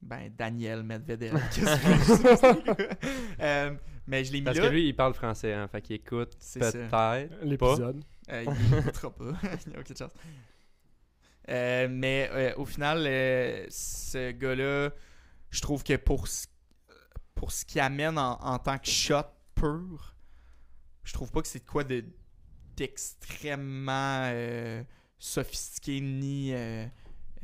Ben, 0.00 0.32
Daniel 0.36 0.82
Medvedev. 0.82 1.32
Qu'est-ce 1.54 1.76
que 1.76 2.74
je 2.74 2.74
dis? 2.74 3.06
Euh, 3.40 3.74
Mais 4.06 4.24
je 4.24 4.32
l'ai 4.32 4.40
mis 4.40 4.44
Parce 4.44 4.58
là. 4.58 4.66
que 4.68 4.72
lui, 4.72 4.88
il 4.88 4.96
parle 4.96 5.14
français, 5.14 5.52
hein, 5.52 5.68
fait 5.68 5.80
qu'il 5.82 5.96
écoute 5.96 6.36
peut-être. 6.54 7.44
L'épisode. 7.44 8.02
Euh, 8.30 8.44
il 8.44 8.76
n'écoutera 8.76 9.10
pas. 9.10 9.24
il 9.66 9.70
n'y 9.70 9.76
a 9.76 9.80
aucune 9.80 9.96
chance. 9.96 10.12
Euh, 11.48 11.88
mais 11.90 12.28
euh, 12.32 12.52
au 12.56 12.64
final, 12.64 13.04
euh, 13.06 13.66
ce 13.68 14.30
gars-là, 14.32 14.90
je 15.52 15.60
trouve 15.60 15.84
que 15.84 15.94
pour 15.96 16.26
ce, 16.26 16.46
pour 17.36 17.52
ce 17.52 17.64
qu'il 17.64 17.80
amène 17.80 18.18
en, 18.18 18.32
en 18.40 18.58
tant 18.58 18.78
que 18.78 18.88
shot 18.88 19.22
pur, 19.54 20.16
je 21.04 21.12
trouve 21.12 21.30
pas 21.30 21.42
que 21.42 21.48
c'est 21.48 21.60
de 21.64 21.68
quoi 21.70 21.84
de 21.84 22.04
d'extrêmement 22.74 24.22
euh, 24.32 24.82
sophistiqué 25.18 26.00
ni 26.00 26.54
euh, 26.54 26.86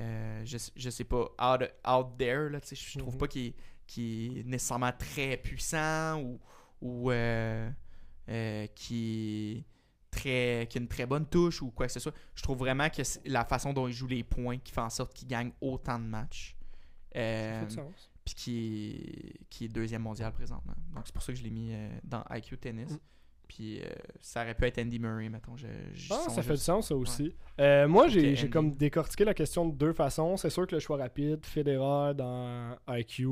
euh, 0.00 0.42
je, 0.44 0.56
je 0.74 0.90
sais 0.90 1.04
pas 1.04 1.24
out, 1.40 1.62
out 1.86 2.16
there 2.18 2.48
là, 2.50 2.60
je 2.62 2.98
trouve 2.98 3.14
Mhm. 3.14 3.18
pas 3.18 3.28
qu'il 3.28 3.54
est, 3.98 4.44
nécessairement 4.44 4.92
très 4.98 5.36
puissant 5.36 6.20
ou, 6.22 6.40
ou 6.80 7.10
qui 8.74 9.64
très 10.10 10.66
qui 10.70 10.78
a 10.78 10.80
une 10.80 10.88
très 10.88 11.04
bonne 11.06 11.26
touche 11.26 11.60
ou 11.62 11.70
quoi 11.70 11.86
que 11.86 11.92
ce 11.92 12.00
soit. 12.00 12.14
Je 12.34 12.42
trouve 12.42 12.58
vraiment 12.58 12.88
que 12.88 13.04
c'est 13.04 13.26
la 13.28 13.44
façon 13.44 13.72
dont 13.74 13.86
il 13.86 13.92
joue 13.92 14.06
les 14.06 14.24
points 14.24 14.58
qui 14.58 14.72
fait 14.72 14.80
en 14.80 14.90
sorte 14.90 15.12
qu'il 15.14 15.28
gagne 15.28 15.52
autant 15.60 15.98
de 15.98 16.04
matchs. 16.04 16.56
Euh, 17.18 17.64
puis 18.24 18.34
qui 18.34 18.88
est, 19.38 19.46
qui 19.48 19.64
est 19.64 19.68
deuxième 19.68 20.02
mondial 20.02 20.32
présentement. 20.32 20.74
Donc 20.94 21.02
c'est 21.06 21.14
pour 21.14 21.22
ça 21.22 21.32
que 21.32 21.38
je 21.38 21.44
l'ai 21.44 21.50
mis 21.50 21.72
euh, 21.72 21.88
dans 22.04 22.22
IQ 22.30 22.58
Tennis. 22.58 22.92
Mm. 22.92 22.98
Puis 23.48 23.80
euh, 23.80 23.86
ça 24.20 24.42
aurait 24.42 24.54
pu 24.54 24.66
être 24.66 24.78
Andy 24.78 24.98
Murray, 24.98 25.30
mettons. 25.30 25.56
Je, 25.56 25.66
je 25.94 26.12
Ah, 26.12 26.28
ça 26.28 26.42
fait 26.42 26.52
du 26.52 26.58
sens, 26.60 26.88
ça 26.88 26.94
aussi. 26.94 27.34
Euh, 27.58 27.88
moi, 27.88 28.06
j'ai 28.08 28.32
Andy- 28.32 28.50
comme 28.50 28.72
décortiqué 28.72 29.24
la 29.24 29.32
question 29.32 29.66
de 29.66 29.74
deux 29.74 29.94
façons. 29.94 30.36
C'est 30.36 30.50
sûr 30.50 30.66
que 30.66 30.74
le 30.74 30.80
choix 30.80 30.98
rapide, 30.98 31.46
Federer 31.46 32.12
dans 32.14 32.76
IQ, 32.88 33.24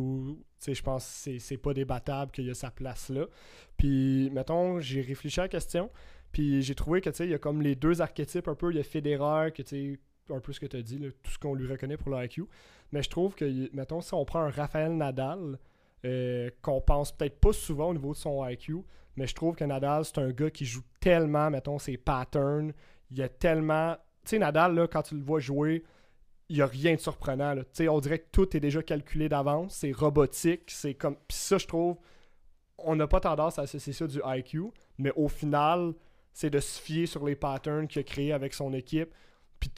je 0.66 0.80
pense 0.82 1.22
que 1.26 1.38
c'est- 1.38 1.56
pas 1.58 1.74
débattable 1.74 2.32
qu'il 2.32 2.46
y 2.46 2.50
a 2.50 2.54
sa 2.54 2.70
place 2.70 3.10
là. 3.10 3.26
Puis, 3.76 4.30
mettons, 4.30 4.80
j'ai 4.80 5.02
réfléchi 5.02 5.38
à 5.40 5.42
la 5.44 5.48
question, 5.50 5.90
puis 6.32 6.62
j'ai 6.62 6.74
trouvé 6.74 7.02
que, 7.02 7.10
tu 7.10 7.16
sais, 7.16 7.26
il 7.26 7.30
y 7.30 7.34
a 7.34 7.38
comme 7.38 7.60
les 7.60 7.74
deux 7.74 8.00
archétypes 8.00 8.48
un 8.48 8.54
peu. 8.54 8.70
Il 8.72 8.76
y 8.78 8.80
a 8.80 8.84
Federer, 8.84 9.52
que, 9.52 9.62
tu 9.62 10.00
un 10.30 10.40
peu 10.40 10.52
ce 10.54 10.60
que 10.60 10.66
tu 10.66 10.76
as 10.78 10.82
dit, 10.82 10.98
là, 10.98 11.08
tout 11.22 11.30
ce 11.30 11.38
qu'on 11.38 11.54
lui 11.54 11.68
reconnaît 11.68 11.96
pour 11.98 12.10
le 12.10 12.24
IQ. 12.24 12.44
Mais 12.92 13.02
je 13.02 13.10
trouve 13.10 13.34
que, 13.34 13.74
mettons, 13.74 14.00
si 14.00 14.14
on 14.14 14.24
prend 14.24 14.40
un 14.40 14.50
Raphaël 14.50 14.96
Nadal, 14.96 15.58
euh, 16.04 16.50
qu'on 16.62 16.80
pense 16.80 17.12
peut-être 17.12 17.40
pas 17.40 17.52
souvent 17.52 17.88
au 17.88 17.94
niveau 17.94 18.12
de 18.12 18.18
son 18.18 18.46
IQ, 18.46 18.84
mais 19.16 19.26
je 19.26 19.34
trouve 19.34 19.56
que 19.56 19.64
Nadal, 19.64 20.04
c'est 20.04 20.18
un 20.18 20.30
gars 20.30 20.50
qui 20.50 20.64
joue 20.64 20.82
tellement, 21.00 21.50
mettons, 21.50 21.78
ses 21.78 21.96
patterns. 21.96 22.72
Il 23.10 23.18
y 23.18 23.22
a 23.22 23.28
tellement. 23.28 23.96
Tu 24.24 24.30
sais, 24.30 24.38
Nadal, 24.38 24.74
là, 24.74 24.86
quand 24.86 25.02
tu 25.02 25.16
le 25.16 25.22
vois 25.22 25.40
jouer, 25.40 25.84
il 26.48 26.56
n'y 26.56 26.62
a 26.62 26.66
rien 26.66 26.94
de 26.94 27.00
surprenant. 27.00 27.54
là. 27.54 27.64
Tu 27.64 27.70
sais, 27.72 27.88
on 27.88 27.98
dirait 28.00 28.18
que 28.18 28.28
tout 28.30 28.56
est 28.56 28.60
déjà 28.60 28.82
calculé 28.82 29.28
d'avance. 29.28 29.74
C'est 29.74 29.92
robotique. 29.92 30.64
C'est 30.68 30.94
comme. 30.94 31.16
Puis 31.28 31.38
ça, 31.38 31.58
je 31.58 31.66
trouve, 31.66 31.96
on 32.78 32.94
n'a 32.94 33.06
pas 33.06 33.20
tendance 33.20 33.58
à 33.58 33.62
associer 33.62 33.92
ça 33.92 34.06
du 34.06 34.20
IQ, 34.24 34.64
mais 34.98 35.12
au 35.16 35.28
final, 35.28 35.94
c'est 36.32 36.50
de 36.50 36.60
se 36.60 36.80
fier 36.80 37.06
sur 37.06 37.24
les 37.26 37.36
patterns 37.36 37.88
qu'il 37.88 38.00
a 38.00 38.02
créés 38.02 38.32
avec 38.32 38.52
son 38.52 38.72
équipe. 38.74 39.14
Puis 39.60 39.70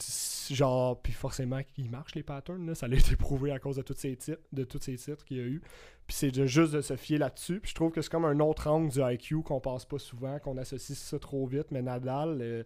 genre, 0.55 1.01
puis 1.01 1.13
forcément, 1.13 1.59
il 1.77 1.89
marche 1.89 2.15
les 2.15 2.23
patterns. 2.23 2.65
Là. 2.65 2.75
Ça 2.75 2.87
a 2.87 2.89
été 2.89 3.15
prouvé 3.15 3.51
à 3.51 3.59
cause 3.59 3.77
de 3.77 3.81
tous 3.81 3.93
ces 3.97 4.15
titres, 4.15 4.41
de 4.51 4.63
tous 4.63 4.79
ces 4.81 4.95
titres 4.95 5.23
qu'il 5.25 5.37
y 5.37 5.41
a 5.41 5.43
eu. 5.43 5.61
Puis 6.07 6.15
c'est 6.17 6.31
de, 6.31 6.45
juste 6.45 6.73
de 6.73 6.81
se 6.81 6.95
fier 6.95 7.17
là-dessus. 7.17 7.59
Puis 7.59 7.69
je 7.71 7.75
trouve 7.75 7.91
que 7.91 8.01
c'est 8.01 8.09
comme 8.11 8.25
un 8.25 8.39
autre 8.39 8.67
angle 8.67 8.91
du 8.91 8.99
IQ 9.01 9.43
qu'on 9.43 9.59
passe 9.59 9.85
pas 9.85 9.99
souvent, 9.99 10.39
qu'on 10.39 10.57
associe 10.57 10.97
ça 10.97 11.19
trop 11.19 11.45
vite. 11.45 11.67
Mais 11.71 11.81
Nadal, 11.81 12.39
euh, 12.41 12.63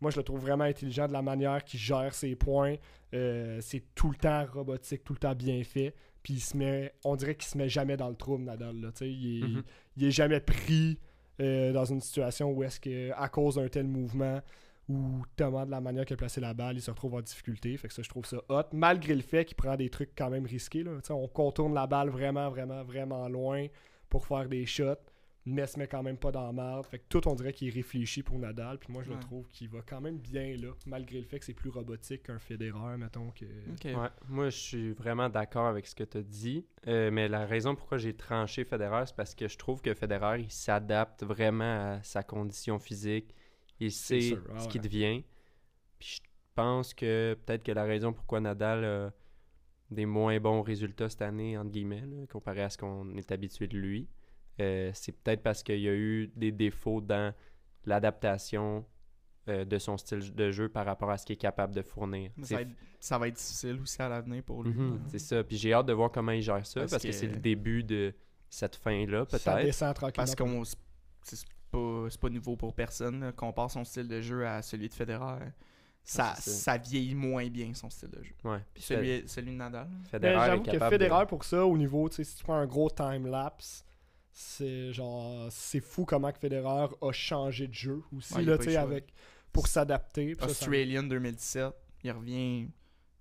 moi 0.00 0.10
je 0.10 0.16
le 0.16 0.22
trouve 0.22 0.40
vraiment 0.40 0.64
intelligent 0.64 1.06
de 1.06 1.12
la 1.12 1.22
manière 1.22 1.62
qu'il 1.62 1.78
gère 1.78 2.14
ses 2.14 2.34
points. 2.36 2.76
Euh, 3.14 3.58
c'est 3.60 3.84
tout 3.94 4.10
le 4.10 4.16
temps 4.16 4.46
robotique, 4.46 5.04
tout 5.04 5.12
le 5.12 5.18
temps 5.18 5.34
bien 5.34 5.62
fait. 5.62 5.94
Puis 6.22 6.34
il 6.34 6.40
se 6.40 6.56
met, 6.56 6.92
on 7.04 7.16
dirait 7.16 7.34
qu'il 7.34 7.48
se 7.48 7.56
met 7.58 7.68
jamais 7.68 7.96
dans 7.96 8.08
le 8.08 8.16
trouble, 8.16 8.44
Nadal. 8.44 8.76
Là, 8.80 8.92
Tu 8.92 8.98
sais, 8.98 9.10
il, 9.10 9.38
est, 9.44 9.48
Mhm. 9.48 9.62
il 9.96 10.04
est 10.06 10.10
jamais 10.10 10.40
pris 10.40 10.98
euh, 11.40 11.72
dans 11.72 11.84
une 11.86 12.00
situation 12.00 12.50
où 12.50 12.62
est-ce 12.62 12.78
que 12.80 13.10
à 13.12 13.28
cause 13.28 13.54
d'un 13.56 13.68
tel 13.68 13.86
mouvement 13.86 14.40
ou 14.88 15.22
tellement 15.36 15.64
de 15.64 15.70
la 15.70 15.80
manière 15.80 16.04
qu'il 16.04 16.14
a 16.14 16.16
placé 16.16 16.40
la 16.40 16.52
balle, 16.54 16.76
il 16.76 16.82
se 16.82 16.90
retrouve 16.90 17.14
en 17.14 17.20
difficulté. 17.20 17.76
Fait 17.76 17.86
que 17.88 17.94
ça, 17.94 18.02
je 18.02 18.08
trouve 18.08 18.26
ça 18.26 18.38
hot. 18.48 18.62
Malgré 18.72 19.14
le 19.14 19.22
fait 19.22 19.44
qu'il 19.44 19.56
prend 19.56 19.76
des 19.76 19.88
trucs 19.90 20.10
quand 20.16 20.30
même 20.30 20.46
risqués. 20.46 20.82
Là. 20.82 20.92
On 21.10 21.28
contourne 21.28 21.74
la 21.74 21.86
balle 21.86 22.08
vraiment, 22.10 22.48
vraiment, 22.50 22.82
vraiment 22.82 23.28
loin 23.28 23.66
pour 24.08 24.26
faire 24.26 24.48
des 24.48 24.66
shots, 24.66 24.96
mais 25.46 25.66
se 25.68 25.78
met 25.78 25.86
quand 25.86 26.02
même 26.02 26.16
pas 26.16 26.32
dans 26.32 26.44
la 26.44 26.52
merde. 26.52 26.84
Fait 26.86 26.98
que 26.98 27.04
tout, 27.08 27.26
on 27.28 27.34
dirait 27.36 27.52
qu'il 27.52 27.68
est 27.68 27.70
réfléchi 27.70 28.24
pour 28.24 28.36
Nadal. 28.40 28.78
Puis 28.78 28.92
moi, 28.92 29.04
je 29.04 29.10
Ouais. 29.10 29.14
le 29.14 29.20
trouve 29.22 29.48
qu'il 29.50 29.68
va 29.68 29.78
quand 29.86 30.00
même 30.00 30.18
bien 30.18 30.56
là, 30.56 30.72
malgré 30.86 31.18
le 31.20 31.24
fait 31.24 31.38
que 31.38 31.44
c'est 31.44 31.54
plus 31.54 31.70
robotique 31.70 32.24
qu'un 32.24 32.40
Federer, 32.40 32.96
mettons. 32.98 33.30
Que... 33.30 33.44
Ok. 33.44 33.84
Ouais, 33.84 34.08
moi, 34.28 34.50
je 34.50 34.58
suis 34.58 34.92
vraiment 34.92 35.28
d'accord 35.28 35.66
avec 35.66 35.86
ce 35.86 35.94
que 35.94 36.02
tu 36.04 36.18
as 36.18 36.22
dit. 36.22 36.66
Euh, 36.88 37.12
mais 37.12 37.28
la 37.28 37.46
raison 37.46 37.76
pourquoi 37.76 37.98
j'ai 37.98 38.14
tranché 38.14 38.64
Federer, 38.64 39.04
c'est 39.06 39.14
parce 39.14 39.36
que 39.36 39.46
je 39.46 39.56
trouve 39.56 39.80
que 39.80 39.94
Federer, 39.94 40.40
il 40.40 40.50
s'adapte 40.50 41.22
vraiment 41.22 41.94
à 41.94 42.02
sa 42.02 42.24
condition 42.24 42.80
physique. 42.80 43.32
Il 43.80 43.90
sait 43.92 44.20
sûr, 44.20 44.42
ah 44.54 44.58
ce 44.58 44.64
ouais. 44.64 44.70
qu'il 44.70 44.80
devient. 44.82 45.24
Puis 45.98 46.20
je 46.22 46.28
pense 46.54 46.94
que 46.94 47.36
peut-être 47.46 47.62
que 47.62 47.72
la 47.72 47.84
raison 47.84 48.12
pourquoi 48.12 48.40
Nadal 48.40 48.84
a 48.84 49.12
des 49.90 50.06
moins 50.06 50.38
bons 50.38 50.62
résultats 50.62 51.08
cette 51.08 51.22
année, 51.22 51.56
entre 51.58 51.70
guillemets, 51.70 52.02
là, 52.06 52.26
comparé 52.30 52.62
à 52.62 52.70
ce 52.70 52.78
qu'on 52.78 53.16
est 53.16 53.32
habitué 53.32 53.66
de 53.66 53.76
lui, 53.78 54.08
euh, 54.60 54.90
c'est 54.94 55.12
peut-être 55.12 55.42
parce 55.42 55.62
qu'il 55.62 55.80
y 55.80 55.88
a 55.88 55.94
eu 55.94 56.30
des 56.36 56.52
défauts 56.52 57.00
dans 57.00 57.34
l'adaptation 57.86 58.84
euh, 59.48 59.64
de 59.64 59.78
son 59.78 59.96
style 59.96 60.34
de 60.34 60.50
jeu 60.50 60.68
par 60.68 60.84
rapport 60.86 61.10
à 61.10 61.16
ce 61.18 61.24
qu'il 61.26 61.34
est 61.34 61.38
capable 61.38 61.74
de 61.74 61.82
fournir. 61.82 62.30
Ça 62.42 62.56
va, 62.56 62.62
être, 62.62 62.70
ça 63.00 63.18
va 63.18 63.28
être 63.28 63.36
difficile 63.36 63.80
aussi 63.80 64.00
à 64.02 64.08
l'avenir 64.08 64.42
pour 64.44 64.62
lui. 64.62 64.72
Mhm, 64.72 65.02
c'est 65.08 65.18
ça. 65.18 65.42
Puis 65.42 65.56
j'ai 65.56 65.72
hâte 65.72 65.86
de 65.86 65.92
voir 65.94 66.12
comment 66.12 66.32
il 66.32 66.42
gère 66.42 66.64
ça 66.66 66.80
Parce 66.80 66.92
parce, 66.92 67.02
que, 67.02 67.08
que- 67.08 67.14
c'est 67.14 67.26
le 67.26 67.38
début 67.38 67.82
de 67.82 68.14
cette 68.50 68.76
fin-là, 68.76 69.24
Ça 69.28 69.38
peut-être. 69.38 69.64
descend 69.66 69.94
tranquillement. 69.94 70.14
Parce 70.24 70.34
qu'on 70.36 70.62
pas, 71.70 72.06
c'est 72.10 72.20
pas 72.20 72.28
nouveau 72.30 72.56
pour 72.56 72.74
personne. 72.74 73.20
là. 73.20 73.32
Compare 73.32 73.70
son 73.70 73.84
style 73.84 74.08
de 74.08 74.20
jeu 74.20 74.46
à 74.46 74.62
celui 74.62 74.88
de 74.88 74.94
Federer. 74.94 75.38
Ça, 76.02 76.32
Ah, 76.36 76.40
ça. 76.40 76.76
vieillit 76.78 77.14
moins 77.14 77.46
bien 77.48 77.72
son 77.74 77.90
style 77.90 78.10
de 78.10 78.22
jeu. 78.22 78.34
Ouais. 78.44 78.58
Puis 78.72 78.82
celui, 78.82 79.28
celui 79.28 79.52
de 79.52 79.56
Nadal. 79.56 79.88
j'avoue 80.10 80.62
que 80.62 80.70
de- 80.70 80.78
Federer, 80.78 81.26
pour 81.26 81.44
ça, 81.44 81.64
au 81.66 81.76
niveau, 81.76 82.08
tu 82.08 82.16
sais, 82.16 82.24
si 82.24 82.36
tu 82.36 82.42
prends 82.44 82.54
un 82.56 82.66
gros 82.66 82.88
time-lapse, 82.90 83.84
c'est 84.32 84.92
genre, 84.92 85.48
c'est 85.50 85.80
fou 85.80 86.04
comment 86.06 86.32
que 86.32 86.38
Federer 86.38 86.88
a 87.02 87.12
changé 87.12 87.68
de 87.68 87.74
jeu 87.74 88.02
aussi, 88.16 88.34
Ouais, 88.34 88.44
là, 88.44 88.80
avec, 88.80 89.12
pour 89.52 89.66
s'adapter. 89.66 90.34
puis 90.34 90.40
ça, 90.40 90.46
ça- 90.46 90.50
Australian 90.50 91.02
2017, 91.02 91.74
il 92.02 92.12
revient. 92.12 92.68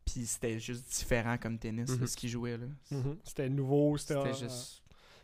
Puis 0.05 0.25
c'était 0.25 0.57
juste 0.59 0.89
différent 0.89 1.37
comme 1.37 1.59
tennis, 1.59 1.89
là, 1.89 1.97
Mhm. 1.97 2.07
ce 2.07 2.17
qu'il 2.17 2.29
jouait. 2.29 2.57
là. 2.57 2.65
Mhm. 2.91 3.17
C'était 3.23 3.49
nouveau, 3.49 3.95
c'était... 3.97 4.15
C'était 4.15 4.29
euh, 4.29 4.33
juste. 4.49 4.81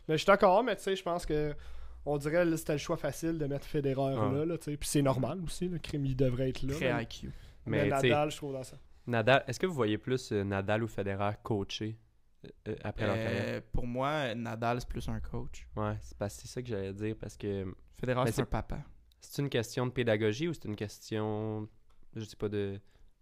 Mais 0.08 0.14
je 0.16 0.18
suis 0.20 0.28
d'accord, 0.28 0.64
mais 0.64 0.76
tu 0.76 0.84
sais, 0.84 0.96
je 0.96 1.02
pense 1.02 1.26
que 1.26 1.56
on 2.06 2.18
dirait 2.18 2.46
que 2.46 2.56
c'était 2.56 2.74
le 2.74 2.78
choix 2.80 2.98
facile 2.98 3.38
de 3.38 3.46
mettre 3.46 3.66
Federer 3.66 4.16
Ah. 4.18 4.32
là, 4.34 4.46
là 4.46 4.58
tu 4.58 4.66
sais. 4.72 4.78
Puis 4.78 4.88
c'est 4.90 5.02
normal 5.02 5.42
aussi, 5.44 5.68
le 5.68 5.80
crime, 5.80 6.06
il 6.06 6.16
devrait 6.16 6.50
être 6.50 6.62
là. 6.64 6.74
Très 6.76 6.94
mais, 6.94 7.04
IQ. 7.04 7.32
mais 7.66 7.88
Nadal, 7.88 8.32
je 8.32 8.38
trouve 8.38 8.54
dans 8.54 8.64
ça. 8.64 8.78
Nadal, 9.08 9.44
est-ce 9.48 9.60
que 9.60 9.66
vous 9.68 9.74
voyez 9.74 9.98
plus 9.98 10.32
euh, 10.32 10.44
Nadal 10.44 10.84
ou 10.84 10.88
Federer 10.88 11.32
coacher 11.44 11.98
euh, 12.46 12.50
euh, 12.70 12.76
après 12.84 13.06
leur 13.06 13.16
carrière? 13.16 13.62
Pour 13.72 13.86
moi, 13.86 14.34
Nadal, 14.36 14.80
c'est 14.82 14.90
plus 14.90 15.08
un 15.10 15.20
coach. 15.20 15.68
Ouais, 15.76 15.96
c'est 16.02 16.18
parce 16.18 16.36
que 16.36 16.42
c'est 16.42 16.48
ça 16.48 16.62
que 16.62 16.68
j'allais 16.68 16.94
dire 16.94 17.16
parce 17.20 17.38
que 17.38 17.66
Federer, 18.00 18.32
c'est 18.32 18.42
un 18.42 18.46
papa. 18.46 18.80
c'est 19.22 19.42
une 19.42 19.50
question 19.50 19.86
de 19.86 19.92
pédagogie 19.92 20.48
ou 20.48 20.54
c'est 20.54 20.66
une 20.66 20.76
question, 20.76 21.68
je 22.16 22.24
sais 22.24 22.36
pas, 22.36 22.50
de 22.50 22.80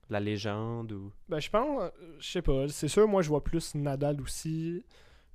la 0.10 0.20
légende 0.20 0.92
ou? 0.94 1.12
Ben, 1.30 1.40
je 1.40 1.50
pense, 1.50 1.92
je 2.20 2.30
sais 2.32 2.42
pas, 2.42 2.68
c'est 2.70 2.88
sûr, 2.88 3.08
moi, 3.08 3.22
je 3.22 3.30
vois 3.30 3.44
plus 3.44 3.76
Nadal 3.76 4.22
aussi, 4.22 4.86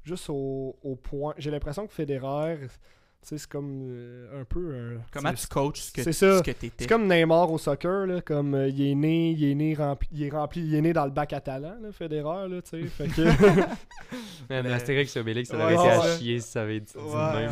juste 0.05 0.29
au, 0.31 0.79
au 0.83 0.97
point. 0.97 1.35
J'ai 1.39 1.51
l'impression 1.51 1.87
que 1.87 1.93
Federer, 1.93 2.69
c'est 3.23 3.47
comme 3.47 3.83
euh, 3.91 4.41
un 4.41 4.45
peu 4.45 4.75
un. 4.75 5.01
Comment 5.13 5.31
c'est- 5.37 5.43
tu 5.43 5.49
coaches 5.49 5.81
ce 5.81 5.93
que, 5.93 6.03
ça. 6.13 6.39
ce 6.39 6.43
que 6.43 6.51
t'étais? 6.53 6.73
C'est 6.79 6.87
comme 6.89 7.07
Neymar 7.07 7.51
au 7.53 7.59
soccer, 7.59 8.07
là, 8.07 8.21
comme 8.23 8.55
euh, 8.55 8.69
il 8.69 8.81
est 8.91 8.95
né, 8.95 9.31
il 9.33 9.45
est 9.51 9.55
né 9.55 9.75
rempli, 9.75 10.09
il 10.13 10.23
est 10.23 10.31
rempli, 10.31 10.63
il 10.63 10.75
est 10.75 10.81
né 10.81 10.93
dans 10.93 11.05
le 11.05 11.11
bac 11.11 11.33
à 11.33 11.41
talent, 11.41 11.77
là, 11.83 11.93
Federer, 11.93 12.49
là, 12.49 12.63
tu 12.63 12.83
sais. 12.83 12.87
fait 12.89 13.09
que 13.09 13.23
Man, 14.49 14.63
Mais- 14.65 14.73
Astérix 14.73 15.15
et 15.17 15.21
Obélix, 15.21 15.51
ça 15.51 15.57
Ouais, 15.59 15.63
aurait 15.65 15.75
été 15.75 15.83
ouais, 15.83 15.91
à 15.91 16.01
ouais. 16.01 16.17
chier 16.19 16.41
si 16.41 16.49
ça 16.51 16.63
avait 16.63 16.77
été 16.79 16.87
dit 16.99 17.05
de 17.05 17.11
Ouais. 17.11 17.47
même. 17.47 17.51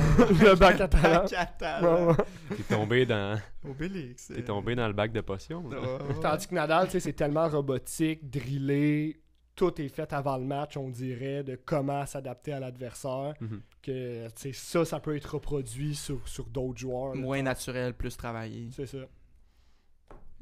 le 0.48 0.54
bac 0.54 0.80
à 0.80 0.88
talent. 0.88 1.22
Bac 1.24 1.32
à 1.34 1.46
talent. 1.46 2.16
T'es 2.56 2.74
tombé 2.74 3.04
dans, 3.04 3.38
Obélix. 3.68 4.28
t'es 4.34 4.42
tombé 4.42 4.74
dans 4.74 4.86
le 4.86 4.94
bac 4.94 5.12
de 5.12 5.20
potions. 5.20 5.68
là. 5.68 5.78
Ouais, 5.80 5.86
ouais. 5.86 6.20
Tandis 6.22 6.46
que 6.46 6.54
Nadal, 6.54 6.86
tu 6.86 6.92
sais, 6.92 7.00
c'est 7.00 7.12
tellement 7.12 7.48
robotique, 7.48 8.30
drillé, 8.30 9.16
tout 9.56 9.80
est 9.80 9.88
fait 9.88 10.12
avant 10.12 10.36
le 10.36 10.44
match, 10.44 10.76
on 10.76 10.88
dirait, 10.90 11.42
de 11.42 11.56
comment 11.56 12.04
s'adapter 12.06 12.52
à 12.52 12.60
l'adversaire, 12.60 13.34
que 13.82 14.26
tu 14.28 14.32
sais, 14.36 14.52
ça, 14.52 14.84
ça 14.84 15.00
peut 15.00 15.16
être 15.16 15.34
reproduit 15.34 15.94
sur, 15.96 16.26
sur 16.28 16.44
d'autres 16.46 16.78
joueurs. 16.78 17.14
là. 17.14 17.20
Moins 17.20 17.42
naturel, 17.42 17.94
plus 17.94 18.16
travaillé. 18.16 18.68
C'est 18.72 18.86
ça. 18.86 18.98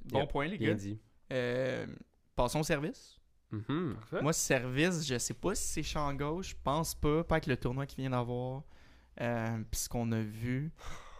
Bon 0.07 0.20
Yep, 0.20 0.28
point, 0.31 0.47
les 0.49 0.59
Bien 0.59 0.69
gars. 0.70 0.74
dit. 0.74 0.99
Euh, 1.32 1.86
passons 2.36 2.61
au 2.61 2.65
service. 2.65 3.19
Mhm. 3.51 3.97
Moi, 4.20 4.32
service, 4.32 5.07
je 5.07 5.16
sais 5.19 5.32
pas 5.35 5.55
si 5.55 5.69
c'est 5.69 5.82
champ 5.82 6.12
gauche. 6.12 6.51
Je 6.51 6.57
pense 6.62 6.95
pas. 6.95 7.23
Pas 7.24 7.36
avec 7.36 7.47
le 7.47 7.57
tournoi 7.57 7.86
qu'il 7.86 8.03
vient 8.03 8.11
d'avoir. 8.11 8.65
Euh, 9.20 9.59
puis 9.70 9.81
ce 9.81 9.89
qu'on 9.89 10.11
a 10.12 10.20
vu. 10.20 10.73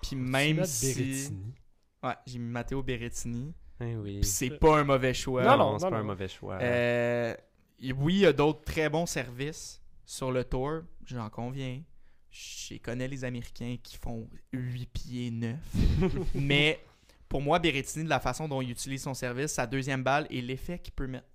Puis 0.03 0.17
même 0.17 0.65
si. 0.65 0.95
Berrettini? 0.95 1.55
Ouais, 2.03 2.15
j'ai 2.27 2.39
mis 2.39 2.51
Matteo 2.51 2.83
Berrettini. 2.83 3.55
Eh 3.81 3.97
oui. 3.97 4.21
Puis 4.21 4.29
c'est 4.29 4.59
pas 4.59 4.79
un 4.81 4.85
mauvais 4.85 5.15
choix. 5.15 5.45
Non, 5.45 5.57
non, 5.57 5.73
non, 5.73 5.79
c'est 5.79 5.85
non, 5.87 5.91
pas 5.93 5.99
un 5.99 6.03
mauvais 6.03 6.29
choix. 6.29 6.59
Euh, 6.61 7.35
oui, 7.81 8.15
il 8.15 8.21
y 8.21 8.27
a 8.27 8.33
d'autres 8.33 8.65
très 8.65 8.89
bons 8.89 9.07
services 9.07 9.81
sur 10.05 10.31
le 10.31 10.45
tour, 10.45 10.83
j'en 11.05 11.29
conviens. 11.31 11.83
Je 12.31 12.77
connais 12.79 13.07
les 13.07 13.25
Américains 13.25 13.77
qui 13.83 13.97
font 13.97 14.29
8 14.53 14.87
pieds 14.87 15.31
9. 15.31 15.57
Mais 16.35 16.85
pour 17.29 17.41
moi, 17.41 17.59
Berrettini, 17.59 18.05
de 18.05 18.09
la 18.09 18.21
façon 18.21 18.49
dont 18.49 18.61
il 18.61 18.71
utilise 18.71 19.03
son 19.03 19.15
service, 19.15 19.53
sa 19.53 19.67
deuxième 19.67 20.03
balle 20.03 20.27
et 20.31 20.43
l'effet 20.43 20.79
qu'il 20.79 20.93
peut 20.93 21.07
mettre 21.07 21.29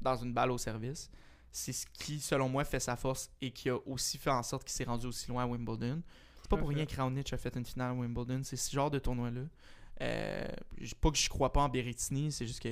dans 0.00 0.16
une 0.16 0.32
balle 0.32 0.50
au 0.50 0.58
service, 0.58 1.10
c'est 1.50 1.72
ce 1.72 1.86
qui, 1.86 2.20
selon 2.20 2.48
moi, 2.48 2.64
fait 2.64 2.80
sa 2.80 2.96
force 2.96 3.30
et 3.40 3.50
qui 3.50 3.70
a 3.70 3.76
aussi 3.86 4.18
fait 4.18 4.30
en 4.30 4.42
sorte 4.42 4.64
qu'il 4.64 4.72
s'est 4.72 4.84
rendu 4.84 5.06
aussi 5.06 5.28
loin 5.28 5.44
à 5.44 5.46
Wimbledon. 5.46 6.02
C'est 6.42 6.48
pas 6.48 6.56
pour 6.56 6.68
rien 6.68 6.86
que 6.86 6.94
Raonic 6.94 7.32
a 7.32 7.36
fait 7.36 7.54
une 7.56 7.64
finale 7.64 7.90
à 7.90 7.94
Wimbledon. 7.94 8.40
C'est 8.42 8.56
ce 8.56 8.70
genre 8.70 8.90
de 8.90 8.98
tournoi-là. 8.98 9.42
Euh, 10.00 10.48
pas 11.00 11.10
que 11.10 11.18
je 11.18 11.28
crois 11.28 11.52
pas 11.52 11.62
en 11.62 11.68
Berrettini, 11.68 12.30
c'est 12.30 12.46
juste 12.46 12.60
que 12.60 12.68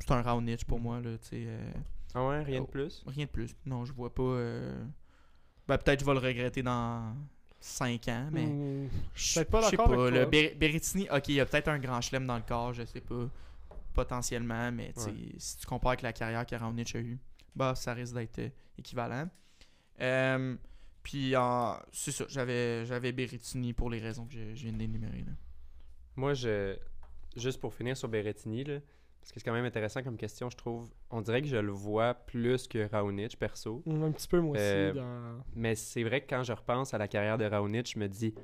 c'est 0.00 0.10
un 0.12 0.22
Raonic 0.22 0.64
pour 0.64 0.78
moi. 0.78 1.00
Là, 1.00 1.16
euh, 1.32 1.72
Ah 2.16 2.26
ouais, 2.26 2.42
rien 2.42 2.60
oh. 2.62 2.64
de 2.66 2.70
plus? 2.70 3.02
Rien 3.06 3.26
de 3.26 3.30
plus. 3.30 3.54
Non, 3.66 3.84
je 3.84 3.92
vois 3.92 4.12
pas. 4.14 4.22
euh, 4.22 4.84
Ben, 5.68 5.76
peut-être 5.76 6.00
je 6.00 6.04
vais 6.06 6.14
le 6.14 6.18
regretter 6.20 6.62
dans 6.62 7.14
5 7.60 8.08
ans, 8.08 8.28
mais. 8.32 8.88
Je 9.14 9.34
peut-être 9.34 9.50
pas 9.50 9.60
d'accord 9.70 9.88
pas. 9.88 9.94
toi. 9.94 10.10
Le 10.10 10.24
Ber- 10.24 10.54
Berrettini, 10.56 11.08
ok, 11.10 11.28
il 11.28 11.34
y 11.34 11.40
a 11.40 11.46
peut-être 11.46 11.68
un 11.68 11.78
grand 11.78 12.00
chelem 12.00 12.26
dans 12.26 12.36
le 12.36 12.42
corps, 12.42 12.72
je 12.72 12.84
sais 12.86 13.00
pas. 13.02 13.28
Potentiellement, 13.92 14.72
mais 14.72 14.92
Ouais. 14.96 15.14
si 15.38 15.58
tu 15.58 15.66
compares 15.66 15.90
avec 15.92 16.02
la 16.02 16.12
carrière 16.12 16.44
que 16.46 16.54
Raonic 16.56 16.94
a 16.96 17.00
eue, 17.00 17.18
bah, 17.54 17.74
ça 17.74 17.92
risque 17.94 18.14
d'être 18.14 18.38
euh, 18.38 18.48
équivalent. 18.78 19.28
Euh, 20.00 20.56
puis, 21.02 21.34
c'est 21.92 22.12
ça, 22.12 22.24
j'avais, 22.28 22.84
j'avais 22.86 23.12
Berrettini 23.12 23.72
pour 23.72 23.90
les 23.90 23.98
raisons 24.00 24.26
que 24.26 24.32
je, 24.34 24.54
je 24.54 24.62
viens 24.64 24.72
d'énumérer. 24.72 25.18
là. 25.26 25.32
Moi, 26.16 26.32
je. 26.34 26.76
Juste 27.36 27.60
pour 27.60 27.74
finir 27.74 27.94
sur 27.96 28.08
Berrettini, 28.08 28.64
là, 28.64 28.78
parce 29.26 29.32
que 29.32 29.40
c'est 29.40 29.44
quand 29.44 29.52
même 29.52 29.64
intéressant 29.64 30.04
comme 30.04 30.16
question, 30.16 30.48
je 30.50 30.56
trouve. 30.56 30.88
On 31.10 31.20
dirait 31.20 31.42
que 31.42 31.48
je 31.48 31.56
le 31.56 31.72
vois 31.72 32.14
plus 32.14 32.68
que 32.68 32.88
Raonic, 32.88 33.36
perso. 33.36 33.82
hmm, 33.84 34.04
Un 34.04 34.12
petit 34.12 34.28
peu, 34.28 34.40
moi 34.40 34.52
aussi. 34.52 34.62
Euh, 34.62 34.92
dans- 34.92 35.42
Mais 35.56 35.74
c'est 35.74 36.04
vrai 36.04 36.20
que 36.20 36.28
quand 36.30 36.44
je 36.44 36.52
repense 36.52 36.94
à 36.94 36.98
la 36.98 37.08
carrière 37.08 37.36
de 37.36 37.44
Raonic, 37.44 37.90
je 37.92 37.98
me 37.98 38.06
dis 38.08 38.34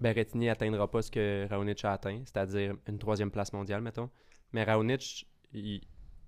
Berrettini 0.00 0.50
atteindra 0.50 0.90
pas 0.90 1.00
ce 1.02 1.10
que 1.10 1.46
Raonic 1.48 1.84
a 1.86 1.92
atteint, 1.94 2.20
c'est-à-dire 2.26 2.74
une 2.86 2.98
troisième 2.98 3.30
place 3.30 3.52
mondiale, 3.54 3.80
mettons. 3.80 4.10
Mais 4.52 4.62
Raonic, 4.64 5.26
il- 5.54 5.80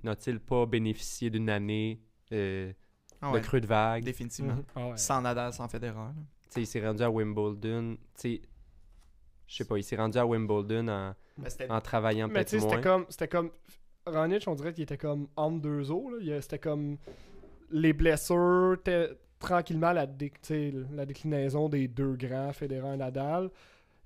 n'a-t-il 0.03 0.41
pas 0.41 0.65
bénéficié 0.67 1.29
d'une 1.31 1.51
année 1.51 2.01
euh, 2.33 2.73
Ah 3.21 3.33
de 3.33 3.39
creux 3.41 3.61
de 3.61 3.67
vague? 3.67 4.05
Définitivement. 4.05 4.55
Mhm. 4.55 4.65
Ah 4.75 4.89
ouais. 4.89 4.97
Sans 4.97 5.21
Nadal, 5.21 5.53
sans 5.53 5.69
Federer. 5.69 6.13
Il 6.57 6.67
s'est 6.67 6.81
rendu 6.87 7.03
à 7.03 7.11
Wimbledon. 7.11 7.97
tu 8.15 8.21
sais, 8.21 8.43
Je 9.47 9.57
sais 9.57 9.65
pas, 9.65 9.79
il 9.79 9.83
s'est 9.85 9.97
rendu 9.97 10.19
à 10.19 10.27
Wimbledon 10.27 10.89
en, 10.89 11.15
en 11.69 11.81
travaillant 11.81 12.29
Mais 12.29 12.45
tu 12.45 12.51
peut-être 12.57 12.61
sais, 12.63 12.67
moins. 12.67 12.71
c'était 12.71 12.83
comme. 12.83 13.07
C'était 13.09 13.29
comme. 13.29 13.51
Raonic, 14.07 14.45
on 14.47 14.55
dirait 14.55 14.73
qu'il 14.73 14.83
était 14.85 14.97
comme 14.99 15.29
entre 15.37 15.61
deux 15.61 15.91
eaux. 15.91 16.11
C'était 16.41 16.59
comme. 16.59 16.97
Les 17.71 17.93
blessures, 17.93 18.77
tranquillement 19.41 19.93
la, 19.93 20.07
dé- 20.07 20.33
la 20.93 21.05
déclinaison 21.05 21.69
des 21.69 21.89
deux 21.89 22.15
grands, 22.15 22.53
Federer 22.53 22.95
et 22.95 22.97
Nadal. 22.97 23.51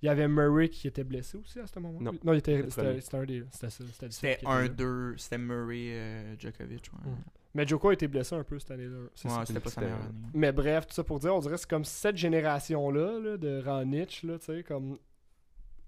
Il 0.03 0.07
y 0.07 0.09
avait 0.09 0.29
Murray 0.29 0.71
qui 0.71 0.89
était 0.89 1.05
blessé 1.05 1.37
aussi 1.37 1.61
à 1.61 1.67
ce 1.67 1.79
moment-là. 1.79 2.11
Non. 2.25 2.33
il 2.33 2.39
était. 2.39 2.65
C'était 2.71 3.17
un 3.17 3.25
des. 3.25 3.45
C'était 3.51 3.69
ça. 3.71 3.85
C'était 4.11 4.39
là. 4.43 4.67
1-2, 4.67 5.19
c'était 5.19 5.37
Murray 5.39 5.89
euh, 5.93 6.35
Djokovic. 6.39 6.91
Ouais, 6.93 7.11
Mhm. 7.11 7.17
Mais 7.53 7.67
Djoko 7.67 7.89
a 7.89 7.93
été 7.95 8.07
blessé 8.07 8.35
un 8.37 8.45
peu 8.45 8.59
cette 8.61 8.71
année-là. 8.71 9.09
c'est 9.15 9.29
Ouais, 9.29 9.35
ça. 9.35 9.45
c'était 9.45 9.59
pas 9.61 9.71
sa 9.71 9.81
meilleure 9.81 9.97
année. 9.99 10.29
Mais 10.35 10.53
bref, 10.53 10.87
tout 10.87 10.95
ça 10.95 11.03
pour 11.03 11.19
dire, 11.19 11.35
on 11.35 11.41
dirait 11.41 11.55
que 11.57 11.61
c'est 11.61 11.69
comme 11.69 11.85
cette 11.85 12.17
génération-là 12.17 13.19
là, 13.19 13.37
de 13.37 13.61
Raonic, 13.61 14.23
là, 14.23 14.39
tu 14.39 14.45
sais, 14.47 14.63
comme 14.63 14.99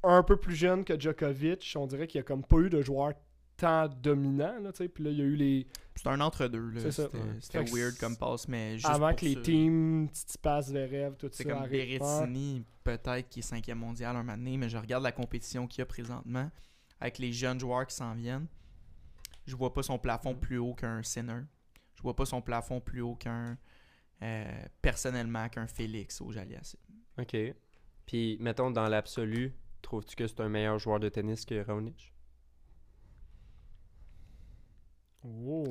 un 0.02 0.22
peu 0.22 0.36
plus 0.36 0.54
jeune 0.54 0.84
que 0.84 0.98
Djokovic, 0.98 1.74
on 1.76 1.86
dirait 1.86 2.06
qu'il 2.06 2.18
n'y 2.20 2.24
a 2.24 2.26
comme 2.26 2.44
pas 2.44 2.58
eu 2.58 2.70
de 2.70 2.82
joueur 2.82 3.12
tant 3.56 3.86
dominant, 3.88 4.58
là, 4.60 4.72
tu 4.72 4.78
sais, 4.78 4.88
puis 4.88 5.04
là, 5.04 5.10
il 5.10 5.18
y 5.18 5.20
a 5.22 5.24
eu 5.24 5.36
les... 5.36 5.66
C'était 5.94 6.08
un 6.08 6.20
entre-deux. 6.20 6.72
C'est. 6.78 6.90
C'était 6.90 7.58
Ouais. 7.58 7.64
weird 7.70 7.92
c'est- 7.92 8.00
comme 8.00 8.16
passe, 8.16 8.48
mais 8.48 8.72
juste 8.74 8.86
avant 8.88 9.08
pour 9.10 9.16
que 9.20 9.24
les 9.26 9.34
ça. 9.34 9.40
teams, 9.42 10.08
Tsitsipas, 10.08 10.62
Zverev, 10.62 11.16
tout 11.16 11.28
C'est 11.30 11.44
ça 11.44 11.50
comme 11.50 11.62
arrivent. 11.62 11.98
Berrettini, 12.00 12.64
peut-être 12.82 13.28
qui 13.28 13.38
est 13.40 13.42
cinquième 13.42 13.78
mondial 13.78 14.16
un 14.16 14.22
moment 14.22 14.36
donné, 14.36 14.56
mais 14.56 14.68
je 14.68 14.78
regarde 14.78 15.04
la 15.04 15.12
compétition 15.12 15.66
qu'il 15.68 15.80
y 15.80 15.82
a 15.82 15.86
présentement 15.86 16.50
avec 16.98 17.18
les 17.18 17.30
jeunes 17.32 17.60
joueurs 17.60 17.86
qui 17.86 17.94
s'en 17.94 18.14
viennent. 18.14 18.46
Je 19.46 19.54
vois 19.54 19.72
pas 19.72 19.82
son 19.82 19.98
plafond 19.98 20.34
plus 20.34 20.58
haut 20.58 20.74
qu'un 20.74 21.02
Sinner. 21.02 21.42
Je 21.94 22.02
vois 22.02 22.16
pas 22.16 22.24
son 22.24 22.40
plafond 22.40 22.80
plus 22.80 23.00
haut 23.02 23.14
qu'un 23.16 23.58
euh, 24.22 24.62
personnellement 24.80 25.48
qu'un 25.48 25.66
Félix 25.66 26.20
au 26.20 26.32
Jalias. 26.32 26.74
Ok. 27.18 27.36
Puis, 28.06 28.36
mettons, 28.40 28.70
dans 28.70 28.88
l'absolu, 28.88 29.52
trouves-tu 29.82 30.16
que 30.16 30.26
c'est 30.26 30.40
un 30.40 30.48
meilleur 30.48 30.78
joueur 30.78 31.00
de 31.00 31.08
tennis 31.08 31.44
que 31.44 31.62
Raonic? 31.62 32.14
Oh. 35.24 35.64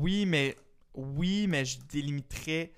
Oui, 0.00 0.26
mais 0.26 0.56
oui, 0.94 1.46
mais 1.48 1.64
je 1.64 1.80
délimiterais 1.80 2.72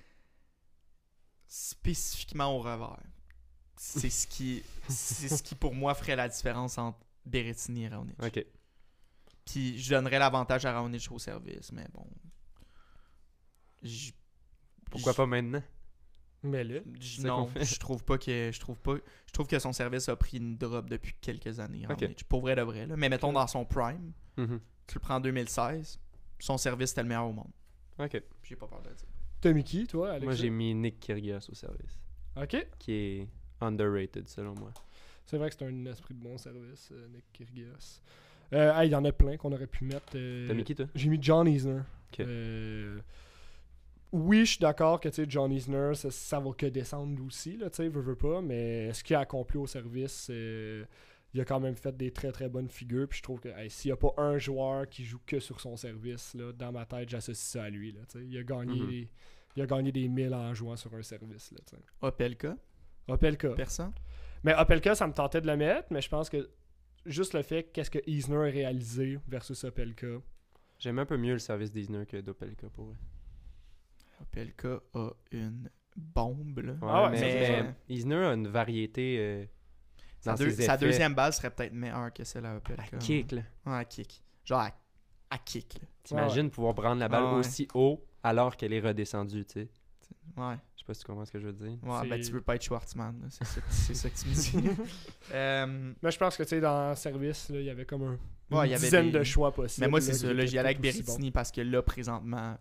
spécifiquement 1.47 2.55
au 2.55 2.59
revers. 2.59 3.03
C'est 3.77 4.09
ce 4.09 4.25
qui 4.25 4.63
c'est 4.87 5.27
ce 5.27 5.43
qui 5.43 5.53
pour 5.53 5.75
moi 5.75 5.93
ferait 5.93 6.15
la 6.15 6.29
différence 6.29 6.77
entre 6.77 6.99
Berrettini 7.25 7.83
et 7.83 7.87
Raonic. 7.89 8.21
Ok. 8.23 8.45
Puis 9.45 9.77
je 9.77 9.89
donnerais 9.93 10.17
l'avantage 10.17 10.65
à 10.65 10.73
Raonic 10.73 11.11
au 11.11 11.19
service, 11.19 11.71
mais 11.71 11.85
bon. 11.93 12.07
Pourquoi 14.89 15.13
pas 15.13 15.25
maintenant? 15.25 15.61
Mais 16.45 16.63
là, 16.63 16.79
je- 16.99 17.07
C'est 17.17 17.21
ça 17.23 17.27
non, 17.27 17.49
je 17.59 17.79
trouve 17.79 18.03
pas 18.03 18.17
que 18.17 18.51
je 18.51 18.59
trouve 18.59 18.79
pas 18.79 18.95
je 19.27 19.31
trouve 19.33 19.47
que 19.47 19.59
son 19.59 19.73
service 19.73 20.07
a 20.09 20.15
pris 20.15 20.37
une 20.37 20.57
drop 20.57 20.89
depuis 20.89 21.13
quelques 21.19 21.59
années. 21.59 21.85
Ok. 21.89 21.99
Raonic. 22.01 22.23
Pour 22.25 22.41
vrai 22.41 22.55
de 22.55 22.61
vrai 22.61 22.85
là. 22.85 22.95
Mais 22.95 23.09
mettons 23.09 23.33
dans 23.33 23.47
son 23.47 23.65
prime, 23.65 24.13
Mhm. 24.37 24.59
tu 24.87 24.95
le 24.95 24.99
prends 24.99 25.15
en 25.15 25.19
2016, 25.19 25.99
son 26.39 26.57
service 26.57 26.91
était 26.91 27.01
le 27.03 27.07
meilleur 27.09 27.25
au 27.27 27.33
monde. 27.33 27.51
Ok. 27.99 28.21
J'ai 28.43 28.55
pas 28.55 28.67
peur 28.67 28.81
de 28.81 28.89
le 28.89 28.95
dire. 28.95 29.07
t'as 29.41 29.53
mis 29.53 29.63
qui, 29.63 29.85
toi, 29.87 30.09
Alex? 30.11 30.23
Moi, 30.25 30.33
j'ai 30.33 30.49
mis 30.49 30.73
Nick 30.73 30.99
Kyrgios 30.99 31.49
au 31.51 31.53
service, 31.53 31.99
Ok. 32.35 32.65
qui 32.79 32.91
est 32.93 33.27
underrated 33.61 34.27
selon 34.27 34.55
moi. 34.55 34.71
C'est 35.25 35.37
vrai 35.37 35.49
que 35.49 35.55
c'est 35.57 35.65
un 35.65 35.85
esprit 35.85 36.13
de 36.13 36.19
bon 36.21 36.37
service, 36.37 36.89
euh, 36.91 37.07
Nick 37.09 37.25
Kyrgios. 37.33 38.01
Euh, 38.53 38.71
ah, 38.73 38.85
il 38.85 38.91
y 38.91 38.95
en 38.95 39.03
a 39.05 39.11
plein 39.11 39.37
qu'on 39.37 39.51
aurait 39.51 39.67
pu 39.67 39.83
mettre. 39.85 40.13
euh, 40.15 40.47
T'as 40.47 40.53
mis 40.53 40.63
qui, 40.63 40.75
toi? 40.75 40.85
J'ai 40.95 41.09
mis 41.09 41.17
John 41.21 41.47
Isner. 41.47 41.81
Ok. 42.11 42.19
Oui, 44.17 44.45
je 44.45 44.51
suis 44.51 44.59
d'accord 44.59 44.99
que 45.01 45.09
tu 45.09 45.15
sais, 45.15 45.25
John 45.27 45.51
Isner, 45.51 45.93
ça, 45.93 46.09
ça 46.09 46.39
va 46.39 46.51
que 46.53 46.67
descendre 46.67 47.21
aussi, 47.25 47.57
là, 47.57 47.69
tu 47.69 47.77
sais, 47.77 47.89
veut, 47.89 47.99
veut 48.01 48.15
pas, 48.15 48.41
mais 48.41 48.93
ce 48.93 49.03
qu'il 49.03 49.15
a 49.15 49.19
accompli 49.19 49.57
au 49.57 49.67
service, 49.67 50.27
euh, 50.29 50.85
il 51.33 51.41
a 51.41 51.43
quand 51.43 51.59
même 51.59 51.75
fait 51.75 51.95
des 51.97 52.11
très 52.11 52.31
très 52.31 52.47
bonnes 52.47 52.69
figures. 52.69 53.09
Puis 53.09 53.17
je 53.17 53.23
trouve 53.23 53.41
que 53.41 53.49
hey, 53.49 53.69
s'il 53.69 53.89
n'y 53.89 53.93
a 53.93 53.97
pas 53.97 54.13
un 54.17 54.37
joueur 54.37 54.87
qui 54.87 55.03
joue 55.03 55.19
que 55.25 55.39
sur 55.41 55.59
son 55.59 55.75
service, 55.75 56.33
là, 56.33 56.53
dans 56.53 56.71
ma 56.71 56.85
tête, 56.85 57.09
j'associe 57.09 57.37
ça 57.45 57.63
à 57.63 57.69
lui. 57.69 57.91
Là, 57.91 58.01
tu 58.07 58.19
sais. 58.19 58.25
il, 58.25 58.37
a 58.37 58.43
gagné 58.43 58.79
Mhm. 58.79 58.87
des, 58.87 59.09
il 59.57 59.61
a 59.63 59.65
gagné 59.65 59.91
des 59.91 60.07
milles 60.07 60.33
en 60.33 60.53
jouant 60.53 60.77
sur 60.77 60.93
un 60.95 61.01
service. 61.03 61.51
Là. 61.51 61.59
Opelka, 62.01 62.55
Opelka. 63.09 63.49
personne? 63.49 63.91
Mais 64.45 64.55
Opelka, 64.57 64.95
ça 64.95 65.07
me 65.07 65.13
tentait 65.13 65.41
de 65.41 65.47
le 65.47 65.57
mettre, 65.57 65.87
mais 65.91 65.99
je 66.01 66.07
pense 66.07 66.29
que 66.29 66.49
juste 67.05 67.33
le 67.33 67.41
fait 67.41 67.63
qu'est-ce 67.63 67.91
que 67.91 67.99
Isner 68.07 68.37
a 68.37 68.41
réalisé 68.43 69.19
versus 69.27 69.61
Opelka. 69.65 70.21
J'aime 70.79 70.99
un 70.99 71.05
peu 71.05 71.17
mieux 71.17 71.33
le 71.33 71.39
service 71.39 71.71
d'Isner 71.71 72.05
que 72.05 72.17
d'Opelka 72.21 72.69
pour 72.69 72.85
vrai. 72.85 72.95
Opelka 74.21 74.79
a 74.93 75.09
une 75.31 75.69
bombe 75.95 76.59
là. 76.59 76.73
Ouais, 76.73 76.77
Ah 76.91 77.03
ouais, 77.05 77.11
mais, 77.19 77.63
mais 77.63 77.75
Isner 77.95 78.15
a 78.15 78.33
une 78.33 78.47
variété 78.47 79.17
euh, 79.19 79.45
Sa, 80.19 80.31
dans 80.31 80.37
deux- 80.37 80.49
ses 80.51 80.63
sa 80.63 80.75
effets. 80.75 80.85
deuxième 80.85 81.13
balle 81.15 81.33
serait 81.33 81.49
peut-être 81.51 81.73
meilleure 81.73 82.11
que 82.13 82.23
celle 82.23 82.45
à 82.45 82.55
Opelka. 82.57 82.83
à 82.83 82.99
kick, 82.99 83.31
là. 83.31 83.41
Ouais, 83.65 83.77
à 83.77 83.85
kick. 83.85 84.23
Genre 84.43 84.59
à, 84.59 84.71
à 85.29 85.37
kick. 85.37 85.79
T'imagines 86.03 86.49
pouvoir 86.49 86.75
prendre 86.75 86.99
la 86.99 87.07
balle 87.07 87.23
ouais. 87.23 87.39
aussi 87.39 87.67
haut 87.73 88.03
alors 88.23 88.55
qu'elle 88.57 88.73
est 88.73 88.79
redescendue, 88.79 89.45
tu 89.45 89.53
sais. 89.61 89.69
Ouais. 90.37 90.55
Je 90.75 90.79
sais 90.81 90.85
pas 90.85 90.93
si 90.93 91.01
tu 91.01 91.05
comprends 91.07 91.25
ce 91.25 91.31
que 91.31 91.39
je 91.39 91.47
veux 91.47 91.53
dire. 91.53 91.77
Ouais, 91.83 92.07
ben 92.09 92.19
tu 92.21 92.31
veux 92.31 92.41
pas 92.41 92.55
être 92.55 92.63
Schwartzman. 92.63 93.27
C'est 93.29 93.93
ça, 93.95 94.09
que 94.09 94.15
tu 94.19 94.27
me 94.27 94.33
dis. 94.33 94.81
Euh, 95.33 95.93
Mais 96.01 96.11
je 96.11 96.17
pense 96.17 96.35
que 96.37 96.43
tu 96.43 96.49
sais, 96.49 96.59
dans 96.61 96.89
le 96.89 96.95
service, 96.95 97.49
là, 97.49 97.59
il 97.59 97.65
y 97.65 97.69
avait 97.69 97.85
comme 97.85 98.03
un, 98.03 98.17
une 98.51 98.57
Ouais, 98.57 98.67
il 98.67 98.71
y 98.71 98.73
avait 98.75 98.83
dizaine 98.83 99.11
des- 99.11 99.19
de 99.19 99.23
choix 99.23 99.51
possibles. 99.51 99.85
mais 99.85 99.89
moi, 99.89 100.01
c'est 100.01 100.13
ça. 100.13 100.31
Là, 100.33 100.45
j'y 100.45 100.57
allais 100.59 100.69
avec 100.69 100.81
Berrettini 100.81 101.31
parce 101.31 101.51
que 101.51 101.61
là, 101.61 101.81
présentement, 101.81 102.57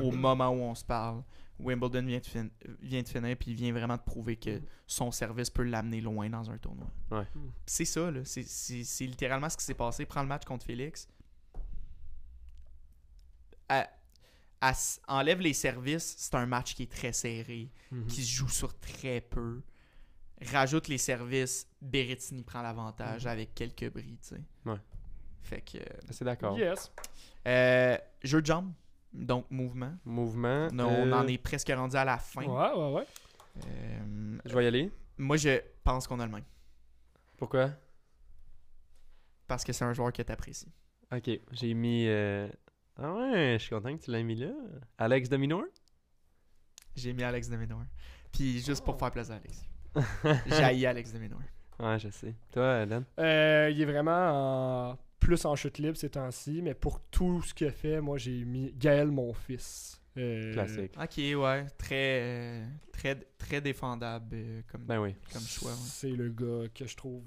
au 0.00 0.10
moment 0.12 0.48
où 0.50 0.60
on 0.62 0.74
se 0.74 0.84
parle, 0.84 1.22
Wimbledon 1.58 2.04
vient 2.06 2.18
de, 2.18 2.26
fin- 2.26 2.48
vient 2.80 3.02
de 3.02 3.08
finir 3.08 3.36
puis 3.36 3.52
il 3.52 3.54
vient 3.56 3.72
vraiment 3.72 3.96
de 3.96 4.02
prouver 4.02 4.36
que 4.36 4.60
son 4.86 5.10
service 5.12 5.50
peut 5.50 5.62
l'amener 5.62 6.00
loin 6.00 6.28
dans 6.28 6.50
un 6.50 6.58
tournoi. 6.58 6.90
Ouais. 7.10 7.26
Mm. 7.34 7.48
C'est 7.66 7.84
ça, 7.84 8.10
là. 8.10 8.20
C'est- 8.24 9.06
littéralement 9.06 9.48
ce 9.48 9.56
qui 9.56 9.64
s'est 9.64 9.74
passé. 9.74 10.04
Prends 10.06 10.22
le 10.22 10.28
match 10.28 10.44
contre 10.44 10.64
Félix. 10.66 11.06
À- 13.68 13.88
à 14.60 14.70
s- 14.70 15.00
enlève 15.08 15.40
les 15.40 15.52
services, 15.52 16.14
c'est 16.18 16.34
un 16.34 16.46
match 16.46 16.74
qui 16.74 16.84
est 16.84 16.90
très 16.92 17.12
serré, 17.12 17.70
Mhm. 17.90 18.06
qui 18.06 18.22
se 18.24 18.30
joue 18.34 18.48
sur 18.48 18.78
très 18.78 19.20
peu. 19.20 19.62
Rajoute 20.52 20.88
les 20.88 20.98
services, 20.98 21.66
Berrettini 21.80 22.42
prend 22.42 22.62
l'avantage 22.62 23.24
Mhm. 23.24 23.30
avec 23.30 23.54
quelques 23.54 23.90
bris, 23.92 24.18
tu 24.22 24.28
sais. 24.34 24.42
Ouais. 24.66 24.80
Fait 25.42 25.60
que. 25.60 25.78
C'est 26.10 26.24
d'accord. 26.24 26.58
Yes. 26.58 26.90
Euh, 27.46 27.96
jeu 28.22 28.40
de 28.40 28.46
jambes, 28.46 28.72
donc 29.14 29.50
mouvement. 29.50 29.92
Mouvement. 30.04 30.68
Non, 30.72 30.88
on 30.88 31.12
en 31.12 31.24
euh, 31.24 31.28
est 31.28 31.38
presque 31.38 31.70
rendu 31.74 31.96
à 31.96 32.04
la 32.04 32.18
fin. 32.18 32.42
Ouais, 32.44 32.72
ouais, 32.74 32.92
ouais. 32.94 33.06
Euh, 33.66 34.38
Je 34.44 34.54
vais 34.54 34.64
y 34.64 34.66
aller. 34.66 34.92
moi, 35.16 35.36
je 35.36 35.60
pense 35.82 36.06
qu'on 36.06 36.18
a 36.20 36.26
le 36.26 36.32
même. 36.32 36.44
Pourquoi? 37.38 37.70
Parce 39.46 39.64
que 39.64 39.72
c'est 39.72 39.84
un 39.84 39.92
joueur 39.92 40.12
que 40.12 40.22
t'apprécies. 40.22 40.72
Ok, 41.14 41.30
j'ai 41.52 41.74
mis. 41.74 42.06
euh, 42.08 42.48
Ah 43.00 43.12
ouais, 43.12 43.56
je 43.58 43.64
suis 43.64 43.70
content 43.74 43.96
que 43.96 44.02
tu 44.02 44.10
l'aies 44.10 44.22
mis 44.22 44.36
là. 44.36 44.48
Alex 44.98 45.28
de 45.28 45.36
Minor 45.36 45.64
J'ai 46.96 47.12
mis 47.12 47.22
Alex 47.22 47.48
de 47.48 47.56
Minor. 47.56 47.82
Puis 48.32 48.60
juste 48.60 48.82
Oh. 48.82 48.90
pour 48.90 48.98
faire 48.98 49.10
plaisir 49.10 49.34
à 49.34 49.38
Alex. 49.38 49.64
J'ai 50.46 50.64
haï 50.64 50.86
Alex 50.86 51.12
de 51.12 51.18
Minor. 51.18 51.40
Ouais, 51.80 51.98
je 51.98 52.08
sais. 52.08 52.32
Toi, 52.52 52.86
Euh, 53.18 53.68
il 53.72 53.82
est 53.82 53.84
vraiment 53.84 54.90
en- 54.92 54.98
plus 55.24 55.44
en 55.46 55.56
chute 55.56 55.78
libre 55.78 55.96
ces 55.96 56.10
temps-ci, 56.10 56.60
mais 56.62 56.74
pour 56.74 57.00
tout 57.00 57.42
ce 57.42 57.54
qu'il 57.54 57.66
a 57.66 57.70
fait, 57.72 58.00
moi 58.00 58.18
j'ai 58.18 58.44
mis 58.44 58.72
Gaël, 58.76 59.08
mon 59.10 59.32
fils. 59.32 60.00
Euh, 60.16 60.52
Classique. 60.52 60.92
Ok, 60.96 61.16
ouais. 61.42 61.66
Très, 61.76 62.62
très, 62.92 63.16
très 63.36 63.60
défendable 63.60 64.28
euh, 64.34 64.62
comme, 64.70 64.84
Ben 64.84 65.00
oui. 65.00 65.14
comme 65.32 65.42
choix. 65.42 65.72
ouais. 65.72 65.76
C'est 65.80 66.10
le 66.12 66.28
gars 66.28 66.68
que 66.72 66.86
je 66.86 66.96
trouve. 66.96 67.24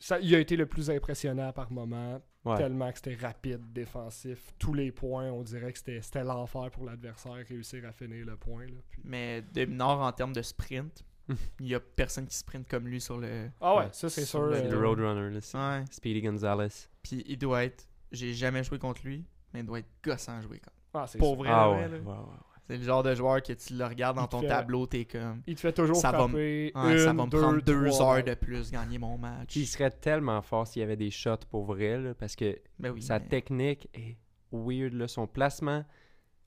Ça, 0.00 0.18
il 0.18 0.34
a 0.34 0.40
été 0.40 0.56
le 0.56 0.66
plus 0.66 0.90
impressionnant 0.90 1.52
par 1.52 1.70
moment, 1.70 2.20
Ouais. 2.44 2.56
tellement 2.56 2.90
que 2.90 2.96
c'était 2.98 3.14
rapide, 3.14 3.60
défensif. 3.72 4.52
Tous 4.58 4.74
les 4.74 4.90
points, 4.90 5.30
on 5.30 5.42
dirait 5.42 5.72
que 5.72 5.78
c'était 5.78 6.00
c'était 6.02 6.24
l'enfer 6.24 6.70
pour 6.72 6.84
l'adversaire, 6.86 7.34
réussir 7.48 7.84
à 7.86 7.92
finir 7.92 8.26
le 8.26 8.36
point. 8.36 8.66
Là, 8.66 8.72
puis- 8.90 9.02
Mais 9.04 9.42
de 9.54 9.64
Minor, 9.64 10.00
en 10.02 10.10
termes 10.12 10.32
de 10.32 10.42
sprint, 10.42 11.04
il 11.60 11.68
y 11.68 11.74
a 11.76 11.80
personne 11.80 12.26
qui 12.26 12.36
sprint 12.36 12.66
comme 12.68 12.88
lui 12.88 13.00
sur 13.00 13.16
le. 13.18 13.48
Ah 13.60 13.76
ouais, 13.76 13.84
Ouais. 13.84 13.88
ça 13.92 14.08
c'est 14.10 14.24
sûr. 14.24 14.42
le- 14.46 14.56
euh, 14.56 14.70
le 14.70 14.78
Roadrunner, 14.88 15.30
là. 15.34 15.40
c'est 15.40 15.56
Ouais. 15.56 15.84
Speedy 15.90 16.20
Gonzalez. 16.20 16.88
Puis 17.04 17.22
il 17.28 17.38
doit 17.38 17.62
être. 17.64 17.86
J'ai 18.10 18.34
jamais 18.34 18.64
joué 18.64 18.78
contre 18.80 19.02
lui, 19.04 19.24
mais 19.52 19.60
il 19.60 19.66
doit 19.66 19.78
être 19.78 19.90
gossant 20.02 20.38
à 20.38 20.40
jouer 20.42 20.58
contre. 20.58 20.72
ah, 20.94 21.06
c'est 21.06 21.18
Pour 21.18 21.36
vrai, 21.36 21.48
Ah 21.52 21.68
vrai, 21.68 21.82
ouais. 21.84 21.88
là. 21.88 21.96
ouais, 21.98 22.02
ouais, 22.02 22.12
ouais. 22.18 22.38
C'est 22.66 22.78
le 22.78 22.82
genre 22.82 23.02
de 23.02 23.14
joueur 23.14 23.42
que 23.42 23.52
tu 23.52 23.74
le 23.74 23.84
regardes 23.84 24.16
dans 24.16 24.26
ton 24.26 24.40
fait- 24.40 24.48
tableau, 24.48 24.86
t'es 24.86 25.04
comme. 25.04 25.42
Il 25.46 25.54
te 25.54 25.60
fait 25.60 25.72
toujours 25.74 25.96
Ça 25.96 26.10
va 26.12 26.20
frapper. 26.20 26.72
Ça 26.74 26.80
va 27.12 27.12
me 27.12 27.26
deux, 27.28 27.38
prendre 27.40 27.60
deux 27.62 27.88
trois 27.90 28.16
heures 28.18 28.24
de 28.24 28.32
plus 28.34 28.70
gagner 28.70 28.96
mon 28.98 29.18
match. 29.18 29.54
Il 29.54 29.66
serait 29.66 29.90
tellement 29.90 30.40
fort 30.40 30.66
s'il 30.66 30.80
y 30.80 30.82
avait 30.82 30.96
des 30.96 31.10
shots 31.10 31.44
pour 31.50 31.64
vrai, 31.66 31.98
là, 32.00 32.14
parce 32.14 32.34
que 32.34 32.58
Ben 32.78 32.90
oui, 32.90 33.02
sa 33.02 33.18
mais- 33.18 33.28
technique 33.28 33.86
est 33.92 34.16
weird, 34.50 34.94
là. 34.94 35.06
Son 35.08 35.26
placement 35.26 35.84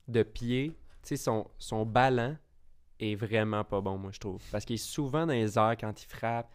de 0.07 0.23
pied, 0.23 0.75
son, 1.03 1.47
son 1.59 1.85
ballon 1.85 2.35
est 2.99 3.13
vraiment 3.15 3.63
pas 3.63 3.79
bon, 3.81 3.97
moi, 3.99 4.09
je 4.11 4.19
trouve. 4.19 4.41
Parce 4.51 4.65
qu'il 4.65 4.73
est 4.73 4.77
souvent 4.77 5.27
dans 5.27 5.33
les 5.33 5.55
airs 5.59 5.75
quand 5.79 6.01
il 6.01 6.07
frappe. 6.07 6.49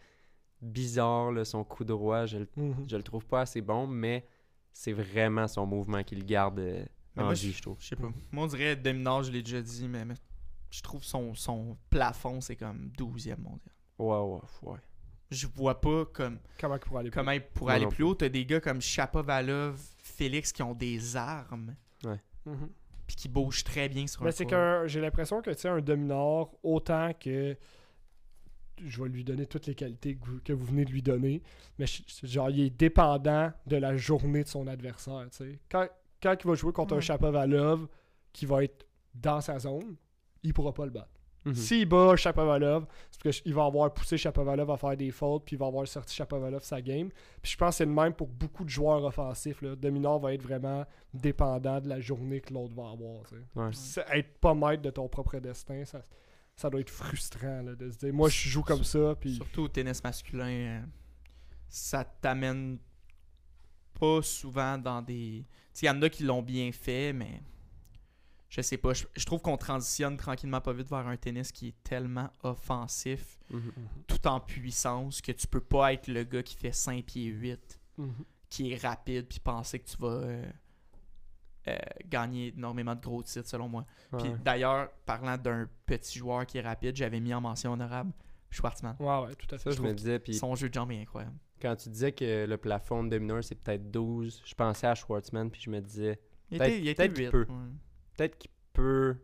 Bizarre, 0.63 1.31
là, 1.31 1.43
son 1.45 1.63
coup 1.63 1.83
droit, 1.83 2.25
je, 2.25 2.39
le- 2.39 2.49
Mhm. 2.55 2.85
je 2.87 2.95
le 2.97 3.03
trouve 3.03 3.25
pas 3.25 3.41
assez 3.41 3.61
bon, 3.61 3.85
mais 3.87 4.25
c'est 4.71 4.93
vraiment 4.93 5.47
son 5.47 5.65
mouvement 5.65 6.03
qui 6.03 6.15
le 6.15 6.23
garde 6.23 6.59
euh, 6.59 6.85
en 7.17 7.25
moi, 7.25 7.33
vie, 7.33 7.51
je 7.51 7.61
trouve. 7.61 7.77
Je 7.79 7.87
sais 7.87 7.95
pas. 7.95 8.09
Moi, 8.31 8.45
on 8.45 8.47
dirait 8.47 8.75
Dominor, 8.75 9.23
je 9.23 9.31
l'ai 9.31 9.43
déjà 9.43 9.61
dit, 9.61 9.87
mais, 9.87 10.05
mais 10.05 10.15
je 10.71 10.81
trouve 10.81 11.03
son, 11.03 11.35
son 11.35 11.77
plafond, 11.89 12.41
c'est 12.41 12.55
comme 12.55 12.91
12e 12.97 13.37
mondial. 13.39 13.59
Ouais, 13.99 14.17
ouais, 14.17 14.71
ouais. 14.71 14.77
Je 15.29 15.47
vois 15.47 15.79
pas 15.81 16.05
comme 16.05 16.39
Comment 16.59 16.75
il 16.75 16.79
pourrait 16.79 16.99
aller 17.01 17.09
plus 17.09 17.19
comment 17.19 17.31
Moi 17.65 17.73
aller 17.73 17.85
non 17.85 17.91
plus 17.91 18.03
haut. 18.03 18.15
T'as 18.15 18.29
des 18.29 18.45
gars 18.45 18.59
comme 18.59 18.81
Chapovalov, 18.81 19.79
Félix 19.97 20.51
qui 20.51 20.61
ont 20.63 20.73
des 20.73 21.15
armes, 21.15 21.75
Mhm. 22.45 22.69
puis 23.07 23.15
qui 23.15 23.29
bougent 23.29 23.63
très 23.63 23.89
bien 23.89 24.05
sur 24.07 24.21
un 24.21 24.25
Mais 24.25 24.31
c'est 24.31 24.45
qu'un 24.45 24.85
j'ai 24.87 25.01
l'impression 25.01 25.41
que 25.41 25.49
tu 25.51 25.57
sais 25.59 25.69
un 25.69 25.81
dominor 25.81 26.53
autant 26.63 27.11
que 27.19 27.57
je 28.85 29.01
vais 29.03 29.09
lui 29.09 29.23
donner 29.23 29.45
toutes 29.45 29.67
les 29.67 29.75
qualités 29.75 30.15
que 30.15 30.25
vous, 30.25 30.39
que 30.43 30.53
vous 30.53 30.65
venez 30.65 30.85
de 30.85 30.91
lui 30.91 31.01
donner 31.01 31.41
mais 31.77 31.85
je- 31.85 32.01
genre 32.25 32.49
il 32.49 32.61
est 32.61 32.69
dépendant 32.69 33.51
de 33.67 33.75
la 33.77 33.95
journée 33.97 34.43
de 34.43 34.47
son 34.49 34.67
adversaire 34.67 35.27
quand, 35.69 35.87
quand 36.21 36.35
il 36.43 36.47
va 36.47 36.55
jouer 36.55 36.71
contre 36.73 36.93
un 36.93 36.97
Ouais. 36.97 37.01
Chapovalov 37.01 37.87
qui 38.31 38.45
va 38.45 38.63
être 38.63 38.85
dans 39.13 39.41
sa 39.41 39.59
zone 39.59 39.95
il 40.43 40.53
pourra 40.53 40.73
pas 40.73 40.85
le 40.85 40.91
battre 40.91 41.09
Mhm. 41.45 41.55
s'il 41.55 41.85
bat 41.85 42.15
Chapovalov 42.15 42.85
c'est 43.11 43.21
parce 43.21 43.41
qu'il 43.41 43.53
va 43.53 43.65
avoir 43.65 43.93
poussé 43.93 44.15
Chapovalov 44.17 44.71
à 44.71 44.77
faire 44.77 44.95
des 44.95 45.11
fautes 45.11 45.43
puis 45.45 45.57
il 45.57 45.59
va 45.59 45.65
avoir 45.67 45.85
sorti 45.85 46.15
Chapovalov 46.15 46.63
sa 46.63 46.81
game 46.81 47.09
puis 47.41 47.51
je 47.51 47.57
pense 47.57 47.71
que 47.71 47.75
c'est 47.79 47.85
le 47.85 47.91
même 47.91 48.13
pour 48.13 48.27
beaucoup 48.29 48.63
de 48.63 48.69
joueurs 48.69 49.03
offensifs 49.03 49.61
là. 49.61 49.75
Dominor 49.75 50.19
va 50.21 50.33
être 50.33 50.41
vraiment 50.41 50.85
dépendant 51.13 51.81
de 51.81 51.89
la 51.89 51.99
journée 51.99 52.39
que 52.39 52.53
l'autre 52.53 52.73
va 52.73 52.91
avoir. 52.91 53.23
Ouais. 53.55 53.71
Être 54.17 54.37
pas 54.39 54.53
maître 54.53 54.81
de 54.83 54.89
ton 54.89 55.09
propre 55.09 55.37
destin, 55.39 55.83
ça, 55.83 56.05
ça 56.55 56.69
doit 56.69 56.79
être 56.81 56.89
frustrant 56.89 57.61
là, 57.61 57.75
de 57.75 57.89
se 57.89 57.97
dire 57.97 58.13
moi 58.13 58.29
je 58.29 58.49
joue 58.49 58.61
comme 58.63 58.83
ça, 58.83 59.15
puis 59.19 59.35
Surtout 59.35 59.63
au 59.63 59.67
tennis 59.67 60.03
masculin, 60.03 60.45
euh, 60.47 60.81
ça 61.69 62.03
t'amène 62.03 62.77
pas 63.99 64.21
souvent 64.21 64.77
dans 64.77 65.01
des. 65.01 65.45
Il 65.81 65.85
y 65.85 65.89
en 65.89 66.01
a 66.01 66.09
qui 66.09 66.23
l'ont 66.23 66.41
bien 66.43 66.71
fait, 66.71 67.13
mais 67.13 67.41
je 68.49 68.61
sais 68.61 68.77
pas. 68.77 68.93
Je, 68.93 69.05
je 69.15 69.25
trouve 69.25 69.41
qu'on 69.41 69.57
transitionne 69.57 70.15
tranquillement 70.17 70.61
pas 70.61 70.73
vite 70.73 70.89
vers 70.89 71.07
un 71.07 71.17
tennis 71.17 71.51
qui 71.51 71.69
est 71.69 71.83
tellement 71.83 72.29
offensif, 72.43 73.39
Mhm. 73.49 73.71
tout 74.07 74.25
en 74.27 74.39
puissance, 74.39 75.21
que 75.21 75.31
tu 75.31 75.47
peux 75.47 75.61
pas 75.61 75.93
être 75.93 76.07
le 76.07 76.23
gars 76.23 76.43
qui 76.43 76.55
fait 76.55 76.71
5 76.71 77.03
pieds 77.05 77.25
8, 77.27 77.79
qui 78.49 78.71
est 78.71 78.77
rapide, 78.77 79.27
puis 79.27 79.39
penser 79.39 79.79
que 79.79 79.87
tu 79.89 79.97
vas 79.97 80.07
euh, 80.07 80.45
euh, 81.67 81.77
gagner 82.09 82.53
énormément 82.55 82.93
de 82.95 83.01
gros 83.01 83.23
titres, 83.23 83.47
selon 83.47 83.69
moi. 83.69 83.85
Puis 84.17 84.29
d'ailleurs, 84.43 84.89
parlant 85.05 85.37
d'un 85.37 85.67
petit 85.85 86.19
joueur 86.19 86.45
qui 86.45 86.57
est 86.57 86.61
rapide, 86.61 86.95
j'avais 86.95 87.19
mis 87.19 87.33
en 87.33 87.41
mention 87.41 87.73
honorable 87.73 88.11
Schwartzman. 88.49 88.95
Ouais, 88.99 89.19
ouais, 89.21 89.35
tout 89.35 89.47
à 89.55 89.57
fait. 89.57 89.71
Ça, 89.71 89.75
je 89.75 89.81
me 89.81 89.93
disais, 89.93 90.19
puis 90.19 90.33
Son 90.35 90.55
jeu 90.55 90.69
de 90.69 90.73
jambes 90.73 90.91
est 90.91 91.01
incroyable. 91.01 91.35
quand 91.61 91.75
tu 91.77 91.89
disais 91.89 92.11
que 92.11 92.45
le 92.45 92.57
plafond 92.57 93.03
de 93.03 93.09
Dominor, 93.09 93.43
c'est 93.43 93.55
peut-être 93.55 93.89
12, 93.89 94.41
je 94.45 94.53
pensais 94.55 94.87
à 94.87 94.95
Schwartzman, 94.95 95.49
puis 95.49 95.61
je 95.61 95.69
me 95.69 95.79
disais, 95.81 96.19
Il 96.51 96.57
Peut-être- 96.59 96.95
peut-être 96.95 97.13
qu'il 97.13 97.23
8, 97.25 97.31
peut. 97.31 97.45
ouais. 97.49 97.55
peut-être 98.17 98.37
qu'il 98.37 98.51
peut 98.73 99.15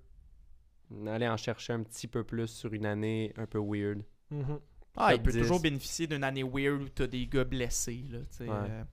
aller 1.08 1.28
en 1.28 1.38
chercher 1.38 1.74
un 1.74 1.84
petit 1.84 2.08
peu 2.08 2.24
plus 2.24 2.48
sur 2.48 2.74
une 2.74 2.86
année 2.86 3.34
un 3.38 3.46
peu 3.46 3.60
weird. 3.60 4.02
Mhm. 4.32 4.60
Ah, 4.96 5.14
il 5.14 5.22
peut 5.22 5.32
10. 5.32 5.40
toujours 5.40 5.62
bénéficier 5.62 6.08
d'une 6.08 6.24
année 6.24 6.44
weird 6.44 6.82
où 6.82 6.90
t'as 6.90 7.06
des 7.08 7.28
gars 7.28 7.44
blessés. 7.44 8.04
Là, 8.10 8.20
tu 8.36 8.44
Ouais. 8.44 8.50
euh, 8.50 8.84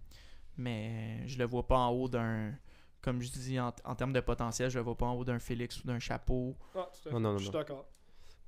mais 0.59 1.27
je 1.27 1.39
le 1.39 1.45
vois 1.45 1.67
pas 1.67 1.79
en 1.79 1.91
haut 1.91 2.09
d'un. 2.09 2.53
Comme 3.03 3.23
je 3.23 3.31
dis, 3.31 3.61
en, 3.61 3.73
en 3.85 3.95
termes 3.95 4.13
de 4.13 4.21
potentiel, 4.21 4.71
je 4.71 4.79
le 4.79 4.85
vois 4.85 4.97
pas 4.97 5.07
en 5.07 5.15
haut 5.15 5.25
d'un 5.25 5.39
Félix 5.39 5.83
ou 5.83 5.87
d'un 5.87 5.99
chapeau. 5.99 6.57
Ah, 6.75 6.91
tout 6.93 7.09
à 7.09 7.11
fait. 7.11 7.13
Non, 7.13 7.21
non, 7.21 7.33
non, 7.33 7.39
je 7.39 7.45
suis 7.45 7.53
d'accord. 7.53 7.87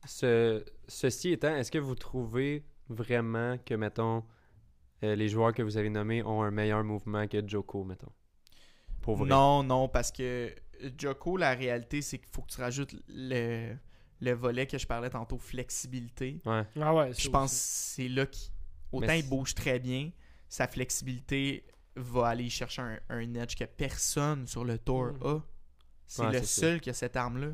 Ce, 0.07 0.65
ceci 0.89 1.31
étant, 1.33 1.55
est-ce 1.55 1.71
que 1.71 1.79
vous 1.79 1.95
trouvez 1.95 2.65
vraiment 2.89 3.59
que, 3.59 3.75
mettons, 3.75 4.25
euh, 5.05 5.15
les 5.15 5.29
joueurs 5.29 5.53
que 5.53 5.63
vous 5.63 5.77
avez 5.77 5.91
nommés 5.91 6.23
ont 6.23 6.43
un 6.43 6.51
meilleur 6.51 6.83
mouvement 6.85 7.27
que 7.29 7.47
Joko, 7.47 7.85
mettons? 7.85 8.13
Pour 9.03 9.17
vrai. 9.17 9.29
Non, 9.29 9.63
non, 9.63 9.89
parce 9.89 10.11
que 10.11 10.55
Joko, 10.99 11.37
la 11.37 11.55
réalité, 11.55 12.03
c'est 12.03 12.19
qu'il 12.19 12.29
faut 12.29 12.43
que 12.43 12.53
tu 12.53 12.61
rajoutes 12.61 12.95
le, 13.09 13.75
le 14.21 14.33
volet 14.33 14.67
que 14.67 14.79
je 14.79 14.87
parlais 14.87 15.11
tantôt, 15.11 15.39
flexibilité. 15.39 16.41
Ouais. 16.45 16.65
Ah 16.81 16.95
ouais, 16.95 17.13
je 17.13 17.29
pense 17.29 17.53
que 17.53 17.57
c'est 17.59 18.09
là 18.09 18.27
qu'il. 18.27 18.53
Autant 18.91 19.07
Mais 19.07 19.21
il 19.21 19.29
bouge 19.29 19.55
très 19.55 19.79
bien, 19.79 20.11
sa 20.49 20.67
flexibilité 20.67 21.67
va 21.99 22.29
aller 22.29 22.49
chercher 22.49 22.83
un, 22.83 22.99
un 23.11 23.35
edge 23.35 23.55
que 23.57 23.65
personne 23.65 24.47
sur 24.47 24.65
le 24.65 24.79
tour 24.79 25.07
Mhm. 25.13 25.23
a. 25.27 25.41
C'est 26.07 26.23
Ouais, 26.23 26.33
le 26.33 26.39
ça. 26.39 26.45
seul 26.63 26.81
qui 26.81 26.91
a 26.91 26.95
cette 26.95 27.17
arme-là. 27.17 27.49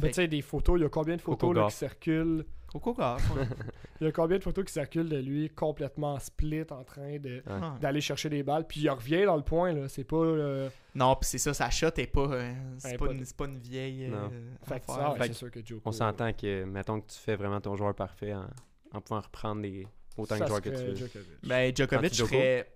Mais 0.00 0.08
tu 0.08 0.14
sais, 0.14 0.28
des 0.28 0.42
photos, 0.42 0.78
il 0.78 0.82
y 0.82 0.86
a 0.86 0.88
combien 0.88 1.16
de 1.16 1.20
photos 1.20 1.54
là, 1.54 1.66
qui 1.68 1.76
circulent? 1.76 2.44
Coco. 2.66 2.96
Il 4.00 4.04
y 4.04 4.08
a 4.08 4.12
combien 4.12 4.38
de 4.38 4.42
photos 4.42 4.64
qui 4.64 4.72
circulent 4.72 5.08
de 5.08 5.18
lui 5.18 5.48
complètement 5.48 6.18
split 6.18 6.64
en 6.70 6.82
train 6.82 7.18
de 7.20 7.42
Ouais. 7.46 7.78
D'aller 7.80 8.00
chercher 8.00 8.28
des 8.28 8.42
balles, 8.42 8.66
puis 8.66 8.80
il 8.80 8.90
revient 8.90 9.24
dans 9.24 9.36
le 9.36 9.44
point, 9.44 9.72
là. 9.72 9.86
C'est 9.88 10.02
pas. 10.02 10.16
euh, 10.16 10.68
Non, 10.96 11.14
puis 11.14 11.28
c'est 11.30 11.38
ça, 11.38 11.54
sa 11.54 11.70
shot 11.70 11.86
est 11.96 12.08
pas. 12.08 12.22
euh, 12.32 12.52
c'est 12.78 12.98
pas, 12.98 13.06
pas- 13.06 13.12
une, 13.12 13.24
c'est 13.24 13.36
pas 13.36 13.44
une 13.46 13.58
vieille. 13.58 14.06
Euh, 14.12 14.28
Fait 14.64 14.80
que 14.80 14.86
ça, 14.86 15.14
Fait 15.16 15.32
sûr 15.32 15.48
que 15.52 15.64
Joko. 15.64 15.82
On 15.84 15.92
s'entend 15.92 16.32
que, 16.32 16.64
mettons 16.64 17.00
que 17.00 17.06
tu 17.06 17.18
fais 17.18 17.36
vraiment 17.36 17.60
ton 17.60 17.76
joueur 17.76 17.94
parfait 17.94 18.34
en, 18.34 18.48
en 18.92 19.00
pouvant 19.00 19.20
reprendre 19.20 19.62
les, 19.62 19.86
autant 20.16 20.36
de 20.36 20.44
joueurs 20.44 20.60
que 20.60 20.70
tu 20.70 20.74
veux. 20.84 20.94
Djokovic. 20.96 21.28
Ben, 21.44 21.72
Djokovic? 21.76 22.14
serait 22.14 22.68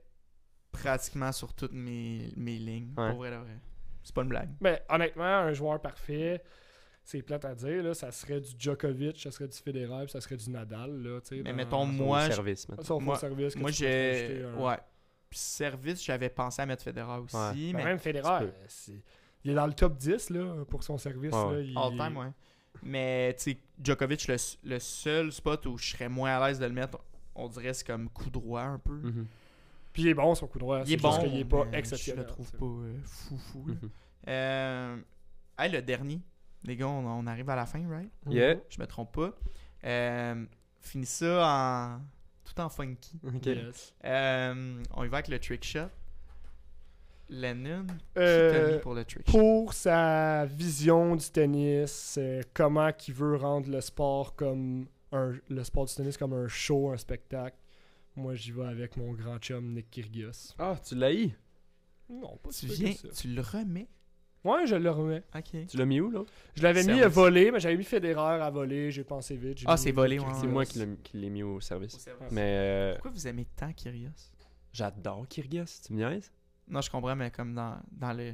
pratiquement 0.72 1.32
sur 1.32 1.52
toutes 1.54 1.72
mes, 1.72 2.32
mes 2.36 2.58
lignes. 2.58 2.92
Ouais. 2.96 3.10
Pour 3.10 3.18
vrai, 3.18 3.30
de 3.30 3.36
vrai. 3.36 3.58
C'est 4.02 4.14
pas 4.14 4.22
une 4.22 4.28
blague. 4.28 4.50
Mais 4.60 4.82
honnêtement, 4.88 5.24
un 5.24 5.52
joueur 5.52 5.80
parfait, 5.80 6.42
c'est 7.04 7.22
plate 7.22 7.44
à 7.44 7.54
dire, 7.54 7.82
là, 7.82 7.94
ça 7.94 8.10
serait 8.10 8.40
du 8.40 8.50
Djokovic, 8.58 9.20
ça 9.20 9.30
serait 9.30 9.48
du 9.48 9.56
Federer, 9.58 10.04
puis 10.04 10.12
ça 10.12 10.20
serait 10.20 10.36
du 10.36 10.50
Nadal. 10.50 11.02
Là, 11.02 11.20
tu 11.20 11.28
sais, 11.36 11.42
Mais 11.42 11.50
dans- 11.50 11.56
mettons, 11.56 11.80
Son 11.86 11.92
moi, 11.92 12.26
je- 12.28 12.32
service, 12.32 12.68
mettons. 12.68 12.82
Son 12.82 13.00
moi- 13.00 13.18
service. 13.18 13.54
que 13.54 13.58
Moi, 13.60 13.70
j'ai. 13.70 14.44
un- 14.44 14.60
Ouais. 14.62 14.78
Puis 15.30 15.38
service, 15.38 16.02
j'avais 16.02 16.30
pensé 16.30 16.62
à 16.62 16.66
mettre 16.66 16.82
Federer 16.82 17.18
aussi. 17.18 17.36
Ouais. 17.36 17.52
Ben, 17.72 17.76
Mais 17.76 17.84
Même 17.84 17.98
Federer, 17.98 18.44
euh, 18.44 18.50
c'est- 18.66 19.02
il 19.44 19.50
est 19.50 19.54
dans 19.54 19.66
le 19.66 19.74
top 19.74 19.96
10 19.98 20.30
là, 20.30 20.64
pour 20.66 20.82
son 20.82 20.96
service. 20.96 21.32
Ouais, 21.34 21.54
là, 21.54 21.60
il- 21.60 21.76
All 21.76 21.90
time, 21.96 22.16
ouais. 22.16 22.30
Mais, 22.82 23.34
tu 23.36 23.52
sais, 23.52 23.58
Djokovic, 23.82 24.26
le, 24.28 24.36
le 24.64 24.78
seul 24.78 25.32
spot 25.32 25.66
où 25.66 25.76
je 25.76 25.90
serais 25.90 26.08
moins 26.08 26.30
à 26.38 26.46
l'aise 26.48 26.58
de 26.58 26.64
le 26.66 26.72
mettre, 26.72 26.98
on 27.34 27.48
dirait 27.48 27.74
c'est 27.74 27.86
comme 27.86 28.08
coup 28.08 28.30
droit 28.30 28.62
un 28.62 28.78
peu. 28.78 28.92
Mhm. 28.94 29.26
Puis 29.92 30.02
il 30.02 30.08
est 30.08 30.14
bon 30.14 30.34
son 30.34 30.46
coup 30.46 30.58
droit. 30.58 30.82
Il 30.86 30.92
est 30.92 30.96
bon, 30.96 31.18
qu'il 31.18 31.36
est 31.36 31.44
pas 31.44 31.66
exceptionnel. 31.72 32.24
Je 32.24 32.28
le 32.28 32.32
trouve 32.34 32.52
pas 32.52 32.66
euh, 32.86 32.98
fou 33.04 33.38
fou. 33.38 33.58
Mhm. 33.66 33.90
Euh, 34.28 34.96
hey, 35.58 35.70
le 35.72 35.82
dernier. 35.82 36.20
Les 36.64 36.76
gars, 36.76 36.88
on, 36.88 37.06
on 37.06 37.26
arrive 37.26 37.48
à 37.50 37.56
la 37.56 37.66
fin, 37.66 37.88
right? 37.88 38.10
Yeah. 38.26 38.56
Je 38.68 38.80
me 38.80 38.86
trompe 38.86 39.12
pas. 39.14 39.30
Euh, 39.84 40.44
finis 40.80 41.06
ça 41.06 41.46
en. 41.46 42.00
Tout 42.44 42.60
en 42.60 42.68
funky. 42.68 43.20
Ok. 43.26 43.46
Yes. 43.46 43.94
Euh, 44.04 44.82
on 44.94 45.04
y 45.04 45.08
va 45.08 45.18
avec 45.18 45.28
le 45.28 45.38
trick 45.38 45.64
shot. 45.64 45.88
Lennon, 47.30 47.86
Euh, 48.16 48.76
mis 48.76 48.80
pour 48.80 48.94
le 48.94 49.04
trick 49.04 49.30
shot? 49.30 49.38
pour 49.38 49.74
sa 49.74 50.46
vision 50.46 51.14
du 51.14 51.28
tennis, 51.30 52.18
comment 52.54 52.90
qu'il 52.92 53.12
veut 53.14 53.36
rendre 53.36 53.68
le 53.70 53.82
sport 53.82 54.34
comme 54.34 54.86
un, 55.12 55.34
le 55.50 55.62
sport 55.62 55.84
du 55.84 55.94
tennis 55.94 56.16
comme 56.16 56.32
un 56.32 56.48
show, 56.48 56.90
un 56.90 56.96
spectacle. 56.96 57.56
Moi, 58.18 58.34
j'y 58.34 58.50
vais 58.50 58.64
avec 58.64 58.96
mon 58.96 59.12
grand 59.12 59.38
chum 59.38 59.72
Nick 59.74 59.90
Kyrgios. 59.90 60.54
Ah, 60.58 60.76
tu 60.84 60.96
l'as 60.96 61.12
eu? 61.14 61.30
Non, 62.10 62.36
pas 62.38 62.50
Tu 62.50 62.56
si 62.56 62.66
viens, 62.66 62.92
que 62.92 62.98
ça. 62.98 63.08
tu 63.08 63.28
le 63.28 63.40
remets? 63.40 63.86
Ouais, 64.42 64.66
je 64.66 64.74
le 64.74 64.90
remets. 64.90 65.22
Ok. 65.36 65.66
Tu 65.68 65.76
l'as 65.76 65.84
mis 65.84 66.00
où, 66.00 66.10
là? 66.10 66.22
Je 66.56 66.62
l'avais 66.62 66.80
mis 66.80 66.86
Service. 66.86 67.04
à 67.04 67.08
voler, 67.08 67.50
mais 67.52 67.60
j'avais 67.60 67.76
mis 67.76 67.84
Federer 67.84 68.42
à 68.42 68.50
voler. 68.50 68.90
J'ai 68.90 69.04
pensé 69.04 69.36
vite. 69.36 69.58
j'ai 69.58 69.66
Ah, 69.68 69.74
mis 69.74 69.78
c'est 69.78 69.92
volé, 69.92 70.18
ouais, 70.18 70.26
C'est 70.40 70.48
moi 70.48 70.64
qui 70.64 70.80
l'ai- 70.80 70.96
qui 71.02 71.16
l'ai 71.16 71.30
mis 71.30 71.44
au 71.44 71.60
service. 71.60 71.94
Au 71.94 71.98
service. 71.98 72.32
Mais 72.32 72.56
euh, 72.58 72.92
Pourquoi 72.94 73.10
vous 73.12 73.26
aimez 73.28 73.46
tant 73.56 73.72
Kyrios 73.72 74.10
j'adore 74.72 75.26
Kyrgios, 75.28 75.64
tu 75.86 75.92
me 75.92 75.98
niaises? 75.98 76.30
Non, 76.68 76.80
je 76.80 76.90
comprends, 76.90 77.14
mais 77.16 77.30
comme 77.30 77.54
dans, 77.54 77.78
dans 77.92 78.12
le 78.12 78.32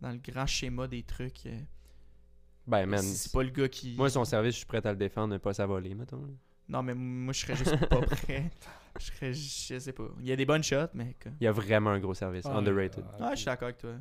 dans 0.00 0.10
le 0.10 0.18
grand 0.18 0.46
schéma 0.46 0.86
des 0.88 1.02
trucs, 1.04 1.46
euh, 1.46 1.58
Ben, 2.66 2.84
man, 2.86 3.00
c'est 3.02 3.32
pas 3.32 3.42
le 3.44 3.50
gars 3.50 3.68
qui. 3.68 3.94
moi, 3.96 4.10
son 4.10 4.24
service, 4.24 4.52
je 4.54 4.58
suis 4.58 4.66
prêt 4.66 4.84
à 4.84 4.90
le 4.90 4.98
défendre, 4.98 5.32
ne 5.34 5.38
pas 5.38 5.54
sa 5.54 5.66
volée, 5.66 5.94
mettons. 5.94 6.20
là. 6.20 6.32
Non, 6.68 6.82
mais 6.82 6.94
moi, 6.94 7.32
je 7.32 7.40
serais 7.40 7.56
juste 7.56 7.76
pas 7.88 8.00
prêt. 8.02 8.50
Je 9.00 9.04
serais, 9.06 9.32
je 9.34 9.78
sais 9.78 9.92
pas. 9.92 10.08
Il 10.20 10.26
y 10.26 10.32
a 10.32 10.36
des 10.36 10.44
bonnes 10.46 10.62
shots, 10.62 10.88
mais. 10.94 11.14
Il 11.40 11.44
y 11.44 11.46
a 11.46 11.52
vraiment 11.52 11.90
un 11.90 11.98
gros 12.00 12.14
service, 12.14 12.44
Ah, 12.46 12.56
underrated. 12.56 13.04
ah, 13.14 13.16
Ah, 13.20 13.30
je 13.32 13.36
suis 13.36 13.46
d'accord 13.46 13.66
avec 13.68 13.78
toi. 13.78 13.94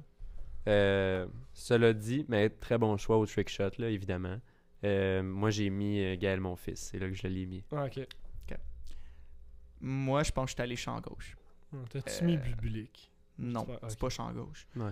Euh, 0.67 1.27
cela 1.53 1.93
dit, 1.93 2.25
mais 2.29 2.49
très 2.49 2.77
bon 2.77 2.95
choix 2.97 3.17
au 3.17 3.25
trick 3.25 3.49
shot, 3.49 3.71
là, 3.79 3.89
évidemment. 3.89 4.39
Euh, 4.85 5.23
moi, 5.23 5.49
j'ai 5.49 5.69
mis 5.69 5.99
euh, 6.03 6.15
Gaël, 6.17 6.39
mon 6.39 6.55
fils. 6.55 6.89
C'est 6.91 6.99
là 6.99 7.07
que 7.09 7.15
je 7.15 7.27
l'ai 7.27 7.45
mis. 7.45 7.63
ah, 7.71 7.85
ok. 7.85 8.05
Moi, 9.81 10.23
je 10.23 10.31
pense 10.31 10.45
que 10.45 10.49
je 10.51 10.53
suis 10.55 10.61
allé 10.61 10.75
champ 10.75 10.99
gauche. 11.01 11.35
Hum, 11.73 11.83
T'as-tu 11.89 12.23
Euh, 12.23 12.25
mis 12.27 12.37
Bubulik 12.37 13.11
Non, 13.37 13.65
Ouais, 13.67 13.77
c'est 13.89 13.99
pas 13.99 14.09
champ 14.09 14.31
gauche. 14.31 14.65
Ouais. 14.75 14.91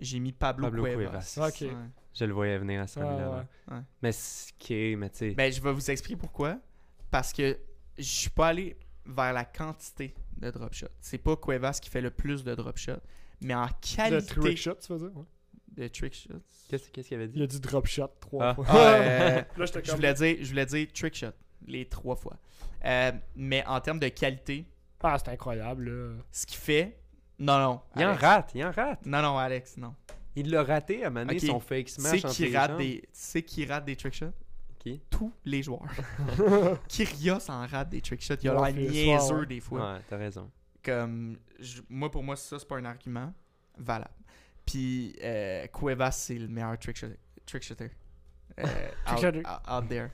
J'ai 0.00 0.18
mis 0.18 0.32
Pablo, 0.32 0.66
Pablo 0.66 0.82
Cuevas. 0.84 1.10
Cuevas. 1.34 1.48
Ok. 1.48 1.60
Ouais. 1.60 1.76
Je 2.14 2.24
le 2.24 2.32
voyais 2.32 2.58
venir 2.58 2.80
à 2.80 2.86
ce 2.86 2.98
Ah, 2.98 3.02
là 3.04 3.46
ouais. 3.70 3.80
Mais 4.02 4.10
ce 4.12 4.52
qui 4.58 4.74
est, 4.74 4.96
mais 4.96 5.10
tu 5.10 5.18
sais. 5.18 5.30
Ben, 5.32 5.52
je 5.52 5.60
vais 5.60 5.72
vous 5.72 5.90
expliquer 5.90 6.16
pourquoi. 6.18 6.58
Parce 7.10 7.32
que 7.32 7.56
je 7.98 8.02
suis 8.02 8.30
pas 8.30 8.48
allé 8.48 8.76
vers 9.06 9.32
la 9.32 9.44
quantité 9.44 10.14
de 10.36 10.50
drop 10.50 10.72
shot. 10.74 10.86
C'est 11.00 11.18
pas 11.18 11.36
Cuevas 11.36 11.78
qui 11.82 11.90
fait 11.90 12.00
le 12.00 12.10
plus 12.10 12.44
de 12.44 12.54
drop 12.54 12.76
shot, 12.78 12.92
mais 13.40 13.54
en 13.54 13.68
qualité 13.80 14.26
trick 14.34 14.58
shot, 14.58 14.74
tu 14.76 14.92
veux 14.92 14.98
dire 14.98 15.16
ouais. 15.16 15.24
de 15.84 15.88
trick 15.88 16.14
shots. 16.14 16.40
Qu'est-ce 16.68 16.88
qu'il 16.90 17.14
avait 17.16 17.26
Il 17.26 17.32
dit 17.32 17.42
a 17.42 17.46
dit 17.46 17.60
drop 17.60 17.86
shot 17.86 18.08
trois 18.20 18.46
Ah. 18.50 18.54
fois. 18.54 18.64
Ah, 18.68 18.74
euh, 18.94 19.42
Là, 19.56 19.66
je 19.66 19.72
comme. 19.72 19.96
voulais 19.96 20.14
dire, 20.14 20.36
je 20.40 20.48
voulais 20.48 20.66
dire 20.66 20.86
trick 20.94 21.14
shot 21.14 21.26
les 21.66 21.86
trois 21.88 22.16
fois. 22.16 22.36
Euh, 22.84 23.12
mais 23.36 23.64
en 23.66 23.80
termes 23.80 24.00
de 24.00 24.08
qualité, 24.08 24.64
Ah, 25.02 25.16
c'est 25.18 25.30
incroyable, 25.30 25.90
là. 25.90 26.14
ce 26.32 26.46
qu'il 26.46 26.58
fait, 26.58 26.98
non 27.38 27.58
non. 27.58 27.80
Il 27.96 28.04
en 28.04 28.14
rate, 28.14 28.52
il 28.54 28.64
en 28.64 28.70
rate. 28.70 29.04
Non 29.06 29.20
non 29.22 29.36
Alex, 29.38 29.76
non. 29.76 29.94
Il 30.34 30.50
l'a 30.50 30.62
raté 30.62 31.04
à 31.04 31.10
maner 31.10 31.34
Ok. 31.34 31.40
son 31.42 31.60
fake 31.60 31.88
C'est 31.90 32.00
smash 32.00 32.24
entre 32.24 32.34
qui 32.34 32.56
rate 32.56 32.76
des, 32.78 33.02
c'est 33.12 33.42
qui 33.42 33.66
rate 33.66 33.84
des 33.84 33.96
trick 33.96 34.14
shots? 34.14 34.32
Qui? 34.82 35.00
Tous 35.10 35.32
les 35.44 35.62
joueurs. 35.62 35.86
Kyrios 36.88 37.48
en 37.48 37.66
rate 37.68 37.90
des 37.90 38.00
trick 38.00 38.20
shots. 38.20 38.34
Il 38.42 38.48
a 38.48 38.54
l'air 38.54 38.74
niaiseux 38.74 39.40
ouais. 39.40 39.46
des 39.46 39.60
fois. 39.60 39.92
Ouais, 39.94 40.00
t'as 40.08 40.16
raison. 40.16 40.50
comme 40.82 41.38
je- 41.60 41.82
moi 41.88 42.10
pour 42.10 42.24
moi 42.24 42.34
ça 42.34 42.58
c'est 42.58 42.66
pas 42.66 42.78
un 42.78 42.84
argument 42.84 43.32
valable 43.78 44.10
puis 44.66 45.14
euh, 45.22 45.68
Cuevas 45.68 46.10
c'est 46.10 46.34
le 46.34 46.48
meilleur 46.48 46.76
trick 46.78 46.96
shooter. 46.96 47.90
Euh, 48.58 48.64
out, 49.12 49.24
out- 49.24 49.70
out 49.70 49.88
there 49.88 50.10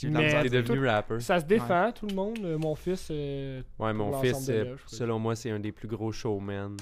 T'es 0.00 0.08
devenu 0.50 0.86
rapper. 0.86 1.20
Ça 1.20 1.40
se 1.40 1.44
défend, 1.44 1.90
tout 1.92 2.06
le 2.06 2.14
monde. 2.14 2.38
Euh, 2.42 2.58
Mon 2.58 2.74
fils, 2.74 3.08
euh, 3.10 3.62
Ouais, 3.78 3.92
mon 3.94 4.20
fils, 4.20 4.48
euh, 4.50 4.76
selon 4.86 5.18
moi, 5.18 5.34
c'est 5.34 5.50
un 5.50 5.58
des 5.58 5.72
plus 5.72 5.88
gros 5.88 6.12
showmen 6.12 6.76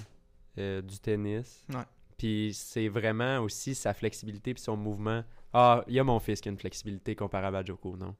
euh, 0.58 0.82
du 0.82 0.98
tennis. 0.98 1.64
Ouais. 1.72 1.84
Puis 2.18 2.52
c'est 2.54 2.88
vraiment 2.88 3.38
aussi 3.38 3.74
sa 3.74 3.94
flexibilité 3.94 4.54
puis 4.54 4.62
son 4.62 4.76
mouvement. 4.76 5.22
Ah, 5.54 5.84
il 5.86 5.94
y 5.94 5.98
a 6.00 6.04
mon 6.04 6.18
fils 6.18 6.40
qui 6.40 6.48
a 6.48 6.52
une 6.52 6.58
flexibilité 6.58 7.14
comparable 7.14 7.56
à 7.56 7.64
Joko, 7.64 7.96
non? 7.96 8.14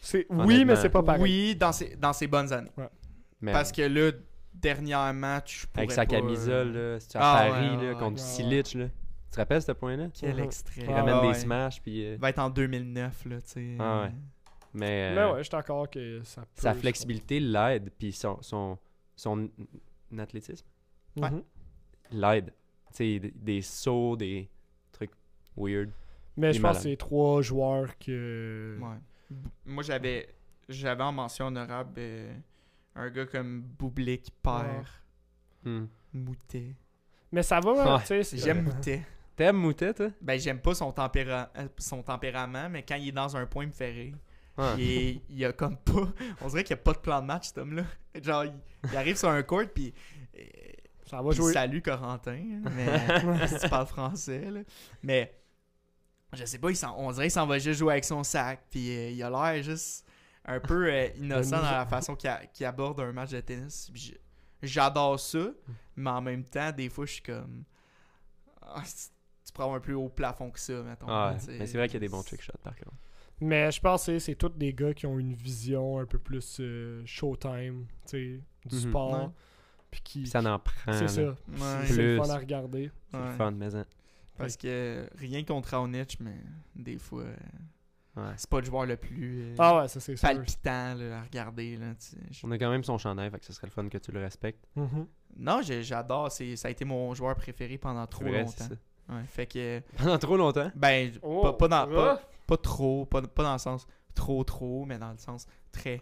c'est 0.00 0.26
oui, 0.28 0.64
mais 0.64 0.76
c'est 0.76 0.88
pas 0.90 1.02
pareil. 1.02 1.22
oui 1.22 1.56
dans 1.56 1.72
ses, 1.72 1.96
dans 1.96 2.12
ses 2.12 2.26
bonnes 2.26 2.52
années 2.52 2.70
Mais 3.40 3.52
parce 3.52 3.72
que 3.72 3.82
là 3.82 4.12
dernièrement 4.54 5.40
tu 5.40 5.66
pourrais 5.66 5.80
avec 5.82 5.92
sa 5.92 6.02
pas, 6.02 6.06
camisole, 6.06 6.72
euh, 6.76 6.94
là, 6.94 7.00
c'est 7.00 7.16
à 7.16 7.20
Ah, 7.22 7.48
Paris, 7.50 7.76
ouais, 7.76 7.82
là, 7.86 7.92
ouais, 7.92 7.98
contre 7.98 8.20
ouais. 8.22 8.28
Silic, 8.28 8.74
là. 8.74 8.86
Tu 8.86 9.30
te 9.32 9.36
rappelles 9.36 9.62
ce 9.62 9.72
point-là? 9.72 10.08
quel 10.18 10.40
extrait 10.40 10.82
Il 10.82 10.90
Ah, 10.90 10.96
ramène 11.00 11.14
Ah, 11.16 11.20
des 11.22 11.28
ouais. 11.28 11.34
smash, 11.34 11.82
puis... 11.82 12.04
euh, 12.06 12.16
va 12.20 12.30
être 12.30 12.38
en 12.38 12.50
2009 12.50 13.24
là 13.26 13.40
tu 13.40 13.48
sais 13.48 13.76
Ah, 13.78 14.02
ouais. 14.04 14.12
mais 14.74 15.14
Mais 15.14 15.18
euh, 15.18 15.32
ouais, 15.32 15.38
je 15.38 15.42
suis 15.44 15.50
d'accord 15.50 15.88
que 15.90 16.20
ça 16.24 16.42
peut. 16.42 16.46
sa 16.54 16.74
flexibilité 16.74 17.40
l'aide, 17.40 17.90
puis 17.98 18.12
son, 18.12 18.40
son, 18.42 18.78
son 19.16 19.48
athlétisme? 20.18 20.66
Ouais. 21.16 21.30
L'aide. 22.12 22.52
Tu 22.90 22.96
sais, 22.96 23.18
des, 23.18 23.30
des 23.32 23.62
sauts, 23.62 24.16
des 24.16 24.48
trucs 24.92 25.12
weird. 25.56 25.90
Mais 26.36 26.52
je 26.52 26.60
pense 26.60 26.76
que 26.78 26.82
c'est 26.84 26.96
trois 26.96 27.42
joueurs 27.42 27.96
que. 27.98 28.78
Ouais. 28.80 29.36
Moi, 29.64 29.82
j'avais 29.82 30.28
j'avais 30.68 31.02
en 31.02 31.12
mention 31.12 31.46
honorable 31.46 31.94
euh, 31.98 32.32
un 32.94 33.10
gars 33.10 33.26
comme 33.26 33.62
Boublik, 33.62 34.32
Père, 34.42 35.02
Hmm. 35.64 35.86
Moutet. 36.12 36.74
Mais 37.32 37.42
ça 37.42 37.58
va, 37.60 37.72
Ouais. 37.96 38.02
tu 38.06 38.22
sais. 38.24 38.36
J'aime 38.38 38.62
Moutet. 38.62 39.02
T'aimes 39.34 39.56
Moutet, 39.56 39.92
toi? 39.94 40.08
Ben, 40.20 40.38
j'aime 40.38 40.60
pas 40.60 40.74
son, 40.74 40.90
tempéra- 40.92 41.50
son 41.76 42.02
tempérament, 42.02 42.68
mais 42.70 42.82
quand 42.82 42.94
il 42.96 43.08
est 43.08 43.12
dans 43.12 43.36
un 43.36 43.44
point, 43.46 43.64
il 43.64 43.68
me 43.68 43.72
fait 43.72 43.90
rire. 43.90 44.14
Ouais. 44.56 44.64
Il, 44.78 44.90
est- 44.90 45.20
il 45.28 45.44
a 45.44 45.52
comme 45.52 45.76
pas. 45.76 46.08
On 46.40 46.48
dirait 46.48 46.64
qu'il 46.64 46.74
n'y 46.74 46.80
a 46.80 46.82
pas 46.84 46.92
de 46.94 46.98
plan 46.98 47.20
de 47.20 47.26
match, 47.26 47.48
cet 47.48 47.58
homme-là. 47.58 47.82
Genre, 48.22 48.44
il, 48.46 48.54
il 48.90 48.96
arrive 48.96 49.16
sur 49.16 49.28
un 49.28 49.42
court, 49.42 49.64
puis. 49.74 49.92
euh, 50.38 50.42
Ça 51.04 51.20
va 51.20 51.28
puis 51.30 51.36
jouer. 51.36 51.52
salut 51.52 51.82
Corentin, 51.82 52.32
hein, 52.64 52.70
mais 52.74 53.46
si 53.48 53.58
tu 53.58 53.68
parles 53.68 53.86
français, 53.86 54.50
là. 54.50 54.60
Mais 55.02 55.34
je 56.32 56.44
sais 56.44 56.58
pas, 56.58 56.70
il 56.70 56.76
s'en- 56.76 56.96
on 56.98 57.10
dirait 57.12 57.24
qu'il 57.26 57.30
s'en 57.32 57.46
va 57.46 57.58
juste 57.58 57.78
jouer 57.78 57.92
avec 57.94 58.04
son 58.04 58.22
sac, 58.24 58.64
puis 58.70 58.90
euh, 58.90 59.10
il 59.10 59.22
a 59.22 59.30
l'air 59.30 59.62
juste 59.62 60.04
un 60.44 60.60
peu 60.60 60.86
euh, 60.92 61.08
innocent 61.16 61.56
dans 61.56 61.62
la 61.70 61.86
façon 61.86 62.14
qu'il 62.16 62.28
a- 62.30 62.46
qu'il 62.46 62.66
aborde 62.66 63.00
un 63.00 63.12
match 63.12 63.30
de 63.30 63.40
tennis. 63.40 63.90
J'adore 64.62 65.20
ça, 65.20 65.48
mais 65.96 66.10
en 66.10 66.20
même 66.22 66.44
temps, 66.44 66.72
des 66.72 66.88
fois, 66.88 67.06
je 67.06 67.12
suis 67.12 67.22
comme. 67.22 67.64
Ah, 68.62 68.82
tu 69.44 69.52
prends 69.52 69.74
un 69.74 69.80
plus 69.80 69.94
haut 69.94 70.08
plafond 70.08 70.50
que 70.50 70.58
ça, 70.58 70.82
mettons. 70.82 71.06
Ah, 71.08 71.34
ouais. 71.46 71.58
mais 71.58 71.66
c'est 71.66 71.78
vrai 71.78 71.86
qu'il 71.88 71.94
y 71.94 71.96
a 71.98 72.00
des 72.00 72.08
bons 72.08 72.22
trick 72.22 72.42
shots, 72.42 72.52
par 72.62 72.74
contre. 72.74 72.96
Mais 73.40 73.70
je 73.70 73.80
pense 73.80 74.06
que 74.06 74.18
c'est 74.18 74.34
tous 74.34 74.48
des 74.48 74.72
gars 74.72 74.94
qui 74.94 75.06
ont 75.06 75.18
une 75.18 75.34
vision 75.34 75.98
un 75.98 76.06
peu 76.06 76.18
plus 76.18 76.56
euh, 76.60 77.02
showtime, 77.04 77.86
tu 78.08 78.10
sais, 78.10 78.40
du 78.68 78.74
Mhm. 78.76 78.80
sport. 78.80 79.24
Ouais. 79.26 79.30
Puis 79.90 80.00
qui. 80.02 80.26
Ça 80.26 80.40
n'en 80.42 80.58
prend, 80.58 80.92
C'est 80.92 81.02
là. 81.02 81.08
ça. 81.08 81.20
Ouais. 81.22 81.36
C'est 81.86 81.92
c'est 81.94 82.02
le 82.02 82.16
fun 82.22 82.30
à 82.30 82.38
regarder. 82.38 82.90
C'est 83.10 83.16
Ouais. 83.18 83.26
le 83.28 83.32
fun, 83.36 83.50
mais... 83.52 83.68
Parce 84.38 84.56
que 84.56 85.08
rien 85.16 85.42
contre 85.44 85.70
Raonic, 85.70 86.18
mais 86.20 86.36
des 86.74 86.98
fois, 86.98 87.22
euh, 87.22 87.36
Ouais. 88.16 88.32
c'est 88.36 88.48
pas 88.48 88.60
le 88.60 88.66
joueur 88.66 88.86
le 88.86 88.96
plus 88.96 89.42
euh, 89.42 89.54
Ah 89.58 89.76
ouais, 89.82 89.88
ça 89.88 90.00
c'est 90.00 90.16
sûr. 90.16 90.26
palpitant 90.28 90.94
là, 90.94 91.18
à 91.18 91.22
regarder. 91.22 91.76
Là, 91.76 91.94
tu 91.94 92.06
sais. 92.06 92.16
Je- 92.30 92.46
On 92.46 92.50
a 92.50 92.58
quand 92.58 92.70
même 92.70 92.82
son 92.84 92.96
chandail, 92.98 93.30
fait 93.30 93.38
que 93.38 93.44
ce 93.44 93.52
serait 93.52 93.66
le 93.66 93.72
fun 93.72 93.88
que 93.88 93.98
tu 93.98 94.10
le 94.12 94.20
respectes. 94.20 94.64
Mhm. 94.74 95.06
Non, 95.38 95.60
j'ai- 95.62 95.82
j'adore. 95.82 96.32
c'est- 96.32 96.56
Ça 96.56 96.68
a 96.68 96.70
été 96.70 96.84
mon 96.86 97.12
joueur 97.14 97.34
préféré 97.36 97.76
pendant 97.78 98.06
trop 98.06 98.24
vrai, 98.24 98.40
longtemps. 98.42 98.52
ça. 98.68 98.74
Ouais, 99.14 99.22
fait 99.26 99.46
que, 99.46 99.80
Pendant 99.98 100.18
trop 100.18 100.36
longtemps? 100.36 100.70
ben, 100.74 101.12
Oh, 101.22 101.42
pas, 101.42 101.52
pas 101.52 101.68
dans, 101.68 101.94
pas, 101.94 102.12
rough. 102.14 102.20
pas 102.46 102.56
trop, 102.56 103.04
pas, 103.04 103.22
pas 103.22 103.42
dans 103.42 103.52
le 103.52 103.58
sens 103.58 103.86
trop 104.14 104.42
trop, 104.44 104.84
mais 104.86 104.98
dans 104.98 105.12
le 105.12 105.18
sens 105.18 105.46
très. 105.70 106.00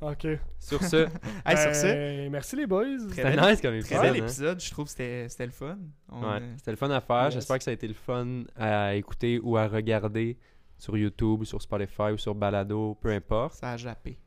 Ok. 0.00 0.26
Sur 0.58 0.82
ce, 0.82 0.96
Hey, 1.46 1.56
sur 1.56 1.74
ça, 1.74 1.86
Ben, 1.92 2.30
Merci 2.30 2.56
les 2.56 2.66
boys. 2.66 2.84
Très 2.84 3.08
c'était 3.16 3.22
belle- 3.36 3.50
nice 3.50 3.60
comme 3.60 3.70
très 3.70 3.78
épisode. 3.78 4.02
bel 4.02 4.12
hein? 4.12 4.24
épisode. 4.24 4.60
Je 4.60 4.70
trouve 4.70 4.84
que 4.86 4.90
c'était 4.90 5.28
c'était 5.28 5.46
le 5.46 5.52
fun. 5.52 5.78
On, 6.10 6.20
Ouais, 6.20 6.40
euh, 6.42 6.54
c'était 6.58 6.70
le 6.72 6.76
fun 6.76 6.90
à 6.90 7.00
faire. 7.00 7.24
Yes. 7.24 7.34
J'espère 7.34 7.58
que 7.58 7.64
ça 7.64 7.70
a 7.70 7.74
été 7.74 7.86
le 7.88 7.94
fun 7.94 8.44
à 8.56 8.94
écouter 8.94 9.38
ou 9.42 9.56
à 9.56 9.66
regarder 9.68 10.36
sur 10.78 10.96
YouTube, 10.96 11.40
ou 11.40 11.44
sur 11.44 11.62
Spotify 11.62 12.10
ou 12.12 12.18
sur 12.18 12.34
Balado, 12.34 12.96
peu 13.00 13.10
importe. 13.12 13.54
ça 13.54 13.70
a 13.72 13.76
jappé. 13.76 14.18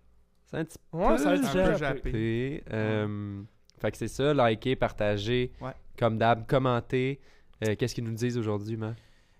C'est 0.46 0.58
un 0.58 0.64
petit 0.66 0.78
Ouais, 0.94 1.18
ça 1.18 1.32
a 1.32 1.34
peu 1.34 1.40
été 1.40 1.48
un 1.48 1.52
peu 1.52 1.78
jappé. 1.78 1.78
jappé. 2.10 2.64
peu. 2.66 2.74
Euh, 2.74 3.42
Fait 3.80 3.92
que 3.92 3.98
c'est 3.98 4.08
ça, 4.08 4.34
liker, 4.34 4.76
partager. 4.78 5.52
Ouais. 5.62 5.74
Comme 6.00 6.18
d'hab, 6.18 6.48
commenter. 6.48 7.20
Euh, 7.66 7.76
Qu'est-ce 7.76 7.94
qu'ils 7.94 8.06
nous 8.06 8.14
disent 8.14 8.38
aujourd'hui, 8.38 8.78
man? 8.78 8.96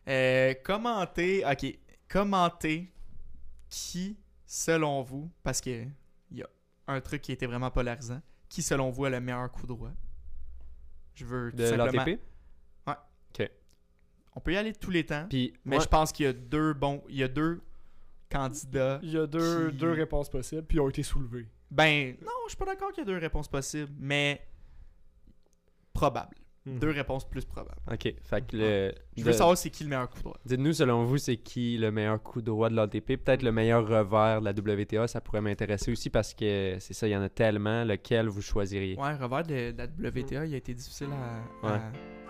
Euh, 0.10 0.54
commentez, 0.64 1.44
ok, 1.50 1.78
commentez 2.10 2.92
qui, 3.70 4.18
selon 4.46 5.02
vous, 5.02 5.30
parce 5.44 5.62
que 5.62 5.86
un 6.88 7.02
truc 7.02 7.22
qui 7.22 7.32
était 7.32 7.46
vraiment 7.46 7.70
polarisant, 7.72 8.22
qui, 8.50 8.62
selon 8.62 8.90
vous, 8.90 9.06
a 9.06 9.10
le 9.10 9.20
meilleur 9.20 9.52
coup 9.52 9.68
droit 9.68 9.92
Je 11.16 11.26
veux 11.26 11.52
tout 11.52 11.58
De 11.58 11.66
simplement. 11.66 11.92
l'ATP? 12.06 12.22
On 14.34 14.40
peut 14.40 14.54
y 14.54 14.58
aller 14.58 14.72
de 14.72 14.78
tous 14.78 14.92
les 14.92 15.04
temps, 15.04 15.26
Puis, 15.28 15.52
mais 15.66 15.80
je 15.80 15.88
pense 15.88 16.12
qu'il 16.12 16.28
y 16.28 16.30
a 16.30 16.34
deux 16.34 16.74
bons, 16.74 17.02
il 17.10 17.16
y 17.16 17.24
a 17.24 17.28
deux 17.28 17.60
candidats. 18.30 19.00
Il 19.02 19.10
y 19.10 19.18
a 19.18 19.26
deux, 19.26 19.72
Qui- 19.72 19.78
deux 19.78 19.92
réponses 19.94 20.30
possibles, 20.30 20.62
puis 20.62 20.78
ils 20.78 20.80
ont 20.80 20.90
été 20.90 21.02
soulevées. 21.02 21.48
Ben, 21.72 22.16
non, 22.22 22.32
je 22.46 22.50
suis 22.50 22.58
pas 22.58 22.66
d'accord 22.66 22.92
qu'il 22.92 23.00
y 23.00 23.02
a 23.02 23.12
deux 23.12 23.18
réponses 23.18 23.48
possibles, 23.48 23.92
mais 23.98 24.48
probable. 25.92 26.38
Mhm. 26.68 26.80
Deux 26.80 26.92
réponses 26.92 27.28
plus 27.28 27.46
probables. 27.46 27.78
Ok, 27.92 28.14
fait 28.24 28.42
que 28.48 28.58
le. 28.58 28.94
Je 29.16 29.22
de- 29.24 29.28
veux 29.28 29.34
savoir 29.34 29.58
c'est 29.58 29.70
qui 29.70 29.84
le 29.84 29.90
meilleur 29.90 30.10
coup 30.10 30.22
droit. 30.22 30.38
Dites-nous, 30.46 30.74
selon 30.74 31.04
vous, 31.06 31.18
c'est 31.18 31.38
qui 31.38 31.78
le 31.78 31.92
meilleur 31.92 32.22
coup 32.22 32.42
droit 32.42 32.70
de 32.70 32.76
l'ATP? 32.76 33.18
Peut-être 33.18 33.42
le 33.44 33.52
meilleur 33.52 33.88
revers 33.88 34.42
de 34.42 34.46
la 34.46 34.52
WTA, 34.52 35.08
ça 35.08 35.22
pourrait 35.22 35.42
m'intéresser 35.42 35.92
aussi 35.92 36.10
parce 36.10 36.34
que 36.34 36.76
c'est 36.80 36.94
ça, 36.94 37.08
il 37.08 37.12
y 37.12 37.16
en 37.18 37.22
a 37.22 37.30
tellement. 37.30 37.84
Lequel 37.86 38.28
vous 38.28 38.42
choisiriez? 38.42 38.98
Ouais, 38.98 39.16
revers 39.16 39.44
de, 39.44 39.72
de 39.72 39.78
la 39.78 40.10
WTA, 40.10 40.46
il 40.46 40.54
a 40.54 40.58
été 40.58 40.74
difficile 40.74 41.08
à, 41.64 41.68
à, 41.68 41.72
Ouais. 41.74 41.80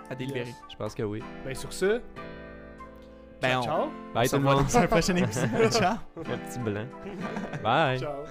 à 0.09 0.15
délibérer. 0.15 0.47
Yes. 0.49 0.61
Je 0.72 0.76
pense 0.76 0.93
que 0.95 1.03
oui. 1.03 1.22
Ben 1.43 1.55
sur 1.55 1.73
ce, 1.73 2.01
Ben, 3.41 3.49
ciao, 3.49 3.59
on, 3.59 3.64
ciao. 3.64 3.85
Bye 4.14 4.23
on 4.23 4.23
se 4.23 4.30
tout 4.30 4.35
le 4.41 4.47
revoit 4.47 4.55
monde. 4.64 4.72
dans 4.72 4.77
un 4.77 4.88
prochain 4.88 5.15
épisode. 5.15 5.49
Ciao! 5.72 5.95
Un 6.18 6.38
petit 6.38 6.59
blanc. 6.59 6.85
Bye. 7.64 7.99
Ciao. 7.99 8.23